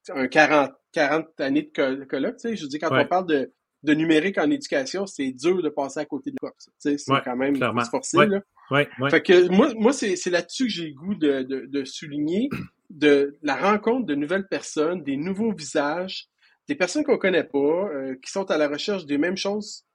un 0.09 0.27
40, 0.27 0.71
40 0.93 1.39
années 1.39 1.63
de 1.63 2.05
colloque, 2.05 2.37
tu 2.37 2.49
sais, 2.49 2.55
je 2.55 2.65
dis, 2.67 2.79
quand 2.79 2.89
on 2.91 3.07
parle 3.07 3.27
de, 3.27 3.51
de 3.83 3.93
numérique 3.93 4.37
en 4.37 4.49
éducation, 4.49 5.05
c'est 5.05 5.31
dur 5.31 5.61
de 5.61 5.69
passer 5.69 5.99
à 5.99 6.05
côté 6.05 6.31
de 6.31 6.37
sais, 6.79 6.97
c'est 6.97 7.13
quand 7.23 7.35
même 7.35 7.57
forcé, 7.89 8.25
là. 8.25 8.41
Ouais, 8.71 8.87
Fait 9.11 9.21
que 9.21 9.47
moi, 9.49 9.71
moi 9.75 9.93
c'est, 9.93 10.15
là-dessus 10.25 10.65
que 10.65 10.71
j'ai 10.71 10.87
le 10.87 10.95
goût 10.95 11.13
de, 11.13 11.43
de, 11.43 11.67
de, 11.67 11.85
souligner 11.85 12.49
de 12.89 13.37
la 13.43 13.55
rencontre 13.55 14.07
de 14.07 14.15
nouvelles 14.15 14.47
personnes, 14.47 15.03
des 15.03 15.17
nouveaux 15.17 15.53
visages, 15.53 16.29
des 16.67 16.73
personnes 16.73 17.03
qu'on 17.03 17.19
connaît 17.19 17.43
pas, 17.43 17.89
qui 18.23 18.31
sont 18.31 18.49
à 18.49 18.57
la 18.57 18.67
recherche 18.67 19.05
des 19.05 19.19
mêmes 19.19 19.37
choses 19.37 19.85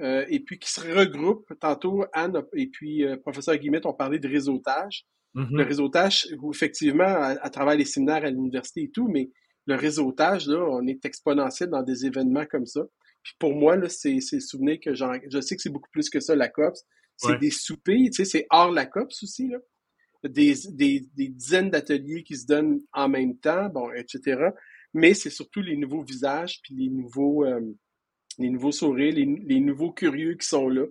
et 0.00 0.40
puis 0.40 0.58
qui 0.58 0.70
se 0.70 0.80
regroupent. 0.80 1.50
Tantôt, 1.60 2.04
Anne 2.12 2.42
et 2.52 2.66
puis 2.66 3.04
professeur 3.22 3.56
Guillemette 3.56 3.86
ont 3.86 3.94
parlé 3.94 4.18
de 4.18 4.28
réseautage. 4.28 5.06
Mm-hmm. 5.34 5.56
Le 5.56 5.64
réseautage, 5.64 6.26
effectivement, 6.52 7.04
à, 7.04 7.50
travers 7.50 7.76
les 7.76 7.86
séminaires 7.86 8.24
à 8.24 8.30
l'université 8.30 8.82
et 8.82 8.90
tout, 8.90 9.08
mais 9.08 9.30
le 9.66 9.74
réseautage, 9.74 10.46
là, 10.46 10.58
on 10.70 10.86
est 10.86 11.04
exponentiel 11.04 11.70
dans 11.70 11.82
des 11.82 12.06
événements 12.06 12.46
comme 12.46 12.66
ça. 12.66 12.82
Puis 13.22 13.34
pour 13.38 13.54
moi, 13.54 13.76
là, 13.76 13.88
c'est, 13.88 14.20
c'est 14.20 14.40
souvenir 14.40 14.78
que 14.80 14.94
je 14.94 15.40
sais 15.40 15.56
que 15.56 15.62
c'est 15.62 15.70
beaucoup 15.70 15.90
plus 15.92 16.08
que 16.08 16.20
ça, 16.20 16.34
la 16.34 16.48
COPS. 16.48 16.84
C'est 17.16 17.38
des 17.38 17.50
soupers, 17.50 18.06
tu 18.06 18.12
sais, 18.12 18.24
c'est 18.24 18.46
hors 18.48 18.70
la 18.70 18.86
COPS 18.86 19.24
aussi, 19.24 19.48
là. 19.48 19.58
Des, 20.22 20.54
des, 20.70 21.06
des 21.14 21.28
dizaines 21.28 21.70
d'ateliers 21.70 22.22
qui 22.22 22.36
se 22.36 22.46
donnent 22.46 22.80
en 22.92 23.08
même 23.08 23.38
temps, 23.38 23.68
bon, 23.70 23.90
etc. 23.92 24.50
Mais 24.92 25.14
c'est 25.14 25.30
surtout 25.30 25.62
les 25.62 25.76
nouveaux 25.76 26.02
visages, 26.02 26.60
puis 26.62 26.74
les 26.74 26.88
nouveaux, 26.90 27.44
euh, 27.44 27.60
les 28.38 28.50
nouveaux 28.50 28.72
sourires, 28.72 29.14
les, 29.14 29.24
les, 29.24 29.60
nouveaux 29.60 29.92
curieux 29.92 30.34
qui 30.34 30.46
sont 30.46 30.68
là, 30.68 30.84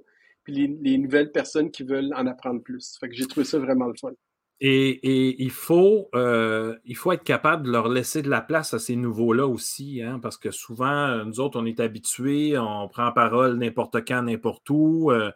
puis 0.44 0.54
les, 0.54 0.68
les, 0.82 0.98
nouvelles 0.98 1.32
personnes 1.32 1.70
qui 1.70 1.84
veulent 1.84 2.12
en 2.16 2.26
apprendre 2.26 2.62
plus. 2.64 2.98
Fait 3.00 3.08
que 3.08 3.16
j'ai 3.16 3.28
trouvé 3.28 3.46
ça 3.46 3.60
vraiment 3.60 3.88
le 3.88 3.96
fun. 4.00 4.14
Et, 4.62 5.42
il, 5.42 5.52
faut, 5.52 6.10
euh, 6.16 6.76
il 6.84 6.98
faut 6.98 7.14
être 7.14 7.24
capable 7.24 7.66
de 7.66 7.72
leur 7.72 7.88
laisser 7.88 8.22
de 8.22 8.30
la 8.30 8.42
place 8.42 8.74
à 8.74 8.80
ces 8.80 8.98
nouveaux-là 8.98 9.48
aussi, 9.48 10.02
hein, 10.02 10.20
parce 10.22 10.38
que 10.38 10.52
souvent, 10.52 11.24
nous 11.24 11.40
autres, 11.40 11.60
on 11.60 11.66
est 11.66 11.80
habitués, 11.80 12.58
on 12.58 12.90
prend 12.90 13.10
parole 13.14 13.58
n'importe 13.58 14.06
quand, 14.06 14.24
n'importe 14.24 14.70
où, 14.70 15.12
euh, 15.12 15.32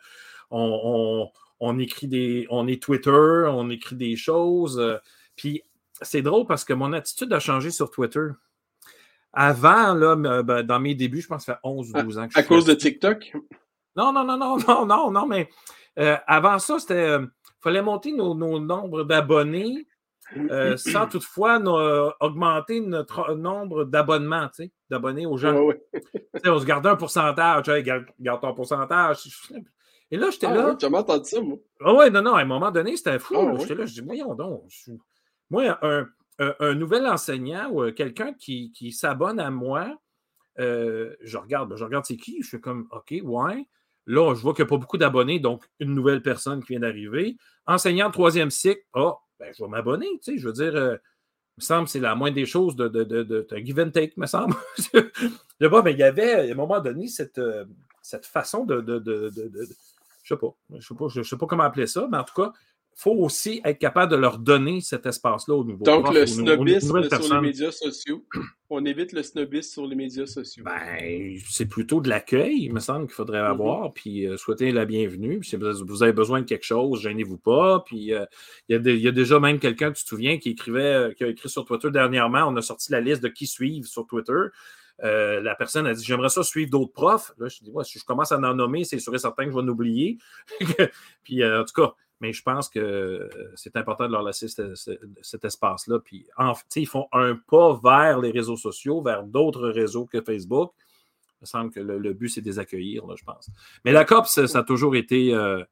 on, 0.51 1.29
écrit 1.79 2.07
des. 2.07 2.47
On 2.49 2.67
est 2.67 2.83
Twitter, 2.83 3.45
on 3.47 3.69
écrit 3.69 3.95
des 3.95 4.17
choses. 4.17 4.77
Euh, 4.77 4.97
puis 5.37 5.63
c'est 6.01 6.21
drôle 6.21 6.45
parce 6.45 6.65
que 6.65 6.73
mon 6.73 6.91
attitude 6.91 7.31
a 7.31 7.39
changé 7.39 7.71
sur 7.71 7.89
Twitter. 7.91 8.27
Avant, 9.31 9.93
là, 9.93 10.43
ben, 10.43 10.63
dans 10.63 10.79
mes 10.81 10.95
débuts, 10.95 11.21
je 11.21 11.27
pense 11.27 11.43
que 11.43 11.45
ça 11.45 11.53
fait 11.53 11.59
11 11.63 11.89
ou 11.89 12.03
12 12.03 12.17
ans 12.17 12.27
que 12.27 12.33
je 12.33 12.39
À 12.39 12.43
cause 12.43 12.65
de 12.65 12.73
TikTok? 12.73 13.31
Non, 13.95 14.11
non, 14.11 14.25
non, 14.25 14.37
non, 14.37 14.57
non, 14.67 14.85
non, 14.85 15.11
non, 15.11 15.25
mais 15.25 15.49
avant 16.27 16.59
ça, 16.59 16.77
c'était 16.77 17.19
fallait 17.63 17.81
monter 17.81 18.11
nos, 18.11 18.33
nombres 18.59 19.03
d'abonnés 19.03 19.87
euh, 20.37 20.77
sans 20.77 21.07
toutefois 21.07 21.59
augmenter 22.19 22.79
notre 22.79 23.33
nombre 23.33 23.85
d'abonnements, 23.85 24.49
d'abonnés 24.89 25.25
aux 25.25 25.37
gens. 25.37 25.69
on 26.45 26.59
se 26.59 26.65
gardait 26.65 26.89
un 26.89 26.95
pourcentage, 26.95 27.65
garde, 27.83 28.05
garde, 28.19 28.41
ton 28.41 28.53
pourcentage. 28.53 29.27
Et 30.11 30.17
là, 30.17 30.29
j'étais 30.29 30.47
ah 30.47 30.53
là. 30.53 30.75
Tu 30.75 30.85
entendu 30.85 31.25
ça, 31.25 31.41
moi? 31.41 31.57
Ah 31.81 31.93
ouais, 31.93 32.09
non, 32.09 32.21
non, 32.21 32.35
à 32.35 32.41
un 32.41 32.45
moment 32.45 32.69
donné, 32.69 32.95
c'était 32.95 33.17
fou. 33.17 33.35
Ah 33.35 33.55
j'étais 33.59 33.75
là, 33.75 33.85
je 33.85 33.93
dis, 33.93 34.01
voyons 34.01 34.35
donc. 34.35 34.71
Moi, 35.49 35.77
un, 36.39 36.75
nouvel 36.75 37.07
enseignant 37.07 37.69
ou 37.69 37.83
euh, 37.83 37.91
quelqu'un 37.91 38.33
qui, 38.33 38.91
s'abonne 38.91 39.39
à 39.39 39.49
moi, 39.49 39.95
euh, 40.59 41.15
je 41.21 41.37
regarde, 41.37 41.75
je 41.75 41.83
regarde 41.83 42.05
c'est 42.05 42.17
qui, 42.17 42.41
je 42.41 42.47
suis 42.47 42.61
comme, 42.61 42.87
OK, 42.91 43.13
ouais. 43.23 43.67
Là, 44.05 44.35
je 44.35 44.41
vois 44.41 44.53
qu'il 44.53 44.63
n'y 44.63 44.67
a 44.67 44.69
pas 44.69 44.77
beaucoup 44.77 44.97
d'abonnés, 44.97 45.39
donc 45.39 45.65
une 45.79 45.93
nouvelle 45.93 46.21
personne 46.21 46.61
qui 46.61 46.73
vient 46.73 46.81
d'arriver. 46.81 47.37
Enseignant 47.65 48.11
troisième 48.11 48.51
cycle, 48.51 48.81
ah, 48.93 49.13
ben, 49.39 49.53
je 49.57 49.63
vais 49.63 49.69
m'abonner, 49.69 50.07
tu 50.21 50.33
sais, 50.33 50.37
je 50.37 50.47
veux 50.47 50.53
dire, 50.53 50.75
euh, 50.75 50.97
il 51.57 51.61
me 51.61 51.63
semble 51.63 51.85
que 51.85 51.91
c'est 51.91 51.99
la 51.99 52.15
moindre 52.15 52.35
des 52.35 52.45
choses 52.45 52.75
de, 52.75 52.87
de, 52.87 53.03
de, 53.03 53.47
give 53.57 53.79
and 53.79 53.91
take, 53.91 54.13
me 54.17 54.25
semble. 54.25 54.55
je 54.93 55.81
mais 55.83 55.91
il 55.91 55.99
y 55.99 56.03
avait, 56.03 56.49
à 56.49 56.51
un 56.51 56.55
moment 56.55 56.79
donné, 56.79 57.07
cette, 57.07 57.37
euh, 57.37 57.65
cette 58.01 58.25
façon 58.25 58.65
de, 58.65 58.83
je 60.23 60.27
sais 60.27 60.37
pas, 60.37 60.55
je 61.07 61.21
sais, 61.21 61.23
sais, 61.23 61.37
pas 61.37 61.45
comment 61.45 61.63
appeler 61.63 61.87
ça, 61.87 62.07
mais 62.11 62.17
en 62.17 62.23
tout 62.23 62.33
cas, 62.33 62.51
faut 62.95 63.15
aussi 63.15 63.61
être 63.63 63.79
capable 63.79 64.11
de 64.11 64.17
leur 64.17 64.39
donner 64.39 64.81
cet 64.81 65.05
espace-là 65.05 65.55
au 65.55 65.63
nouveau 65.63 65.83
Donc, 65.83 66.13
le 66.13 66.25
snobisme 66.25 67.03
sur 67.09 67.33
les 67.35 67.41
médias 67.41 67.71
sociaux. 67.71 68.25
On 68.69 68.85
évite 68.85 69.11
le 69.11 69.21
snobisme 69.21 69.71
sur 69.71 69.85
les 69.85 69.95
médias 69.95 70.25
sociaux. 70.25 70.63
Ben, 70.65 71.37
c'est 71.47 71.67
plutôt 71.67 72.01
de 72.01 72.09
l'accueil, 72.09 72.63
il 72.63 72.73
me 72.73 72.79
semble 72.79 73.05
qu'il 73.05 73.13
faudrait 73.13 73.39
mm-hmm. 73.39 73.51
avoir, 73.51 73.93
puis 73.93 74.25
euh, 74.25 74.37
souhaiter 74.37 74.71
la 74.71 74.85
bienvenue. 74.85 75.43
si 75.43 75.55
vous 75.55 76.03
avez 76.03 76.13
besoin 76.13 76.41
de 76.41 76.45
quelque 76.45 76.65
chose, 76.65 77.01
gênez-vous 77.01 77.37
pas. 77.37 77.83
Puis 77.85 78.13
euh, 78.13 78.25
il 78.69 78.81
y, 78.87 79.07
a 79.07 79.11
déjà 79.11 79.39
même 79.39 79.59
quelqu'un, 79.59 79.91
tu 79.91 80.03
te 80.03 80.09
souviens, 80.09 80.39
qui 80.39 80.49
écrivait, 80.49 80.81
euh, 80.81 81.13
qui 81.13 81.23
a 81.23 81.27
écrit 81.27 81.49
sur 81.49 81.65
Twitter 81.65 81.91
dernièrement, 81.91 82.47
on 82.47 82.55
a 82.55 82.61
sorti 82.61 82.91
la 82.91 83.01
liste 83.01 83.21
de 83.21 83.27
qui 83.27 83.45
suivent 83.47 83.85
sur 83.85 84.07
Twitter. 84.07 84.41
la 85.01 85.55
personne 85.55 85.85
a 85.85 85.93
dit 85.93 86.03
J'aimerais 86.03 86.29
ça 86.29 86.43
suivre 86.43 86.71
d'autres 86.71 86.93
profs. 86.93 87.31
Là, 87.37 87.49
je 87.49 87.59
dis 87.61 87.69
ouais, 87.69 87.83
Si 87.83 87.99
je 87.99 88.05
commence 88.05 88.31
à 88.31 88.37
en 88.37 88.55
nommer, 88.55 88.85
c'est 88.85 88.99
sûr 88.99 89.13
et 89.13 89.19
certain 89.19 89.45
que 89.45 89.51
je 89.51 89.55
vais 89.55 89.61
en 89.61 89.67
oublier. 89.67 90.17
puis, 91.23 91.45
en 91.45 91.63
tout 91.63 91.81
cas, 91.81 91.93
mais 92.19 92.31
je 92.31 92.41
pense 92.41 92.69
que 92.69 92.79
euh, 92.79 93.51
c'est 93.55 93.75
important 93.75 94.07
de 94.07 94.11
leur 94.11 94.23
laisser 94.23 94.47
cet, 94.47 95.45
espace-là. 95.45 95.99
Puis, 95.99 96.25
en, 96.37 96.53
ils 96.75 96.87
font 96.87 97.07
un 97.11 97.35
pas 97.35 97.79
vers 97.83 98.19
les 98.19 98.31
réseaux 98.31 98.55
sociaux, 98.55 99.01
vers 99.01 99.23
d'autres 99.23 99.67
réseaux 99.67 100.05
que 100.05 100.21
Facebook. 100.21 100.71
Il 101.41 101.43
me 101.43 101.45
semble 101.45 101.71
que 101.71 101.81
le, 101.81 102.13
but, 102.13 102.29
c'est 102.29 102.41
de 102.41 102.45
les 102.45 102.59
accueillir, 102.59 103.03
je 103.17 103.23
pense. 103.25 103.49
Mais 103.83 103.91
la 103.91 104.05
COP, 104.05 104.27
ça, 104.27 104.43
a 104.57 104.63
toujours 104.63 104.95
été. 104.95 105.33
Euh, 105.33 105.63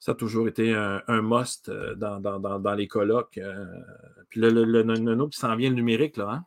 ça 0.00 0.12
a 0.12 0.14
toujours 0.14 0.48
été 0.48 0.74
un, 0.74 1.22
must 1.22 1.68
euh, 1.68 1.94
dans, 1.94 2.74
les 2.74 2.88
colloques. 2.88 3.40
puis 4.28 4.40
le, 4.40 4.50
le, 4.50 5.28
qui 5.28 5.38
s'en 5.38 5.54
vient, 5.54 5.70
le 5.70 5.76
numérique, 5.76 6.16
là, 6.16 6.28
hein? 6.28 6.44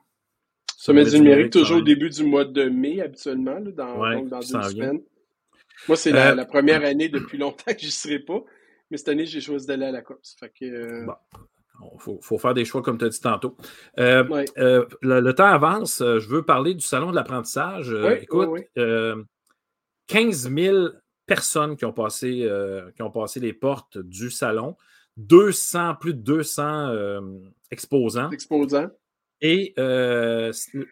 Sommet 0.75 1.03
du 1.05 1.19
numérique, 1.19 1.51
toujours 1.51 1.77
au 1.77 1.81
début 1.81 2.09
du 2.09 2.23
mois 2.23 2.45
de 2.45 2.65
mai, 2.65 3.01
habituellement, 3.01 3.59
dans, 3.59 4.23
dans 4.23 4.39
deux 4.39 4.45
semaines. 4.45 5.01
Moi, 5.87 5.97
c'est 5.97 6.11
la, 6.11 6.35
la, 6.35 6.45
première 6.45 6.83
année 6.83 7.09
depuis 7.09 7.37
longtemps 7.37 7.73
que 7.73 7.79
je 7.79 7.85
n'y 7.85 7.91
serai 7.91 8.19
pas. 8.19 8.43
Mais 8.91 8.97
cette 8.97 9.09
année, 9.09 9.25
j'ai 9.25 9.41
choisi 9.41 9.67
d'aller 9.67 9.85
à 9.85 9.91
la 9.91 10.01
course. 10.01 10.35
Fait 10.39 10.49
que, 10.49 10.65
euh, 10.65 11.05
Il 11.81 12.19
faut, 12.21 12.37
faire 12.37 12.53
des 12.53 12.65
choix, 12.65 12.81
comme 12.81 12.97
tu 12.97 13.05
as 13.05 13.09
dit 13.09 13.19
tantôt. 13.19 13.55
Euh, 13.99 14.45
euh, 14.57 14.85
le, 15.01 15.31
temps 15.31 15.45
avance. 15.45 15.99
Je 15.99 16.27
veux 16.27 16.43
parler 16.43 16.73
du 16.73 16.85
salon 16.85 17.11
de 17.11 17.15
l'apprentissage. 17.15 17.93
écoute, 18.21 18.49
15 20.07 20.51
000 20.51 20.87
personnes 21.25 21.77
qui 21.77 21.85
ont, 21.85 21.93
passé, 21.93 22.49
qui 22.95 23.01
ont 23.01 23.11
passé 23.11 23.39
les 23.39 23.53
portes 23.53 23.97
du 23.97 24.31
salon. 24.31 24.75
200, 25.17 25.95
plus 25.95 26.13
de 26.13 26.21
200 26.21 27.21
exposants. 27.71 28.31
Exposants. 28.31 28.89
Et 29.41 29.73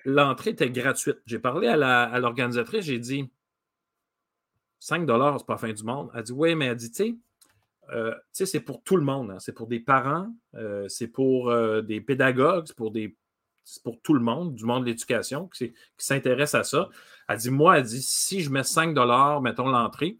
l'entrée 0.05 0.51
était 0.51 0.69
gratuite. 0.69 1.17
J'ai 1.25 1.39
parlé 1.39 1.67
à 1.67 2.19
l'organisatrice, 2.19 2.85
j'ai 2.85 2.99
dit 2.99 3.29
5 4.79 5.01
c'est 5.01 5.45
pas 5.45 5.53
la 5.53 5.57
fin 5.57 5.73
du 5.73 5.83
monde. 5.83 6.09
Elle 6.13 6.23
dit 6.23 6.31
Oui, 6.31 6.55
mais 6.55 6.67
elle 6.67 6.75
dit, 6.75 6.91
tu 6.91 7.03
sais, 7.03 7.15
euh, 7.93 8.13
c'est 8.31 8.59
pour 8.59 8.83
tout 8.83 8.97
le 8.97 9.03
monde. 9.03 9.31
Hein. 9.31 9.39
C'est 9.39 9.53
pour 9.53 9.67
des 9.67 9.79
parents, 9.79 10.33
euh, 10.55 10.87
c'est 10.87 11.07
pour 11.07 11.49
euh, 11.49 11.81
des 11.81 12.01
pédagogues, 12.01 12.65
c'est 12.67 12.75
pour, 12.75 12.91
des, 12.91 13.15
pour 13.83 14.01
tout 14.01 14.13
le 14.13 14.19
monde, 14.19 14.55
du 14.55 14.65
monde 14.65 14.83
de 14.83 14.89
l'éducation 14.89 15.47
qui, 15.47 15.73
s'intéresse 15.97 16.55
à 16.55 16.63
ça. 16.63 16.89
Elle 17.29 17.37
dit 17.37 17.51
Moi, 17.51 17.77
elle 17.77 17.85
dit 17.85 18.01
si 18.01 18.41
je 18.41 18.49
mets 18.49 18.63
5 18.63 18.95
mettons 19.41 19.67
l'entrée, 19.67 20.17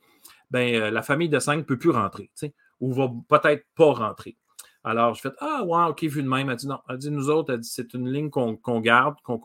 ben, 0.50 0.90
la 0.90 1.02
famille 1.02 1.30
de 1.30 1.40
5 1.40 1.58
ne 1.58 1.62
peut 1.64 1.78
plus 1.78 1.90
rentrer, 1.90 2.32
ou 2.80 2.94
va 2.94 3.12
peut-être 3.28 3.66
pas 3.76 3.92
rentrer. 3.92 4.38
Alors, 4.84 5.14
je 5.16 5.22
fais 5.22 5.32
Ah, 5.40 5.64
ouais, 5.66 5.90
OK, 5.90 6.04
vu 6.04 6.24
de 6.24 6.30
même. 6.30 6.50
Elle 6.50 6.56
dit 6.56 6.68
Non, 6.68 6.80
elle 6.90 6.98
dit 6.98 7.12
Nous 7.12 7.30
autres, 7.30 7.54
elle 7.54 7.60
dit 7.60 7.70
c'est 7.70 7.94
une 7.94 8.10
ligne 8.10 8.30
qu'on 8.30 8.80
garde, 8.80 9.16
qu'on 9.24 9.38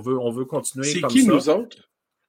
veut, 0.00 0.18
on 0.18 0.30
veut 0.30 0.44
continuer. 0.44 0.86
C'est 0.86 1.02
qui, 1.02 1.26
nous 1.26 1.48
autres? 1.48 1.76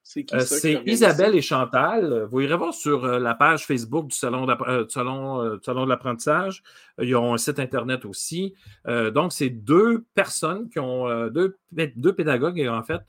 C'est 0.06 0.76
euh, 0.76 0.82
Isabelle 0.86 1.34
et 1.34 1.42
Chantal. 1.42 2.28
Vous 2.30 2.40
irez 2.40 2.56
voir 2.56 2.72
sur 2.72 3.04
euh, 3.04 3.18
la 3.18 3.34
page 3.34 3.66
Facebook 3.66 4.06
du 4.06 4.16
Salon 4.16 4.46
de 4.46 4.52
euh, 4.52 5.86
l'apprentissage. 5.86 6.62
Ils 7.02 7.16
ont 7.16 7.34
un 7.34 7.38
site 7.38 7.58
Internet 7.58 8.04
aussi. 8.04 8.54
donc, 8.86 9.32
c'est 9.32 9.50
deux 9.50 10.04
personnes 10.14 10.70
qui 10.70 10.78
ont, 10.78 11.28
deux, 11.28 11.58
deux, 11.72 12.14
pédagogues, 12.14 12.60
en 12.68 12.84
fait, 12.84 13.00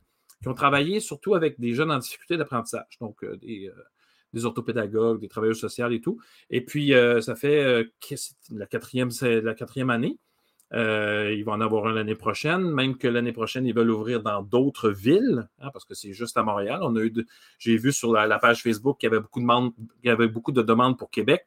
qui 0.41 0.47
ont 0.47 0.55
travaillé 0.55 0.99
surtout 0.99 1.35
avec 1.35 1.59
des 1.59 1.75
jeunes 1.75 1.91
en 1.91 1.99
difficulté 1.99 2.35
d'apprentissage. 2.35 2.97
Donc, 2.99 3.23
des, 3.41 3.69
des, 4.33 4.45
orthopédagogues, 4.45 5.21
des 5.21 5.27
travailleurs 5.27 5.55
sociaux 5.55 5.89
et 5.91 6.01
tout. 6.01 6.19
Et 6.49 6.65
puis, 6.65 6.93
ça 7.21 7.35
fait 7.35 7.85
la 8.51 8.65
quatrième, 8.65 9.09
la 9.21 9.53
quatrième 9.53 9.91
année. 9.91 10.17
Euh, 10.73 11.33
il 11.35 11.45
va 11.45 11.53
en 11.53 11.61
avoir 11.61 11.87
un 11.87 11.93
l'année 11.93 12.15
prochaine, 12.15 12.61
même 12.61 12.97
que 12.97 13.07
l'année 13.07 13.31
prochaine, 13.31 13.65
ils 13.65 13.73
veulent 13.73 13.89
ouvrir 13.89 14.21
dans 14.21 14.41
d'autres 14.41 14.89
villes, 14.89 15.47
hein, 15.61 15.69
parce 15.71 15.85
que 15.85 15.93
c'est 15.93 16.13
juste 16.13 16.35
à 16.37 16.43
Montréal. 16.43 16.79
On 16.81 16.95
a 16.97 17.01
eu 17.01 17.13
J'ai 17.57 17.77
vu 17.77 17.93
sur 17.93 18.11
la, 18.11 18.39
page 18.39 18.63
Facebook 18.63 18.97
qu'il 18.99 19.07
y 19.09 19.11
avait 19.11 19.21
beaucoup 19.21 19.39
de 19.39 19.45
demandes, 19.45 19.71
y 20.03 20.09
avait 20.09 20.27
beaucoup 20.27 20.51
de 20.51 20.61
demandes 20.61 20.97
pour 20.97 21.09
Québec. 21.09 21.45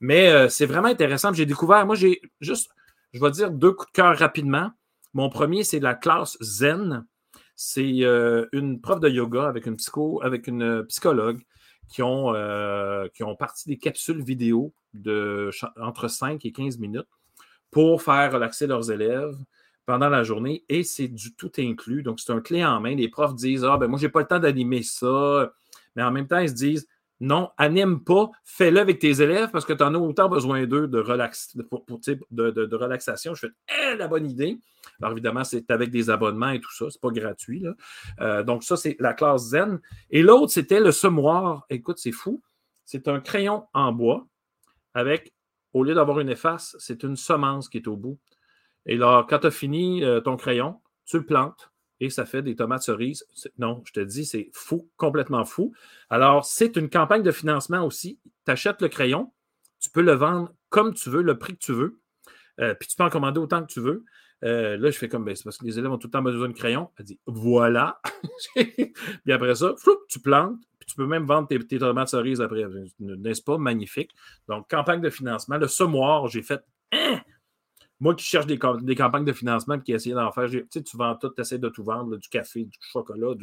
Mais 0.00 0.30
euh, 0.30 0.48
c'est 0.48 0.66
vraiment 0.66 0.88
intéressant. 0.88 1.32
J'ai 1.32 1.46
découvert, 1.46 1.84
moi, 1.86 1.96
j'ai 1.96 2.20
juste, 2.40 2.70
je 3.12 3.20
vais 3.20 3.30
dire 3.30 3.50
deux 3.50 3.72
coups 3.72 3.90
de 3.92 3.96
cœur 3.96 4.16
rapidement. 4.16 4.70
Mon 5.12 5.28
premier, 5.28 5.62
c'est 5.64 5.80
la 5.80 5.94
classe 5.94 6.36
Zen. 6.40 7.06
C'est 7.56 8.02
euh, 8.02 8.46
une 8.52 8.80
prof 8.80 9.00
de 9.00 9.08
yoga 9.08 9.48
avec 9.48 9.66
une 9.66 9.76
psycho, 9.76 10.20
avec 10.22 10.46
une 10.46 10.84
psychologue 10.86 11.40
qui 11.88 12.02
ont, 12.02 12.34
qui 13.14 13.22
ont 13.22 13.36
parti 13.36 13.68
des 13.68 13.78
capsules 13.78 14.22
vidéo 14.22 14.74
de 14.92 15.50
entre 15.80 16.08
5 16.08 16.44
et 16.44 16.52
15 16.52 16.78
minutes 16.78 17.06
pour 17.76 18.00
faire 18.00 18.32
relaxer 18.32 18.66
leurs 18.66 18.90
élèves 18.90 19.36
pendant 19.84 20.08
la 20.08 20.22
journée 20.22 20.64
et 20.70 20.82
c'est 20.82 21.08
du 21.08 21.34
tout 21.34 21.52
inclus. 21.58 22.02
Donc, 22.02 22.20
c'est 22.20 22.32
un 22.32 22.40
clé 22.40 22.64
en 22.64 22.80
main. 22.80 22.94
Les 22.94 23.10
profs 23.10 23.34
disent 23.34 23.66
Ah, 23.66 23.76
ben 23.76 23.86
moi, 23.86 23.98
j'ai 23.98 24.08
pas 24.08 24.20
le 24.20 24.26
temps 24.26 24.38
d'animer 24.38 24.82
ça. 24.82 25.52
Mais 25.94 26.02
en 26.02 26.10
même 26.10 26.26
temps, 26.26 26.38
ils 26.38 26.48
se 26.48 26.54
disent 26.54 26.88
Non, 27.20 27.50
anime 27.58 28.02
pas, 28.02 28.30
fais-le 28.44 28.80
avec 28.80 28.98
tes 28.98 29.20
élèves 29.20 29.50
parce 29.50 29.66
que 29.66 29.74
tu 29.74 29.84
en 29.84 29.94
as 29.94 29.98
autant 29.98 30.30
besoin 30.30 30.64
d'eux 30.64 30.88
de, 30.88 30.98
relax, 30.98 31.54
de, 31.54 32.76
relaxation. 32.76 33.34
Je 33.34 33.40
fais 33.40 33.52
Eh, 33.92 33.96
la 33.96 34.08
bonne 34.08 34.24
idée. 34.24 34.58
Alors 34.98 35.12
évidemment, 35.12 35.44
c'est 35.44 35.70
avec 35.70 35.90
des 35.90 36.08
abonnements 36.08 36.52
et 36.52 36.60
tout 36.62 36.72
ça, 36.72 36.86
c'est 36.88 37.02
pas 37.02 37.10
gratuit. 37.10 37.60
Là. 37.60 38.42
donc 38.42 38.64
ça, 38.64 38.78
c'est 38.78 38.96
la 39.00 39.12
classe 39.12 39.48
Zen. 39.48 39.80
Et 40.08 40.22
l'autre, 40.22 40.50
c'était 40.50 40.80
le 40.80 40.92
semoir. 40.92 41.66
Écoute, 41.68 41.98
c'est 41.98 42.10
fou. 42.10 42.42
C'est 42.86 43.06
un 43.06 43.20
crayon 43.20 43.64
en 43.74 43.92
bois 43.92 44.26
avec, 44.94 45.34
au 45.76 45.84
lieu 45.84 45.94
d'avoir 45.94 46.20
une 46.20 46.28
efface, 46.28 46.76
c'est 46.78 47.02
une 47.02 47.16
semence 47.16 47.68
qui 47.68 47.78
est 47.78 47.88
au 47.88 47.96
bout. 47.96 48.18
Et 48.86 48.96
là, 48.96 49.26
quand 49.28 49.40
tu 49.40 49.46
as 49.48 49.50
fini 49.50 50.02
ton 50.24 50.36
crayon, 50.36 50.80
tu 51.04 51.18
le 51.18 51.26
plantes 51.26 51.70
et 52.00 52.10
ça 52.10 52.26
fait 52.26 52.42
des 52.42 52.56
tomates 52.56 52.82
cerises. 52.82 53.26
Non, 53.58 53.82
je 53.84 53.92
te 53.92 54.00
dis, 54.00 54.24
c'est 54.24 54.50
fou, 54.52 54.88
complètement 54.96 55.44
fou. 55.44 55.72
Alors, 56.10 56.44
c'est 56.44 56.76
une 56.76 56.90
campagne 56.90 57.22
de 57.22 57.30
financement 57.30 57.84
aussi. 57.84 58.20
Tu 58.44 58.52
achètes 58.52 58.82
le 58.82 58.88
crayon, 58.88 59.32
tu 59.80 59.90
peux 59.90 60.02
le 60.02 60.12
vendre 60.12 60.52
comme 60.68 60.94
tu 60.94 61.10
veux, 61.10 61.22
le 61.22 61.38
prix 61.38 61.54
que 61.54 61.64
tu 61.64 61.72
veux, 61.72 62.00
euh, 62.60 62.74
puis 62.74 62.88
tu 62.88 62.96
peux 62.96 63.04
en 63.04 63.10
commander 63.10 63.40
autant 63.40 63.62
que 63.62 63.72
tu 63.72 63.80
veux. 63.80 64.04
Euh, 64.44 64.76
là, 64.76 64.90
je 64.90 64.98
fais 64.98 65.08
comme, 65.08 65.24
ben, 65.24 65.34
c'est 65.34 65.44
parce 65.44 65.56
que 65.56 65.64
les 65.64 65.78
élèves 65.78 65.90
ont 65.90 65.98
tout 65.98 66.08
le 66.08 66.12
temps 66.12 66.22
besoin 66.22 66.48
de 66.48 66.52
crayon. 66.54 66.90
Elle 66.98 67.06
dit, 67.06 67.20
voilà. 67.26 68.00
puis 68.56 69.32
après 69.32 69.54
ça, 69.54 69.74
tu 70.08 70.20
plantes, 70.20 70.60
puis 70.86 70.94
tu 70.94 70.96
peux 70.96 71.06
même 71.06 71.26
vendre 71.26 71.48
tes, 71.48 71.58
tes 71.58 71.78
tomates 71.78 72.08
cerises 72.08 72.40
après. 72.40 72.64
N'est-ce 73.00 73.42
pas? 73.42 73.58
Magnifique? 73.58 74.12
Donc, 74.48 74.70
campagne 74.70 75.00
de 75.00 75.10
financement. 75.10 75.58
Le 75.58 75.66
semoir, 75.66 76.28
j'ai 76.28 76.42
fait, 76.42 76.62
hein? 76.92 77.20
Moi 77.98 78.14
qui 78.14 78.26
cherche 78.26 78.46
des, 78.46 78.58
campagnes 78.58 79.24
de 79.24 79.32
financement 79.32 79.76
et 79.76 79.80
qui 79.80 79.92
essaye 79.92 80.12
d'en 80.12 80.30
faire, 80.30 80.50
tu 80.50 80.66
sais, 80.70 80.82
tu 80.82 80.98
vends 80.98 81.16
tout, 81.16 81.30
tu 81.30 81.40
essaies 81.40 81.58
de 81.58 81.70
tout 81.70 81.82
vendre, 81.82 82.16
du 82.18 82.28
café, 82.28 82.66
du 82.66 82.78
chocolat, 82.92 83.34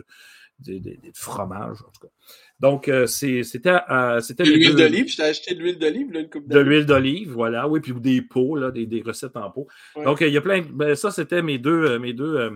du, 0.59 1.11
fromage, 1.15 1.77
en 1.81 1.89
tout 1.89 2.07
cas. 2.07 2.13
Donc, 2.59 2.87
euh, 2.87 3.07
c'était. 3.07 3.79
Euh, 3.89 4.21
de 4.21 4.43
l'huile 4.43 4.75
d'olive, 4.75 5.09
je 5.09 5.17
t'ai 5.17 5.23
acheté 5.23 5.55
de 5.55 5.59
l'huile 5.59 5.79
d'olive, 5.79 6.13
une 6.13 6.29
coupe 6.29 6.47
De 6.47 6.59
l'huile 6.59 6.85
d'olive, 6.85 7.31
voilà, 7.31 7.67
oui, 7.67 7.79
puis 7.79 7.93
des 7.95 8.21
pots, 8.21 8.55
là, 8.55 8.69
des, 8.69 9.01
recettes 9.03 9.35
en 9.37 9.49
pot. 9.49 9.67
Donc, 9.95 10.21
il 10.21 10.29
y 10.29 10.37
a 10.37 10.41
plein. 10.41 10.61
Ben, 10.61 10.95
ça, 10.95 11.09
c'était 11.09 11.41
mes 11.41 11.57
deux, 11.57 11.93
euh, 11.93 11.99
mes 11.99 12.13
deux 12.13 12.51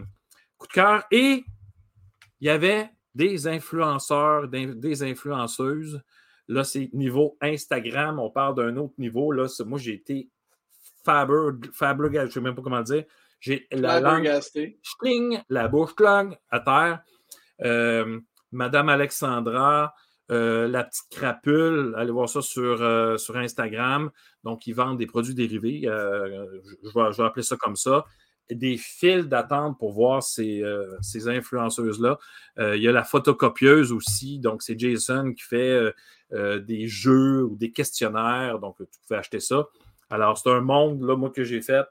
coups 0.60 0.70
de 0.70 0.74
cœur. 0.74 1.04
Et 1.10 1.46
il 2.42 2.46
y 2.46 2.50
avait 2.50 2.92
des 3.18 3.48
influenceurs, 3.48 4.48
des 4.48 5.04
influenceuses. 5.04 6.02
Là, 6.48 6.64
c'est 6.64 6.90
niveau 6.94 7.36
Instagram, 7.42 8.20
on 8.20 8.30
parle 8.30 8.56
d'un 8.56 8.78
autre 8.78 8.94
niveau. 9.00 9.32
Là, 9.32 9.48
moi, 9.66 9.80
j'ai 9.80 9.96
été 9.96 10.30
Faber, 11.04 11.52
je 11.62 12.20
ne 12.20 12.30
sais 12.30 12.42
même 12.42 12.56
pas 12.56 12.62
comment 12.62 12.82
dire. 12.82 13.06
J'ai 13.40 13.68
la 13.72 14.00
langue, 14.00 14.30
la 15.50 15.68
bouche 15.68 15.96
longue 16.00 16.38
à 16.50 16.60
terre. 16.60 17.02
Euh, 17.64 18.20
Madame 18.52 18.90
Alexandra, 18.90 19.94
euh, 20.32 20.68
la 20.68 20.84
petite 20.84 21.10
crapule, 21.10 21.94
allez 21.98 22.12
voir 22.12 22.30
ça 22.30 22.42
sur, 22.42 22.82
euh, 22.82 23.18
sur 23.18 23.36
Instagram. 23.38 24.12
Donc, 24.44 24.68
ils 24.68 24.74
vendent 24.74 24.98
des 24.98 25.08
produits 25.08 25.36
dérivés. 25.36 25.82
Je 25.84 26.94
vais, 26.94 27.24
appeler 27.24 27.44
ça 27.44 27.58
comme 27.58 27.76
ça. 27.76 28.06
Des 28.50 28.78
fils 28.78 29.28
d'attente 29.28 29.78
pour 29.78 29.92
voir 29.92 30.24
ces, 30.24 30.64
ces 31.02 31.28
influenceuses-là. 31.28 32.18
il 32.58 32.82
y 32.82 32.88
a 32.88 32.92
la 32.94 33.04
photocopieuse 33.04 33.92
aussi. 33.92 34.40
Donc, 34.40 34.64
c'est 34.64 34.80
Jason 34.80 35.34
qui 35.34 35.44
fait 35.44 35.94
des 36.32 36.88
jeux 36.88 37.44
ou 37.44 37.58
des 37.58 37.72
questionnaires. 37.72 38.60
Donc, 38.60 38.78
tu 38.78 39.00
pouvais 39.06 39.20
acheter 39.20 39.42
ça. 39.42 39.68
Alors, 40.10 40.38
c'est 40.38 40.50
un 40.50 40.62
monde, 40.62 41.04
là, 41.04 41.18
moi, 41.18 41.30
que 41.30 41.44
j'ai 41.44 41.62
fait, 41.62 41.86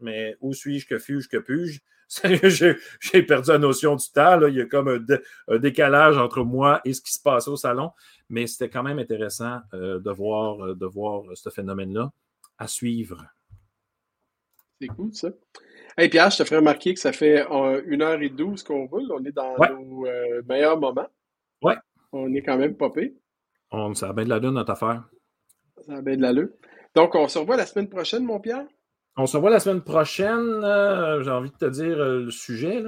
mais 0.00 0.36
où 0.40 0.54
suis-je, 0.54 0.86
que 0.86 0.98
fuis-je, 0.98 1.28
que 1.28 1.36
puis-je? 1.36 1.80
j'ai 3.00 3.22
perdu 3.22 3.50
la 3.50 3.58
notion 3.58 3.94
du 3.94 4.06
temps. 4.10 4.36
Là. 4.36 4.48
Il 4.48 4.56
y 4.56 4.60
a 4.60 4.66
comme 4.66 4.88
un, 4.88 5.58
décalage 5.58 6.16
entre 6.16 6.42
moi 6.42 6.80
et 6.84 6.94
ce 6.94 7.02
qui 7.02 7.12
se 7.12 7.20
passe 7.20 7.48
au 7.48 7.56
salon. 7.56 7.90
Mais 8.30 8.46
c'était 8.46 8.70
quand 8.70 8.82
même 8.82 8.98
intéressant 8.98 9.60
euh, 9.74 9.98
de, 9.98 10.10
voir, 10.10 10.64
euh, 10.64 10.74
de 10.74 10.86
voir 10.86 11.24
ce 11.34 11.50
phénomène-là 11.50 12.12
à 12.56 12.66
suivre. 12.66 13.26
C'est 14.80 14.88
cool, 14.88 15.14
ça. 15.14 15.28
Hey 16.00 16.08
Pierre, 16.08 16.30
je 16.30 16.38
te 16.38 16.44
ferai 16.44 16.58
remarquer 16.58 16.94
que 16.94 17.00
ça 17.00 17.10
fait 17.10 17.42
1h12 17.42 18.62
qu'on 18.62 18.86
roule. 18.86 19.10
On 19.10 19.24
est 19.24 19.32
dans 19.32 19.56
nos 19.58 20.06
euh, 20.06 20.42
meilleurs 20.48 20.78
moments. 20.78 21.08
Ouais. 21.60 21.74
On 22.12 22.32
est 22.34 22.42
quand 22.42 22.56
même 22.56 22.76
popé. 22.76 23.16
On, 23.72 23.92
ça 23.94 24.10
a 24.10 24.12
bien 24.12 24.22
de 24.22 24.28
la 24.28 24.38
lune, 24.38 24.52
notre 24.52 24.70
affaire. 24.70 25.08
Ça 25.84 25.96
a 25.96 26.00
bien 26.00 26.16
de 26.16 26.22
la 26.22 26.32
lune. 26.32 26.50
Donc, 26.94 27.16
on 27.16 27.26
se 27.26 27.40
revoit 27.40 27.56
la 27.56 27.66
semaine 27.66 27.88
prochaine, 27.88 28.24
mon 28.24 28.38
Pierre? 28.38 28.64
On 29.16 29.26
se 29.26 29.36
revoit 29.36 29.50
la 29.50 29.58
semaine 29.58 29.82
prochaine. 29.82 30.62
Euh, 30.62 31.20
j'ai 31.24 31.32
envie 31.32 31.50
de 31.50 31.56
te 31.56 31.64
dire 31.68 31.98
euh, 31.98 32.22
le 32.26 32.30
sujet. 32.30 32.84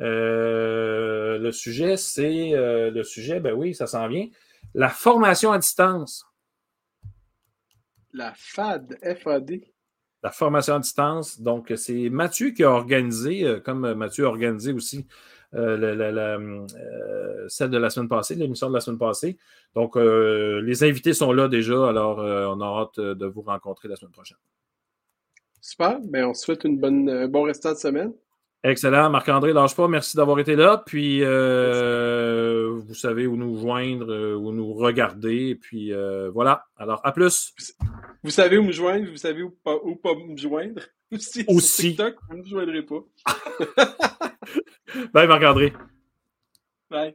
Euh, 0.00 1.38
le 1.38 1.50
sujet, 1.50 1.96
c'est 1.96 2.52
le 2.52 3.02
sujet, 3.02 3.40
ben 3.40 3.54
oui, 3.54 3.74
ça 3.74 3.88
s'en 3.88 4.06
vient. 4.06 4.28
La 4.72 4.88
formation 4.88 5.50
à 5.50 5.58
distance. 5.58 6.24
La 8.12 8.32
FAD, 8.36 8.96
FAD. 9.02 9.62
La 10.26 10.32
formation 10.32 10.74
à 10.74 10.80
distance. 10.80 11.40
Donc, 11.40 11.72
c'est 11.76 12.10
Mathieu 12.10 12.50
qui 12.50 12.64
a 12.64 12.70
organisé, 12.72 13.60
comme 13.64 13.94
Mathieu 13.94 14.24
a 14.24 14.28
organisé 14.28 14.72
aussi 14.72 15.06
euh, 15.54 15.78
euh, 15.80 17.46
celle 17.48 17.70
de 17.70 17.78
la 17.78 17.90
semaine 17.90 18.08
passée, 18.08 18.34
l'émission 18.34 18.68
de 18.68 18.74
la 18.74 18.80
semaine 18.80 18.98
passée. 18.98 19.38
Donc, 19.76 19.96
euh, 19.96 20.60
les 20.62 20.82
invités 20.82 21.14
sont 21.14 21.32
là 21.32 21.46
déjà, 21.46 21.88
alors 21.88 22.18
on 22.18 22.60
a 22.60 22.82
hâte 22.82 22.98
de 22.98 23.26
vous 23.26 23.42
rencontrer 23.42 23.86
la 23.86 23.94
semaine 23.94 24.10
prochaine. 24.10 24.38
Super. 25.60 26.00
Bien, 26.00 26.28
on 26.28 26.34
souhaite 26.34 26.64
une 26.64 26.78
bonne, 26.78 27.08
un 27.08 27.28
bon 27.28 27.42
restant 27.42 27.72
de 27.72 27.78
semaine. 27.78 28.12
Excellent. 28.68 29.10
Marc-André, 29.10 29.52
lâche 29.52 29.76
pas. 29.76 29.86
Merci 29.86 30.16
d'avoir 30.16 30.40
été 30.40 30.56
là. 30.56 30.82
Puis, 30.84 31.20
euh, 31.22 32.80
vous 32.84 32.94
savez 32.94 33.28
où 33.28 33.36
nous 33.36 33.60
joindre, 33.60 34.10
euh, 34.12 34.34
où 34.34 34.50
nous 34.50 34.72
regarder. 34.74 35.50
Et 35.50 35.54
puis, 35.54 35.92
euh, 35.92 36.30
voilà. 36.30 36.64
Alors, 36.76 37.00
à 37.04 37.12
plus. 37.12 37.54
Vous 38.24 38.30
savez 38.30 38.58
où 38.58 38.64
me 38.64 38.72
joindre. 38.72 39.08
Vous 39.08 39.18
savez 39.18 39.42
où 39.42 39.50
pas, 39.50 39.76
où 39.84 39.94
pas 39.94 40.14
me 40.14 40.36
joindre? 40.36 40.82
Aussi. 41.12 41.44
Aussi. 41.46 41.94
Sur 41.94 42.06
TikTok, 42.06 42.16
vous 42.28 42.36
ne 42.38 42.42
me 42.42 42.48
joindrez 42.48 42.82
pas. 42.82 43.04
Bye, 45.14 45.28
Marc-André. 45.28 45.72
Bye. 46.90 47.14